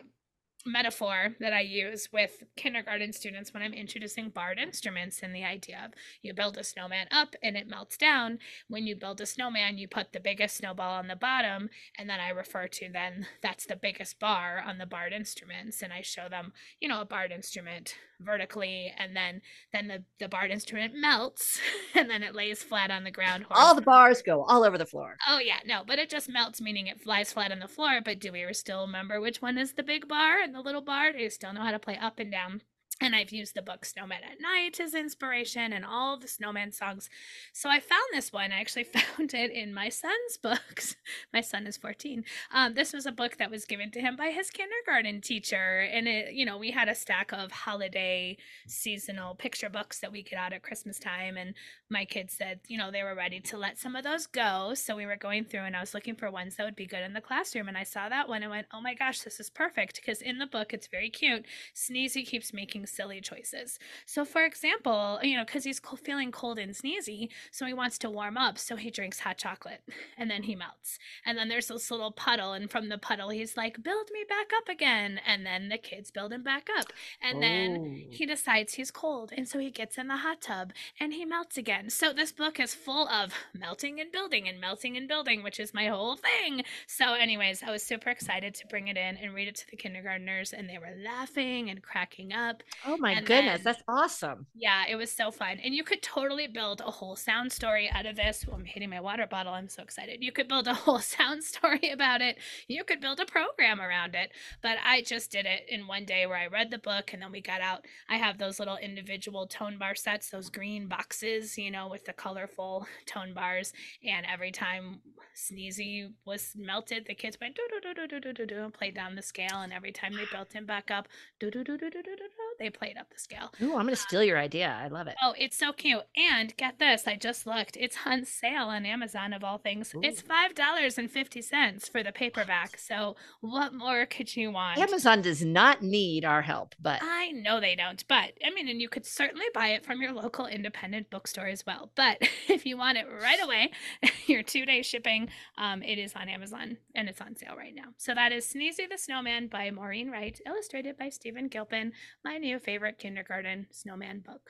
metaphor 0.69 1.35
that 1.39 1.53
I 1.53 1.61
use 1.61 2.09
with 2.11 2.43
kindergarten 2.55 3.13
students 3.13 3.53
when 3.53 3.63
I'm 3.63 3.73
introducing 3.73 4.29
barred 4.29 4.59
instruments 4.59 5.21
and 5.21 5.35
the 5.35 5.43
idea 5.43 5.81
of 5.85 5.91
you 6.21 6.33
build 6.33 6.57
a 6.57 6.63
snowman 6.63 7.07
up 7.11 7.35
and 7.43 7.57
it 7.57 7.67
melts 7.67 7.97
down. 7.97 8.39
When 8.67 8.87
you 8.87 8.95
build 8.95 9.21
a 9.21 9.25
snowman, 9.25 9.77
you 9.77 9.87
put 9.87 10.13
the 10.13 10.19
biggest 10.19 10.57
snowball 10.57 10.97
on 10.97 11.07
the 11.07 11.15
bottom, 11.15 11.69
and 11.97 12.09
then 12.09 12.19
I 12.19 12.29
refer 12.29 12.67
to 12.67 12.89
then 12.91 13.27
that's 13.41 13.65
the 13.65 13.75
biggest 13.75 14.19
bar 14.19 14.63
on 14.65 14.77
the 14.77 14.85
barred 14.85 15.13
instruments, 15.13 15.81
and 15.81 15.91
I 15.91 16.01
show 16.01 16.29
them, 16.29 16.53
you 16.79 16.87
know, 16.87 17.01
a 17.01 17.05
barred 17.05 17.31
instrument 17.31 17.95
vertically 18.19 18.93
and 18.97 19.15
then 19.15 19.41
then 19.71 19.87
the 19.87 20.03
the 20.19 20.27
barred 20.27 20.51
instrument 20.51 20.93
melts 20.95 21.59
and 21.95 22.09
then 22.09 22.23
it 22.23 22.35
lays 22.35 22.63
flat 22.63 22.91
on 22.91 23.03
the 23.03 23.11
ground 23.11 23.45
all 23.51 23.75
the 23.75 23.81
bars 23.81 24.21
go 24.21 24.43
all 24.43 24.63
over 24.63 24.77
the 24.77 24.85
floor. 24.85 25.15
Oh 25.27 25.39
yeah 25.39 25.59
no 25.65 25.83
but 25.85 25.99
it 25.99 26.09
just 26.09 26.29
melts 26.29 26.61
meaning 26.61 26.87
it 26.87 27.01
flies 27.01 27.33
flat 27.33 27.51
on 27.51 27.59
the 27.59 27.67
floor 27.67 27.99
but 28.03 28.19
do 28.19 28.31
we 28.31 28.45
still 28.53 28.85
remember 28.85 29.21
which 29.21 29.41
one 29.41 29.57
is 29.57 29.73
the 29.73 29.83
big 29.83 30.07
bar 30.07 30.39
and 30.39 30.53
the 30.53 30.61
little 30.61 30.81
bar? 30.81 31.11
Do 31.11 31.19
you 31.19 31.29
still 31.29 31.53
know 31.53 31.61
how 31.61 31.71
to 31.71 31.79
play 31.79 31.97
up 31.97 32.19
and 32.19 32.31
down 32.31 32.61
and 33.01 33.15
I've 33.15 33.31
used 33.31 33.55
the 33.55 33.61
book 33.61 33.85
Snowman 33.85 34.23
at 34.23 34.41
Night 34.41 34.79
as 34.79 34.93
inspiration 34.93 35.71
and 35.71 35.85
all 35.85 36.17
the 36.17 36.27
snowman 36.27 36.71
songs. 36.73 37.09
So 37.53 37.69
I 37.69 37.79
found 37.79 38.01
this 38.11 38.33
one. 38.33 38.51
I 38.51 38.59
actually 38.59 38.83
found 39.17 39.33
it 39.33 39.51
in 39.51 39.73
my 39.73 39.89
son's 39.89 40.37
books. 40.41 40.95
my 41.33 41.39
son 41.39 41.65
is 41.65 41.77
14. 41.77 42.25
Um, 42.53 42.73
this 42.73 42.91
was 42.91 43.05
a 43.05 43.11
book 43.11 43.37
that 43.37 43.51
was 43.51 43.65
given 43.65 43.89
to 43.91 44.01
him 44.01 44.17
by 44.17 44.27
his 44.27 44.49
kindergarten 44.49 45.21
teacher. 45.21 45.87
And 45.91 46.07
it, 46.07 46.33
you 46.33 46.45
know, 46.45 46.57
we 46.57 46.71
had 46.71 46.89
a 46.89 46.95
stack 46.95 47.31
of 47.31 47.51
holiday 47.51 48.37
seasonal 48.67 49.35
picture 49.35 49.69
books 49.69 49.99
that 49.99 50.11
we 50.11 50.21
get 50.21 50.37
out 50.37 50.51
at 50.51 50.63
Christmas 50.63 50.99
time. 50.99 51.37
And 51.37 51.53
my 51.89 52.03
kids 52.03 52.33
said, 52.33 52.59
you 52.67 52.77
know, 52.77 52.91
they 52.91 53.03
were 53.03 53.15
ready 53.15 53.39
to 53.39 53.57
let 53.57 53.77
some 53.77 53.95
of 53.95 54.03
those 54.03 54.27
go. 54.27 54.73
So 54.73 54.95
we 54.97 55.05
were 55.05 55.15
going 55.15 55.45
through 55.45 55.61
and 55.61 55.75
I 55.75 55.79
was 55.79 55.93
looking 55.93 56.15
for 56.15 56.29
ones 56.29 56.57
that 56.57 56.65
would 56.65 56.75
be 56.75 56.85
good 56.85 57.03
in 57.03 57.13
the 57.13 57.21
classroom. 57.21 57.69
And 57.69 57.77
I 57.77 57.83
saw 57.83 58.09
that 58.09 58.27
one 58.27 58.43
and 58.43 58.51
went, 58.51 58.67
oh 58.73 58.81
my 58.81 58.93
gosh, 58.93 59.21
this 59.21 59.39
is 59.39 59.49
perfect. 59.49 59.95
Because 59.95 60.21
in 60.21 60.37
the 60.37 60.45
book, 60.45 60.73
it's 60.73 60.87
very 60.87 61.09
cute. 61.09 61.45
Sneezy 61.73 62.25
keeps 62.25 62.53
making 62.53 62.87
silly 62.89 63.21
choices. 63.21 63.79
So, 64.05 64.25
for 64.25 64.43
example, 64.43 65.19
you 65.21 65.37
know, 65.37 65.45
because 65.45 65.63
he's 65.63 65.81
feeling 66.03 66.31
cold 66.31 66.59
and 66.59 66.73
sneezy, 66.73 67.29
so 67.51 67.65
he 67.65 67.73
wants 67.73 67.97
to 67.99 68.09
warm 68.09 68.37
up, 68.37 68.57
so 68.57 68.75
he 68.75 68.89
drinks 68.89 69.19
hot 69.19 69.37
chocolate 69.37 69.81
and 70.17 70.29
then 70.29 70.43
he 70.43 70.55
melts. 70.55 70.99
And 71.25 71.37
then 71.37 71.49
there's 71.49 71.67
this 71.67 71.91
little 71.91 72.11
puddle, 72.11 72.53
and 72.53 72.69
from 72.69 72.89
the 72.89 72.97
puddle, 72.97 73.29
he's 73.29 73.57
like, 73.57 73.83
build 73.83 74.09
me 74.11 74.25
back 74.27 74.51
up 74.55 74.69
again. 74.69 75.19
And 75.25 75.45
then 75.45 75.69
the 75.69 75.77
kids 75.77 76.11
build 76.11 76.33
him 76.33 76.43
back 76.43 76.69
up. 76.77 76.87
And 77.21 77.37
oh. 77.37 77.41
then 77.41 78.05
he 78.09 78.25
decides 78.25 78.73
he's 78.73 78.91
cold, 78.91 79.31
and 79.35 79.47
so 79.47 79.59
he 79.59 79.71
gets 79.71 79.97
in 79.97 80.07
the 80.07 80.17
hot 80.17 80.41
tub 80.41 80.73
and 80.99 81.13
he 81.13 81.25
melts 81.25 81.57
again. 81.57 81.89
So, 81.89 82.13
this 82.13 82.31
book 82.31 82.59
is 82.59 82.73
full 82.73 83.07
of 83.07 83.33
melting 83.53 83.99
and 83.99 84.11
building 84.11 84.47
and 84.47 84.59
melting 84.59 84.97
and 84.97 85.07
building, 85.07 85.43
which 85.43 85.59
is 85.59 85.73
my 85.73 85.87
whole 85.87 86.17
thing. 86.17 86.63
So, 86.87 87.13
anyways, 87.13 87.63
I 87.63 87.71
was 87.71 87.83
super 87.83 88.09
excited 88.09 88.53
to 88.55 88.67
bring 88.67 88.87
it 88.87 88.97
in 88.97 89.17
and 89.17 89.33
read 89.33 89.47
it 89.47 89.55
to 89.55 89.69
the 89.69 89.77
kindergartners, 89.77 90.53
and 90.53 90.69
they 90.69 90.77
were 90.77 90.93
laughing 91.03 91.69
and 91.69 91.81
cracking 91.81 92.33
up. 92.33 92.63
Oh 92.83 92.97
my 92.97 93.15
and 93.15 93.27
goodness, 93.27 93.61
then, 93.61 93.63
that's 93.63 93.81
awesome. 93.87 94.47
Yeah, 94.55 94.85
it 94.89 94.95
was 94.95 95.11
so 95.11 95.31
fun. 95.31 95.59
And 95.63 95.73
you 95.75 95.83
could 95.83 96.01
totally 96.01 96.47
build 96.47 96.81
a 96.81 96.91
whole 96.91 97.15
sound 97.15 97.51
story 97.51 97.89
out 97.93 98.05
of 98.05 98.15
this. 98.17 98.45
Well, 98.47 98.57
I'm 98.57 98.65
hitting 98.65 98.89
my 98.89 98.99
water 98.99 99.27
bottle. 99.27 99.53
I'm 99.53 99.69
so 99.69 99.83
excited. 99.83 100.23
You 100.23 100.31
could 100.31 100.47
build 100.49 100.67
a 100.67 100.73
whole 100.73 100.99
sound 100.99 101.43
story 101.43 101.91
about 101.93 102.21
it. 102.21 102.37
You 102.67 102.83
could 102.83 102.99
build 102.99 103.19
a 103.19 103.25
program 103.25 103.79
around 103.79 104.15
it. 104.15 104.31
But 104.61 104.77
I 104.83 105.01
just 105.03 105.31
did 105.31 105.45
it 105.45 105.63
in 105.69 105.87
one 105.87 106.03
day 106.05 106.25
where 106.25 106.37
I 106.37 106.47
read 106.47 106.71
the 106.71 106.79
book 106.79 107.13
and 107.13 107.21
then 107.21 107.31
we 107.31 107.41
got 107.41 107.61
out. 107.61 107.85
I 108.09 108.17
have 108.17 108.37
those 108.37 108.59
little 108.59 108.77
individual 108.77 109.47
tone 109.47 109.77
bar 109.77 109.95
sets, 109.95 110.29
those 110.29 110.49
green 110.49 110.87
boxes, 110.87 111.57
you 111.57 111.71
know, 111.71 111.87
with 111.87 112.05
the 112.05 112.13
colorful 112.13 112.87
tone 113.05 113.33
bars. 113.33 113.71
And 114.03 114.25
every 114.25 114.51
time 114.51 115.01
Sneezy 115.35 116.11
was 116.25 116.53
melted, 116.57 117.05
the 117.07 117.15
kids 117.15 117.37
went 117.39 117.55
do 117.55 117.61
do 117.71 117.93
do 117.93 118.07
do 118.07 118.19
do 118.19 118.33
do 118.33 118.45
do 118.45 118.63
and 118.63 118.73
played 118.73 118.95
down 118.95 119.15
the 119.15 119.21
scale. 119.21 119.61
And 119.61 119.71
every 119.71 119.91
time 119.93 120.15
they 120.15 120.25
built 120.25 120.53
him 120.53 120.65
back 120.65 120.91
up, 120.91 121.07
do 121.39 121.49
do 121.51 121.63
do 121.63 121.77
do 121.77 121.89
do 121.89 122.01
do 122.03 122.15
do 122.15 122.29
they 122.59 122.68
played 122.71 122.97
up 122.97 123.09
the 123.09 123.19
scale. 123.19 123.51
Ooh, 123.61 123.75
I'm 123.75 123.85
gonna 123.85 123.95
steal 123.95 124.23
your 124.23 124.37
idea. 124.37 124.75
I 124.79 124.87
love 124.87 125.07
it. 125.07 125.15
Oh, 125.21 125.33
it's 125.37 125.57
so 125.57 125.73
cute. 125.73 126.03
And 126.15 126.55
get 126.57 126.79
this, 126.79 127.07
I 127.07 127.15
just 127.15 127.45
looked. 127.45 127.77
It's 127.77 127.97
on 128.05 128.25
sale 128.25 128.65
on 128.65 128.85
Amazon 128.85 129.33
of 129.33 129.43
all 129.43 129.57
things. 129.57 129.93
Ooh. 129.93 130.01
It's 130.03 130.21
five 130.21 130.55
dollars 130.55 130.97
and 130.97 131.09
fifty 131.09 131.41
cents 131.41 131.87
for 131.87 132.03
the 132.03 132.11
paperback. 132.11 132.77
So 132.77 133.15
what 133.41 133.73
more 133.73 134.05
could 134.05 134.35
you 134.35 134.51
want? 134.51 134.79
Amazon 134.79 135.21
does 135.21 135.43
not 135.43 135.81
need 135.81 136.25
our 136.25 136.41
help, 136.41 136.75
but 136.79 136.99
I 137.01 137.31
know 137.31 137.59
they 137.59 137.75
don't. 137.75 138.03
But 138.07 138.33
I 138.45 138.51
mean, 138.53 138.67
and 138.67 138.81
you 138.81 138.89
could 138.89 139.05
certainly 139.05 139.45
buy 139.53 139.69
it 139.69 139.85
from 139.85 140.01
your 140.01 140.13
local 140.13 140.45
independent 140.45 141.09
bookstore 141.09 141.47
as 141.47 141.65
well. 141.65 141.91
But 141.95 142.17
if 142.47 142.65
you 142.65 142.77
want 142.77 142.97
it 142.97 143.05
right 143.21 143.41
away, 143.43 143.71
your 144.27 144.43
two 144.43 144.65
day 144.65 144.81
shipping, 144.81 145.29
um, 145.57 145.83
it 145.83 145.97
is 145.97 146.13
on 146.15 146.29
Amazon 146.29 146.77
and 146.95 147.09
it's 147.09 147.21
on 147.21 147.35
sale 147.35 147.55
right 147.57 147.73
now. 147.75 147.93
So 147.97 148.13
that 148.13 148.31
is 148.31 148.45
Sneezy 148.45 148.89
the 148.89 148.97
Snowman 148.97 149.47
by 149.47 149.71
Maureen 149.71 150.09
Wright, 150.09 150.39
illustrated 150.45 150.97
by 150.97 151.09
Stephen 151.09 151.47
Gilpin. 151.47 151.93
My 152.23 152.37
new 152.49 152.59
favorite 152.59 152.97
kindergarten 152.97 153.67
snowman 153.71 154.23
book. 154.25 154.41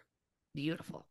Beautiful. 0.55 1.05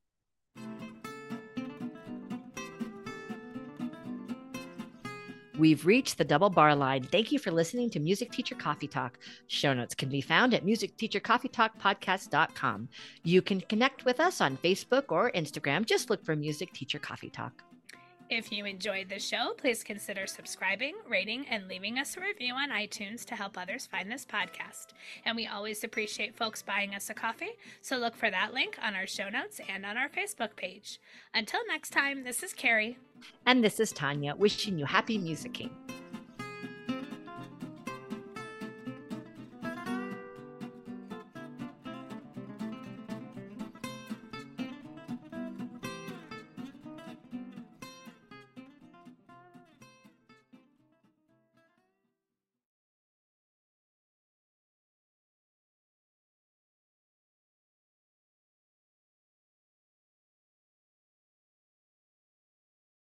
We've 5.58 5.84
reached 5.84 6.16
the 6.18 6.24
double 6.24 6.50
bar 6.50 6.74
line. 6.74 7.02
Thank 7.02 7.32
you 7.32 7.40
for 7.40 7.50
listening 7.50 7.90
to 7.90 8.00
Music 8.00 8.30
Teacher 8.30 8.54
Coffee 8.54 8.86
Talk. 8.86 9.18
Show 9.48 9.74
notes 9.74 9.94
can 9.94 10.08
be 10.08 10.22
found 10.22 10.54
at 10.54 10.64
musicteachercoffeetalkpodcast.com. 10.64 12.88
You 13.24 13.42
can 13.42 13.60
connect 13.62 14.04
with 14.04 14.20
us 14.20 14.40
on 14.40 14.56
Facebook 14.58 15.06
or 15.08 15.32
Instagram. 15.32 15.84
Just 15.84 16.10
look 16.10 16.24
for 16.24 16.36
Music 16.36 16.72
Teacher 16.72 17.00
Coffee 17.00 17.30
Talk. 17.30 17.64
If 18.30 18.52
you 18.52 18.66
enjoyed 18.66 19.08
the 19.08 19.18
show, 19.18 19.54
please 19.56 19.82
consider 19.82 20.26
subscribing, 20.26 20.96
rating, 21.08 21.46
and 21.48 21.66
leaving 21.66 21.98
us 21.98 22.14
a 22.14 22.20
review 22.20 22.52
on 22.52 22.68
iTunes 22.68 23.24
to 23.24 23.34
help 23.34 23.56
others 23.56 23.86
find 23.86 24.12
this 24.12 24.26
podcast. 24.26 24.88
And 25.24 25.34
we 25.34 25.46
always 25.46 25.82
appreciate 25.82 26.36
folks 26.36 26.60
buying 26.60 26.94
us 26.94 27.08
a 27.08 27.14
coffee, 27.14 27.56
so 27.80 27.96
look 27.96 28.14
for 28.14 28.30
that 28.30 28.52
link 28.52 28.76
on 28.82 28.94
our 28.94 29.06
show 29.06 29.30
notes 29.30 29.62
and 29.66 29.86
on 29.86 29.96
our 29.96 30.10
Facebook 30.10 30.56
page. 30.56 31.00
Until 31.32 31.60
next 31.68 31.88
time, 31.88 32.22
this 32.24 32.42
is 32.42 32.52
Carrie. 32.52 32.98
And 33.46 33.64
this 33.64 33.80
is 33.80 33.92
Tanya, 33.92 34.34
wishing 34.36 34.78
you 34.78 34.84
happy 34.84 35.18
musicking. 35.18 35.70